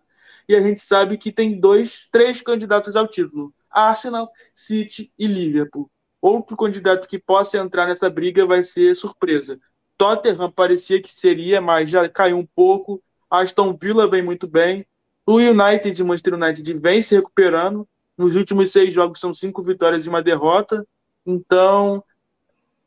e 0.49 0.55
a 0.55 0.61
gente 0.61 0.80
sabe 0.80 1.18
que 1.18 1.32
tem 1.32 1.59
dois, 1.59 2.07
três 2.12 2.41
candidatos 2.41 2.95
ao 2.95 3.09
título: 3.09 3.53
Arsenal, 3.70 4.30
City 4.55 5.12
e 5.18 5.26
Liverpool. 5.26 5.91
Outro 6.20 6.57
candidato 6.57 7.09
que 7.09 7.18
possa 7.18 7.59
entrar 7.59 7.87
nessa 7.87 8.09
briga 8.09 8.47
vai 8.47 8.64
ser 8.64 8.95
surpresa. 8.95 9.59
Tottenham 9.99 10.51
parecia 10.51 11.01
que 11.01 11.12
seria, 11.12 11.61
mas 11.61 11.90
já 11.90 12.09
caiu 12.09 12.38
um 12.38 12.47
pouco. 12.47 13.03
Aston 13.30 13.76
Villa 13.80 14.09
vem 14.09 14.22
muito 14.22 14.47
bem. 14.47 14.86
O 15.26 15.36
United, 15.36 16.03
Manchester 16.05 16.34
United, 16.34 16.74
vem 16.74 17.03
se 17.03 17.16
recuperando. 17.16 17.88
Nos 18.16 18.36
últimos 18.36 18.70
seis 18.70 18.94
jogos 18.94 19.20
são 19.20 19.34
cinco 19.34 19.62
vitórias 19.62 20.07
e 20.07 20.09
uma 20.09 20.22
derrota. 20.22 20.86
Então, 21.24 22.03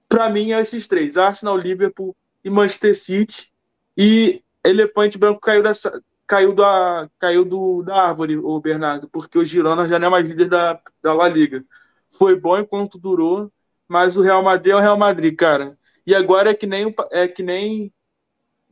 para 0.07 0.30
mim, 0.30 0.53
é 0.53 0.62
esses 0.62 0.88
três: 0.88 1.18
Arsenal, 1.18 1.57
Liverpool 1.57 2.16
e 2.43 2.49
Manchester 2.49 2.97
City. 2.97 3.51
E 3.97 4.41
Elefante 4.64 5.18
Branco 5.18 5.41
caiu, 5.41 5.62
dessa, 5.62 6.01
caiu, 6.26 6.53
da, 6.53 7.10
caiu 7.20 7.43
do, 7.43 7.84
da 7.84 8.07
árvore, 8.07 8.38
o 8.38 8.60
Bernardo, 8.60 9.10
porque 9.10 9.38
o 9.38 9.43
Girona 9.43 9.88
já 9.88 9.99
não 9.99 10.07
é 10.07 10.12
mais 10.12 10.26
líder 10.28 10.47
da, 10.47 10.80
da 11.01 11.14
La 11.14 11.28
Liga. 11.28 11.66
Foi 12.12 12.39
bom 12.39 12.57
enquanto 12.57 12.97
durou, 12.97 13.51
mas 13.88 14.16
o 14.16 14.22
Real 14.22 14.43
Madrid 14.43 14.74
é 14.74 14.76
o 14.76 14.80
Real 14.80 14.97
Madrid, 14.97 15.36
cara. 15.36 15.78
E 16.10 16.16
agora 16.16 16.49
é 16.49 16.53
que 16.55 16.66
nem, 16.66 16.91
é 17.12 17.28
que 17.28 17.43
nem 17.43 17.93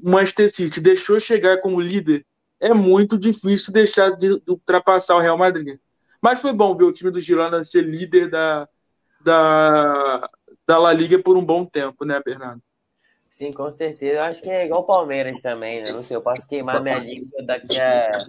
o 0.03 0.09
Manchester 0.09 0.51
City 0.51 0.81
deixou 0.81 1.19
chegar 1.19 1.61
como 1.61 1.79
líder. 1.79 2.25
É 2.59 2.73
muito 2.73 3.15
difícil 3.15 3.71
deixar 3.71 4.09
de 4.09 4.41
ultrapassar 4.47 5.15
o 5.15 5.19
Real 5.19 5.37
Madrid. 5.37 5.77
Mas 6.19 6.41
foi 6.41 6.51
bom 6.51 6.75
ver 6.75 6.85
o 6.85 6.91
time 6.91 7.11
do 7.11 7.19
Girona 7.19 7.63
ser 7.63 7.83
líder 7.83 8.31
da, 8.31 8.67
da, 9.23 10.27
da 10.65 10.79
La 10.79 10.91
Liga 10.91 11.19
por 11.19 11.37
um 11.37 11.45
bom 11.45 11.63
tempo, 11.63 12.03
né, 12.05 12.19
Bernardo? 12.25 12.59
Sim, 13.29 13.51
com 13.51 13.69
certeza. 13.69 14.15
Eu 14.15 14.23
acho 14.23 14.41
que 14.41 14.49
é 14.49 14.65
igual 14.65 14.81
o 14.81 14.87
Palmeiras 14.87 15.39
também, 15.39 15.83
né? 15.83 15.91
Não 15.91 16.01
sei, 16.01 16.17
eu 16.17 16.21
posso 16.23 16.47
queimar 16.47 16.81
minha 16.81 16.97
língua 17.05 17.43
daqui 17.43 17.79
a, 17.79 18.25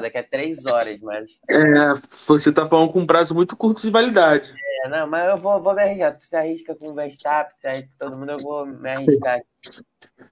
daqui 0.00 0.18
a 0.18 0.22
três 0.22 0.64
horas, 0.64 0.98
mas. 1.00 1.30
É, 1.50 2.00
você 2.26 2.50
está 2.50 2.68
falando 2.68 2.92
com 2.92 3.00
um 3.00 3.06
prazo 3.06 3.34
muito 3.34 3.56
curto 3.56 3.82
de 3.82 3.90
validade. 3.90 4.54
É, 4.84 4.88
não, 4.88 5.06
mas 5.06 5.28
eu 5.30 5.38
vou, 5.38 5.62
vou 5.62 5.74
me 5.74 5.82
arriscar. 5.82 6.18
Tu 6.18 6.24
se 6.24 6.36
arrisca 6.36 6.74
com 6.74 6.90
o 6.90 6.94
Verstappen, 6.94 7.54
se 7.60 7.66
arrisca 7.66 7.88
com 7.98 8.06
todo 8.06 8.18
mundo, 8.18 8.32
eu 8.32 8.40
vou 8.40 8.66
me 8.66 8.90
arriscar 8.90 9.40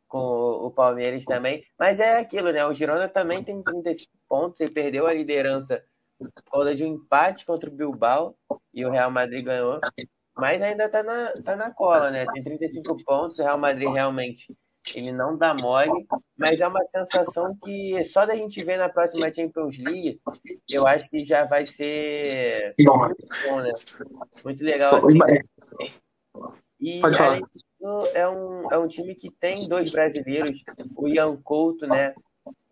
com 0.09 0.19
o 0.19 0.71
Palmeiras 0.71 1.25
também. 1.25 1.65
Mas 1.79 2.01
é 2.01 2.19
aquilo, 2.19 2.53
né? 2.53 2.65
O 2.67 2.75
Girona 2.75 3.09
também 3.09 3.45
tem 3.45 3.63
35 3.63 4.11
pontos 4.29 4.61
e 4.61 4.71
perdeu 4.71 5.07
a 5.07 5.15
liderança 5.15 5.83
por 6.19 6.43
causa 6.51 6.75
de 6.75 6.85
um 6.85 6.95
empate 6.95 7.47
contra 7.47 7.71
o 7.71 7.73
Bilbao 7.73 8.37
e 8.75 8.85
o 8.85 8.91
Real 8.91 9.11
Madrid 9.11 9.45
ganhou. 9.45 9.81
Mas 10.37 10.61
ainda 10.61 10.89
tá 10.89 11.03
na, 11.03 11.33
tá 11.43 11.57
na 11.57 11.71
cola, 11.71 12.11
né? 12.11 12.25
Tem 12.33 12.43
35 12.43 13.05
pontos, 13.05 13.39
o 13.39 13.43
Real 13.43 13.59
Madrid 13.59 13.89
realmente 13.89 14.55
ele 14.95 15.13
não 15.13 15.37
dá 15.37 15.55
mole, 15.55 16.07
mas 16.37 16.61
é 16.61 16.67
uma 16.67 16.85
sensação 16.85 17.55
que 17.63 18.03
só 18.05 18.25
da 18.25 18.35
gente 18.35 18.63
ver 18.65 18.77
na 18.79 18.89
próxima 18.89 19.33
Champions 19.33 19.79
League, 19.79 20.21
eu 20.69 20.87
acho 20.87 21.09
que 21.09 21.25
já 21.25 21.45
vai 21.45 21.67
ser 21.67 22.75
muito 22.79 23.29
bom, 23.47 23.61
né? 23.61 23.73
Muito 24.45 24.65
legal. 24.65 24.97
Assim. 24.97 25.19
E 26.81 27.01
além 27.03 27.43
disso, 27.53 28.07
é 28.15 28.29
um, 28.29 28.73
é 28.73 28.79
um 28.79 28.89
time 28.89 29.15
que 29.15 29.31
tem 29.31 29.69
dois 29.69 29.91
brasileiros, 29.91 30.63
o 30.97 31.09
Ian 31.09 31.37
Couto, 31.43 31.87
né? 31.87 32.15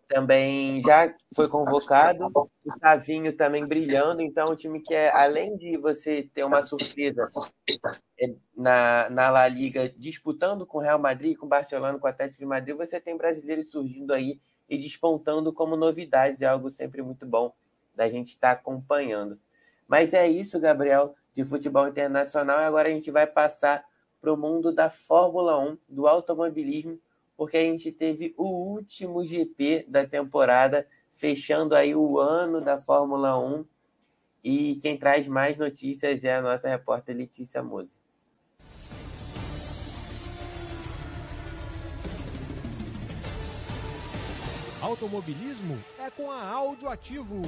Também 0.09 0.81
já 0.81 1.13
foi 1.35 1.47
convocado, 1.47 2.25
o 2.33 2.79
Tavinho 2.81 3.31
também 3.31 3.63
brilhando, 3.63 4.21
então 4.21 4.51
um 4.51 4.55
time 4.55 4.81
que 4.81 4.95
é, 4.95 5.15
além 5.15 5.55
de 5.55 5.77
você 5.77 6.27
ter 6.33 6.43
uma 6.43 6.65
surpresa 6.65 7.29
é, 8.19 8.33
na, 8.57 9.07
na 9.11 9.29
La 9.29 9.47
Liga 9.47 9.87
disputando 9.95 10.65
com 10.65 10.79
o 10.79 10.81
Real 10.81 10.97
Madrid, 10.97 11.37
com 11.37 11.45
o 11.45 11.49
Barcelona, 11.49 11.99
com 11.99 12.07
o 12.07 12.09
Atlético 12.09 12.39
de 12.39 12.45
Madrid, 12.47 12.75
você 12.75 12.99
tem 12.99 13.15
brasileiros 13.15 13.71
surgindo 13.71 14.11
aí 14.11 14.39
e 14.67 14.79
despontando 14.79 15.53
como 15.53 15.77
novidades, 15.77 16.41
é 16.41 16.47
algo 16.47 16.71
sempre 16.71 17.03
muito 17.03 17.27
bom 17.27 17.53
da 17.95 18.09
gente 18.09 18.29
estar 18.29 18.55
tá 18.55 18.59
acompanhando. 18.59 19.39
Mas 19.87 20.13
é 20.13 20.27
isso, 20.27 20.59
Gabriel, 20.59 21.13
de 21.35 21.45
futebol 21.45 21.87
internacional, 21.87 22.57
agora 22.57 22.89
a 22.89 22.91
gente 22.91 23.11
vai 23.11 23.27
passar 23.27 23.85
para 24.19 24.33
o 24.33 24.37
mundo 24.37 24.73
da 24.73 24.89
Fórmula 24.89 25.59
1, 25.59 25.77
do 25.87 26.07
automobilismo, 26.07 26.99
porque 27.39 27.55
a 27.55 27.61
gente 27.61 27.89
teve 27.89 28.33
o 28.37 28.43
último 28.43 29.23
GP 29.23 29.85
da 29.87 30.05
temporada, 30.05 30.85
fechando 31.09 31.73
aí 31.73 31.95
o 31.95 32.19
ano 32.19 32.59
da 32.59 32.77
Fórmula 32.77 33.39
1. 33.39 33.65
E 34.43 34.75
quem 34.81 34.97
traz 34.97 35.25
mais 35.25 35.57
notícias 35.57 36.21
é 36.25 36.35
a 36.35 36.41
nossa 36.41 36.67
repórter 36.67 37.15
Letícia 37.15 37.63
Mose. 37.63 37.89
Automobilismo 44.81 45.81
é 45.97 46.09
com 46.09 46.29
a 46.29 46.43
Áudio 46.43 46.89
Ativo. 46.89 47.41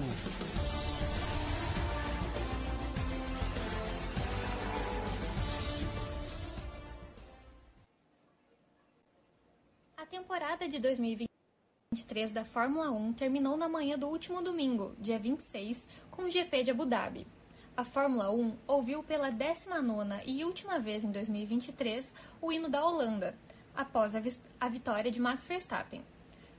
Temporada 10.12 10.68
de 10.68 10.78
2023 10.78 12.32
da 12.32 12.44
Fórmula 12.44 12.92
1 12.92 13.14
terminou 13.14 13.56
na 13.56 13.70
manhã 13.70 13.98
do 13.98 14.10
último 14.10 14.42
domingo, 14.42 14.94
dia 15.00 15.18
26, 15.18 15.88
com 16.12 16.24
o 16.24 16.30
GP 16.30 16.64
de 16.64 16.72
Abu 16.72 16.86
Dhabi. 16.86 17.26
A 17.78 17.86
Fórmula 17.86 18.30
1 18.30 18.58
ouviu 18.68 19.02
pela 19.04 19.32
19ª 19.32 20.22
e 20.26 20.44
última 20.44 20.80
vez 20.80 21.06
em 21.06 21.12
2023 21.14 22.14
o 22.42 22.52
hino 22.52 22.68
da 22.68 22.86
Holanda, 22.86 23.38
após 23.74 24.14
a, 24.14 24.22
a 24.60 24.68
vitória 24.68 25.10
de 25.10 25.22
Max 25.22 25.48
Verstappen. 25.48 26.04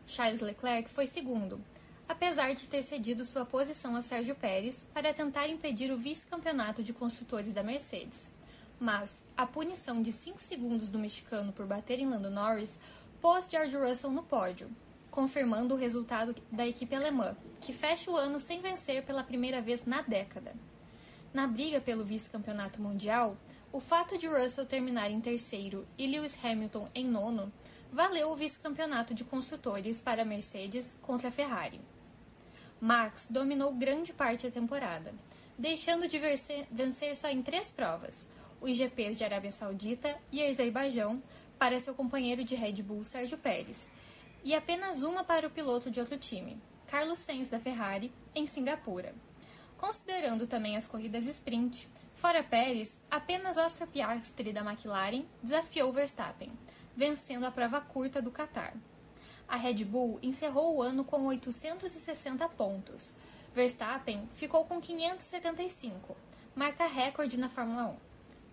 Charles 0.06 0.40
Leclerc 0.40 0.88
foi 0.88 1.06
segundo, 1.06 1.60
apesar 2.08 2.54
de 2.54 2.66
ter 2.66 2.82
cedido 2.82 3.22
sua 3.22 3.44
posição 3.44 3.94
a 3.94 4.00
Sérgio 4.00 4.34
Pérez 4.34 4.82
para 4.94 5.12
tentar 5.12 5.46
impedir 5.46 5.92
o 5.92 5.98
vice-campeonato 5.98 6.82
de 6.82 6.94
construtores 6.94 7.52
da 7.52 7.62
Mercedes. 7.62 8.32
Mas 8.80 9.22
a 9.36 9.46
punição 9.46 10.02
de 10.02 10.10
5 10.10 10.42
segundos 10.42 10.88
do 10.88 10.98
mexicano 10.98 11.52
por 11.52 11.66
bater 11.66 12.00
em 12.00 12.08
Lando 12.08 12.28
Norris 12.30 12.80
pôs 13.22 13.46
George 13.48 13.76
Russell 13.76 14.10
no 14.10 14.24
pódio, 14.24 14.68
confirmando 15.08 15.74
o 15.74 15.78
resultado 15.78 16.34
da 16.50 16.66
equipe 16.66 16.96
alemã, 16.96 17.36
que 17.60 17.72
fecha 17.72 18.10
o 18.10 18.16
ano 18.16 18.40
sem 18.40 18.60
vencer 18.60 19.04
pela 19.04 19.22
primeira 19.22 19.62
vez 19.62 19.86
na 19.86 20.02
década. 20.02 20.52
Na 21.32 21.46
briga 21.46 21.80
pelo 21.80 22.04
vice-campeonato 22.04 22.82
mundial, 22.82 23.36
o 23.72 23.78
fato 23.78 24.18
de 24.18 24.26
Russell 24.26 24.66
terminar 24.66 25.08
em 25.08 25.20
terceiro 25.20 25.86
e 25.96 26.06
Lewis 26.08 26.36
Hamilton 26.44 26.88
em 26.94 27.06
nono 27.06 27.52
valeu 27.92 28.28
o 28.28 28.36
vice-campeonato 28.36 29.14
de 29.14 29.22
construtores 29.22 30.00
para 30.00 30.22
a 30.22 30.24
Mercedes 30.24 30.96
contra 31.00 31.28
a 31.28 31.32
Ferrari. 31.32 31.80
Max 32.80 33.28
dominou 33.30 33.72
grande 33.72 34.12
parte 34.12 34.48
da 34.48 34.52
temporada, 34.52 35.14
deixando 35.56 36.08
de 36.08 36.18
vencer 36.70 37.16
só 37.16 37.28
em 37.28 37.40
três 37.40 37.70
provas, 37.70 38.26
os 38.60 38.76
GPs 38.76 39.18
de 39.18 39.24
Arábia 39.24 39.52
Saudita 39.52 40.16
e 40.30 40.44
Azerbaijão, 40.44 41.22
para 41.62 41.78
seu 41.78 41.94
companheiro 41.94 42.42
de 42.42 42.56
Red 42.56 42.82
Bull 42.82 43.04
Sérgio 43.04 43.38
Pérez, 43.38 43.88
e 44.42 44.52
apenas 44.52 45.04
uma 45.04 45.22
para 45.22 45.46
o 45.46 45.50
piloto 45.50 45.92
de 45.92 46.00
outro 46.00 46.18
time, 46.18 46.60
Carlos 46.88 47.20
Sainz 47.20 47.46
da 47.46 47.60
Ferrari, 47.60 48.12
em 48.34 48.48
Singapura. 48.48 49.14
Considerando 49.78 50.44
também 50.48 50.76
as 50.76 50.88
corridas 50.88 51.24
sprint, 51.24 51.88
fora 52.14 52.42
Pérez, 52.42 52.98
apenas 53.08 53.56
Oscar 53.56 53.86
Piastri 53.86 54.52
da 54.52 54.62
McLaren 54.62 55.24
desafiou 55.40 55.92
Verstappen, 55.92 56.50
vencendo 56.96 57.44
a 57.44 57.50
prova 57.52 57.80
curta 57.80 58.20
do 58.20 58.32
Qatar. 58.32 58.74
A 59.46 59.54
Red 59.54 59.84
Bull 59.84 60.18
encerrou 60.20 60.74
o 60.74 60.82
ano 60.82 61.04
com 61.04 61.26
860 61.26 62.48
pontos. 62.48 63.14
Verstappen 63.54 64.28
ficou 64.32 64.64
com 64.64 64.80
575, 64.80 66.16
marca 66.56 66.88
recorde 66.88 67.36
na 67.36 67.48
Fórmula 67.48 67.96
1. 68.08 68.11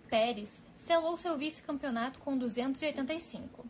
Pérez 0.10 0.62
selou 0.76 1.16
seu 1.16 1.38
vice-campeonato 1.38 2.20
com 2.20 2.36
285, 2.36 3.64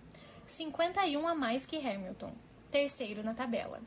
51 0.47 1.27
a 1.27 1.35
mais 1.35 1.65
que 1.65 1.75
Hamilton, 1.77 2.31
terceiro 2.71 3.21
na 3.23 3.33
tabela. 3.33 3.81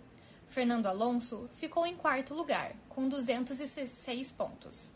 Fernando 0.46 0.86
Alonso 0.86 1.48
ficou 1.54 1.86
em 1.86 1.96
quarto 1.96 2.34
lugar, 2.34 2.74
com 2.90 3.08
206 3.08 4.30
pontos. 4.32 4.92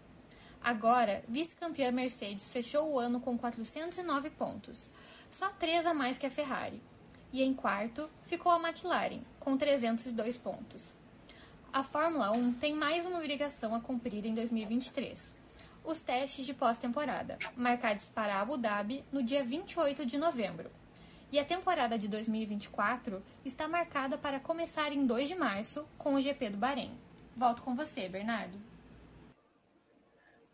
Agora, 0.63 1.25
vice-campeã 1.27 1.91
Mercedes 1.91 2.51
fechou 2.51 2.91
o 2.91 2.99
ano 2.99 3.21
com 3.21 3.39
409 3.39 4.31
pontos, 4.31 4.91
só 5.31 5.49
três 5.49 5.87
a 5.87 5.95
mais 5.95 6.19
que 6.19 6.27
a 6.27 6.31
Ferrari. 6.31 6.83
E 7.33 7.43
em 7.43 7.55
quarto 7.55 8.11
ficou 8.25 8.53
a 8.53 8.61
McLaren, 8.61 9.21
com 9.41 9.57
302 9.57 10.37
pontos. 10.37 10.95
A 11.73 11.83
Fórmula 11.83 12.33
1 12.33 12.53
tem 12.55 12.75
mais 12.75 13.07
uma 13.07 13.19
obrigação 13.19 13.75
a 13.75 13.81
cumprir 13.81 14.27
em 14.27 14.35
2023 14.35 15.46
os 15.87 16.01
testes 16.01 16.45
de 16.45 16.53
pós-temporada, 16.53 17.39
marcados 17.57 18.09
para 18.09 18.41
Abu 18.41 18.59
Dhabi 18.59 19.05
no 19.13 19.23
dia 19.23 19.45
28 19.45 20.05
de 20.05 20.19
novembro. 20.19 20.69
E 21.31 21.39
a 21.39 21.45
temporada 21.45 21.97
de 21.97 22.09
2024 22.09 23.23
está 23.45 23.69
marcada 23.69 24.19
para 24.19 24.41
começar 24.41 24.93
em 24.93 25.07
2 25.07 25.29
de 25.29 25.35
março 25.37 25.87
com 25.97 26.15
o 26.15 26.21
GP 26.21 26.51
do 26.51 26.57
Bahrein. 26.57 26.91
Volto 27.37 27.63
com 27.63 27.75
você, 27.75 28.09
Bernardo. 28.09 28.59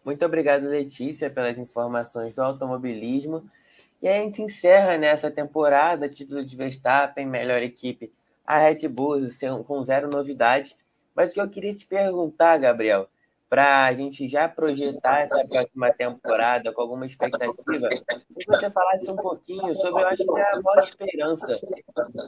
Muito 0.04 0.24
obrigado, 0.24 0.64
Letícia, 0.64 1.30
pelas 1.30 1.56
informações 1.56 2.34
do 2.34 2.42
automobilismo. 2.42 3.48
E 4.02 4.08
a 4.08 4.14
gente 4.14 4.42
encerra 4.42 4.98
nessa 4.98 5.30
temporada, 5.30 6.08
título 6.08 6.44
de 6.44 6.56
Verstappen, 6.56 7.26
melhor 7.26 7.62
equipe, 7.62 8.12
a 8.44 8.58
Red 8.58 8.88
Bull 8.88 9.20
com 9.64 9.82
zero 9.84 10.10
novidades. 10.10 10.74
Mas 11.14 11.28
o 11.28 11.32
que 11.32 11.40
eu 11.40 11.48
queria 11.48 11.74
te 11.74 11.86
perguntar, 11.86 12.58
Gabriel, 12.58 13.08
para 13.52 13.84
a 13.84 13.92
gente 13.92 14.26
já 14.26 14.48
projetar 14.48 15.20
essa 15.20 15.46
próxima 15.46 15.92
temporada 15.92 16.72
com 16.72 16.80
alguma 16.80 17.04
expectativa, 17.04 17.86
que 17.90 18.46
você 18.46 18.70
falasse 18.70 19.10
um 19.10 19.16
pouquinho 19.16 19.74
sobre, 19.74 20.02
eu 20.02 20.08
acho 20.08 20.24
que 20.24 20.40
é 20.40 20.52
a 20.54 20.62
maior 20.62 20.82
esperança 20.82 21.60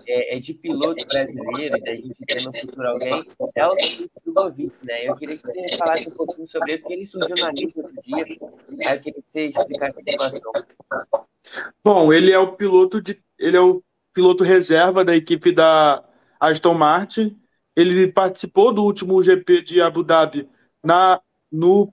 é, 0.06 0.36
é 0.36 0.38
de 0.38 0.52
piloto 0.52 1.02
brasileiro, 1.06 1.80
da 1.80 1.94
gente 1.94 2.14
ter 2.26 2.42
no 2.42 2.52
futuro 2.54 2.88
alguém, 2.88 3.24
é 3.54 3.66
o 3.66 3.74
Drogovic, 4.22 4.74
né? 4.84 5.08
Eu 5.08 5.16
queria 5.16 5.38
que 5.38 5.46
você 5.46 5.78
falasse 5.78 6.08
um 6.08 6.12
pouquinho 6.12 6.46
sobre 6.46 6.72
ele, 6.72 6.82
porque 6.82 6.94
ele 6.94 7.06
surgiu 7.06 7.36
na 7.36 7.52
lista 7.52 7.80
outro 7.80 8.02
dia, 8.02 8.24
aí 8.26 8.96
eu 8.96 9.00
queria 9.00 9.22
que 9.22 9.32
você 9.32 9.46
explicasse 9.46 9.96
a 9.98 10.10
situação. 10.28 10.52
Bom, 11.82 12.12
ele 12.12 12.32
é 12.32 12.38
o 12.38 12.52
piloto 12.52 13.00
de, 13.00 13.18
ele 13.38 13.56
é 13.56 13.62
o 13.62 13.82
piloto 14.12 14.44
reserva 14.44 15.02
da 15.02 15.16
equipe 15.16 15.52
da 15.52 16.04
Aston 16.38 16.74
Martin. 16.74 17.40
Ele 17.74 18.12
participou 18.12 18.74
do 18.74 18.84
último 18.84 19.22
GP 19.22 19.62
de 19.62 19.80
Abu 19.80 20.04
Dhabi 20.04 20.52
na, 20.84 21.20
no 21.50 21.92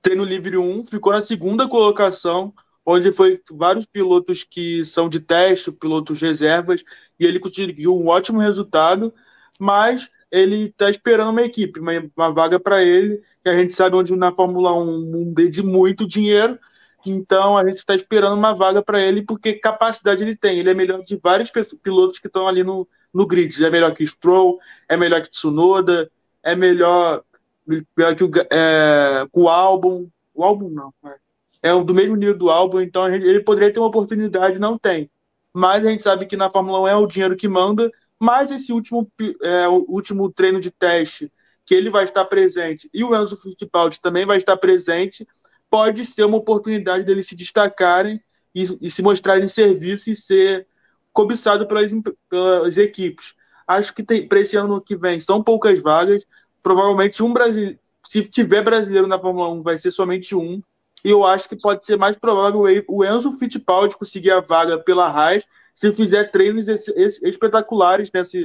treino 0.00 0.24
livre 0.24 0.56
1, 0.56 0.86
ficou 0.86 1.12
na 1.12 1.22
segunda 1.22 1.68
colocação, 1.68 2.52
onde 2.84 3.12
foi 3.12 3.40
vários 3.52 3.86
pilotos 3.86 4.42
que 4.42 4.84
são 4.84 5.08
de 5.08 5.20
teste, 5.20 5.70
pilotos 5.70 6.20
reservas, 6.20 6.82
e 7.20 7.24
ele 7.24 7.38
conseguiu 7.38 7.96
um 7.96 8.08
ótimo 8.08 8.40
resultado, 8.40 9.14
mas 9.58 10.10
ele 10.30 10.64
está 10.64 10.90
esperando 10.90 11.30
uma 11.30 11.42
equipe, 11.42 11.78
uma, 11.78 11.92
uma 12.16 12.32
vaga 12.32 12.58
para 12.58 12.82
ele, 12.82 13.22
que 13.44 13.50
a 13.50 13.54
gente 13.54 13.72
sabe 13.72 13.94
onde 13.94 14.16
na 14.16 14.32
Fórmula 14.32 14.72
1 14.72 14.80
um 14.80 15.34
de 15.34 15.62
muito 15.62 16.06
dinheiro, 16.08 16.58
então 17.04 17.56
a 17.58 17.66
gente 17.66 17.78
está 17.78 17.94
esperando 17.94 18.34
uma 18.34 18.54
vaga 18.54 18.80
para 18.82 19.00
ele, 19.00 19.22
porque 19.22 19.54
capacidade 19.54 20.22
ele 20.22 20.36
tem. 20.36 20.58
Ele 20.58 20.70
é 20.70 20.74
melhor 20.74 21.02
de 21.02 21.16
vários 21.16 21.50
pilotos 21.82 22.18
que 22.18 22.28
estão 22.28 22.46
ali 22.46 22.62
no, 22.62 22.88
no 23.12 23.26
grid. 23.26 23.64
É 23.64 23.70
melhor 23.70 23.92
que 23.94 24.06
Stroll, 24.06 24.58
é 24.88 24.96
melhor 24.96 25.22
que 25.22 25.30
Tsunoda, 25.30 26.10
é 26.42 26.54
melhor, 26.54 27.24
melhor 27.66 28.16
que 28.16 28.24
o, 28.24 28.30
é, 28.50 29.26
o 29.32 29.48
álbum. 29.48 30.08
O 30.34 30.44
álbum 30.44 30.70
não, 30.70 30.92
é, 31.04 31.70
é 31.70 31.84
do 31.84 31.94
mesmo 31.94 32.16
nível 32.16 32.36
do 32.36 32.50
álbum, 32.50 32.80
então 32.80 33.10
gente, 33.10 33.26
ele 33.26 33.40
poderia 33.40 33.72
ter 33.72 33.78
uma 33.78 33.88
oportunidade, 33.88 34.58
não 34.58 34.78
tem. 34.78 35.10
Mas 35.52 35.84
a 35.84 35.90
gente 35.90 36.02
sabe 36.02 36.26
que 36.26 36.36
na 36.36 36.50
Fórmula 36.50 36.80
1 36.80 36.88
é 36.88 36.96
o 36.96 37.06
dinheiro 37.06 37.36
que 37.36 37.46
manda, 37.46 37.90
mas 38.18 38.50
esse 38.50 38.72
último, 38.72 39.10
é, 39.42 39.68
último 39.68 40.32
treino 40.32 40.60
de 40.60 40.70
teste, 40.70 41.30
que 41.66 41.74
ele 41.74 41.90
vai 41.90 42.04
estar 42.04 42.24
presente, 42.24 42.88
e 42.92 43.04
o 43.04 43.14
Enzo 43.14 43.36
Fittipaldi 43.36 44.00
também 44.00 44.24
vai 44.24 44.38
estar 44.38 44.56
presente, 44.56 45.26
pode 45.70 46.04
ser 46.06 46.24
uma 46.24 46.38
oportunidade 46.38 47.04
deles 47.04 47.26
se 47.26 47.36
destacarem 47.36 48.20
e, 48.54 48.64
e 48.80 48.90
se 48.90 49.02
mostrarem 49.02 49.48
serviço 49.48 50.10
e 50.10 50.16
ser 50.16 50.66
cobiçado 51.12 51.66
pelas, 51.66 51.92
pelas 52.28 52.76
equipes. 52.76 53.34
Acho 53.66 53.94
que 53.94 54.02
para 54.02 54.40
esse 54.40 54.56
ano 54.56 54.80
que 54.80 54.96
vem 54.96 55.20
são 55.20 55.42
poucas 55.42 55.80
vagas. 55.80 56.24
Provavelmente 56.62 57.22
um 57.22 57.32
brasileiro, 57.32 57.78
se 58.06 58.22
tiver 58.24 58.62
brasileiro 58.62 59.06
na 59.06 59.18
Fórmula 59.18 59.50
1, 59.50 59.62
vai 59.62 59.78
ser 59.78 59.90
somente 59.90 60.34
um. 60.34 60.62
E 61.04 61.10
eu 61.10 61.24
acho 61.24 61.48
que 61.48 61.56
pode 61.56 61.84
ser 61.84 61.96
mais 61.96 62.16
provável 62.16 62.62
o 62.88 63.04
Enzo 63.04 63.32
Fittipaldi 63.38 63.96
conseguir 63.96 64.30
a 64.30 64.40
vaga 64.40 64.78
pela 64.78 65.08
Haas 65.08 65.44
se 65.74 65.92
fizer 65.92 66.30
treinos 66.30 66.68
espetaculares 66.68 68.10
nessa 68.12 68.38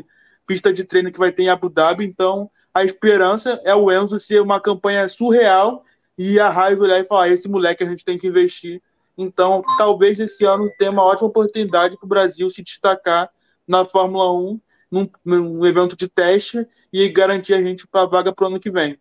pista 0.46 0.74
de 0.74 0.84
treino 0.84 1.12
que 1.12 1.20
vai 1.20 1.32
ter 1.32 1.44
em 1.44 1.50
Abu 1.50 1.70
Dhabi. 1.70 2.06
Então, 2.06 2.50
a 2.74 2.84
esperança 2.84 3.62
é 3.64 3.76
o 3.76 3.92
Enzo 3.92 4.20
ser 4.20 4.42
uma 4.42 4.60
campanha 4.60 5.08
surreal 5.08 5.84
e 6.18 6.40
a 6.40 6.50
Raiz 6.50 6.80
olhar 6.80 7.00
e 7.00 7.06
falar: 7.06 7.30
esse 7.30 7.48
moleque 7.48 7.84
a 7.84 7.88
gente 7.88 8.04
tem 8.04 8.18
que 8.18 8.28
investir. 8.28 8.82
Então, 9.18 9.64
talvez 9.78 10.20
esse 10.20 10.46
ano 10.46 10.70
tenha 10.78 10.92
uma 10.92 11.04
ótima 11.04 11.28
oportunidade 11.28 11.98
para 11.98 12.06
o 12.06 12.10
Brasil 12.10 12.50
se 12.50 12.64
destacar 12.64 13.30
na 13.68 13.84
Fórmula 13.84 14.32
1, 14.32 14.62
num, 14.92 15.10
num 15.26 15.66
evento 15.66 15.98
de 15.98 16.08
teste, 16.08 16.68
e 17.04 17.10
garantir 17.10 17.54
a 17.54 17.62
gente 17.62 17.88
para 17.88 18.04
a 18.04 18.06
vaga 18.06 18.34
para 18.34 18.46
o 18.46 18.48
ano 18.48 18.60
que 18.60 18.72
vem. 18.72 19.00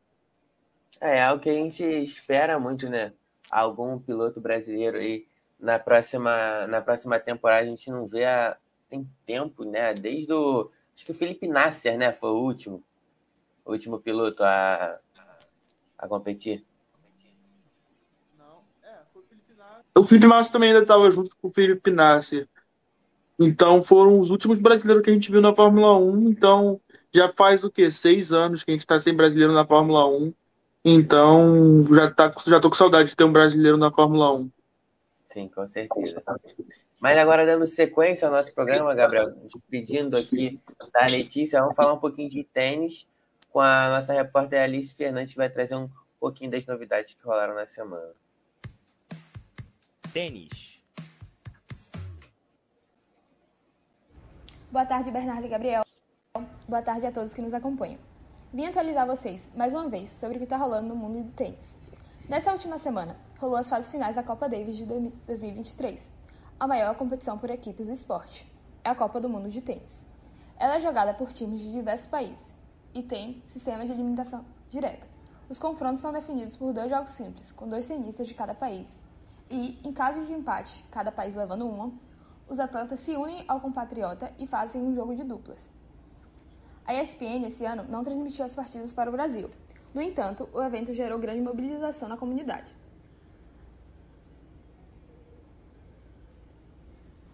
É, 1.01 1.21
é 1.21 1.33
o 1.33 1.39
que 1.39 1.49
a 1.49 1.55
gente 1.55 1.83
espera 1.83 2.59
muito, 2.59 2.89
né? 2.89 3.13
Algum 3.51 3.99
piloto 3.99 4.41
brasileiro 4.41 4.99
aí 4.99 5.27
na 5.59 5.79
próxima, 5.79 6.67
na 6.67 6.81
próxima 6.81 7.19
temporada 7.19 7.63
a 7.63 7.69
gente 7.69 7.91
não 7.91 8.07
vê 8.07 8.25
há 8.25 8.57
tem 8.89 9.09
tempo, 9.25 9.65
né? 9.65 9.95
Desde 9.95 10.33
o. 10.33 10.71
Acho 10.95 11.05
que 11.05 11.13
o 11.13 11.15
Felipe 11.15 11.47
Nasser, 11.47 11.99
né? 11.99 12.13
Foi 12.13 12.31
o 12.31 12.43
último. 12.43 12.83
O 13.65 13.73
último 13.73 13.99
piloto 13.99 14.43
a, 14.43 14.99
a 15.99 16.09
competir. 16.09 16.65
O 19.95 20.05
Felipe 20.05 20.27
Massa 20.27 20.53
também 20.53 20.69
ainda 20.69 20.83
estava 20.83 21.11
junto 21.11 21.35
com 21.37 21.49
o 21.49 21.53
Felipe 21.53 21.91
Nasser. 21.91 22.47
Então 23.39 23.83
foram 23.83 24.21
os 24.21 24.31
últimos 24.31 24.59
brasileiros 24.59 25.03
que 25.03 25.11
a 25.11 25.13
gente 25.13 25.31
viu 25.31 25.41
na 25.41 25.55
Fórmula 25.55 25.99
1. 25.99 26.29
Então 26.29 26.81
já 27.17 27.29
faz 27.29 27.65
o 27.65 27.71
quê? 27.71 27.91
Seis 27.91 28.33
anos 28.33 28.63
que 28.63 28.71
a 28.71 28.75
gente 28.75 28.83
está 28.83 28.99
sem 29.01 29.15
brasileiro 29.15 29.53
na 29.53 29.67
Fórmula 29.67 30.07
1. 30.07 30.33
Então 30.85 31.85
já, 31.91 32.11
tá, 32.11 32.33
já 32.47 32.61
tô 32.61 32.71
com 32.71 32.77
saudade 32.77 33.11
de 33.11 33.17
ter 33.17 33.25
um 33.25 33.33
brasileiro 33.33 33.77
na 33.77 33.91
Fórmula 33.91 34.33
1. 34.35 34.51
Sim, 35.33 35.49
com 35.49 35.67
certeza. 35.67 36.23
Mas 37.01 37.19
agora 37.19 37.45
dando 37.45 37.67
sequência 37.67 38.27
ao 38.27 38.33
nosso 38.33 38.55
programa, 38.55 38.95
Gabriel, 38.95 39.35
pedindo 39.69 40.17
aqui 40.17 40.61
da 40.93 41.07
Letícia, 41.07 41.61
vamos 41.61 41.77
falar 41.77 41.93
um 41.93 41.99
pouquinho 41.99 42.31
de 42.31 42.45
tênis 42.45 43.07
com 43.51 43.61
a 43.61 43.89
nossa 43.89 44.13
repórter 44.13 44.63
Alice 44.63 44.95
Fernandes, 44.95 45.33
que 45.33 45.39
vai 45.39 45.51
trazer 45.51 45.75
um 45.75 45.91
pouquinho 46.19 46.51
das 46.51 46.65
novidades 46.65 47.15
que 47.15 47.25
rolaram 47.25 47.55
na 47.55 47.67
semana 47.67 48.13
tênis. 50.17 50.81
Boa 54.71 54.87
tarde, 54.87 55.11
Bernardo 55.11 55.47
e 55.47 55.49
Gabriel. 55.49 55.86
Boa 56.69 56.83
tarde 56.83 57.07
a 57.07 57.13
todos 57.13 57.33
que 57.33 57.41
nos 57.41 57.55
acompanham. 57.55 58.01
Vim 58.53 58.67
atualizar 58.67 59.07
vocês, 59.07 59.49
mais 59.55 59.73
uma 59.73 59.89
vez, 59.89 60.09
sobre 60.09 60.35
o 60.35 60.39
que 60.41 60.45
está 60.45 60.57
rolando 60.57 60.89
no 60.89 60.97
mundo 60.97 61.23
do 61.23 61.31
tênis. 61.31 61.73
Nessa 62.29 62.51
última 62.51 62.77
semana, 62.77 63.17
rolou 63.39 63.55
as 63.55 63.69
fases 63.69 63.89
finais 63.89 64.17
da 64.17 64.23
Copa 64.25 64.49
Davis 64.49 64.77
de 64.77 64.85
2023, 64.85 66.11
a 66.59 66.67
maior 66.67 66.97
competição 66.97 67.39
por 67.39 67.51
equipes 67.51 67.87
do 67.87 67.93
esporte. 67.93 68.53
É 68.83 68.91
a 68.91 68.97
Copa 68.97 69.21
do 69.21 69.29
Mundo 69.29 69.49
de 69.49 69.61
Tênis. 69.61 70.05
Ela 70.59 70.79
é 70.79 70.81
jogada 70.81 71.15
por 71.15 71.33
times 71.33 71.61
de 71.61 71.71
diversos 71.71 72.09
países 72.09 72.53
e 72.93 73.01
tem 73.01 73.45
sistema 73.47 73.87
de 73.87 73.93
eliminação 73.93 74.45
direta. 74.69 75.07
Os 75.49 75.61
confrontos 75.61 76.01
são 76.01 76.11
definidos 76.11 76.57
por 76.57 76.73
dois 76.73 76.91
jogos 76.91 77.11
simples, 77.11 77.53
com 77.53 77.69
dois 77.69 77.87
tenistas 77.87 78.27
de 78.27 78.35
cada 78.35 78.55
país, 78.55 79.01
e, 79.49 79.79
em 79.85 79.93
caso 79.93 80.21
de 80.27 80.33
empate, 80.33 80.85
cada 80.91 81.13
país 81.13 81.37
levando 81.37 81.65
uma, 81.65 81.93
os 82.49 82.59
atletas 82.59 82.99
se 82.99 83.13
unem 83.13 83.45
ao 83.47 83.61
compatriota 83.61 84.33
e 84.37 84.49
fazem 84.49 84.83
um 84.83 84.93
jogo 84.93 85.15
de 85.15 85.23
duplas. 85.23 85.76
A 86.87 86.95
ESPN 86.95 87.45
esse 87.47 87.65
ano 87.65 87.85
não 87.89 88.05
transmitiu 88.05 88.45
as 88.45 88.55
partidas 88.55 88.95
para 88.95 89.11
o 89.11 89.13
Brasil. 89.13 89.51
No 89.93 90.01
entanto, 90.01 90.49
o 90.53 90.63
evento 90.63 90.93
gerou 90.93 91.19
grande 91.19 91.41
mobilização 91.41 92.09
na 92.09 92.17
comunidade. 92.17 92.73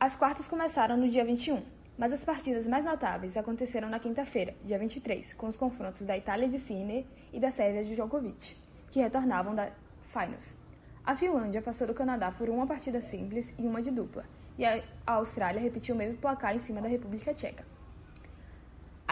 As 0.00 0.16
quartas 0.16 0.48
começaram 0.48 0.96
no 0.96 1.06
dia 1.06 1.24
21, 1.24 1.62
mas 1.98 2.14
as 2.14 2.24
partidas 2.24 2.66
mais 2.66 2.86
notáveis 2.86 3.36
aconteceram 3.36 3.90
na 3.90 3.98
quinta-feira, 3.98 4.54
dia 4.64 4.78
23, 4.78 5.34
com 5.34 5.46
os 5.46 5.56
confrontos 5.56 6.00
da 6.02 6.16
Itália 6.16 6.48
de 6.48 6.58
Sinner 6.58 7.04
e 7.30 7.38
da 7.38 7.50
Sérvia 7.50 7.84
de 7.84 7.94
Djokovic, 7.94 8.56
que 8.90 9.00
retornavam 9.00 9.54
da 9.54 9.70
Finals. 10.08 10.56
A 11.04 11.14
Finlândia 11.14 11.60
passou 11.60 11.86
do 11.86 11.94
Canadá 11.94 12.32
por 12.32 12.48
uma 12.48 12.66
partida 12.66 13.00
simples 13.02 13.52
e 13.58 13.66
uma 13.66 13.82
de 13.82 13.90
dupla, 13.90 14.24
e 14.58 14.64
a 14.64 14.82
Austrália 15.06 15.60
repetiu 15.60 15.94
o 15.94 15.98
mesmo 15.98 16.16
placar 16.16 16.56
em 16.56 16.58
cima 16.58 16.80
da 16.80 16.88
República 16.88 17.34
Tcheca. 17.34 17.64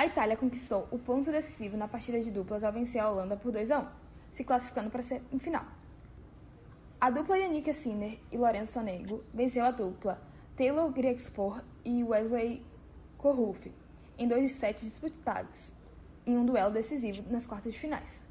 A 0.00 0.06
Itália 0.06 0.34
conquistou 0.34 0.88
o 0.90 0.98
ponto 0.98 1.30
decisivo 1.30 1.76
na 1.76 1.86
partida 1.86 2.18
de 2.22 2.30
duplas 2.30 2.64
ao 2.64 2.72
vencer 2.72 3.02
a 3.02 3.10
Holanda 3.10 3.36
por 3.36 3.52
2 3.52 3.70
a 3.70 3.80
1, 3.80 3.86
se 4.32 4.42
classificando 4.42 4.88
para 4.88 5.00
a 5.00 5.02
semifinal. 5.02 5.66
A 6.98 7.10
dupla 7.10 7.36
Yannick 7.36 7.70
Sinner 7.74 8.18
e 8.32 8.38
Lorenzo 8.38 8.72
Sonego 8.72 9.22
venceu 9.34 9.62
a 9.62 9.70
dupla 9.70 10.18
Taylor 10.56 10.90
Griexpor 10.90 11.62
e 11.84 12.02
Wesley 12.02 12.64
Korruf 13.18 13.70
em 14.16 14.26
dois 14.26 14.52
sets 14.52 14.84
disputados, 14.84 15.70
em 16.24 16.34
um 16.34 16.46
duelo 16.46 16.72
decisivo 16.72 17.22
nas 17.30 17.46
quartas 17.46 17.74
de 17.74 17.78
finais. 17.78 18.22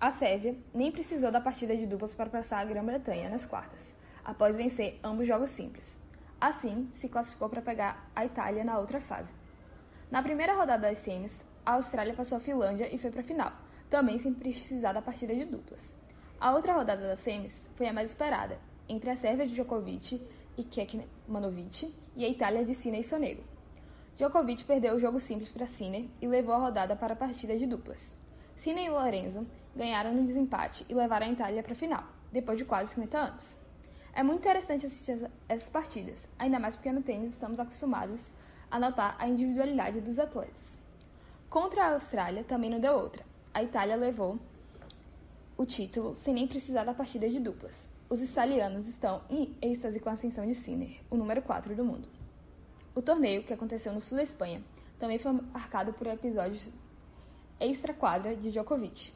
A 0.00 0.12
Sérvia 0.12 0.56
nem 0.72 0.92
precisou 0.92 1.32
da 1.32 1.40
partida 1.40 1.76
de 1.76 1.84
duplas 1.84 2.14
para 2.14 2.30
passar 2.30 2.60
a 2.60 2.64
Grã-Bretanha 2.64 3.28
nas 3.28 3.44
quartas, 3.44 3.92
após 4.24 4.54
vencer 4.54 5.00
ambos 5.02 5.26
jogos 5.26 5.50
simples. 5.50 5.98
Assim, 6.40 6.88
se 6.92 7.08
classificou 7.08 7.48
para 7.48 7.60
pegar 7.60 8.08
a 8.14 8.24
Itália 8.24 8.62
na 8.62 8.78
outra 8.78 9.00
fase. 9.00 9.32
Na 10.10 10.22
primeira 10.22 10.54
rodada 10.54 10.86
das 10.86 10.98
semis, 10.98 11.42
a 11.64 11.72
Austrália 11.72 12.14
passou 12.14 12.36
a 12.38 12.40
Finlândia 12.40 12.88
e 12.94 12.96
foi 12.96 13.10
para 13.10 13.22
a 13.22 13.24
final, 13.24 13.52
também 13.90 14.18
sem 14.18 14.32
precisar 14.32 14.92
da 14.92 15.02
partida 15.02 15.34
de 15.34 15.44
duplas. 15.44 15.92
A 16.40 16.52
outra 16.52 16.74
rodada 16.74 17.08
das 17.08 17.18
semis 17.18 17.68
foi 17.74 17.88
a 17.88 17.92
mais 17.92 18.10
esperada, 18.10 18.58
entre 18.88 19.10
a 19.10 19.16
Sérvia 19.16 19.46
de 19.46 19.54
Djokovic 19.54 20.22
e 20.56 20.62
Kekmanovic 20.62 21.92
e 22.14 22.24
a 22.24 22.28
Itália 22.28 22.64
de 22.64 22.72
Sinner 22.72 23.00
e 23.00 23.04
Sonego. 23.04 23.42
Djokovic 24.16 24.64
perdeu 24.64 24.94
o 24.94 24.98
jogo 24.98 25.18
simples 25.18 25.50
para 25.50 25.66
Sinner 25.66 26.06
e 26.22 26.28
levou 26.28 26.54
a 26.54 26.58
rodada 26.58 26.94
para 26.94 27.14
a 27.14 27.16
partida 27.16 27.56
de 27.56 27.66
duplas. 27.66 28.16
Sinner 28.54 28.84
e 28.84 28.90
Lorenzo 28.90 29.44
ganharam 29.74 30.14
no 30.14 30.24
desempate 30.24 30.86
e 30.88 30.94
levaram 30.94 31.26
a 31.26 31.30
Itália 31.30 31.64
para 31.64 31.72
a 31.72 31.76
final, 31.76 32.04
depois 32.30 32.56
de 32.56 32.64
quase 32.64 32.94
50 32.94 33.18
anos. 33.18 33.58
É 34.14 34.22
muito 34.22 34.38
interessante 34.38 34.86
assistir 34.86 35.28
essas 35.48 35.68
partidas, 35.68 36.28
ainda 36.38 36.60
mais 36.60 36.76
porque 36.76 36.92
no 36.92 37.02
tênis 37.02 37.32
estamos 37.32 37.58
acostumados 37.58 38.30
a 38.70 38.78
notar 38.78 39.16
a 39.18 39.28
individualidade 39.28 40.00
dos 40.00 40.18
atletas. 40.18 40.76
Contra 41.48 41.84
a 41.84 41.92
Austrália 41.92 42.44
também 42.44 42.70
não 42.70 42.80
deu 42.80 42.92
outra. 42.94 43.24
A 43.52 43.62
Itália 43.62 43.96
levou 43.96 44.38
o 45.56 45.64
título 45.64 46.16
sem 46.16 46.34
nem 46.34 46.46
precisar 46.46 46.84
da 46.84 46.94
partida 46.94 47.28
de 47.28 47.40
duplas. 47.40 47.88
Os 48.08 48.22
italianos 48.22 48.86
estão 48.86 49.22
em 49.28 49.56
êxtase 49.60 49.98
com 49.98 50.08
a 50.08 50.12
ascensão 50.12 50.46
de 50.46 50.54
Sinner, 50.54 51.00
o 51.10 51.16
número 51.16 51.42
4 51.42 51.74
do 51.74 51.84
mundo. 51.84 52.08
O 52.94 53.02
torneio, 53.02 53.42
que 53.42 53.52
aconteceu 53.52 53.92
no 53.92 54.00
sul 54.00 54.16
da 54.16 54.22
Espanha, 54.22 54.62
também 54.98 55.18
foi 55.18 55.32
marcado 55.32 55.92
por 55.92 56.06
episódios 56.06 56.70
extra-quadra 57.58 58.36
de 58.36 58.50
Djokovic, 58.50 59.12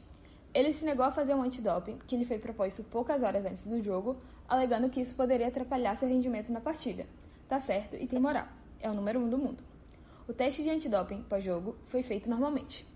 ele 0.53 0.73
se 0.73 0.83
negou 0.83 1.05
a 1.05 1.11
fazer 1.11 1.33
um 1.33 1.41
antidoping, 1.41 1.97
que 2.05 2.17
lhe 2.17 2.25
foi 2.25 2.37
proposto 2.37 2.83
poucas 2.83 3.23
horas 3.23 3.45
antes 3.45 3.65
do 3.65 3.81
jogo, 3.81 4.17
alegando 4.49 4.89
que 4.89 4.99
isso 4.99 5.15
poderia 5.15 5.47
atrapalhar 5.47 5.95
seu 5.95 6.09
rendimento 6.09 6.51
na 6.51 6.59
partida. 6.59 7.05
Tá 7.47 7.57
certo 7.57 7.95
e 7.95 8.05
tem 8.05 8.19
moral. 8.19 8.47
É 8.81 8.89
o 8.89 8.93
número 8.93 9.19
um 9.19 9.29
do 9.29 9.37
mundo. 9.37 9.63
O 10.27 10.33
teste 10.33 10.63
de 10.63 10.69
antidoping 10.69 11.23
pós-jogo 11.23 11.75
foi 11.85 12.01
feito 12.01 12.29
normalmente. 12.29 12.87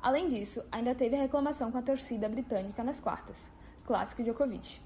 Além 0.00 0.26
disso, 0.26 0.64
ainda 0.70 0.94
teve 0.94 1.16
a 1.16 1.20
reclamação 1.20 1.70
com 1.70 1.78
a 1.78 1.82
torcida 1.82 2.28
britânica 2.28 2.82
nas 2.82 2.98
quartas, 2.98 3.48
clássico 3.84 4.22
Djokovic. 4.22 4.80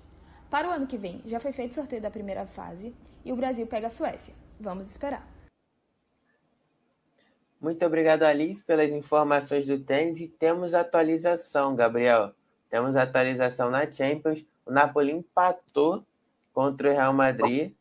Para 0.50 0.68
o 0.68 0.70
ano 0.70 0.86
que 0.86 0.98
vem, 0.98 1.22
já 1.24 1.40
foi 1.40 1.52
feito 1.52 1.74
sorteio 1.74 2.02
da 2.02 2.10
primeira 2.10 2.46
fase 2.46 2.94
e 3.24 3.32
o 3.32 3.36
Brasil 3.36 3.66
pega 3.66 3.86
a 3.86 3.90
Suécia. 3.90 4.34
Vamos 4.60 4.90
esperar. 4.90 5.26
Muito 7.60 7.84
obrigado, 7.86 8.24
Alice, 8.24 8.62
pelas 8.64 8.90
informações 8.90 9.66
do 9.66 9.78
tênis. 9.78 10.28
Temos 10.38 10.74
atualização, 10.74 11.74
Gabriel. 11.74 12.34
Temos 12.68 12.96
atualização 12.96 13.70
na 13.70 13.90
Champions. 13.90 14.44
O 14.66 14.72
Napoli 14.72 15.12
empatou 15.12 16.04
contra 16.52 16.90
o 16.90 16.92
Real 16.92 17.12
Madrid 17.14 17.72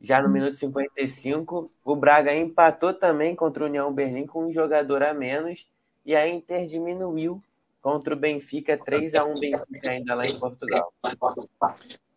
já 0.00 0.22
no 0.22 0.28
minuto 0.28 0.56
55. 0.56 1.70
O 1.84 1.96
Braga 1.96 2.34
empatou 2.34 2.94
também 2.94 3.34
contra 3.34 3.64
o 3.64 3.66
União 3.66 3.92
Berlim 3.92 4.26
com 4.26 4.46
um 4.46 4.52
jogador 4.52 5.02
a 5.02 5.12
menos. 5.12 5.66
E 6.04 6.14
a 6.14 6.26
Inter 6.28 6.66
diminuiu 6.66 7.42
contra 7.82 8.14
o 8.14 8.16
Benfica, 8.16 8.76
3 8.76 9.14
a 9.14 9.24
1 9.24 9.34
Benfica 9.40 9.90
ainda 9.90 10.14
lá 10.14 10.26
em 10.26 10.38
Portugal. 10.38 10.92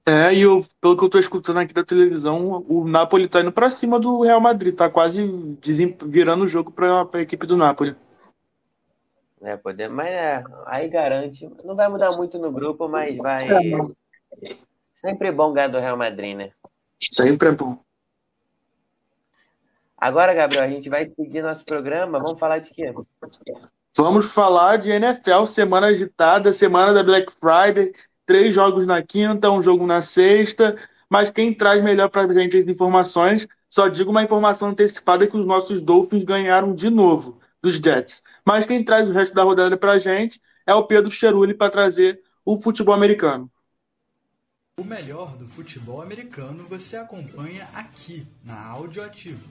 É, 0.05 0.33
e 0.33 0.41
eu, 0.41 0.65
pelo 0.79 0.97
que 0.97 1.03
eu 1.03 1.09
tô 1.09 1.19
escutando 1.19 1.59
aqui 1.59 1.73
da 1.73 1.83
televisão, 1.83 2.65
o 2.67 2.87
Napoli 2.87 3.27
tá 3.27 3.41
indo 3.41 3.51
pra 3.51 3.69
cima 3.69 3.99
do 3.99 4.21
Real 4.21 4.41
Madrid, 4.41 4.75
tá 4.75 4.89
quase 4.89 5.21
virando 6.05 6.45
o 6.45 6.47
jogo 6.47 6.71
pra, 6.71 7.05
pra 7.05 7.21
equipe 7.21 7.45
do 7.45 7.55
Napoli. 7.55 7.95
É, 9.41 9.57
poder, 9.57 9.89
mas 9.89 10.07
é, 10.07 10.43
aí 10.65 10.87
garante. 10.87 11.49
Não 11.63 11.75
vai 11.75 11.89
mudar 11.89 12.11
muito 12.15 12.37
no 12.37 12.51
grupo, 12.51 12.87
mas 12.87 13.17
vai. 13.17 13.39
É. 13.41 14.57
Sempre 14.93 15.31
bom 15.31 15.51
ganhar 15.51 15.67
do 15.67 15.79
Real 15.79 15.97
Madrid, 15.97 16.37
né? 16.37 16.51
Sempre 17.01 17.49
é 17.49 17.51
bom. 17.51 17.77
Agora, 19.97 20.33
Gabriel, 20.33 20.63
a 20.63 20.67
gente 20.67 20.89
vai 20.89 21.05
seguir 21.05 21.41
nosso 21.41 21.63
programa. 21.63 22.19
Vamos 22.19 22.39
falar 22.39 22.59
de 22.59 22.71
quê? 22.71 22.91
Vamos 23.95 24.25
falar 24.25 24.77
de 24.77 24.89
NFL, 24.89 25.45
semana 25.45 25.87
agitada, 25.87 26.53
semana 26.53 26.93
da 26.93 27.03
Black 27.03 27.31
Friday, 27.33 27.93
três 28.25 28.55
jogos 28.55 28.87
na 28.87 29.01
quinta, 29.01 29.51
um 29.51 29.61
jogo 29.61 29.85
na 29.85 30.01
sexta. 30.01 30.75
Mas 31.09 31.29
quem 31.29 31.53
traz 31.53 31.83
melhor 31.83 32.09
para 32.09 32.23
a 32.23 32.33
gente 32.33 32.57
as 32.57 32.67
informações, 32.67 33.47
só 33.69 33.89
digo 33.89 34.09
uma 34.09 34.23
informação 34.23 34.69
antecipada 34.69 35.27
que 35.27 35.37
os 35.37 35.45
nossos 35.45 35.81
Dolphins 35.81 36.23
ganharam 36.23 36.73
de 36.73 36.89
novo 36.89 37.39
dos 37.61 37.75
Jets. 37.75 38.23
Mas 38.45 38.65
quem 38.65 38.83
traz 38.83 39.07
o 39.07 39.11
resto 39.11 39.35
da 39.35 39.43
rodada 39.43 39.77
para 39.77 39.91
a 39.91 39.99
gente 39.99 40.41
é 40.65 40.73
o 40.73 40.85
Pedro 40.85 41.11
Cheruli 41.11 41.53
para 41.53 41.69
trazer 41.69 42.21
o 42.43 42.59
futebol 42.59 42.95
americano. 42.95 43.51
O 44.79 44.83
melhor 44.83 45.37
do 45.37 45.47
futebol 45.47 46.01
americano 46.01 46.63
você 46.63 46.95
acompanha 46.95 47.67
aqui 47.73 48.25
na 48.43 48.67
Áudio 48.67 49.03
Ativo. 49.03 49.47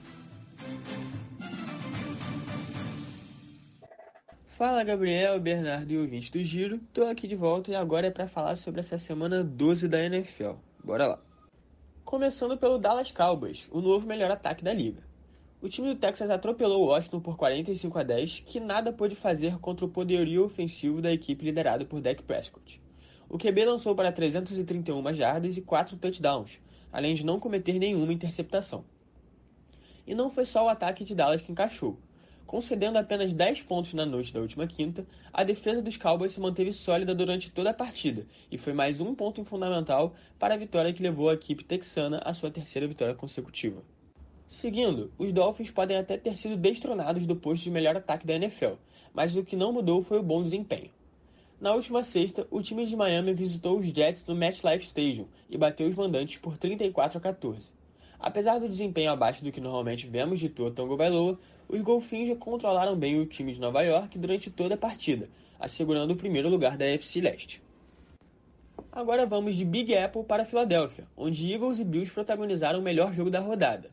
Fala 4.47 4.83
Gabriel, 4.83 5.39
Bernardo 5.39 5.91
e 5.91 5.97
ouvinte 5.97 6.31
do 6.31 6.43
Giro, 6.43 6.79
tô 6.91 7.05
aqui 7.05 7.27
de 7.27 7.35
volta 7.35 7.71
e 7.71 7.75
agora 7.75 8.07
é 8.07 8.11
para 8.11 8.27
falar 8.27 8.55
sobre 8.55 8.81
essa 8.81 8.97
semana 8.97 9.43
12 9.43 9.87
da 9.87 10.03
NFL. 10.03 10.53
Bora 10.83 11.07
lá. 11.07 11.19
Começando 12.03 12.57
pelo 12.57 12.79
Dallas 12.79 13.11
Cowboys, 13.11 13.67
o 13.71 13.79
novo 13.79 14.07
melhor 14.07 14.31
ataque 14.31 14.63
da 14.63 14.73
liga. 14.73 15.03
O 15.61 15.69
time 15.69 15.93
do 15.93 15.99
Texas 15.99 16.29
atropelou 16.29 16.81
o 16.81 16.87
Washington 16.87 17.21
por 17.21 17.37
45 17.37 17.99
a 17.99 18.03
10, 18.03 18.39
que 18.41 18.59
nada 18.59 18.91
pôde 18.91 19.15
fazer 19.15 19.59
contra 19.59 19.85
o 19.85 19.89
poderio 19.89 20.43
ofensivo 20.43 21.01
da 21.01 21.13
equipe 21.13 21.45
liderada 21.45 21.85
por 21.85 22.01
Dak 22.01 22.21
Prescott. 22.23 22.81
O 23.33 23.37
QB 23.37 23.63
lançou 23.63 23.95
para 23.95 24.11
331 24.11 25.15
jardas 25.15 25.55
e 25.55 25.61
4 25.61 25.95
touchdowns, 25.95 26.59
além 26.91 27.15
de 27.15 27.25
não 27.25 27.39
cometer 27.39 27.79
nenhuma 27.79 28.11
interceptação. 28.11 28.83
E 30.05 30.13
não 30.13 30.29
foi 30.29 30.43
só 30.43 30.65
o 30.65 30.67
ataque 30.67 31.05
de 31.05 31.15
Dallas 31.15 31.41
que 31.41 31.49
encaixou. 31.49 31.97
Concedendo 32.45 32.97
apenas 32.97 33.33
10 33.33 33.61
pontos 33.61 33.93
na 33.93 34.05
noite 34.05 34.33
da 34.33 34.41
última 34.41 34.67
quinta, 34.67 35.07
a 35.31 35.45
defesa 35.45 35.81
dos 35.81 35.95
Cowboys 35.95 36.33
se 36.33 36.41
manteve 36.41 36.73
sólida 36.73 37.15
durante 37.15 37.49
toda 37.49 37.69
a 37.69 37.73
partida 37.73 38.27
e 38.51 38.57
foi 38.57 38.73
mais 38.73 38.99
um 38.99 39.15
ponto 39.15 39.45
fundamental 39.45 40.13
para 40.37 40.55
a 40.55 40.57
vitória 40.57 40.91
que 40.91 41.01
levou 41.01 41.29
a 41.29 41.33
equipe 41.33 41.63
texana 41.63 42.21
à 42.25 42.33
sua 42.33 42.51
terceira 42.51 42.85
vitória 42.85 43.15
consecutiva. 43.15 43.81
Seguindo, 44.45 45.09
os 45.17 45.31
Dolphins 45.31 45.71
podem 45.71 45.95
até 45.95 46.17
ter 46.17 46.35
sido 46.35 46.57
destronados 46.57 47.25
do 47.25 47.37
posto 47.37 47.63
de 47.63 47.71
melhor 47.71 47.95
ataque 47.95 48.27
da 48.27 48.35
NFL, 48.35 48.73
mas 49.13 49.37
o 49.37 49.45
que 49.45 49.55
não 49.55 49.71
mudou 49.71 50.03
foi 50.03 50.19
o 50.19 50.23
bom 50.23 50.43
desempenho. 50.43 50.91
Na 51.61 51.73
última 51.73 52.01
sexta, 52.01 52.47
o 52.49 52.59
time 52.59 52.87
de 52.87 52.95
Miami 52.95 53.35
visitou 53.35 53.77
os 53.77 53.85
Jets 53.85 54.25
no 54.25 54.33
MetLife 54.33 54.87
Stadium 54.87 55.27
e 55.47 55.55
bateu 55.59 55.87
os 55.87 55.93
mandantes 55.93 56.39
por 56.39 56.57
34 56.57 57.19
a 57.19 57.21
14. 57.21 57.69
Apesar 58.19 58.57
do 58.57 58.67
desempenho 58.67 59.11
abaixo 59.11 59.43
do 59.43 59.51
que 59.51 59.61
normalmente 59.61 60.07
vemos 60.07 60.39
de 60.39 60.49
Tua 60.49 60.71
Tonga 60.71 60.95
Bailoa, 60.95 61.37
os 61.69 61.79
golfinhos 61.81 62.35
controlaram 62.39 62.95
bem 62.95 63.19
o 63.19 63.27
time 63.27 63.53
de 63.53 63.59
Nova 63.59 63.83
York 63.83 64.17
durante 64.17 64.49
toda 64.49 64.73
a 64.73 64.77
partida, 64.77 65.29
assegurando 65.59 66.13
o 66.13 66.15
primeiro 66.15 66.49
lugar 66.49 66.75
da 66.75 66.85
FC 66.85 67.21
Leste. 67.21 67.61
Agora 68.91 69.27
vamos 69.27 69.55
de 69.55 69.63
Big 69.63 69.95
Apple 69.95 70.23
para 70.23 70.45
Filadélfia, 70.45 71.05
onde 71.15 71.53
Eagles 71.53 71.77
e 71.77 71.83
Bills 71.83 72.11
protagonizaram 72.11 72.79
o 72.79 72.83
melhor 72.83 73.13
jogo 73.13 73.29
da 73.29 73.39
rodada. 73.39 73.91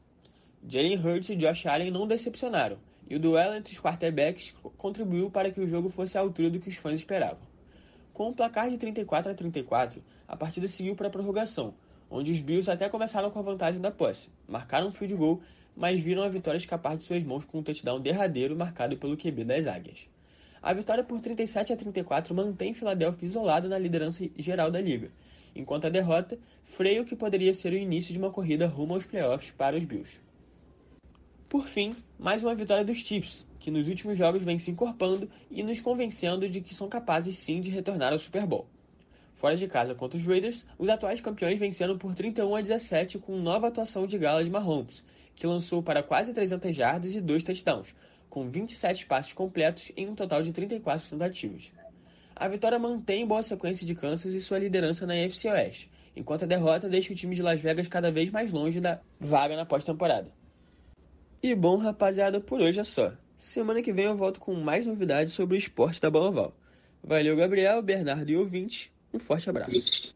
Jalen 0.67 0.97
Hurts 0.97 1.29
e 1.29 1.37
Josh 1.37 1.67
Allen 1.67 1.91
não 1.91 2.07
decepcionaram, 2.07 2.79
e 3.07 3.15
o 3.15 3.21
duelo 3.21 3.55
entre 3.55 3.75
os 3.75 3.79
quarterbacks 3.79 4.55
contribuiu 4.79 5.31
para 5.31 5.51
que 5.51 5.61
o 5.61 5.69
jogo 5.69 5.91
fosse 5.91 6.17
à 6.17 6.23
altura 6.23 6.49
do 6.49 6.59
que 6.59 6.71
os 6.71 6.77
fãs 6.77 6.99
esperavam. 6.99 7.48
Com 8.19 8.31
o 8.31 8.35
placar 8.35 8.69
de 8.69 8.77
34 8.77 9.31
a 9.31 9.35
34, 9.37 10.03
a 10.27 10.37
partida 10.37 10.67
seguiu 10.67 10.97
para 10.97 11.07
a 11.07 11.11
prorrogação, 11.11 11.73
onde 12.11 12.33
os 12.33 12.41
Bills 12.41 12.69
até 12.69 12.89
começaram 12.89 13.31
com 13.31 13.39
a 13.39 13.43
vantagem 13.43 13.81
da 13.81 13.93
posse, 13.93 14.29
marcaram 14.49 14.89
um 14.89 14.91
field 14.91 15.15
goal, 15.15 15.41
mas 15.77 16.01
viram 16.01 16.25
a 16.25 16.29
vitória 16.29 16.59
escapar 16.59 16.97
de 16.97 17.05
suas 17.05 17.23
mãos 17.23 17.45
com 17.45 17.61
um 17.61 17.63
touchdown 17.63 18.01
derradeiro 18.01 18.57
marcado 18.57 18.97
pelo 18.97 19.17
QB 19.17 19.45
das 19.45 19.69
Águias. 19.69 20.09
A 20.61 20.75
vitória 20.75 21.05
por 21.05 21.21
37 21.21 21.73
a 21.73 21.77
34 21.77 22.35
mantém 22.35 22.75
Philadelphia 22.75 23.25
isolado 23.25 23.69
na 23.69 23.79
liderança 23.79 24.29
geral 24.37 24.69
da 24.69 24.81
liga, 24.81 25.13
enquanto 25.55 25.85
a 25.85 25.89
derrota 25.89 26.37
freia 26.65 27.01
o 27.01 27.05
que 27.05 27.15
poderia 27.15 27.55
ser 27.55 27.73
o 27.73 27.77
início 27.77 28.13
de 28.13 28.19
uma 28.19 28.33
corrida 28.33 28.67
rumo 28.67 28.95
aos 28.95 29.05
playoffs 29.05 29.53
para 29.53 29.77
os 29.77 29.85
Bills. 29.85 30.19
Por 31.49 31.69
fim, 31.69 31.95
mais 32.19 32.43
uma 32.43 32.57
vitória 32.57 32.85
dos 32.85 32.99
Chiefs, 32.99 33.47
que 33.59 33.71
nos 33.71 33.89
últimos 33.89 34.17
jogos 34.17 34.43
vem 34.43 34.59
se 34.59 34.71
encorpando 34.71 35.31
e 35.51 35.63
nos 35.63 35.81
convencendo 35.81 36.49
de 36.49 36.61
que 36.61 36.75
são 36.75 36.89
capazes 36.89 37.37
sim 37.37 37.61
de 37.61 37.71
retornar 37.71 38.13
ao 38.13 38.19
Super 38.19 38.47
Bowl. 38.47 38.67
Fora 39.35 39.57
de 39.57 39.69
casa 39.69 39.95
contra 39.95 40.19
os 40.19 40.27
Raiders, 40.27 40.67
os 40.77 40.89
atuais 40.89 41.21
campeões 41.21 41.59
venceram 41.59 41.97
por 41.97 42.15
31 42.15 42.57
a 42.57 42.61
17 42.61 43.19
com 43.19 43.37
nova 43.37 43.69
atuação 43.69 44.07
de 44.07 44.19
gala 44.19 44.43
de 44.43 44.51
Mahomes, 44.51 45.05
que 45.35 45.47
lançou 45.47 45.81
para 45.81 46.03
quase 46.03 46.33
300 46.33 46.75
jardas 46.75 47.15
e 47.15 47.21
dois 47.21 47.45
touchdowns, 47.45 47.95
com 48.29 48.51
27 48.51 49.07
passes 49.07 49.33
completos 49.33 49.93
em 49.97 50.09
um 50.09 50.15
total 50.15 50.43
de 50.43 50.53
34 50.53 51.09
tentativas. 51.09 51.71
A 52.35 52.49
vitória 52.49 52.79
mantém 52.79 53.27
boa 53.27 53.43
sequência 53.43 53.87
de 53.87 53.95
Kansas 53.95 54.35
e 54.35 54.41
sua 54.41 54.59
liderança 54.59 55.07
na 55.07 55.17
NFC 55.17 55.49
Oeste, 55.49 55.91
enquanto 56.17 56.43
a 56.43 56.47
derrota 56.47 56.89
deixa 56.89 57.13
o 57.13 57.17
time 57.17 57.37
de 57.37 57.43
Las 57.43 57.61
Vegas 57.61 57.87
cada 57.87 58.11
vez 58.11 58.31
mais 58.31 58.53
longe 58.53 58.81
da 58.81 59.01
vaga 59.21 59.55
na 59.55 59.65
pós-temporada. 59.65 60.33
E 61.41 61.55
bom, 61.55 61.77
rapaziada, 61.77 62.41
por 62.41 62.61
hoje 62.61 62.81
é 62.81 62.85
só. 62.85 63.13
Semana 63.39 63.83
que 63.83 63.93
vem 63.93 64.05
eu 64.07 64.17
volto 64.17 64.41
com 64.41 64.55
mais 64.55 64.85
novidades 64.85 65.35
sobre 65.35 65.57
o 65.57 65.59
esporte 65.59 66.01
da 66.01 66.11
bola 66.11 66.29
oval. 66.29 66.55
Valeu, 67.03 67.37
Gabriel, 67.37 67.81
Bernardo 67.81 68.31
e 68.31 68.37
ouvintes. 68.37 68.91
Um 69.13 69.19
forte 69.19 69.49
abraço. 69.49 70.15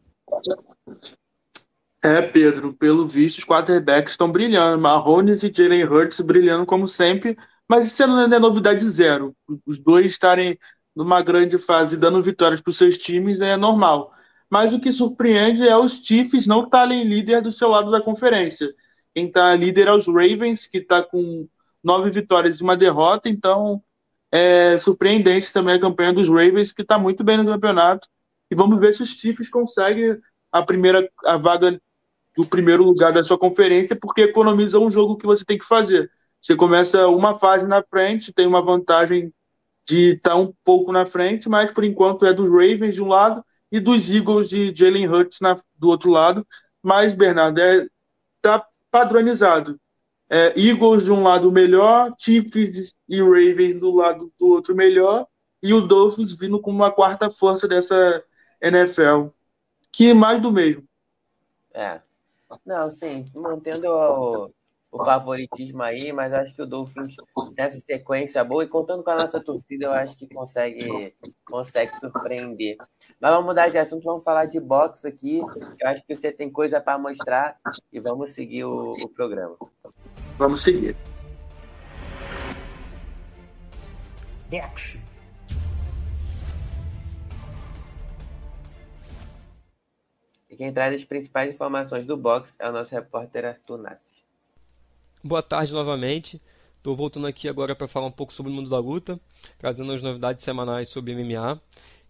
É, 2.03 2.21
Pedro, 2.21 2.73
pelo 2.73 3.07
visto, 3.07 3.39
os 3.39 3.45
quarterbacks 3.45 4.13
estão 4.13 4.31
brilhando. 4.31 4.81
Mahomes 4.81 5.41
e 5.43 5.51
Jalen 5.53 5.85
Hurts 5.85 6.19
brilhando 6.19 6.65
como 6.65 6.87
sempre, 6.87 7.37
mas 7.67 7.91
isso 7.91 8.05
não 8.05 8.21
é 8.21 8.39
novidade 8.39 8.87
zero. 8.89 9.33
Os 9.65 9.79
dois 9.79 10.07
estarem 10.07 10.59
numa 10.95 11.21
grande 11.21 11.57
fase 11.57 11.97
dando 11.97 12.21
vitórias 12.21 12.61
para 12.61 12.69
os 12.69 12.77
seus 12.77 12.97
times 12.97 13.39
é 13.39 13.55
normal. 13.55 14.13
Mas 14.49 14.73
o 14.73 14.79
que 14.79 14.91
surpreende 14.91 15.67
é 15.67 15.75
os 15.75 15.93
Chiefs 15.93 16.45
não 16.45 16.65
estarem 16.65 17.03
líder 17.03 17.41
do 17.41 17.51
seu 17.51 17.69
lado 17.69 17.89
da 17.89 18.01
conferência. 18.01 18.69
Quem 19.15 19.27
está 19.27 19.55
líder 19.55 19.87
é 19.87 19.93
os 19.93 20.05
Ravens, 20.05 20.67
que 20.67 20.79
está 20.79 21.01
com 21.01 21.47
nove 21.83 22.09
vitórias 22.09 22.59
e 22.59 22.63
uma 22.63 22.77
derrota, 22.77 23.29
então 23.29 23.83
é 24.31 24.77
surpreendente 24.79 25.51
também 25.51 25.75
a 25.75 25.79
campanha 25.79 26.13
dos 26.13 26.27
Ravens, 26.27 26.71
que 26.71 26.81
está 26.81 26.97
muito 26.97 27.23
bem 27.23 27.37
no 27.37 27.45
campeonato 27.45 28.07
e 28.49 28.55
vamos 28.55 28.79
ver 28.79 28.93
se 28.93 29.03
os 29.03 29.09
Chiefs 29.09 29.49
conseguem 29.49 30.17
a 30.51 30.61
primeira 30.61 31.09
a 31.25 31.37
vaga 31.37 31.81
do 32.35 32.45
primeiro 32.45 32.83
lugar 32.83 33.11
da 33.11 33.23
sua 33.23 33.37
conferência, 33.37 33.95
porque 33.95 34.21
economiza 34.21 34.79
um 34.79 34.89
jogo 34.89 35.17
que 35.17 35.25
você 35.25 35.45
tem 35.45 35.57
que 35.57 35.65
fazer. 35.65 36.09
Você 36.41 36.55
começa 36.55 37.07
uma 37.07 37.35
fase 37.35 37.65
na 37.65 37.83
frente, 37.83 38.33
tem 38.33 38.47
uma 38.47 38.61
vantagem 38.61 39.33
de 39.87 40.13
estar 40.13 40.31
tá 40.31 40.35
um 40.35 40.53
pouco 40.63 40.91
na 40.91 41.05
frente, 41.05 41.47
mas 41.47 41.71
por 41.71 41.83
enquanto 41.83 42.25
é 42.25 42.33
dos 42.33 42.49
Ravens 42.49 42.95
de 42.95 43.01
um 43.01 43.07
lado 43.07 43.43
e 43.71 43.79
dos 43.79 44.09
Eagles 44.09 44.49
de 44.49 44.73
Jalen 44.75 45.07
Hurts 45.07 45.39
na, 45.41 45.59
do 45.75 45.89
outro 45.89 46.09
lado. 46.09 46.45
Mas, 46.81 47.13
Bernardo, 47.13 47.59
é, 47.59 47.87
tá 48.41 48.65
padronizado. 48.91 49.79
É, 50.29 50.53
Eagles 50.59 51.05
de 51.05 51.11
um 51.11 51.23
lado 51.23 51.51
melhor, 51.51 52.13
Chiefs 52.17 52.95
e 53.07 53.21
Ravens 53.21 53.79
do 53.79 53.93
lado 53.95 54.31
do 54.39 54.47
outro 54.47 54.75
melhor, 54.75 55.27
e 55.61 55.73
o 55.73 55.81
Dolphins 55.81 56.33
vindo 56.33 56.59
como 56.59 56.77
uma 56.77 56.91
quarta 56.91 57.29
força 57.29 57.67
dessa 57.67 58.23
NFL. 58.61 59.27
Que 59.91 60.13
mais 60.13 60.41
do 60.41 60.51
mesmo. 60.51 60.83
É. 61.73 62.01
Não, 62.65 62.89
sim, 62.89 63.29
mantendo 63.33 63.87
o, 63.87 64.51
o 64.93 65.03
favoritismo 65.03 65.81
aí, 65.81 66.13
mas 66.13 66.31
acho 66.31 66.53
que 66.53 66.61
o 66.61 66.67
Dolphins 66.67 67.09
nessa 67.57 67.79
sequência 67.79 68.43
boa 68.43 68.63
e 68.63 68.67
contando 68.67 69.03
com 69.03 69.09
a 69.09 69.15
nossa 69.15 69.43
torcida, 69.43 69.85
eu 69.85 69.91
acho 69.91 70.15
que 70.15 70.27
consegue, 70.27 71.15
consegue 71.45 71.99
surpreender. 71.99 72.77
Mas 73.19 73.31
vamos 73.31 73.47
mudar 73.47 73.69
de 73.69 73.79
assunto, 73.79 74.03
vamos 74.03 74.23
falar 74.23 74.45
de 74.45 74.59
boxe 74.59 75.07
aqui. 75.07 75.41
Eu 75.79 75.89
acho 75.89 76.03
que 76.05 76.15
você 76.15 76.31
tem 76.31 76.47
coisa 76.47 76.79
para 76.79 76.99
mostrar 76.99 77.57
e 77.91 77.99
vamos 77.99 78.31
seguir 78.31 78.65
o, 78.65 78.91
o 78.91 79.09
programa. 79.09 79.57
Vamos 80.37 80.61
seguir. 80.61 80.95
Boxe. 84.47 85.01
E 90.51 90.55
quem 90.55 90.71
traz 90.71 90.93
as 90.93 91.03
principais 91.03 91.49
informações 91.49 92.05
do 92.05 92.15
boxe 92.15 92.53
é 92.59 92.69
o 92.69 92.71
nosso 92.71 92.93
repórter 92.93 93.43
Arthur 93.43 93.79
Nassi. 93.79 94.12
Boa 95.25 95.41
tarde 95.41 95.71
novamente. 95.71 96.41
Estou 96.75 96.97
voltando 96.97 97.27
aqui 97.27 97.47
agora 97.47 97.73
para 97.73 97.87
falar 97.87 98.07
um 98.07 98.11
pouco 98.11 98.33
sobre 98.33 98.51
o 98.51 98.55
mundo 98.55 98.69
da 98.69 98.77
luta, 98.77 99.17
trazendo 99.57 99.93
as 99.93 100.01
novidades 100.01 100.43
semanais 100.43 100.89
sobre 100.89 101.15
MMA 101.15 101.61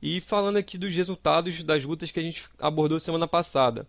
e 0.01 0.19
falando 0.19 0.57
aqui 0.57 0.79
dos 0.79 0.95
resultados 0.95 1.61
das 1.63 1.83
lutas 1.83 2.09
que 2.09 2.19
a 2.19 2.23
gente 2.23 2.49
abordou 2.57 2.99
semana 2.99 3.27
passada. 3.27 3.87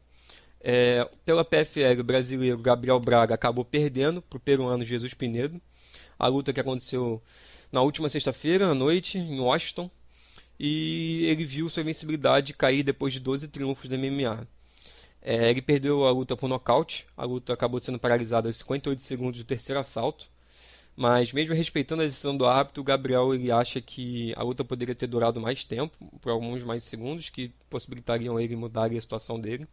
É, 0.61 1.09
pela 1.25 1.43
PFL, 1.43 2.01
o 2.01 2.05
brasileiro 2.05 2.59
Gabriel 2.59 3.01
Braga 3.01 3.35
acabou 3.35 3.65
perdendo 3.65 4.21
para 4.21 4.37
o 4.37 4.41
peruano 4.41 4.85
Jesus 4.85 5.15
Pinedo. 5.15 5.59
A 6.19 6.27
luta 6.27 6.53
que 6.53 6.61
aconteceu 6.61 7.23
na 7.73 7.81
última 7.81 8.11
sexta-feira 8.11 8.69
à 8.69 8.75
noite, 8.75 9.17
em 9.17 9.41
Washington, 9.41 9.91
e 10.61 11.25
ele 11.25 11.47
viu 11.47 11.71
sua 11.71 11.81
invencibilidade 11.81 12.53
cair 12.53 12.83
depois 12.83 13.15
de 13.15 13.21
12 13.21 13.49
triunfos 13.49 13.89
do 13.89 13.97
MMA. 13.97 14.47
É, 15.25 15.49
ele 15.51 15.63
perdeu 15.63 16.07
a 16.07 16.11
luta 16.11 16.37
por 16.37 16.49
nocaute, 16.49 17.07
a 17.17 17.25
luta 17.25 17.55
acabou 17.55 17.81
sendo 17.81 17.99
paralisada 17.99 18.47
aos 18.47 18.59
58 18.59 19.01
segundos 19.01 19.41
do 19.41 19.45
terceiro 19.47 19.81
assalto, 19.81 20.29
mas 20.95 21.33
mesmo 21.33 21.55
respeitando 21.55 22.03
a 22.03 22.05
decisão 22.05 22.37
do 22.37 22.45
árbitro, 22.47 22.83
o 22.83 22.85
Gabriel 22.85 23.35
ele 23.35 23.51
acha 23.51 23.81
que 23.81 24.35
a 24.37 24.43
luta 24.43 24.63
poderia 24.63 24.95
ter 24.95 25.07
durado 25.07 25.41
mais 25.41 25.65
tempo, 25.65 25.97
por 26.21 26.31
alguns 26.31 26.63
mais 26.63 26.85
segundos, 26.85 27.31
que 27.31 27.51
possibilitariam 27.71 28.39
ele 28.39 28.55
mudar 28.55 28.93
a 28.93 29.01
situação 29.01 29.41
dele. 29.41 29.67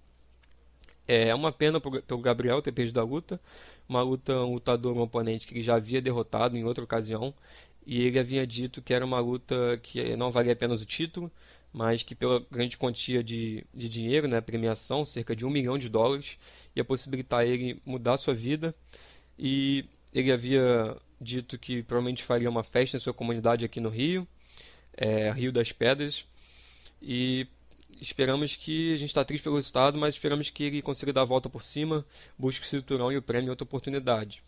É 1.06 1.36
uma 1.36 1.52
pena 1.52 1.82
pelo 1.82 2.22
Gabriel 2.22 2.62
ter 2.62 2.72
perdido 2.72 3.02
a 3.02 3.04
luta, 3.04 3.40
uma 3.90 4.02
luta, 4.02 4.34
um 4.46 4.54
lutador, 4.54 4.96
um 4.96 5.02
oponente 5.02 5.46
que 5.46 5.54
ele 5.54 5.64
já 5.64 5.76
havia 5.76 6.02
derrotado 6.02 6.58
em 6.58 6.64
outra 6.64 6.84
ocasião, 6.84 7.34
e 7.86 8.02
ele 8.04 8.20
havia 8.20 8.48
dito 8.48 8.82
que 8.82 8.94
era 8.94 9.06
uma 9.06 9.20
luta 9.20 9.78
que 9.84 10.16
não 10.16 10.32
valia 10.32 10.54
apenas 10.54 10.82
o 10.82 10.86
título, 10.86 11.30
mas 11.74 12.04
que 12.04 12.14
pela 12.14 12.46
grande 12.52 12.78
quantia 12.78 13.24
de, 13.24 13.66
de 13.74 13.88
dinheiro, 13.88 14.28
né, 14.28 14.42
premiação, 14.42 15.06
cerca 15.06 15.36
de 15.36 15.46
um 15.46 15.50
milhão 15.50 15.78
de 15.78 15.88
dólares, 15.88 16.38
ia 16.76 16.84
possibilitar 16.84 17.46
ele 17.46 17.82
mudar 17.86 18.18
sua 18.18 18.34
vida. 18.34 18.76
E 19.40 19.86
ele 20.14 20.32
havia 20.32 20.98
dito 21.20 21.58
que 21.58 21.84
provavelmente 21.84 22.24
faria 22.24 22.50
uma 22.50 22.64
festa 22.64 22.98
em 22.98 23.00
sua 23.00 23.14
comunidade 23.14 23.64
aqui 23.64 23.80
no 23.80 23.90
Rio, 23.90 24.28
é, 24.98 25.32
Rio 25.32 25.52
das 25.52 25.72
Pedras. 25.72 26.26
E 27.02 27.48
esperamos 28.02 28.56
que 28.56 28.94
a 28.94 28.98
gente 28.98 29.10
está 29.10 29.24
triste 29.24 29.44
pelo 29.44 29.56
resultado, 29.56 29.98
mas 29.98 30.16
esperamos 30.16 30.50
que 30.50 30.64
ele 30.64 30.82
consiga 30.82 31.14
dar 31.14 31.22
a 31.22 31.26
volta 31.26 31.50
por 31.50 31.64
cima, 31.64 32.06
busque 32.38 32.66
o 32.66 32.70
cinturão 32.70 33.12
e 33.12 33.18
o 33.18 33.22
prêmio 33.22 33.48
em 33.48 33.50
outra 33.50 33.64
oportunidade. 33.64 34.44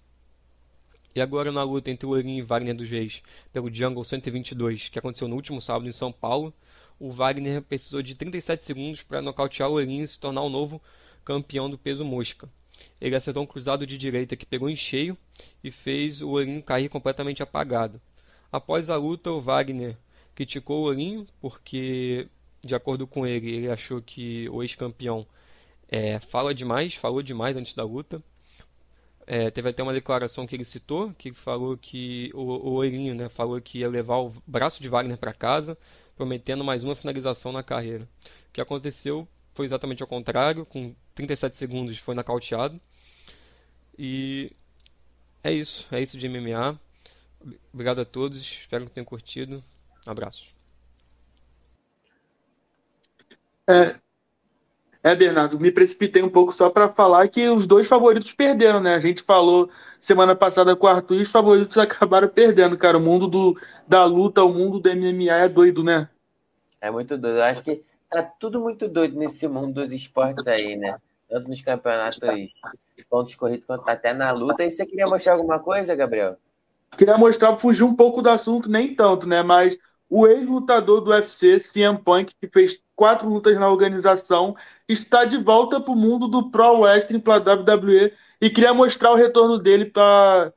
E 1.15 1.21
agora 1.21 1.51
na 1.51 1.63
luta 1.63 1.91
entre 1.91 2.07
o 2.07 2.09
Ourinho 2.09 2.39
e 2.39 2.41
Wagner 2.41 2.75
dos 2.75 2.89
Reis 2.89 3.21
pelo 3.51 3.71
Jungle 3.71 4.03
122, 4.03 4.89
que 4.89 4.97
aconteceu 4.97 5.27
no 5.27 5.35
último 5.35 5.61
sábado 5.61 5.87
em 5.87 5.91
São 5.91 6.11
Paulo, 6.11 6.51
o 7.03 7.11
Wagner 7.11 7.61
precisou 7.61 8.01
de 8.01 8.15
37 8.15 8.63
segundos 8.63 9.03
para 9.03 9.21
nocautear 9.21 9.69
o 9.69 9.73
Ourinho 9.73 10.05
e 10.05 10.07
se 10.07 10.17
tornar 10.17 10.41
o 10.41 10.49
novo 10.49 10.81
campeão 11.25 11.69
do 11.69 11.77
peso 11.77 12.05
mosca. 12.05 12.47
Ele 12.99 13.13
acertou 13.13 13.43
um 13.43 13.45
cruzado 13.45 13.85
de 13.85 13.97
direita 13.97 14.37
que 14.37 14.45
pegou 14.45 14.69
em 14.69 14.75
cheio 14.75 15.17
e 15.61 15.69
fez 15.69 16.21
o 16.21 16.29
Ourinho 16.29 16.63
cair 16.63 16.87
completamente 16.87 17.43
apagado. 17.43 17.99
Após 18.49 18.89
a 18.89 18.95
luta, 18.95 19.29
o 19.31 19.41
Wagner 19.41 19.97
criticou 20.33 20.83
o 20.83 20.85
Ourinho 20.85 21.27
porque, 21.41 22.25
de 22.63 22.73
acordo 22.73 23.05
com 23.05 23.27
ele, 23.27 23.53
ele 23.53 23.69
achou 23.69 24.01
que 24.01 24.47
o 24.47 24.63
ex-campeão 24.63 25.27
é, 25.89 26.21
fala 26.21 26.55
demais, 26.55 26.95
falou 26.95 27.21
demais 27.21 27.57
antes 27.57 27.73
da 27.73 27.83
luta 27.83 28.23
é, 29.25 29.49
teve 29.49 29.69
até 29.69 29.81
uma 29.81 29.93
declaração 29.93 30.45
que 30.45 30.55
ele 30.55 30.65
citou, 30.65 31.13
que 31.17 31.33
falou 31.33 31.77
que 31.77 32.31
o, 32.33 32.77
o 32.77 32.83
né, 33.13 33.29
falou 33.29 33.59
que 33.61 33.79
ia 33.79 33.89
levar 33.89 34.17
o 34.17 34.33
braço 34.45 34.81
de 34.81 34.89
Wagner 34.89 35.17
para 35.17 35.33
casa, 35.33 35.77
prometendo 36.15 36.63
mais 36.63 36.83
uma 36.83 36.95
finalização 36.95 37.51
na 37.51 37.63
carreira. 37.63 38.07
O 38.49 38.53
que 38.53 38.61
aconteceu 38.61 39.27
foi 39.53 39.65
exatamente 39.65 40.01
ao 40.01 40.07
contrário, 40.07 40.65
com 40.65 40.93
37 41.15 41.57
segundos 41.57 41.97
foi 41.97 42.15
nocauteado. 42.15 42.79
E 43.97 44.51
é 45.43 45.51
isso, 45.51 45.87
é 45.91 46.01
isso 46.01 46.17
de 46.17 46.27
MMA. 46.27 46.79
Obrigado 47.73 47.99
a 47.99 48.05
todos, 48.05 48.39
espero 48.39 48.85
que 48.85 48.91
tenham 48.91 49.05
curtido. 49.05 49.63
Abraços. 50.05 50.53
É, 53.67 53.95
é, 55.03 55.15
Bernardo, 55.15 55.59
me 55.59 55.71
precipitei 55.71 56.23
um 56.23 56.29
pouco 56.29 56.51
só 56.51 56.69
para 56.69 56.89
falar 56.89 57.27
que 57.27 57.47
os 57.49 57.67
dois 57.67 57.87
favoritos 57.87 58.33
perderam, 58.33 58.81
né? 58.81 58.95
A 58.95 58.99
gente 58.99 59.21
falou 59.21 59.69
semana 60.03 60.35
passada 60.35 60.75
com 60.75 60.85
o 60.85 60.89
Arthur 60.89 61.15
e 61.15 61.21
os 61.21 61.31
favoritos 61.31 61.77
acabaram 61.79 62.27
perdendo, 62.27 62.77
cara. 62.77 62.97
O 62.97 63.01
mundo 63.01 63.25
do, 63.25 63.57
da 63.87 64.03
luta, 64.03 64.43
o 64.43 64.53
mundo 64.53 64.77
do 64.77 64.89
MMA 64.89 65.31
é 65.31 65.47
doido, 65.47 65.81
né? 65.81 66.09
É 66.81 66.91
muito 66.91 67.17
doido. 67.17 67.37
Eu 67.37 67.43
acho 67.43 67.63
que 67.63 67.81
tá 68.09 68.21
tudo 68.21 68.59
muito 68.59 68.89
doido 68.89 69.17
nesse 69.17 69.47
mundo 69.47 69.81
dos 69.81 69.93
esportes 69.93 70.45
aí, 70.45 70.75
né? 70.75 70.97
Tanto 71.29 71.47
nos 71.47 71.61
campeonatos 71.61 72.19
de 72.19 73.05
pontos 73.09 73.33
corridos 73.35 73.65
quanto 73.65 73.87
até 73.89 74.13
na 74.13 74.29
luta. 74.31 74.65
E 74.65 74.71
você 74.71 74.85
queria 74.85 75.07
mostrar 75.07 75.33
alguma 75.33 75.57
coisa, 75.57 75.95
Gabriel? 75.95 76.35
Queria 76.97 77.17
mostrar, 77.17 77.57
fugir 77.57 77.83
um 77.83 77.95
pouco 77.95 78.21
do 78.21 78.29
assunto, 78.29 78.69
nem 78.69 78.93
tanto, 78.93 79.25
né? 79.25 79.41
Mas 79.41 79.77
o 80.09 80.27
ex-lutador 80.27 80.99
do 80.99 81.11
UFC, 81.11 81.59
CM 81.59 81.97
Punk, 81.97 82.35
que 82.39 82.47
fez 82.49 82.79
quatro 82.93 83.29
lutas 83.29 83.57
na 83.57 83.69
organização, 83.69 84.53
está 84.87 85.23
de 85.23 85.37
volta 85.37 85.79
para 85.79 85.93
o 85.93 85.95
mundo 85.95 86.27
do 86.27 86.51
Pro 86.51 86.81
Wrestling 86.81 87.21
para 87.21 87.35
a 87.35 87.55
WWE 87.55 88.11
e 88.43 88.49
queria 88.49 88.73
mostrar 88.73 89.13
o 89.13 89.15
retorno 89.15 89.57
dele 89.57 89.85
para 89.85 90.51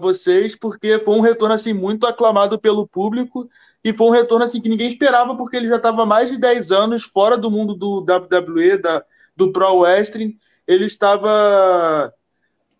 vocês, 0.00 0.54
porque 0.54 1.00
foi 1.00 1.16
um 1.16 1.20
retorno 1.20 1.52
assim 1.52 1.72
muito 1.72 2.06
aclamado 2.06 2.60
pelo 2.60 2.86
público. 2.86 3.50
E 3.82 3.92
foi 3.92 4.06
um 4.06 4.10
retorno 4.10 4.44
assim 4.44 4.60
que 4.60 4.68
ninguém 4.68 4.88
esperava 4.88 5.34
porque 5.36 5.56
ele 5.56 5.66
já 5.66 5.78
estava 5.78 6.06
mais 6.06 6.30
de 6.30 6.38
10 6.38 6.70
anos 6.70 7.02
fora 7.02 7.36
do 7.36 7.50
mundo 7.50 7.74
do 7.74 7.98
WWE, 7.98 8.78
da, 8.78 9.04
do 9.34 9.50
Pro 9.50 9.78
Wrestling. 9.78 10.38
Ele 10.64 10.84
estava 10.84 12.14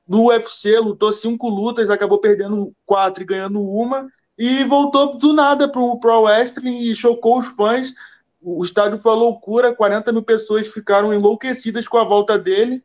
no 0.07 0.29
UFC, 0.29 0.79
lutou 0.79 1.13
cinco 1.13 1.49
lutas, 1.49 1.91
acabou 1.91 2.19
perdendo 2.19 2.73
quatro 2.87 3.25
e 3.25 3.27
ganhando 3.27 3.61
uma. 3.61 4.07
E 4.39 4.63
voltou 4.63 5.19
do 5.19 5.33
nada 5.33 5.67
para 5.69 5.81
o 5.81 5.99
Pro 5.99 6.21
Wrestling 6.21 6.79
e 6.79 6.95
chocou 6.95 7.41
os 7.41 7.47
fãs. 7.49 7.93
O 8.41 8.63
estádio 8.65 9.01
foi 9.01 9.17
loucura, 9.17 9.75
40 9.75 10.13
mil 10.13 10.23
pessoas 10.23 10.69
ficaram 10.69 11.13
enlouquecidas 11.13 11.89
com 11.89 11.99
a 11.99 12.05
volta 12.05 12.39
dele 12.39 12.81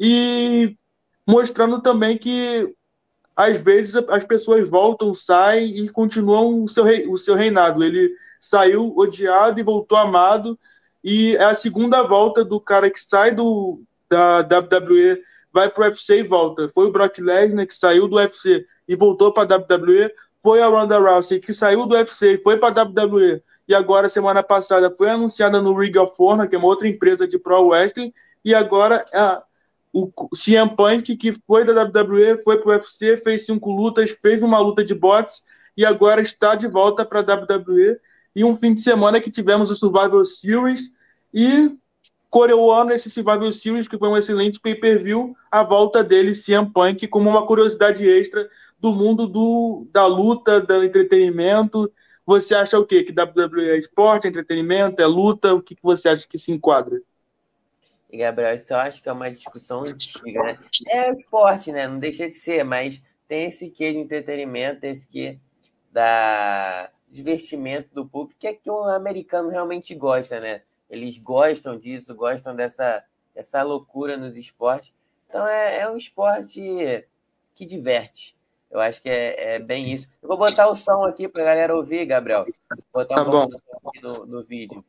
e 0.00 0.74
mostrando 1.26 1.82
também 1.82 2.16
que 2.16 2.74
às 3.36 3.60
vezes 3.60 3.94
as 4.08 4.24
pessoas 4.24 4.68
voltam, 4.68 5.14
saem 5.14 5.76
e 5.76 5.88
continuam 5.88 6.64
o 6.64 6.68
seu, 6.68 6.82
rei, 6.82 7.06
o 7.06 7.18
seu 7.18 7.34
reinado. 7.34 7.84
Ele 7.84 8.10
saiu 8.40 8.96
odiado 8.96 9.60
e 9.60 9.62
voltou 9.62 9.98
amado 9.98 10.58
e 11.04 11.36
é 11.36 11.44
a 11.44 11.54
segunda 11.54 12.02
volta 12.02 12.42
do 12.42 12.58
cara 12.58 12.90
que 12.90 13.00
sai 13.00 13.32
do 13.32 13.82
da 14.08 14.40
WWE, 14.40 15.22
vai 15.52 15.70
para 15.70 15.84
o 15.84 15.86
UFC 15.86 16.18
e 16.18 16.22
volta. 16.24 16.68
Foi 16.74 16.86
o 16.86 16.90
Brock 16.90 17.18
Lesnar 17.18 17.66
que 17.66 17.74
saiu 17.74 18.08
do 18.08 18.16
UFC 18.16 18.66
e 18.88 18.96
voltou 18.96 19.32
para 19.32 19.54
a 19.54 19.58
WWE. 19.58 20.10
Foi 20.42 20.60
a 20.60 20.66
Ronda 20.66 20.98
Rousey 20.98 21.38
que 21.38 21.54
saiu 21.54 21.86
do 21.86 21.94
UFC 21.94 22.34
e 22.34 22.42
foi 22.42 22.56
para 22.56 22.80
a 22.80 22.84
WWE 22.84 23.40
e 23.70 23.74
agora, 23.74 24.08
semana 24.08 24.42
passada, 24.42 24.92
foi 24.98 25.08
anunciada 25.08 25.62
no 25.62 25.72
Ring 25.72 25.96
of 25.96 26.12
Honor, 26.18 26.48
que 26.48 26.56
é 26.56 26.58
uma 26.58 26.66
outra 26.66 26.88
empresa 26.88 27.24
de 27.24 27.38
Pro 27.38 27.68
Wrestling, 27.68 28.12
e 28.44 28.52
agora 28.52 29.04
a, 29.14 29.44
o 29.92 30.10
CM 30.36 30.74
Punk, 30.76 31.16
que 31.16 31.32
foi 31.46 31.64
da 31.64 31.82
WWE, 31.82 32.42
foi 32.42 32.58
para 32.58 32.68
o 32.68 32.72
UFC, 32.72 33.16
fez 33.16 33.46
cinco 33.46 33.70
lutas, 33.70 34.16
fez 34.22 34.42
uma 34.42 34.58
luta 34.58 34.84
de 34.84 34.94
boxe, 34.94 35.42
e 35.76 35.84
agora 35.84 36.20
está 36.20 36.54
de 36.54 36.68
volta 36.68 37.04
para 37.04 37.20
a 37.20 37.22
WWE. 37.22 37.98
E 38.34 38.44
um 38.44 38.56
fim 38.56 38.74
de 38.74 38.80
semana 38.80 39.20
que 39.20 39.30
tivemos 39.30 39.70
o 39.70 39.76
Survival 39.76 40.24
Series, 40.24 40.92
e 41.34 41.74
coroando 42.28 42.92
esse 42.92 43.10
Survival 43.10 43.52
Series, 43.52 43.88
que 43.88 43.98
foi 43.98 44.08
um 44.08 44.16
excelente 44.16 44.60
pay-per-view, 44.60 45.36
a 45.50 45.64
volta 45.64 46.04
dele, 46.04 46.32
CM 46.32 46.70
Punk, 46.70 47.08
como 47.08 47.28
uma 47.28 47.44
curiosidade 47.44 48.08
extra 48.08 48.48
do 48.78 48.92
mundo 48.92 49.26
do, 49.26 49.86
da 49.92 50.06
luta, 50.06 50.60
do 50.60 50.84
entretenimento, 50.84 51.92
você 52.24 52.54
acha 52.54 52.78
o 52.78 52.86
quê? 52.86 53.02
Que 53.02 53.12
WWE 53.12 53.70
é 53.70 53.78
esporte, 53.78 54.28
entretenimento, 54.28 55.02
é 55.02 55.06
luta? 55.06 55.52
O 55.52 55.60
que, 55.60 55.74
que 55.74 55.82
você 55.82 56.08
acha 56.08 56.28
que 56.28 56.38
se 56.38 56.52
enquadra? 56.52 57.02
E, 58.12 58.16
Gabriel, 58.16 58.54
isso 58.54 58.72
eu 58.72 58.76
acho 58.76 59.02
que 59.02 59.08
é 59.08 59.12
uma 59.12 59.30
discussão 59.30 59.84
antiga, 59.84 60.42
né? 60.42 60.58
É 60.88 61.12
esporte, 61.12 61.70
né? 61.70 61.86
Não 61.86 61.98
deixa 61.98 62.28
de 62.28 62.34
ser, 62.34 62.64
mas 62.64 63.00
tem 63.28 63.46
esse 63.46 63.70
quê 63.70 63.92
de 63.92 63.98
entretenimento, 63.98 64.84
esse 64.84 65.06
quê 65.06 65.38
da 65.92 66.90
divertimento 67.08 67.92
do 67.94 68.06
público, 68.06 68.38
que 68.38 68.46
é 68.46 68.54
que 68.54 68.70
o 68.70 68.84
americano 68.84 69.48
realmente 69.48 69.94
gosta, 69.94 70.40
né? 70.40 70.62
Eles 70.88 71.18
gostam 71.18 71.78
disso, 71.78 72.14
gostam 72.14 72.54
dessa, 72.54 73.04
dessa 73.34 73.62
loucura 73.62 74.16
nos 74.16 74.36
esportes. 74.36 74.92
Então 75.28 75.46
é, 75.46 75.80
é 75.80 75.90
um 75.90 75.96
esporte 75.96 77.06
que 77.54 77.64
diverte. 77.64 78.36
Eu 78.70 78.80
acho 78.80 79.02
que 79.02 79.08
é, 79.08 79.54
é, 79.54 79.58
bem 79.58 79.92
isso. 79.92 80.08
Eu 80.22 80.28
vou 80.28 80.38
botar 80.38 80.68
o 80.68 80.76
som 80.76 81.04
aqui 81.04 81.28
para 81.28 81.42
a 81.42 81.46
galera 81.46 81.74
ouvir, 81.74 82.06
Gabriel. 82.06 82.44
Vou 82.92 83.04
botar 83.04 83.24
tá 83.24 83.30
um 83.30 83.42
aqui 83.42 84.02
no, 84.02 84.26
no 84.26 84.44
vídeo. 84.44 84.84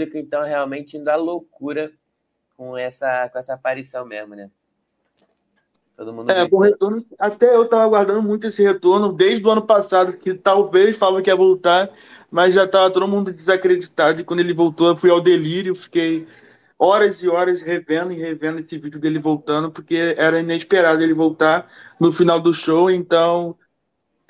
Público, 0.00 0.16
então 0.16 0.44
realmente 0.44 0.96
indo 0.96 1.08
à 1.08 1.16
loucura 1.16 1.92
com 2.56 2.76
essa, 2.76 3.28
com 3.28 3.38
essa 3.38 3.54
aparição 3.54 4.06
mesmo, 4.06 4.34
né? 4.34 4.50
Todo 5.96 6.12
mundo 6.12 6.30
é, 6.30 6.48
com 6.48 6.58
retorno, 6.58 7.04
até 7.18 7.54
eu 7.54 7.64
estava 7.64 7.84
aguardando 7.84 8.22
muito 8.22 8.46
esse 8.46 8.62
retorno 8.62 9.12
desde 9.12 9.46
o 9.46 9.50
ano 9.50 9.62
passado, 9.62 10.16
que 10.16 10.32
talvez 10.32 10.96
falavam 10.96 11.22
que 11.22 11.28
ia 11.28 11.36
voltar, 11.36 11.90
mas 12.30 12.54
já 12.54 12.64
estava 12.64 12.90
todo 12.90 13.06
mundo 13.06 13.32
desacreditado. 13.32 14.20
E 14.20 14.24
quando 14.24 14.40
ele 14.40 14.54
voltou, 14.54 14.88
eu 14.88 14.96
fui 14.96 15.10
ao 15.10 15.20
delírio, 15.20 15.74
fiquei 15.74 16.26
horas 16.78 17.22
e 17.22 17.28
horas 17.28 17.60
revendo 17.60 18.12
e 18.12 18.16
revendo 18.16 18.60
esse 18.60 18.78
vídeo 18.78 18.98
dele 18.98 19.18
voltando, 19.18 19.70
porque 19.70 20.14
era 20.16 20.40
inesperado 20.40 21.02
ele 21.02 21.12
voltar 21.12 21.70
no 22.00 22.10
final 22.10 22.40
do 22.40 22.54
show. 22.54 22.90
Então, 22.90 23.54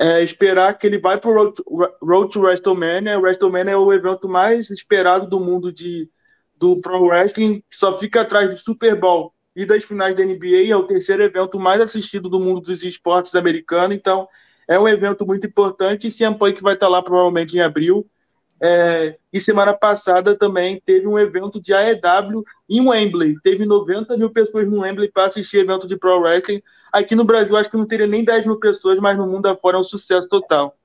é, 0.00 0.22
esperar 0.22 0.78
que 0.78 0.86
ele 0.86 0.98
vai 0.98 1.18
para 1.18 1.30
o 1.30 1.34
Road, 1.34 1.62
Road 2.02 2.32
to 2.32 2.40
WrestleMania. 2.40 3.18
O 3.18 3.22
WrestleMania 3.22 3.74
é 3.74 3.76
o 3.76 3.92
evento 3.92 4.26
mais 4.26 4.70
esperado 4.70 5.28
do 5.28 5.38
mundo 5.38 5.70
de, 5.70 6.08
do 6.56 6.80
Pro 6.80 7.04
Wrestling, 7.04 7.62
que 7.68 7.76
só 7.76 7.98
fica 7.98 8.22
atrás 8.22 8.48
do 8.48 8.56
Super 8.56 8.98
Bowl 8.98 9.34
e 9.54 9.66
das 9.66 9.84
finais 9.84 10.16
da 10.16 10.24
NBA, 10.24 10.68
é 10.70 10.76
o 10.76 10.86
terceiro 10.86 11.22
evento 11.22 11.58
mais 11.58 11.80
assistido 11.82 12.30
do 12.30 12.40
mundo 12.40 12.62
dos 12.62 12.82
esportes 12.82 13.34
americanos, 13.34 13.94
então 13.94 14.26
é 14.66 14.78
um 14.78 14.88
evento 14.88 15.26
muito 15.26 15.46
importante 15.46 16.06
e 16.06 16.10
CM 16.10 16.38
Punk 16.38 16.62
vai 16.62 16.74
estar 16.74 16.88
lá 16.88 17.02
provavelmente 17.02 17.56
em 17.56 17.60
abril. 17.60 18.08
É, 18.62 19.18
e 19.32 19.40
semana 19.40 19.74
passada 19.74 20.36
também 20.36 20.80
teve 20.84 21.06
um 21.06 21.18
evento 21.18 21.60
de 21.60 21.74
AEW 21.74 22.44
em 22.68 22.88
Wembley. 22.88 23.34
Teve 23.42 23.66
90 23.66 24.16
mil 24.16 24.30
pessoas 24.30 24.66
no 24.68 24.80
Wembley 24.80 25.10
para 25.10 25.26
assistir 25.26 25.58
evento 25.58 25.88
de 25.88 25.96
Pro 25.96 26.20
Wrestling. 26.20 26.62
Aqui 26.92 27.14
no 27.14 27.24
Brasil 27.24 27.56
acho 27.56 27.70
que 27.70 27.76
não 27.76 27.86
teria 27.86 28.06
nem 28.06 28.24
10 28.24 28.46
mil 28.46 28.58
pessoas, 28.58 28.98
mas 28.98 29.16
no 29.16 29.26
mundo 29.26 29.46
afora 29.46 29.76
é 29.76 29.80
um 29.80 29.84
sucesso 29.84 30.28
total. 30.28 30.76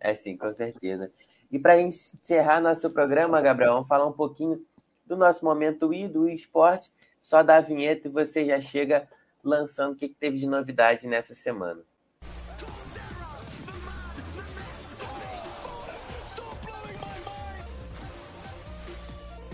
É 0.00 0.14
sim, 0.14 0.36
com 0.36 0.52
certeza. 0.54 1.10
E 1.50 1.58
para 1.58 1.80
encerrar 1.80 2.60
nosso 2.60 2.88
programa, 2.90 3.40
Gabriel, 3.40 3.72
vamos 3.72 3.88
falar 3.88 4.06
um 4.06 4.12
pouquinho 4.12 4.64
do 5.04 5.16
nosso 5.16 5.44
momento 5.44 5.92
e 5.92 6.08
do 6.08 6.28
esporte 6.28 6.90
só 7.22 7.42
dá 7.42 7.56
a 7.56 7.60
vinheta 7.60 8.08
e 8.08 8.10
você 8.10 8.46
já 8.46 8.60
chega 8.60 9.08
lançando 9.42 9.92
o 9.92 9.96
que, 9.96 10.08
teve 10.08 10.38
de 10.38 10.46
novidade 10.46 11.06
nessa 11.06 11.34
semana. 11.34 11.82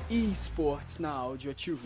eSports 0.09 0.99
na 0.99 1.11
Audio 1.11 1.53
TV. 1.53 1.81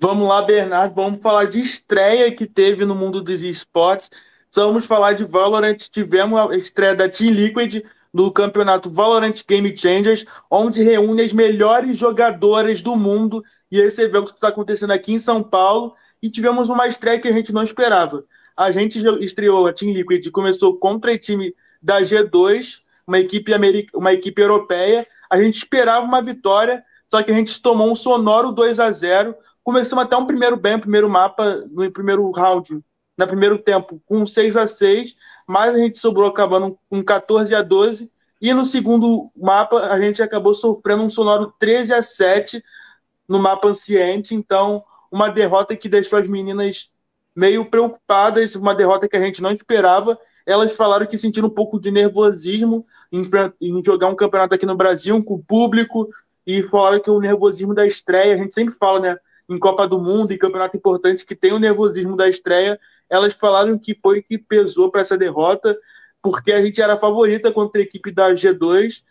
Vamos 0.00 0.28
lá, 0.28 0.42
Bernardo. 0.42 0.94
Vamos 0.94 1.20
falar 1.20 1.44
de 1.46 1.60
estreia 1.60 2.34
que 2.34 2.46
teve 2.46 2.84
no 2.84 2.94
mundo 2.94 3.22
dos 3.22 3.42
esportes. 3.42 4.10
Vamos 4.54 4.86
falar 4.86 5.12
de 5.12 5.24
Valorant. 5.24 5.78
Tivemos 5.90 6.40
a 6.40 6.56
estreia 6.56 6.94
da 6.94 7.08
Team 7.08 7.32
Liquid 7.32 7.84
no 8.12 8.32
campeonato 8.32 8.90
Valorant 8.90 9.42
Game 9.46 9.76
Changers, 9.76 10.24
onde 10.50 10.82
reúne 10.82 11.22
as 11.22 11.32
melhores 11.32 11.98
jogadoras 11.98 12.80
do 12.80 12.96
mundo. 12.96 13.44
E 13.70 13.78
esse 13.78 14.02
evento 14.02 14.32
está 14.32 14.48
acontecendo 14.48 14.92
aqui 14.92 15.12
em 15.12 15.18
São 15.18 15.42
Paulo. 15.42 15.94
E 16.22 16.30
tivemos 16.30 16.68
uma 16.68 16.88
estreia 16.88 17.20
que 17.20 17.28
a 17.28 17.32
gente 17.32 17.52
não 17.52 17.62
esperava. 17.62 18.24
A 18.56 18.72
gente 18.72 18.98
estreou, 19.20 19.66
a 19.68 19.72
Team 19.72 19.92
Liquid 19.92 20.30
começou 20.30 20.76
contra 20.76 21.12
o 21.12 21.18
time 21.18 21.54
da 21.80 22.02
G2, 22.02 22.80
uma 23.06 23.20
equipe, 23.20 23.54
america, 23.54 23.96
uma 23.96 24.12
equipe 24.12 24.42
europeia. 24.42 25.06
A 25.30 25.40
gente 25.40 25.58
esperava 25.58 26.04
uma 26.04 26.20
vitória, 26.20 26.82
só 27.10 27.22
que 27.22 27.30
a 27.30 27.34
gente 27.34 27.60
tomou 27.60 27.90
um 27.90 27.96
sonoro 27.96 28.52
2 28.52 28.80
a 28.80 28.90
0 28.90 29.34
Começamos 29.62 30.04
até 30.04 30.16
um 30.16 30.26
primeiro 30.26 30.56
bem, 30.56 30.78
primeiro 30.78 31.10
mapa, 31.10 31.66
no 31.70 31.90
primeiro 31.92 32.30
round, 32.30 32.82
no 33.18 33.26
primeiro 33.26 33.58
tempo 33.58 34.00
com 34.06 34.26
6 34.26 34.56
a 34.56 34.66
6 34.66 35.14
mas 35.48 35.74
a 35.74 35.78
gente 35.78 35.98
sobrou 35.98 36.28
acabando 36.28 36.78
com 36.90 37.02
14 37.02 37.54
a 37.54 37.62
12 37.62 38.10
e 38.40 38.52
no 38.52 38.66
segundo 38.66 39.30
mapa 39.34 39.80
a 39.86 39.98
gente 39.98 40.22
acabou 40.22 40.52
sofrendo 40.54 41.02
um 41.02 41.10
sonoro 41.10 41.52
13 41.58 41.94
a 41.94 42.02
7 42.02 42.62
no 43.26 43.38
mapa 43.38 43.68
anciente, 43.68 44.34
então 44.34 44.84
uma 45.10 45.30
derrota 45.30 45.74
que 45.74 45.88
deixou 45.88 46.18
as 46.18 46.28
meninas 46.28 46.90
meio 47.34 47.64
preocupadas, 47.64 48.54
uma 48.54 48.74
derrota 48.74 49.08
que 49.08 49.16
a 49.16 49.20
gente 49.20 49.40
não 49.40 49.50
esperava. 49.50 50.18
Elas 50.44 50.74
falaram 50.74 51.06
que 51.06 51.16
sentiram 51.16 51.48
um 51.48 51.54
pouco 51.54 51.80
de 51.80 51.90
nervosismo 51.90 52.86
em, 53.10 53.28
em 53.60 53.82
jogar 53.82 54.08
um 54.08 54.16
campeonato 54.16 54.54
aqui 54.54 54.66
no 54.66 54.76
Brasil 54.76 55.22
com 55.24 55.34
o 55.34 55.42
público 55.42 56.08
e 56.48 56.62
falaram 56.62 56.98
que 56.98 57.10
o 57.10 57.20
nervosismo 57.20 57.74
da 57.74 57.86
estreia, 57.86 58.34
a 58.34 58.38
gente 58.38 58.54
sempre 58.54 58.74
fala, 58.74 59.00
né, 59.00 59.18
em 59.50 59.58
Copa 59.58 59.86
do 59.86 60.00
Mundo 60.00 60.32
e 60.32 60.38
campeonato 60.38 60.78
importante 60.78 61.26
que 61.26 61.36
tem 61.36 61.52
o 61.52 61.58
nervosismo 61.58 62.16
da 62.16 62.26
estreia, 62.26 62.80
elas 63.10 63.34
falaram 63.34 63.78
que 63.78 63.94
foi 63.94 64.22
que 64.22 64.38
pesou 64.38 64.90
para 64.90 65.02
essa 65.02 65.18
derrota, 65.18 65.78
porque 66.22 66.50
a 66.50 66.64
gente 66.64 66.80
era 66.80 66.96
favorita 66.96 67.52
contra 67.52 67.82
a 67.82 67.84
equipe 67.84 68.10
da 68.10 68.32
G2, 68.32 69.02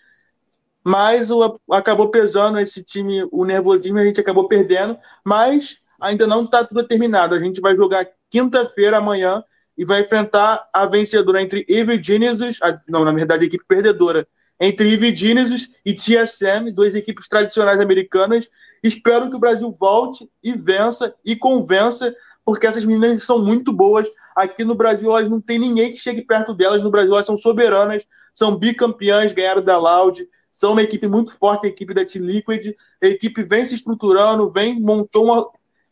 mas 0.83 1.29
o, 1.29 1.59
acabou 1.69 2.09
pesando 2.09 2.59
esse 2.59 2.81
time, 2.81 3.27
o 3.31 3.45
nervosismo, 3.45 3.99
a 3.99 4.03
gente 4.03 4.19
acabou 4.19 4.47
perdendo, 4.47 4.97
mas 5.23 5.79
ainda 6.01 6.25
não 6.25 6.43
está 6.43 6.65
tudo 6.65 6.87
terminado. 6.87 7.35
A 7.35 7.39
gente 7.39 7.61
vai 7.61 7.75
jogar 7.75 8.07
quinta-feira, 8.31 8.97
amanhã, 8.97 9.43
e 9.77 9.85
vai 9.85 10.01
enfrentar 10.01 10.67
a 10.73 10.87
vencedora 10.87 11.39
entre 11.39 11.63
Eve 11.69 12.01
Genesis, 12.01 12.57
a, 12.63 12.81
não, 12.87 13.05
na 13.05 13.13
verdade, 13.13 13.43
a 13.43 13.47
equipe 13.47 13.63
perdedora, 13.67 14.27
entre 14.59 14.93
Eve 14.93 15.15
Genesis 15.15 15.69
e 15.85 15.93
TSM, 15.93 16.71
duas 16.73 16.95
equipes 16.95 17.27
tradicionais 17.27 17.79
americanas. 17.79 18.49
Espero 18.83 19.29
que 19.29 19.35
o 19.35 19.39
Brasil 19.39 19.75
volte 19.79 20.29
e 20.43 20.53
vença 20.53 21.13
e 21.23 21.35
convença 21.35 22.15
porque 22.43 22.65
essas 22.65 22.85
meninas 22.85 23.23
são 23.23 23.43
muito 23.43 23.73
boas. 23.73 24.07
Aqui 24.35 24.63
no 24.63 24.73
Brasil, 24.73 25.09
elas 25.09 25.29
não 25.29 25.41
tem 25.41 25.59
ninguém 25.59 25.91
que 25.91 25.97
chegue 25.97 26.21
perto 26.21 26.53
delas. 26.53 26.81
No 26.81 26.89
Brasil, 26.89 27.13
elas 27.13 27.25
são 27.25 27.37
soberanas, 27.37 28.05
são 28.33 28.55
bicampeãs, 28.55 29.33
ganharam 29.33 29.61
da 29.61 29.77
Loud, 29.77 30.27
são 30.49 30.71
uma 30.71 30.81
equipe 30.81 31.07
muito 31.07 31.33
forte, 31.33 31.67
a 31.67 31.69
equipe 31.69 31.93
da 31.93 32.05
Team 32.05 32.23
Liquid. 32.23 32.73
A 33.03 33.07
equipe 33.07 33.43
vem 33.43 33.65
se 33.65 33.75
estruturando, 33.75 34.49
vem, 34.49 34.79
montou 34.79 35.25
uma, 35.25 35.49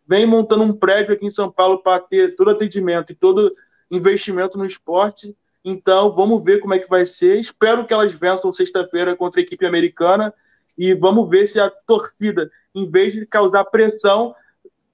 vem 0.08 0.26
montando 0.26 0.64
um 0.64 0.74
prédio 0.74 1.14
aqui 1.14 1.26
em 1.26 1.32
São 1.32 1.52
Paulo 1.52 1.84
para 1.84 2.00
ter 2.00 2.36
todo 2.36 2.52
atendimento 2.52 3.12
e 3.12 3.16
todo 3.16 3.54
investimento 3.92 4.58
no 4.58 4.66
esporte. 4.66 5.36
Então, 5.68 6.14
vamos 6.14 6.44
ver 6.46 6.60
como 6.60 6.76
é 6.76 6.80
que 6.80 6.88
vai 6.88 7.08
ser. 7.08 7.40
Espero 7.40 7.88
que 7.88 7.94
elas 7.94 8.14
vençam 8.14 8.54
sexta-feira 8.54 9.16
contra 9.16 9.42
a 9.42 9.44
equipe 9.44 9.66
americana 9.66 10.32
e 10.78 10.94
vamos 10.94 11.28
ver 11.28 11.48
se 11.48 11.60
a 11.60 11.72
torcida, 11.72 12.52
em 12.76 12.88
vez 12.88 13.14
de 13.14 13.26
causar 13.26 13.66
pressão, 13.66 14.36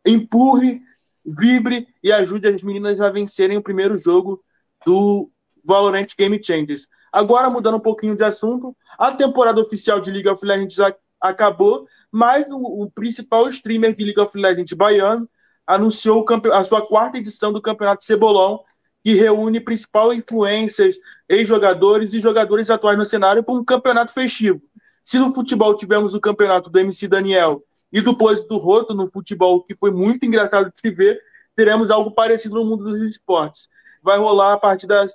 empurre 0.06 0.81
vibre 1.26 1.88
e 2.02 2.11
ajude 2.11 2.48
as 2.48 2.64
meninas 2.64 2.99
a 3.02 3.10
vencerem 3.10 3.57
o 3.57 3.61
primeiro 3.61 3.98
jogo 3.98 4.41
do 4.85 5.30
Valorant 5.64 6.07
Game 6.18 6.41
Changers. 6.41 6.88
Agora, 7.11 7.49
mudando 7.49 7.76
um 7.76 7.81
pouquinho 7.81 8.15
de 8.15 8.23
assunto, 8.23 8.76
a 8.98 9.11
temporada 9.11 9.61
oficial 9.61 9.99
de 9.99 10.10
League 10.10 10.30
of 10.30 10.45
Legends 10.45 10.73
já 10.73 10.95
acabou, 11.19 11.85
mas 12.10 12.48
o, 12.49 12.84
o 12.84 12.89
principal 12.89 13.49
streamer 13.49 13.93
de 13.93 14.06
League 14.06 14.19
of 14.19 14.35
Legends 14.38 14.73
baiano 14.73 15.30
anunciou 15.68 16.26
a 16.53 16.65
sua 16.65 16.85
quarta 16.85 17.18
edição 17.18 17.52
do 17.52 17.61
Campeonato 17.61 18.03
Cebolão, 18.03 18.64
que 19.03 19.14
reúne 19.14 19.60
principal 19.60 20.14
influências, 20.14 20.95
ex-jogadores 21.28 22.14
e 22.14 22.22
jogadores 22.22 22.69
atuais 22.69 22.98
no 22.98 23.06
cenário 23.06 23.44
para 23.44 23.56
um 23.56 23.64
campeonato 23.64 24.14
festivo. 24.14 24.61
Se 25.03 25.18
no 25.18 25.34
futebol 25.34 25.76
tivemos 25.76 26.14
o 26.14 26.22
campeonato 26.22 26.69
do 26.69 26.80
MC 26.80 27.07
Daniel 27.07 27.64
e 27.91 27.99
do 27.99 28.15
Pose 28.15 28.48
do 28.48 28.57
Roto 28.57 28.94
no 28.94 29.10
futebol, 29.10 29.64
que 29.64 29.76
foi 29.76 29.91
muito 29.91 30.26
engraçado 30.26 30.72
de 30.72 30.80
se 30.80 30.91
ver, 30.91 31.19
teremos 31.56 31.90
algo 31.90 32.11
parecido 32.11 32.56
no 32.56 32.65
mundo 32.65 32.86
dos 32.86 33.02
esportes. 33.03 33.68
Vai 34.03 34.18
rolar 34.18 34.53
a 34.53 34.57
partir 34.57 34.88
da 34.88 35.06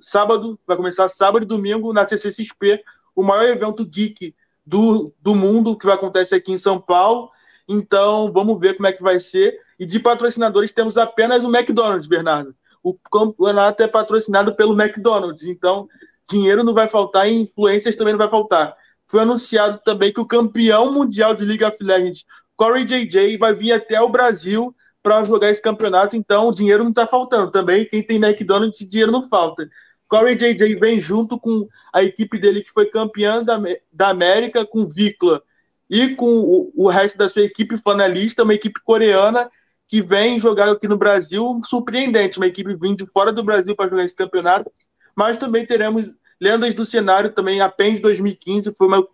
sábado, 0.00 0.58
vai 0.66 0.76
começar 0.76 1.08
sábado 1.08 1.44
e 1.44 1.46
domingo 1.46 1.92
na 1.92 2.06
CCXP, 2.06 2.82
o 3.14 3.22
maior 3.22 3.48
evento 3.48 3.84
geek 3.84 4.34
do, 4.64 5.12
do 5.22 5.34
mundo, 5.34 5.76
que 5.76 5.86
vai 5.86 5.94
acontecer 5.94 6.34
aqui 6.34 6.52
em 6.52 6.58
São 6.58 6.80
Paulo. 6.80 7.30
Então, 7.68 8.30
vamos 8.32 8.58
ver 8.58 8.74
como 8.74 8.86
é 8.86 8.92
que 8.92 9.02
vai 9.02 9.20
ser. 9.20 9.58
E 9.78 9.86
de 9.86 9.98
patrocinadores 9.98 10.72
temos 10.72 10.96
apenas 10.96 11.44
o 11.44 11.54
McDonald's, 11.54 12.06
Bernardo. 12.06 12.54
O 12.86 12.94
campeonato 13.10 13.82
é 13.82 13.88
patrocinado 13.88 14.54
pelo 14.54 14.80
McDonald's, 14.80 15.44
então 15.44 15.88
dinheiro 16.30 16.62
não 16.62 16.74
vai 16.74 16.88
faltar 16.88 17.28
e 17.28 17.34
influências 17.34 17.96
também 17.96 18.12
não 18.12 18.18
vai 18.18 18.28
faltar 18.28 18.76
foi 19.08 19.20
anunciado 19.20 19.80
também 19.84 20.12
que 20.12 20.20
o 20.20 20.26
campeão 20.26 20.92
mundial 20.92 21.34
de 21.34 21.44
League 21.44 21.64
of 21.64 21.76
Legends, 21.82 22.24
Corey 22.56 22.84
JJ, 22.84 23.36
vai 23.38 23.54
vir 23.54 23.72
até 23.72 24.00
o 24.00 24.08
Brasil 24.08 24.74
para 25.02 25.24
jogar 25.24 25.50
esse 25.50 25.62
campeonato. 25.62 26.16
Então, 26.16 26.50
dinheiro 26.50 26.82
não 26.82 26.90
está 26.90 27.06
faltando 27.06 27.50
também. 27.50 27.84
Quem 27.86 28.02
tem 28.02 28.16
McDonald's, 28.16 28.88
dinheiro 28.88 29.12
não 29.12 29.28
falta. 29.28 29.68
Corey 30.08 30.34
JJ 30.34 30.76
vem 30.76 31.00
junto 31.00 31.38
com 31.38 31.68
a 31.92 32.02
equipe 32.02 32.38
dele 32.38 32.62
que 32.62 32.72
foi 32.72 32.86
campeã 32.86 33.42
da, 33.42 33.60
da 33.92 34.08
América, 34.08 34.64
com 34.64 34.86
Vicla 34.86 35.42
e 35.88 36.14
com 36.16 36.26
o, 36.26 36.72
o 36.74 36.88
resto 36.88 37.16
da 37.16 37.28
sua 37.28 37.42
equipe 37.42 37.78
finalista, 37.78 38.42
uma 38.42 38.54
equipe 38.54 38.80
coreana 38.82 39.48
que 39.88 40.02
vem 40.02 40.38
jogar 40.38 40.70
aqui 40.70 40.88
no 40.88 40.96
Brasil, 40.96 41.60
surpreendente, 41.68 42.38
uma 42.38 42.46
equipe 42.46 42.74
vindo 42.74 43.04
de 43.04 43.10
fora 43.12 43.32
do 43.32 43.44
Brasil 43.44 43.74
para 43.76 43.88
jogar 43.88 44.04
esse 44.04 44.14
campeonato. 44.14 44.70
Mas 45.14 45.36
também 45.36 45.64
teremos 45.64 46.14
Lendas 46.40 46.74
do 46.74 46.84
Cenário 46.84 47.32
também, 47.32 47.60
a 47.60 47.68
PEN 47.68 47.94
de 47.94 48.00
2015, 48.00 48.74
foi 48.74 48.86
uma, 48.86 49.06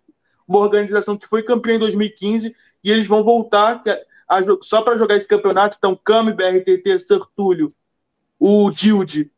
uma 0.47 0.59
organização 0.59 1.17
que 1.17 1.27
foi 1.27 1.43
campeã 1.43 1.75
em 1.75 1.79
2015 1.79 2.55
e 2.83 2.91
eles 2.91 3.07
vão 3.07 3.23
voltar 3.23 3.81
a, 4.27 4.37
a, 4.37 4.41
só 4.61 4.81
para 4.81 4.97
jogar 4.97 5.15
esse 5.15 5.27
campeonato. 5.27 5.77
Então, 5.77 5.95
Cami, 5.95 6.33
BRTT, 6.33 6.99
Sertúlio, 6.99 7.73
o 8.37 8.69
Dilde 8.71 9.31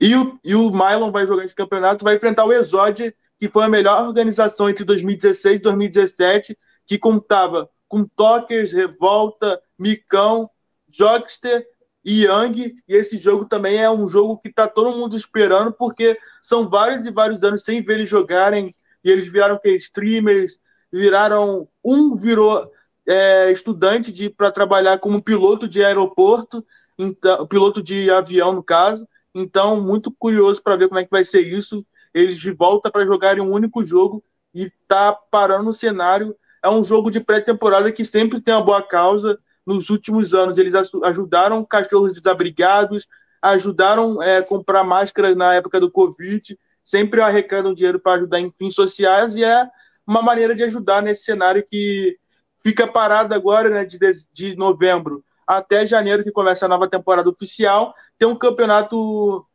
E 0.00 0.16
o, 0.16 0.40
e 0.42 0.54
o 0.54 0.70
Mylon 0.70 1.10
vai 1.10 1.26
jogar 1.26 1.44
esse 1.44 1.54
campeonato, 1.54 2.04
vai 2.04 2.16
enfrentar 2.16 2.46
o 2.46 2.52
Exode, 2.52 3.14
que 3.38 3.48
foi 3.48 3.64
a 3.64 3.68
melhor 3.68 4.06
organização 4.06 4.70
entre 4.70 4.84
2016 4.84 5.60
e 5.60 5.62
2017, 5.62 6.58
que 6.86 6.98
contava 6.98 7.68
com 7.86 8.04
Tokers, 8.04 8.72
Revolta, 8.72 9.60
Micão, 9.78 10.50
Jogster 10.98 11.66
e 12.04 12.24
Yang. 12.24 12.76
E 12.88 12.94
esse 12.94 13.18
jogo 13.18 13.44
também 13.44 13.78
é 13.78 13.90
um 13.90 14.08
jogo 14.08 14.38
que 14.38 14.48
está 14.48 14.66
todo 14.66 14.96
mundo 14.96 15.16
esperando, 15.16 15.72
porque 15.72 16.18
são 16.42 16.68
vários 16.68 17.04
e 17.04 17.10
vários 17.10 17.42
anos 17.44 17.62
sem 17.62 17.82
ver 17.82 17.94
eles 17.94 18.10
jogarem. 18.10 18.74
E 19.04 19.10
eles 19.10 19.30
viraram 19.30 19.58
que 19.58 19.70
streamers, 19.76 20.58
viraram. 20.92 21.68
Um 21.84 22.16
virou 22.16 22.70
é, 23.06 23.50
estudante 23.50 24.28
para 24.30 24.50
trabalhar 24.50 24.98
como 24.98 25.22
piloto 25.22 25.68
de 25.68 25.82
aeroporto, 25.82 26.64
então, 26.98 27.46
piloto 27.46 27.82
de 27.82 28.10
avião, 28.10 28.52
no 28.52 28.62
caso. 28.62 29.06
Então, 29.34 29.80
muito 29.80 30.10
curioso 30.10 30.62
para 30.62 30.76
ver 30.76 30.88
como 30.88 30.98
é 31.00 31.04
que 31.04 31.10
vai 31.10 31.24
ser 31.24 31.40
isso. 31.40 31.86
Eles 32.12 32.38
de 32.38 32.50
volta 32.50 32.90
para 32.90 33.06
jogarem 33.06 33.42
um 33.42 33.52
único 33.52 33.84
jogo 33.86 34.22
e 34.54 34.70
tá 34.88 35.12
parando 35.12 35.70
o 35.70 35.74
cenário. 35.74 36.34
É 36.62 36.68
um 36.68 36.82
jogo 36.82 37.10
de 37.10 37.20
pré-temporada 37.20 37.92
que 37.92 38.04
sempre 38.04 38.40
tem 38.40 38.52
uma 38.52 38.64
boa 38.64 38.82
causa. 38.82 39.38
Nos 39.68 39.90
últimos 39.90 40.32
anos, 40.32 40.56
eles 40.56 40.72
ajudaram 41.04 41.62
cachorros 41.62 42.14
desabrigados, 42.14 43.06
ajudaram 43.42 44.18
a 44.18 44.26
é, 44.26 44.42
comprar 44.42 44.82
máscaras 44.82 45.36
na 45.36 45.52
época 45.52 45.78
do 45.78 45.90
Covid, 45.90 46.58
sempre 46.82 47.20
arrecadam 47.20 47.74
dinheiro 47.74 48.00
para 48.00 48.14
ajudar 48.14 48.40
em 48.40 48.50
fins 48.50 48.74
sociais 48.74 49.34
e 49.34 49.44
é 49.44 49.68
uma 50.06 50.22
maneira 50.22 50.54
de 50.54 50.64
ajudar 50.64 51.02
nesse 51.02 51.24
cenário 51.24 51.62
que 51.68 52.16
fica 52.62 52.86
parado 52.86 53.34
agora, 53.34 53.68
né, 53.68 53.84
de, 53.84 53.98
de 54.32 54.56
novembro 54.56 55.22
até 55.46 55.86
janeiro, 55.86 56.24
que 56.24 56.32
começa 56.32 56.64
a 56.64 56.68
nova 56.68 56.88
temporada 56.88 57.28
oficial, 57.28 57.94
tem 58.18 58.26
um 58.26 58.36
campeonato 58.36 59.46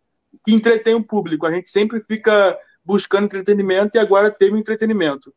que 0.46 0.54
entretém 0.54 0.94
o 0.94 1.04
público. 1.04 1.48
A 1.48 1.52
gente 1.52 1.70
sempre 1.70 2.04
fica 2.08 2.56
buscando 2.86 3.26
entretenimento 3.26 3.98
e 3.98 4.00
agora 4.00 4.30
teve 4.30 4.58
entretenimento. 4.58 5.34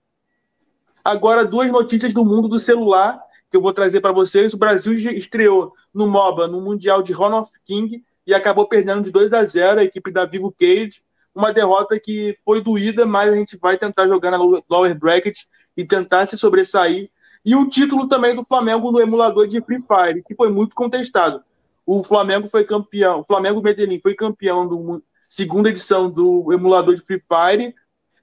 Agora, 1.02 1.46
duas 1.46 1.70
notícias 1.70 2.12
do 2.12 2.26
mundo 2.26 2.46
do 2.46 2.58
celular 2.58 3.25
que 3.50 3.56
eu 3.56 3.60
vou 3.60 3.72
trazer 3.72 4.00
para 4.00 4.12
vocês. 4.12 4.54
O 4.54 4.58
Brasil 4.58 4.92
estreou 4.94 5.72
no 5.92 6.06
MOBA, 6.06 6.46
no 6.46 6.60
Mundial 6.60 7.02
de 7.02 7.14
of 7.14 7.50
King, 7.64 8.04
e 8.26 8.34
acabou 8.34 8.66
perdendo 8.66 9.02
de 9.02 9.10
2 9.10 9.32
a 9.32 9.44
0 9.44 9.80
a 9.80 9.84
equipe 9.84 10.10
da 10.10 10.24
Vivo 10.24 10.54
Cage. 10.58 11.02
Uma 11.34 11.52
derrota 11.52 11.98
que 12.00 12.36
foi 12.44 12.62
doída, 12.62 13.04
mas 13.04 13.30
a 13.30 13.36
gente 13.36 13.56
vai 13.56 13.76
tentar 13.76 14.08
jogar 14.08 14.30
na 14.30 14.38
lower 14.68 14.98
bracket 14.98 15.44
e 15.76 15.84
tentar 15.84 16.26
se 16.26 16.36
sobressair 16.36 17.10
e 17.46 17.54
o 17.54 17.68
título 17.68 18.08
também 18.08 18.34
do 18.34 18.44
Flamengo 18.44 18.90
no 18.90 19.00
emulador 19.00 19.46
de 19.46 19.60
Free 19.60 19.80
Fire, 19.80 20.20
que 20.24 20.34
foi 20.34 20.50
muito 20.50 20.74
contestado. 20.74 21.44
O 21.86 22.02
Flamengo 22.02 22.48
foi 22.48 22.64
campeão, 22.64 23.20
o 23.20 23.24
Flamengo 23.24 23.62
Medellín 23.62 24.00
foi 24.00 24.16
campeão 24.16 24.66
da 24.68 25.00
segunda 25.28 25.68
edição 25.68 26.10
do 26.10 26.52
emulador 26.52 26.96
de 26.96 27.02
Free 27.02 27.22
Fire 27.22 27.72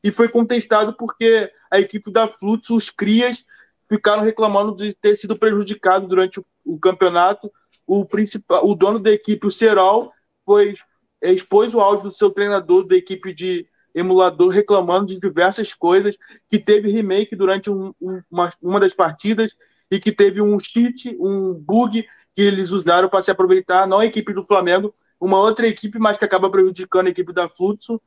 e 0.03 0.11
foi 0.11 0.27
contestado 0.27 0.91
porque 0.91 1.49
a 1.71 1.79
equipe 1.79 2.11
da 2.11 2.27
Fluxo, 2.27 2.75
os 2.75 2.89
Crias, 2.89 3.45
ficaram 3.93 4.23
reclamando 4.23 4.75
de 4.75 4.91
ter 4.93 5.15
sido 5.15 5.37
prejudicado 5.37 6.07
durante 6.07 6.39
o, 6.39 6.45
o 6.65 6.79
campeonato. 6.79 7.51
O, 7.85 8.03
principal, 8.03 8.67
o 8.67 8.73
dono 8.73 8.97
da 8.97 9.11
equipe, 9.11 9.45
o 9.45 9.51
Serol, 9.51 10.11
foi, 10.43 10.75
expôs 11.21 11.73
o 11.75 11.79
áudio 11.79 12.09
do 12.09 12.15
seu 12.15 12.31
treinador 12.31 12.87
da 12.87 12.95
equipe 12.95 13.33
de 13.33 13.67
emulador 13.93 14.49
reclamando 14.49 15.07
de 15.07 15.19
diversas 15.19 15.73
coisas, 15.73 16.17
que 16.49 16.57
teve 16.57 16.89
remake 16.89 17.35
durante 17.35 17.69
um, 17.69 17.93
um, 18.01 18.21
uma, 18.31 18.51
uma 18.59 18.79
das 18.79 18.95
partidas 18.95 19.55
e 19.91 19.99
que 19.99 20.11
teve 20.11 20.41
um 20.41 20.59
cheat, 20.59 21.15
um 21.19 21.53
bug 21.53 22.03
que 22.35 22.41
eles 22.41 22.71
usaram 22.71 23.07
para 23.07 23.21
se 23.21 23.29
aproveitar, 23.29 23.87
não 23.87 23.99
a 23.99 24.05
equipe 24.05 24.33
do 24.33 24.43
Flamengo, 24.43 24.95
uma 25.19 25.39
outra 25.39 25.67
equipe, 25.67 25.99
mas 25.99 26.17
que 26.17 26.25
acaba 26.25 26.49
prejudicando 26.49 27.05
a 27.05 27.11
equipe 27.11 27.31
da 27.31 27.47
Fluxo, 27.47 28.01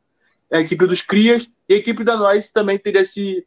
a 0.52 0.58
equipe 0.58 0.84
dos 0.84 1.00
Crias, 1.00 1.48
e 1.68 1.74
a 1.74 1.76
equipe 1.76 2.02
da 2.02 2.16
Nós 2.16 2.50
também 2.50 2.76
teria 2.76 3.04
se 3.04 3.46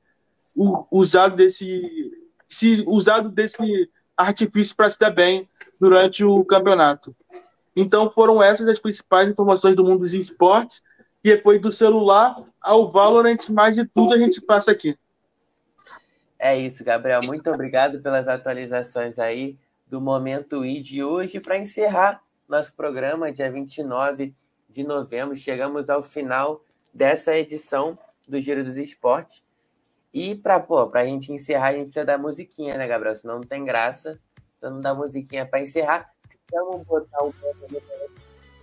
usado 0.90 1.36
desse 1.36 2.12
se 2.50 2.84
usado 2.88 3.30
desse 3.30 3.90
artifício 4.18 4.76
para 4.76 4.90
se 4.90 5.00
dar 5.00 5.12
bem 5.12 5.48
durante 5.80 6.24
o 6.24 6.44
campeonato. 6.44 7.16
Então 7.76 8.10
foram 8.10 8.42
essas 8.44 8.68
as 8.68 8.80
principais 8.80 9.30
informações 9.30 9.76
do 9.76 9.84
mundo 9.84 10.00
dos 10.00 10.14
esportes 10.14 10.82
que 11.24 11.38
foi 11.38 11.60
do 11.60 11.72
celular 11.72 12.44
ao 12.62 12.92
Valorant, 12.92 13.50
mais 13.50 13.76
de 13.76 13.86
tudo 13.86 14.14
a 14.14 14.18
gente 14.18 14.42
passa 14.42 14.72
aqui. 14.72 14.98
É 16.38 16.58
isso, 16.58 16.84
Gabriel. 16.84 17.22
Muito 17.22 17.50
obrigado 17.52 18.02
pelas 18.02 18.28
atualizações 18.28 19.20
aí 19.20 19.58
do 19.86 20.00
Momento 20.00 20.64
I 20.66 20.82
de 20.82 21.04
hoje. 21.04 21.40
Para 21.40 21.58
encerrar 21.58 22.22
nosso 22.48 22.74
programa, 22.74 23.32
dia 23.32 23.52
29 23.52 24.34
de 24.70 24.84
novembro, 24.84 25.36
chegamos 25.36 25.90
ao 25.90 26.02
final 26.02 26.64
dessa 26.94 27.36
edição 27.38 27.98
do 28.28 28.40
Giro 28.40 28.64
dos 28.64 28.78
Esportes. 28.78 29.44
E 30.14 30.36
para 30.36 30.62
a 30.94 31.06
gente 31.06 31.32
encerrar, 31.32 31.68
a 31.68 31.74
gente 31.74 31.86
precisa 31.86 32.06
dar 32.06 32.18
musiquinha, 32.18 32.78
né, 32.78 32.86
Gabriel? 32.88 33.16
Senão 33.16 33.36
não 33.36 33.44
tem 33.44 33.64
graça. 33.64 34.20
Então 34.58 34.72
não 34.72 34.82
dá 34.82 34.94
musiquinha 34.94 35.46
para 35.46 35.62
encerrar. 35.62 36.12
Vamos 36.52 36.86
botar 36.86 37.24
o 37.24 37.34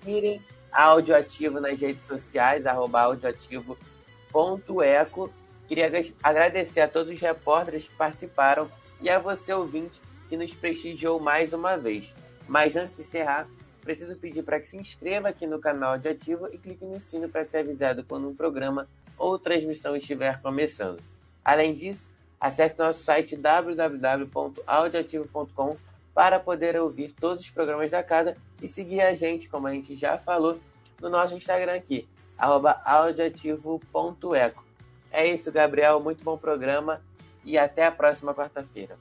irem 0.07 0.41
audioativo 0.73 1.61
nas 1.61 1.81
redes 1.81 2.05
sociais, 2.07 2.67
arroba 2.67 3.01
audioativo.eco. 3.03 5.33
Queria 5.67 5.91
agradecer 6.23 6.81
a 6.81 6.89
todos 6.89 7.13
os 7.13 7.21
repórteres 7.21 7.89
que 7.89 7.97
participaram 7.97 8.71
e 9.01 9.11
a 9.11 9.19
você, 9.19 9.53
ouvinte, 9.53 10.01
que 10.29 10.37
nos 10.37 10.55
prestigiou 10.55 11.19
mais 11.19 11.53
uma 11.53 11.77
vez. 11.77 12.15
Mas 12.47 12.77
antes 12.77 12.95
de 12.97 13.03
encerrar, 13.03 13.49
preciso 13.83 14.15
pedir 14.17 14.43
para 14.43 14.61
que 14.61 14.69
se 14.69 14.77
inscreva 14.77 15.29
aqui 15.29 15.47
no 15.47 15.59
canal 15.59 15.95
Audioativo 15.95 16.49
e 16.53 16.59
clique 16.59 16.85
no 16.85 17.01
sino 17.01 17.29
para 17.29 17.47
ser 17.47 17.59
avisado 17.59 18.05
quando 18.05 18.29
um 18.29 18.35
programa 18.35 18.89
ou 19.19 19.39
transmissão 19.39 19.97
estiver 19.97 20.43
começando. 20.43 21.03
Além 21.47 21.73
disso, 21.73 22.11
acesse 22.41 22.77
nosso 22.77 23.05
site 23.05 23.37
www.audioativo.com 23.37 25.77
para 26.13 26.41
poder 26.41 26.77
ouvir 26.77 27.15
todos 27.21 27.45
os 27.45 27.51
programas 27.51 27.89
da 27.89 28.03
casa 28.03 28.37
e 28.61 28.67
seguir 28.67 29.01
a 29.01 29.15
gente, 29.15 29.49
como 29.49 29.69
a 29.69 29.71
gente 29.71 29.95
já 29.95 30.19
falou, 30.19 30.59
no 31.01 31.09
nosso 31.09 31.37
Instagram 31.37 31.77
aqui, 31.77 32.09
audioativo.eco. 32.37 34.65
É 35.13 35.25
isso, 35.25 35.53
Gabriel. 35.53 36.01
Muito 36.01 36.25
bom 36.25 36.37
programa 36.37 37.01
e 37.45 37.57
até 37.57 37.87
a 37.87 37.93
próxima 37.93 38.35
quarta-feira. 38.35 38.99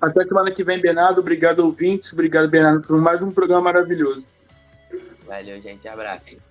Até 0.00 0.24
semana 0.24 0.52
que 0.52 0.62
vem, 0.62 0.80
Bernardo. 0.80 1.20
Obrigado, 1.20 1.58
ouvintes. 1.58 2.12
Obrigado, 2.12 2.48
Bernardo, 2.48 2.86
por 2.86 3.00
mais 3.00 3.20
um 3.20 3.32
programa 3.32 3.62
maravilhoso. 3.62 4.28
Valeu, 5.26 5.60
gente. 5.60 5.88
Abraço. 5.88 6.47